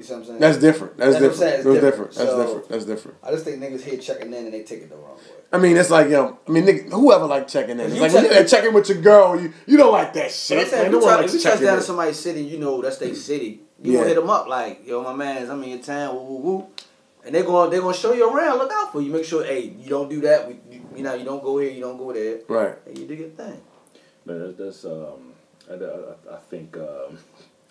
You 0.00 0.04
see 0.06 0.12
what 0.14 0.18
I'm 0.20 0.24
saying? 0.24 0.38
That's 0.40 0.56
different. 0.58 0.96
That's, 0.96 1.12
That's 1.18 1.20
what 1.20 1.22
I'm 1.24 1.30
different. 1.30 1.38
saying, 1.38 1.54
it's 1.56 1.64
That's 1.64 1.74
different. 1.74 2.10
different. 2.10 2.14
That's 2.14 2.30
So- 2.30 2.42
different. 2.46 2.68
That's 2.70 2.84
different. 2.86 3.16
I 3.22 3.30
just 3.32 3.44
think 3.44 3.62
niggas 3.62 3.80
here 3.82 3.98
checking 3.98 4.28
in 4.32 4.44
and 4.46 4.54
they 4.54 4.62
take 4.62 4.80
it 4.82 4.88
the 4.88 4.96
wrong 4.96 5.16
way. 5.16 5.22
I 5.52 5.58
mean, 5.58 5.76
it's 5.76 5.90
like 5.90 6.08
yo. 6.08 6.38
I 6.48 6.50
mean, 6.50 6.64
nigga, 6.64 6.90
whoever 6.90 7.26
like 7.26 7.48
checking 7.48 7.78
in. 7.78 7.80
It's 7.80 7.94
You 7.96 8.00
like 8.00 8.12
when 8.14 8.24
check- 8.24 8.32
you're 8.34 8.44
checking 8.48 8.72
with 8.72 8.88
your 8.88 9.02
girl, 9.02 9.38
you 9.38 9.52
you 9.66 9.76
don't 9.76 9.92
like 9.92 10.14
that 10.14 10.30
shit. 10.30 10.72
I'm 10.72 10.86
if 10.86 10.90
you, 10.92 10.98
one 11.00 11.08
touch, 11.08 11.20
likes 11.20 11.34
you 11.34 11.40
touch 11.40 11.60
down 11.60 11.74
in. 11.74 11.80
to 11.80 11.82
somebody's 11.82 12.18
city, 12.18 12.42
you 12.42 12.58
know 12.58 12.80
that's 12.80 12.96
their 12.96 13.14
city. 13.14 13.60
You 13.82 13.92
Yeah. 13.92 13.98
gonna 13.98 14.08
hit 14.08 14.14
them 14.16 14.30
up 14.30 14.46
like, 14.48 14.86
yo, 14.86 15.02
my 15.02 15.14
man's, 15.14 15.50
I'm 15.50 15.62
in 15.64 15.68
your 15.70 15.78
town, 15.80 16.14
woo, 16.14 16.22
woo, 16.22 16.36
woo. 16.38 16.66
And 17.26 17.34
they're 17.34 17.42
gonna 17.44 17.70
they're 17.70 17.82
gonna 17.82 17.92
show 17.94 18.14
you 18.14 18.26
around. 18.32 18.56
Look 18.58 18.72
out 18.72 18.92
for 18.92 19.02
you. 19.02 19.12
Make 19.12 19.26
sure, 19.26 19.44
hey, 19.44 19.74
you 19.78 19.90
don't 19.90 20.08
do 20.08 20.22
that. 20.22 20.48
We, 20.48 20.54
you, 20.70 20.80
you 20.96 21.02
know, 21.02 21.12
you 21.14 21.24
don't 21.24 21.42
go 21.42 21.58
here, 21.58 21.70
you 21.70 21.80
don't 21.82 21.98
go 21.98 22.10
there. 22.14 22.38
Right. 22.48 22.76
And 22.86 22.96
you 22.96 23.06
do 23.06 23.14
your 23.14 23.28
thing. 23.30 23.60
Man, 24.24 24.38
that- 24.40 24.56
that's 24.56 24.84
um, 24.86 25.34
I, 25.70 25.74
I, 25.74 26.34
I 26.34 26.38
think 26.48 26.76
um, 26.76 27.18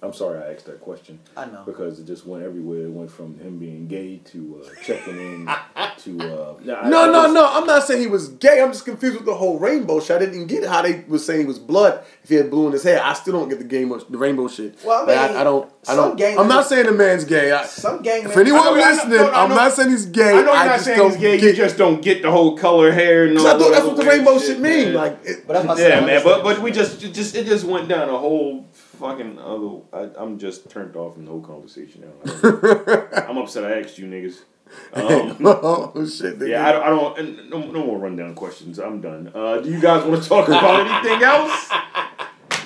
I'm 0.01 0.13
sorry 0.13 0.39
I 0.41 0.53
asked 0.53 0.65
that 0.67 0.79
question 0.79 1.19
I 1.35 1.45
know. 1.45 1.63
because 1.65 1.99
it 1.99 2.05
just 2.07 2.25
went 2.25 2.41
everywhere. 2.43 2.83
It 2.83 2.89
went 2.91 3.11
from 3.11 3.37
him 3.37 3.57
being 3.59 3.87
gay 3.87 4.17
to 4.31 4.63
uh, 4.65 4.69
checking 4.85 5.17
in 5.17 5.45
to 5.45 6.19
uh, 6.21 6.53
nah, 6.63 6.75
I- 6.81 6.89
No, 6.89 7.03
I 7.03 7.07
no, 7.07 7.21
just- 7.23 7.33
no. 7.33 7.45
I'm 7.51 7.67
not 7.67 7.83
saying 7.83 7.99
he 7.99 8.07
was 8.07 8.29
gay. 8.29 8.61
I'm 8.61 8.71
just 8.71 8.85
confused 8.85 9.17
with 9.17 9.25
the 9.25 9.35
whole 9.35 9.59
rainbow 9.59 9.99
shit. 9.99 10.15
I 10.15 10.19
didn't 10.25 10.47
get 10.47 10.63
how 10.65 10.81
they 10.83 11.03
was 11.09 11.25
saying 11.25 11.41
he 11.41 11.45
was 11.45 11.59
blood 11.59 12.01
if 12.23 12.29
he 12.29 12.35
had 12.35 12.49
blue 12.49 12.67
in 12.67 12.71
his 12.73 12.83
hair. 12.83 13.03
I 13.03 13.11
still 13.13 13.33
don't 13.33 13.49
get 13.49 13.57
the 13.59 13.65
game 13.65 13.89
the 13.89 14.17
rainbow 14.17 14.47
shit. 14.47 14.77
Well, 14.85 15.03
I 15.09 15.13
Like, 15.15 15.31
mean, 15.31 15.39
I, 15.39 15.43
don't. 15.43 15.71
I 15.89 15.95
don't. 15.97 16.15
gang 16.17 16.39
I'm 16.39 16.47
not 16.47 16.65
saying 16.65 16.85
the 16.85 16.93
man's 16.93 17.25
gay. 17.25 17.51
I, 17.51 17.65
Some 17.65 18.01
gang 18.01 18.23
if 18.23 18.37
anyone 18.37 18.63
know- 18.63 18.71
listening, 18.75 19.17
no, 19.17 19.23
no, 19.27 19.31
I 19.31 19.43
I'm 19.43 19.49
know- 19.49 19.55
not 19.55 19.73
saying 19.73 19.89
he's 19.89 20.05
gay. 20.05 20.29
I 20.29 20.41
know 20.41 20.41
you're 20.43 20.49
I 20.53 20.65
not 20.65 20.73
just 20.75 20.85
saying 20.85 20.97
don't 20.97 21.11
he's 21.11 21.19
gay. 21.19 21.37
get. 21.41 21.49
You 21.49 21.53
just 21.55 21.77
don't 21.77 22.01
get 22.01 22.21
the 22.21 22.31
whole 22.31 22.57
color 22.57 22.91
hair 22.93 23.25
and 23.25 23.37
all 23.37 23.43
Because 23.43 23.53
I 23.55 23.59
thought 23.65 23.71
that's 23.73 23.85
what 23.85 23.97
the 23.97 24.05
rainbow 24.05 24.31
weird 24.35 24.43
shit 24.43 24.59
mean. 24.61 24.93
Like, 24.93 25.19
it, 25.25 25.45
But 25.45 25.53
that's 25.53 25.65
my 25.65 25.77
Yeah, 25.77 26.05
man, 26.05 26.21
but 26.23 26.41
but 26.43 26.59
we 26.61 26.71
just 26.71 27.01
just 27.01 27.35
it 27.35 27.45
just 27.47 27.65
went 27.65 27.89
down 27.89 28.07
a 28.07 28.17
whole 28.17 28.65
fucking 28.99 29.39
other. 29.39 29.79
I, 29.93 30.09
I'm 30.21 30.37
just 30.37 30.69
turned 30.69 30.95
off 30.95 31.13
from 31.15 31.25
the 31.25 31.31
whole 31.31 31.41
conversation 31.41 32.01
now. 32.01 32.31
I 32.33 32.41
don't- 32.41 33.29
I'm 33.29 33.37
upset. 33.37 33.63
I 33.65 33.79
asked 33.81 33.97
you 33.97 34.05
niggas. 34.07 34.39
Um, 34.93 35.35
oh 35.45 35.91
shit. 36.05 36.37
nigga. 36.37 36.47
yeah, 36.49 36.67
I 36.67 36.71
don't. 36.71 36.83
I 36.83 36.89
don't 36.89 37.17
and 37.17 37.49
no, 37.49 37.59
no 37.71 37.83
more 37.87 37.97
rundown 37.97 38.35
questions. 38.35 38.77
I'm 38.77 39.01
done. 39.01 39.31
Uh, 39.33 39.57
do 39.61 39.69
you 39.71 39.79
guys 39.81 40.03
want 40.05 40.21
to 40.21 40.29
talk 40.29 40.47
about 40.47 40.81
anything 41.03 41.23
else? 41.23 41.69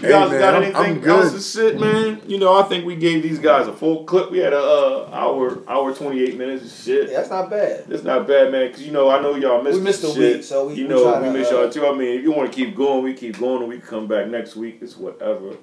You 0.02 0.10
Hey, 0.10 0.10
guys 0.10 0.32
man, 0.32 0.40
got 0.42 0.54
I'm- 0.56 0.64
anything 0.64 1.04
I'm 1.06 1.10
else 1.10 1.32
to 1.32 1.40
sit, 1.40 1.80
man? 1.80 2.22
You 2.28 2.40
know, 2.40 2.60
I 2.60 2.64
think 2.64 2.86
we 2.86 2.98
gave 2.98 3.24
these 3.24 3.40
guys 3.40 3.68
a 3.68 3.74
full 3.74 4.04
clip. 4.04 4.32
We 4.32 4.40
had 4.40 4.52
a 4.52 4.60
uh, 4.60 5.10
hour, 5.14 5.60
hour 5.66 5.96
twenty 5.96 6.22
eight 6.24 6.38
minutes 6.38 6.66
of 6.66 6.72
shit. 6.84 7.10
Yeah, 7.10 7.18
that's 7.20 7.30
not 7.30 7.50
bad. 7.50 7.86
That's 7.88 8.04
not 8.04 8.28
bad, 8.28 8.52
man, 8.52 8.68
because 8.68 8.84
you 8.86 8.92
know 8.92 9.10
I 9.10 9.22
know 9.22 9.36
y'all 9.36 9.62
missed 9.64 9.78
We 9.78 9.84
missed 9.86 10.02
this 10.02 10.12
a 10.12 10.14
shit. 10.20 10.36
week, 10.36 10.44
so 10.44 10.68
we- 10.68 10.74
you 10.74 10.84
we 10.90 10.94
know 10.94 11.20
we 11.22 11.28
to, 11.28 11.32
miss 11.34 11.50
uh, 11.54 11.56
y'all 11.62 11.70
too. 11.70 11.88
I 11.88 11.96
mean, 11.98 12.18
if 12.18 12.24
you 12.24 12.34
want 12.34 12.52
to 12.52 12.56
keep 12.56 12.76
going, 12.76 13.02
we 13.06 13.14
keep 13.14 13.40
going, 13.40 13.62
and 13.62 13.70
we 13.70 13.80
come 13.80 14.08
back 14.10 14.28
next 14.28 14.58
week. 14.58 14.80
It's 14.82 14.98
whatever. 14.98 15.56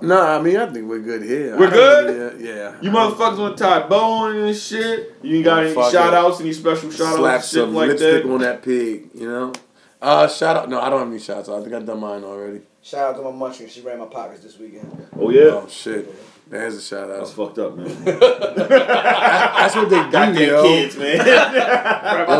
No, 0.00 0.20
I 0.20 0.40
mean 0.40 0.56
I 0.56 0.66
think 0.66 0.88
we're 0.88 0.98
good 1.00 1.22
here. 1.22 1.56
We're 1.56 1.68
I 1.68 1.70
good? 1.70 2.16
really- 2.34 2.48
yeah. 2.48 2.74
You 2.80 2.90
motherfuckers 2.90 3.38
want 3.38 3.56
to 3.56 3.62
tie 3.64 3.86
bone 3.86 4.36
and 4.36 4.56
shit. 4.56 5.14
You 5.22 5.36
ain't 5.36 5.44
got 5.44 5.62
any 5.64 5.74
Fuck 5.74 5.92
shout 5.92 6.14
outs, 6.14 6.40
any 6.40 6.52
special 6.52 6.90
shout 6.90 7.20
outs, 7.24 7.44
shit 7.48 7.60
some 7.60 7.74
like 7.74 7.88
lipstick 7.88 8.24
that. 8.24 8.32
on 8.32 8.40
that 8.40 8.62
pig. 8.62 9.10
You 9.14 9.28
know. 9.28 9.52
Uh, 10.00 10.26
shout 10.26 10.56
out. 10.56 10.68
No, 10.68 10.80
I 10.80 10.90
don't 10.90 10.98
have 10.98 11.08
any 11.08 11.20
shots. 11.20 11.48
I 11.48 11.60
think 11.60 11.72
I've 11.72 11.86
done 11.86 12.00
mine 12.00 12.24
already. 12.24 12.62
Shout 12.82 13.14
out 13.14 13.16
to 13.18 13.22
my 13.22 13.30
munchkin. 13.30 13.68
She 13.68 13.80
ran 13.82 13.98
my 14.00 14.06
pockets 14.06 14.40
this 14.42 14.58
weekend. 14.58 15.06
Oh 15.16 15.30
yeah, 15.30 15.42
Oh 15.50 15.66
shit. 15.68 16.12
There's 16.50 16.74
a 16.76 16.82
shout 16.82 17.08
out. 17.10 17.18
that's 17.18 17.30
out. 17.30 17.36
fucked 17.36 17.58
up, 17.60 17.76
man. 17.76 18.04
That's 18.04 19.74
what 19.76 19.88
they 19.88 20.02
do, 20.02 20.10
Goddamn 20.10 20.36
yo. 20.48 20.62
kids, 20.64 20.96
man. 20.96 21.16
Yo, 21.18 21.24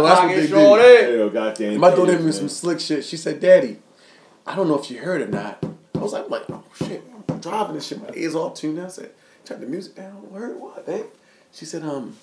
that's 0.03 0.21
what 0.21 0.29
they 0.37 0.47
do. 0.47 0.53
Yo, 1.19 1.31
goddamn. 1.31 1.81
My 1.81 1.91
daughter 1.91 2.07
kids, 2.07 2.17
gave 2.17 2.27
me 2.27 2.33
some 2.33 2.49
slick 2.49 2.81
shit. 2.81 3.05
She 3.05 3.17
said, 3.17 3.41
"Daddy, 3.41 3.79
I 4.47 4.55
don't 4.57 4.69
know 4.69 4.79
if 4.79 4.91
you 4.91 4.99
heard 4.99 5.23
or 5.23 5.29
not." 5.29 5.65
I 5.95 5.99
was 5.99 6.13
like, 6.13 6.29
like 6.29 6.43
"Oh 6.51 6.63
shit, 6.77 7.03
I'm 7.12 7.12
driving 7.43 7.77
and 7.77 7.85
shit. 7.85 8.01
My 8.01 8.15
ears 8.15 8.35
all 8.35 8.51
tuned." 8.51 8.79
in." 8.79 8.85
I 8.85 8.89
said, 8.89 9.11
"Turn 9.45 9.61
the 9.61 9.67
music 9.67 9.97
down." 9.97 10.29
Heard 10.33 10.59
what, 10.59 10.87
babe? 10.87 11.07
She 11.53 11.65
said, 11.65 11.83
"Um, 11.83 12.17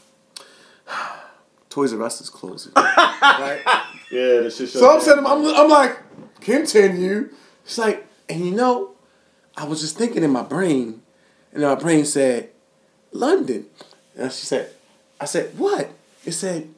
Toys 1.69 1.93
R 1.93 2.01
Us 2.01 2.21
is 2.21 2.29
closing." 2.29 2.73
right? 2.75 3.61
Yeah, 4.11 4.41
that 4.41 4.53
shit. 4.53 4.69
So 4.69 4.91
I'm 4.91 5.01
saying, 5.01 5.19
I'm, 5.19 5.45
I'm 5.45 5.69
like, 5.69 5.97
continue. 6.41 7.29
She's 7.65 7.77
like, 7.77 8.07
and 8.27 8.43
you 8.43 8.51
know, 8.51 8.91
I 9.55 9.65
was 9.65 9.81
just 9.81 9.97
thinking 9.97 10.23
in 10.23 10.31
my 10.31 10.41
brain, 10.41 11.01
and 11.53 11.61
my 11.61 11.75
brain 11.75 12.05
said, 12.05 12.49
London. 13.11 13.65
And 14.15 14.31
she 14.31 14.45
said, 14.45 14.71
I 15.19 15.25
said, 15.25 15.57
what? 15.57 15.89
It 16.25 16.31
said, 16.31 16.69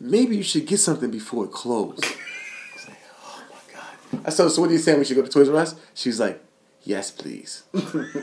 maybe 0.00 0.36
you 0.36 0.42
should 0.42 0.66
get 0.66 0.78
something 0.78 1.10
before 1.10 1.44
it 1.44 1.52
closed. 1.52 2.04
I 2.04 2.88
like, 2.88 2.98
oh 3.24 3.42
my 3.50 3.72
God. 3.72 4.26
I 4.26 4.30
said, 4.30 4.50
so 4.50 4.60
what 4.60 4.70
are 4.70 4.72
you 4.72 4.78
saying? 4.78 4.98
We 4.98 5.04
should 5.04 5.16
go 5.16 5.22
to 5.22 5.28
Toys 5.28 5.48
R 5.48 5.56
Us? 5.56 5.74
She's 5.94 6.20
like, 6.20 6.42
yes, 6.84 7.10
please. 7.10 7.64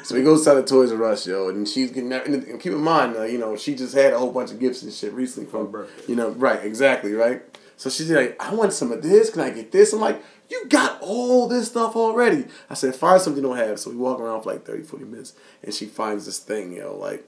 so 0.03 0.15
we 0.15 0.23
go 0.23 0.38
to 0.38 0.44
the 0.44 0.64
Toys 0.64 0.91
R 0.91 1.03
Us, 1.06 1.27
yo, 1.27 1.49
and 1.49 1.68
she's 1.68 1.91
getting 1.91 2.10
that. 2.10 2.27
And 2.27 2.60
keep 2.60 2.73
in 2.73 2.81
mind, 2.81 3.15
uh, 3.15 3.23
you 3.23 3.38
know, 3.38 3.56
she 3.56 3.76
just 3.76 3.95
had 3.95 4.14
a 4.14 4.19
whole 4.19 4.31
bunch 4.31 4.52
of 4.52 4.60
gifts 4.60 4.84
and 4.84 4.91
shit 4.94 5.14
recently 5.14 5.49
from, 5.49 5.88
you 6.07 6.15
know, 6.15 6.30
right, 6.31 6.64
exactly, 6.64 7.14
right? 7.14 7.41
So 7.77 7.90
she's 7.90 8.11
like, 8.11 8.41
I 8.41 8.53
want 8.53 8.73
some 8.73 8.91
of 8.91 9.02
this. 9.02 9.30
Can 9.30 9.41
I 9.41 9.52
get 9.52 9.72
this? 9.72 9.94
I'm 9.94 10.02
like, 10.02 10.22
you 10.49 10.65
got 10.68 10.99
all 11.02 11.48
this 11.48 11.69
stuff 11.69 11.95
already. 11.95 12.45
I 12.69 12.73
said, 12.73 12.95
find 12.95 13.22
something 13.22 13.41
you 13.41 13.48
don't 13.48 13.57
have. 13.57 13.80
So 13.80 13.91
we 13.91 13.95
walk 13.95 14.19
around 14.19 14.41
for 14.41 14.52
like 14.52 14.65
30, 14.65 14.84
40 14.84 15.06
minutes, 15.06 15.34
and 15.64 15.73
she 15.73 15.86
finds 15.86 16.26
this 16.26 16.40
thing, 16.40 16.73
yo, 16.73 16.98
like, 16.98 17.26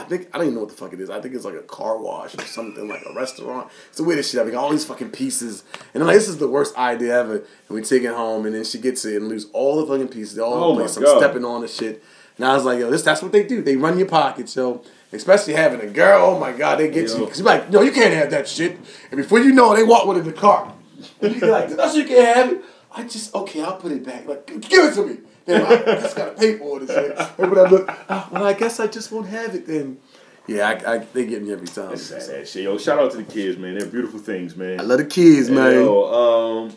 I 0.00 0.04
think, 0.04 0.28
I 0.32 0.38
don't 0.38 0.46
even 0.46 0.54
know 0.54 0.60
what 0.60 0.70
the 0.70 0.76
fuck 0.76 0.92
it 0.92 1.00
is. 1.00 1.10
I 1.10 1.20
think 1.20 1.34
it's 1.34 1.44
like 1.44 1.54
a 1.54 1.62
car 1.62 1.98
wash 1.98 2.34
or 2.36 2.42
something, 2.42 2.88
like 2.88 3.02
a 3.08 3.12
restaurant. 3.14 3.70
It's 3.88 3.98
the 3.98 4.04
weirdest 4.04 4.32
shit. 4.32 4.40
I 4.40 4.44
mean, 4.44 4.54
all 4.54 4.70
these 4.70 4.84
fucking 4.84 5.10
pieces. 5.10 5.64
And 5.94 6.02
I'm 6.02 6.06
like, 6.06 6.16
this 6.16 6.28
is 6.28 6.38
the 6.38 6.48
worst 6.48 6.76
idea 6.76 7.18
ever. 7.20 7.36
And 7.36 7.44
we 7.68 7.82
take 7.82 8.02
it 8.02 8.12
home, 8.14 8.46
and 8.46 8.54
then 8.54 8.64
she 8.64 8.78
gets 8.78 9.04
it 9.04 9.16
and 9.16 9.28
lose 9.28 9.46
all 9.52 9.76
the 9.80 9.86
fucking 9.86 10.08
pieces. 10.08 10.38
All 10.38 10.52
Oh 10.54 10.74
the 10.74 10.80
place. 10.80 10.96
I'm 10.96 11.02
God. 11.04 11.18
stepping 11.18 11.44
on 11.44 11.60
the 11.62 11.68
shit. 11.68 12.02
And 12.36 12.46
I 12.46 12.54
was 12.54 12.64
like, 12.64 12.78
yo, 12.78 12.90
this 12.90 13.02
that's 13.02 13.22
what 13.22 13.32
they 13.32 13.44
do. 13.44 13.62
They 13.62 13.76
run 13.76 13.98
your 13.98 14.08
pockets, 14.08 14.56
yo. 14.56 14.82
Especially 15.12 15.54
having 15.54 15.80
a 15.80 15.86
girl, 15.92 16.36
oh 16.36 16.38
my 16.38 16.52
god, 16.52 16.78
they 16.78 16.88
get 16.88 17.08
Yo. 17.08 17.18
you. 17.18 17.26
Cause 17.26 17.38
you're 17.40 17.46
like, 17.46 17.68
no, 17.70 17.82
you 17.82 17.90
can't 17.90 18.14
have 18.14 18.30
that 18.30 18.46
shit. 18.48 18.78
And 19.10 19.16
before 19.20 19.40
you 19.40 19.52
know 19.52 19.72
it, 19.72 19.76
they 19.76 19.82
walk 19.82 20.06
with 20.06 20.18
it 20.18 20.20
in 20.20 20.26
the 20.26 20.32
car. 20.32 20.72
And 21.20 21.34
you're 21.36 21.50
like, 21.50 21.68
that's 21.70 21.94
what 21.94 21.96
you 21.96 22.04
can't 22.04 22.36
have 22.36 22.52
it. 22.52 22.64
I 22.92 23.02
just 23.02 23.34
okay, 23.34 23.62
I'll 23.62 23.76
put 23.76 23.92
it 23.92 24.04
back. 24.04 24.26
Like, 24.26 24.46
give 24.46 24.84
it 24.84 24.94
to 24.94 25.06
me. 25.06 25.18
Then 25.46 25.66
I 25.66 26.00
just 26.00 26.16
gotta 26.16 26.32
pay 26.32 26.58
for. 26.58 26.78
And 26.78 26.88
shit. 26.88 27.18
And 27.38 27.50
when 27.50 27.58
I 27.58 27.68
look, 27.68 27.88
ah, 28.08 28.28
well, 28.30 28.44
I 28.44 28.52
guess 28.52 28.80
I 28.80 28.86
just 28.86 29.10
won't 29.10 29.28
have 29.28 29.54
it 29.54 29.66
then. 29.66 29.98
Yeah, 30.46 30.68
I, 30.68 30.94
I, 30.94 30.98
they 30.98 31.26
get 31.26 31.42
me 31.42 31.52
every 31.52 31.68
time. 31.68 31.90
That's 31.90 32.02
sad 32.02 32.48
shit. 32.48 32.64
Yo, 32.64 32.76
shout 32.78 32.98
out 32.98 33.12
to 33.12 33.18
the 33.18 33.22
kids, 33.24 33.56
man. 33.58 33.78
They're 33.78 33.86
beautiful 33.86 34.18
things, 34.18 34.56
man. 34.56 34.80
I 34.80 34.82
love 34.82 34.98
the 34.98 35.04
kids, 35.04 35.48
man. 35.50 35.74
Yo, 35.74 36.12
um, 36.12 36.76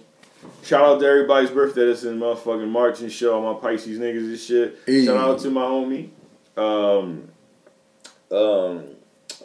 shout 0.62 0.84
out 0.84 1.00
to 1.00 1.06
everybody's 1.06 1.50
birthday 1.50 1.88
that's 1.88 2.04
in 2.04 2.20
motherfucking 2.20 2.68
March 2.68 3.02
and 3.02 3.12
shit. 3.12 3.30
All 3.30 3.54
my 3.54 3.60
Pisces 3.60 3.98
niggas 4.00 4.18
and 4.18 4.40
shit. 4.40 4.80
Hey. 4.86 5.06
Shout 5.06 5.18
out 5.18 5.40
to 5.40 5.50
my 5.50 5.64
homie. 5.64 6.10
Um, 6.56 7.30
um, 8.32 8.96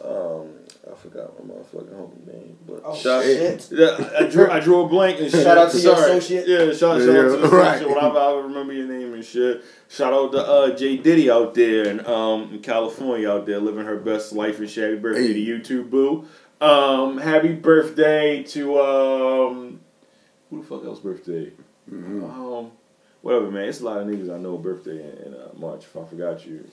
um, 0.03 0.58
I 0.91 0.95
forgot 0.95 1.45
my 1.47 1.53
motherfucking 1.53 1.93
homie 1.93 2.27
name, 2.27 2.57
but 2.67 2.81
Oh, 2.83 2.95
shout, 2.95 3.23
shit. 3.23 3.67
Yeah, 3.71 4.09
I 4.19 4.23
drew 4.27 4.49
I 4.49 4.59
drew 4.59 4.81
a 4.85 4.87
blank 4.87 5.19
and 5.19 5.29
shit. 5.31 5.43
Shout 5.43 5.57
out 5.57 5.71
to 5.71 5.79
your 5.79 5.93
associate. 5.93 6.47
Yeah, 6.47 6.57
shout, 6.67 6.77
shout 6.77 7.01
Yeah, 7.01 7.19
out 7.19 7.29
to 7.29 7.37
the 7.37 7.47
right. 7.49 7.75
associate. 7.75 7.89
Whatever 7.95 8.17
I 8.19 8.33
remember 8.41 8.73
your 8.73 8.87
name 8.87 9.13
and 9.13 9.23
shit. 9.23 9.63
Shout 9.87 10.13
out 10.13 10.31
to 10.31 10.39
uh, 10.39 10.75
Jay 10.75 10.97
Diddy 10.97 11.29
out 11.29 11.53
there 11.53 11.87
in 11.89 12.05
um 12.05 12.53
in 12.53 12.59
California 12.61 13.29
out 13.29 13.45
there 13.45 13.59
living 13.59 13.85
her 13.85 13.97
best 13.97 14.33
life 14.33 14.59
and 14.59 14.69
shit. 14.69 14.83
Happy 14.89 14.99
birthday 15.01 15.27
Hey. 15.27 15.33
to 15.33 15.39
you 15.39 15.59
too, 15.61 15.83
boo. 15.83 16.25
Um, 16.61 17.17
happy 17.19 17.53
birthday 17.53 18.43
to 18.43 18.79
um 18.81 19.79
who 20.49 20.61
the 20.61 20.67
fuck 20.67 20.83
else 20.85 20.99
birthday? 20.99 21.51
Mm-hmm. 21.91 22.23
Um, 22.23 22.71
whatever, 23.21 23.51
man. 23.51 23.69
It's 23.69 23.81
a 23.81 23.85
lot 23.85 23.97
of 23.99 24.07
niggas 24.07 24.33
I 24.33 24.37
know 24.39 24.57
birthday 24.57 24.97
in, 25.01 25.27
in 25.27 25.33
uh, 25.35 25.49
March. 25.57 25.83
If 25.83 25.95
I 25.95 26.03
forgot 26.05 26.45
you, 26.45 26.67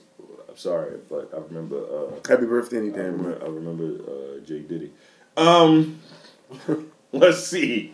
I'm 0.57 0.61
sorry, 0.61 0.97
but 1.07 1.29
I 1.35 1.37
remember. 1.37 1.77
Uh, 1.77 2.15
Happy 2.27 2.47
birthday, 2.47 2.77
I 2.77 2.79
remember, 2.79 3.39
I 3.43 3.47
remember 3.47 4.11
uh, 4.11 4.39
Jake 4.43 4.67
Diddy. 4.67 4.91
Um, 5.37 5.99
let's 7.11 7.45
see. 7.45 7.93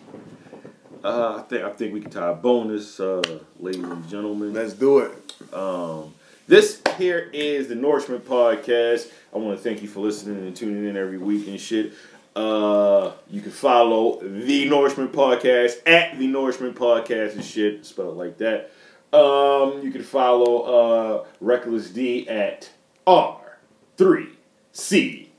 Uh, 1.03 1.39
I 1.39 1.41
think 1.41 1.63
I 1.65 1.69
think 1.71 1.93
we 1.93 1.99
can 1.99 2.09
tie 2.09 2.31
a 2.31 2.33
bonus, 2.33 3.01
uh, 3.01 3.21
ladies 3.59 3.83
and 3.83 4.07
gentlemen. 4.07 4.53
Let's 4.53 4.71
do 4.71 4.99
it. 4.99 5.11
Um, 5.53 6.13
this 6.47 6.81
here 6.97 7.29
is 7.33 7.67
the 7.67 7.75
Nourishment 7.75 8.25
podcast. 8.25 9.11
I 9.35 9.39
want 9.39 9.57
to 9.57 9.61
thank 9.61 9.81
you 9.81 9.89
for 9.89 9.99
listening 9.99 10.37
and 10.37 10.55
tuning 10.55 10.87
in 10.87 10.95
every 10.95 11.17
week 11.17 11.49
and 11.49 11.59
shit. 11.59 11.91
Uh, 12.33 13.11
you 13.29 13.41
can 13.41 13.51
follow 13.51 14.21
the 14.21 14.69
Nourishment 14.69 15.11
podcast 15.11 15.85
at 15.85 16.17
the 16.17 16.27
Nourishment 16.27 16.75
podcast 16.77 17.33
and 17.33 17.43
shit. 17.43 17.85
Spell 17.85 18.11
it 18.11 18.15
like 18.15 18.37
that. 18.37 18.71
Um, 19.13 19.81
you 19.83 19.91
can 19.91 20.03
follow 20.03 20.61
uh, 20.61 21.25
Reckless 21.39 21.91
D 21.91 22.27
at 22.27 22.71
R 23.05 23.59
three 23.95 24.29
C 24.71 25.29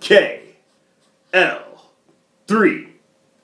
K 0.00 0.54
L 1.32 1.90
three 2.46 2.94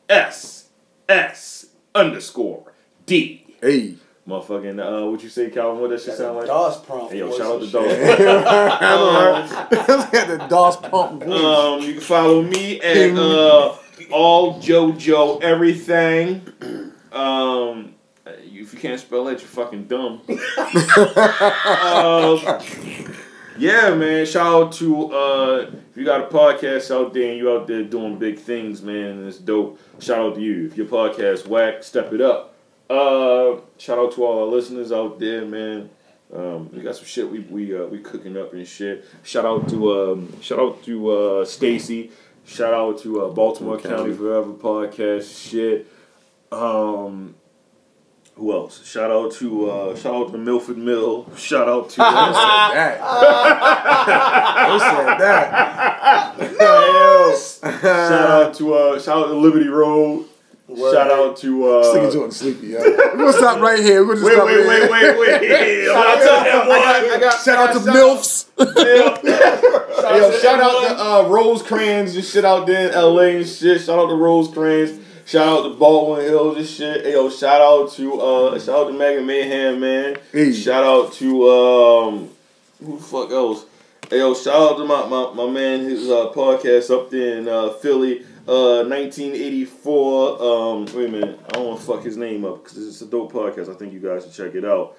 S 0.08 0.68
S 1.08 1.66
underscore 1.94 2.72
D. 3.06 3.44
Hey. 3.60 3.96
Motherfucking, 4.28 4.78
uh, 4.78 5.10
what 5.10 5.22
you 5.24 5.28
say, 5.28 5.50
Calvin? 5.50 5.80
What 5.80 5.90
that 5.90 6.00
shit 6.02 6.14
sound 6.14 6.36
like? 6.36 6.46
DOS 6.46 6.84
prompt. 6.84 7.10
Hey, 7.10 7.18
yo, 7.18 7.36
shout 7.36 7.52
out 7.52 7.60
to 7.62 7.66
shit. 7.66 8.18
Dog. 8.18 10.12
Got 10.12 10.28
the 10.28 10.46
DOS 10.48 10.76
pump 10.76 11.24
voice. 11.24 11.44
um, 11.44 11.80
you 11.80 11.94
can 11.94 12.02
follow 12.02 12.42
me 12.42 12.80
at 12.80 13.16
uh, 13.16 13.74
all 14.12 14.60
JoJo 14.60 15.42
everything. 15.42 16.42
Um, 17.10 17.94
if 18.38 18.72
you 18.72 18.78
can't 18.78 19.00
spell 19.00 19.24
that, 19.24 19.40
you're 19.40 19.48
fucking 19.48 19.84
dumb. 19.84 20.22
um, 21.96 23.14
yeah, 23.58 23.94
man. 23.94 24.26
Shout 24.26 24.46
out 24.46 24.72
to 24.72 25.12
uh, 25.12 25.70
if 25.90 25.96
you 25.96 26.04
got 26.04 26.20
a 26.20 26.26
podcast 26.34 26.94
out 26.94 27.12
there 27.12 27.30
and 27.30 27.38
you 27.38 27.50
out 27.50 27.66
there 27.66 27.82
doing 27.84 28.18
big 28.18 28.38
things, 28.38 28.82
man, 28.82 29.18
and 29.18 29.28
it's 29.28 29.38
dope. 29.38 29.78
Shout 29.98 30.18
out 30.18 30.34
to 30.36 30.40
you. 30.40 30.66
If 30.66 30.76
your 30.76 30.86
podcast 30.86 31.46
whack, 31.46 31.82
step 31.82 32.12
it 32.12 32.20
up. 32.20 32.54
Uh, 32.88 33.60
shout 33.78 33.98
out 33.98 34.12
to 34.12 34.24
all 34.24 34.40
our 34.40 34.46
listeners 34.46 34.90
out 34.92 35.18
there, 35.18 35.44
man. 35.44 35.90
Um, 36.34 36.70
we 36.72 36.80
got 36.80 36.96
some 36.96 37.04
shit 37.04 37.28
we 37.30 37.40
we 37.40 37.76
uh, 37.76 37.86
we 37.86 37.98
cooking 37.98 38.36
up 38.36 38.52
and 38.52 38.66
shit. 38.66 39.04
Shout 39.22 39.44
out 39.44 39.68
to 39.68 39.92
um, 39.92 40.40
shout 40.40 40.58
out 40.58 40.82
to 40.84 41.10
uh, 41.10 41.44
Stacy. 41.44 42.10
Shout 42.44 42.72
out 42.72 42.98
to 43.00 43.24
uh, 43.24 43.28
Baltimore 43.28 43.78
County. 43.78 43.96
County 43.96 44.14
Forever 44.14 44.52
podcast 44.52 45.50
shit. 45.50 45.86
Um, 46.52 47.34
who 48.40 48.52
else? 48.54 48.84
Shout 48.86 49.10
out 49.10 49.32
to 49.32 49.70
uh, 49.70 49.94
shout 49.94 50.14
out 50.14 50.32
to 50.32 50.38
Milford 50.38 50.78
Mill. 50.78 51.26
Shout 51.36 51.68
out 51.68 51.90
to. 51.90 52.02
Who 52.02 52.08
said 52.08 52.72
that? 55.18 56.34
Who 56.38 56.48
said 57.36 57.80
that? 57.82 57.82
shout 57.82 58.30
out 58.30 58.54
to 58.54 58.72
uh, 58.72 58.98
shout 58.98 59.18
out 59.18 59.26
to 59.26 59.34
Liberty 59.34 59.68
Road. 59.68 60.24
Shout 60.74 61.10
out 61.10 61.36
to 61.38 61.60
This 61.82 61.86
nigga 61.88 62.08
uh, 62.08 62.10
Jordan 62.12 62.30
sleepy, 62.30 62.68
yo. 62.68 62.78
We're 62.80 63.16
gonna 63.18 63.32
stop 63.34 63.60
right 63.60 63.78
here. 63.80 64.06
We're 64.06 64.14
gonna 64.14 64.26
wait 64.26 64.34
stop 64.34 64.46
wait 64.46 64.66
right 64.66 64.90
wait 64.90 65.02
here. 65.02 65.18
wait 65.18 65.40
wait. 65.42 65.84
Shout 65.92 66.06
out 66.06 66.18
to 66.18 66.24
that 66.24 66.64
boy. 66.64 67.28
Shout 67.44 67.58
out 67.58 67.72
to 67.74 67.80
MILFs. 67.90 68.46
Yo, 70.10 70.30
shout 70.38 70.60
out 70.60 70.88
to 70.88 70.98
uh, 70.98 71.28
Rosecrans 71.28 72.16
and 72.16 72.24
shit 72.24 72.44
out 72.44 72.66
there 72.66 72.88
in 72.88 72.94
LA 72.94 73.36
and 73.38 73.46
shit. 73.46 73.82
Shout 73.82 73.98
out 73.98 74.08
to 74.08 74.14
Rosecrans. 74.14 74.98
Shout 75.30 75.46
out 75.46 75.62
to 75.62 75.74
Baldwin 75.78 76.22
Hills 76.26 76.56
and 76.56 76.66
shit. 76.66 77.04
Hey, 77.06 77.12
yo, 77.12 77.30
shout 77.30 77.60
out 77.60 77.92
to 77.92 78.20
uh, 78.20 78.58
shout 78.58 78.74
out 78.80 78.84
to 78.88 78.92
Megan 78.98 79.24
Mayhem, 79.24 79.78
man. 79.78 80.16
Hey. 80.32 80.52
Shout 80.52 80.82
out 80.82 81.12
to 81.12 81.48
um, 81.48 82.30
who 82.84 82.96
the 82.96 83.02
fuck 83.04 83.30
else? 83.30 83.64
Hey, 84.10 84.18
yo, 84.18 84.34
shout 84.34 84.72
out 84.72 84.76
to 84.78 84.84
my 84.84 85.06
my, 85.06 85.32
my 85.32 85.48
man, 85.48 85.82
his 85.82 86.10
uh, 86.10 86.32
podcast 86.34 86.92
up 86.92 87.10
there 87.10 87.38
in 87.38 87.46
uh, 87.46 87.68
Philly, 87.74 88.24
uh, 88.48 88.82
1984. 88.82 90.42
Um, 90.42 90.84
wait 90.86 90.94
a 90.96 91.12
minute, 91.12 91.38
I 91.46 91.48
don't 91.50 91.66
want 91.68 91.80
to 91.80 91.86
fuck 91.86 92.02
his 92.02 92.16
name 92.16 92.44
up 92.44 92.64
because 92.64 92.84
it's 92.84 93.00
a 93.00 93.06
dope 93.06 93.32
podcast. 93.32 93.72
I 93.72 93.78
think 93.78 93.92
you 93.92 94.00
guys 94.00 94.24
should 94.24 94.32
check 94.34 94.56
it 94.56 94.64
out. 94.64 94.96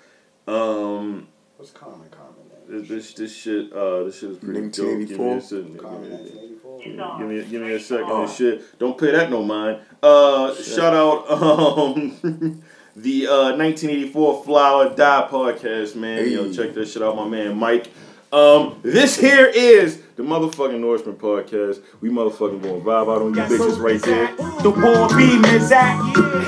Um, 0.48 1.28
What's 1.58 1.72
common, 1.72 2.10
common? 2.10 2.36
this 2.70 2.88
this, 2.88 3.14
this 3.16 3.36
shit 3.36 3.74
uh, 3.74 4.04
this 4.04 4.20
shit 4.20 4.30
is 4.30 4.38
pretty 4.38 4.62
dope. 4.70 4.98
Give 5.10 5.20
me 5.20 5.32
a 5.34 5.42
second. 5.42 5.78
Common 5.78 6.04
Give 6.04 6.12
me- 6.12 6.18
1984. 6.20 6.41
Give 6.84 7.28
me, 7.28 7.44
give 7.50 7.62
me 7.62 7.74
a 7.74 7.80
second 7.80 8.10
and 8.12 8.30
shit. 8.30 8.80
Don't 8.80 8.98
pay 8.98 9.12
that 9.12 9.30
no 9.30 9.44
mind. 9.44 9.80
Uh, 10.02 10.54
shout 10.56 10.94
out 10.94 11.30
um 11.32 12.62
the 12.96 13.28
uh 13.28 13.56
1984 13.58 14.44
Flower 14.44 14.96
Die 14.96 15.28
podcast, 15.30 15.96
man. 15.96 16.30
Yo, 16.30 16.46
Hey. 16.46 16.54
check 16.54 16.74
that 16.74 16.88
shit 16.88 17.02
out, 17.04 17.16
my 17.16 17.28
man 17.28 17.58
Mike. 17.58 17.88
Um, 18.32 18.80
this 18.82 19.20
here 19.20 19.46
is 19.46 20.02
the 20.16 20.24
motherfucking 20.24 20.80
Nourishment 20.80 21.20
podcast. 21.20 21.82
We 22.00 22.10
motherfucking 22.10 22.64
going 22.64 22.82
vibe 22.82 23.14
out 23.14 23.22
on 23.22 23.34
you 23.34 23.42
bitches 23.42 23.78
right 23.78 24.02
there. 24.02 24.28
The 24.64 24.70
war 24.72 25.10
be 25.18 25.36
Mizak, 25.36 26.00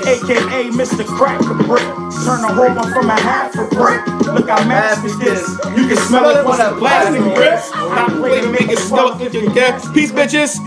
aka 0.08 0.70
Mr. 0.70 1.04
Cracker 1.04 1.52
Brick. 1.64 1.84
Turn 2.24 2.40
a 2.40 2.54
homer 2.54 2.90
from 2.90 3.10
a 3.10 3.20
half 3.20 3.54
a 3.56 3.68
brick. 3.68 4.00
Look, 4.32 4.48
I 4.48 4.64
mastered 4.64 5.20
this. 5.20 5.46
You 5.76 5.88
can 5.88 5.98
smell 5.98 6.24
it 6.30 6.42
once 6.46 6.56
the 6.56 6.74
plastic 6.78 7.20
rips. 7.36 7.70
I 7.74 8.08
play 8.16 8.40
to 8.40 8.50
make 8.50 8.70
it 8.70 8.78
skeleton 8.78 9.52
get 9.52 9.82
Peace, 9.92 10.10
bitches. 10.10 10.64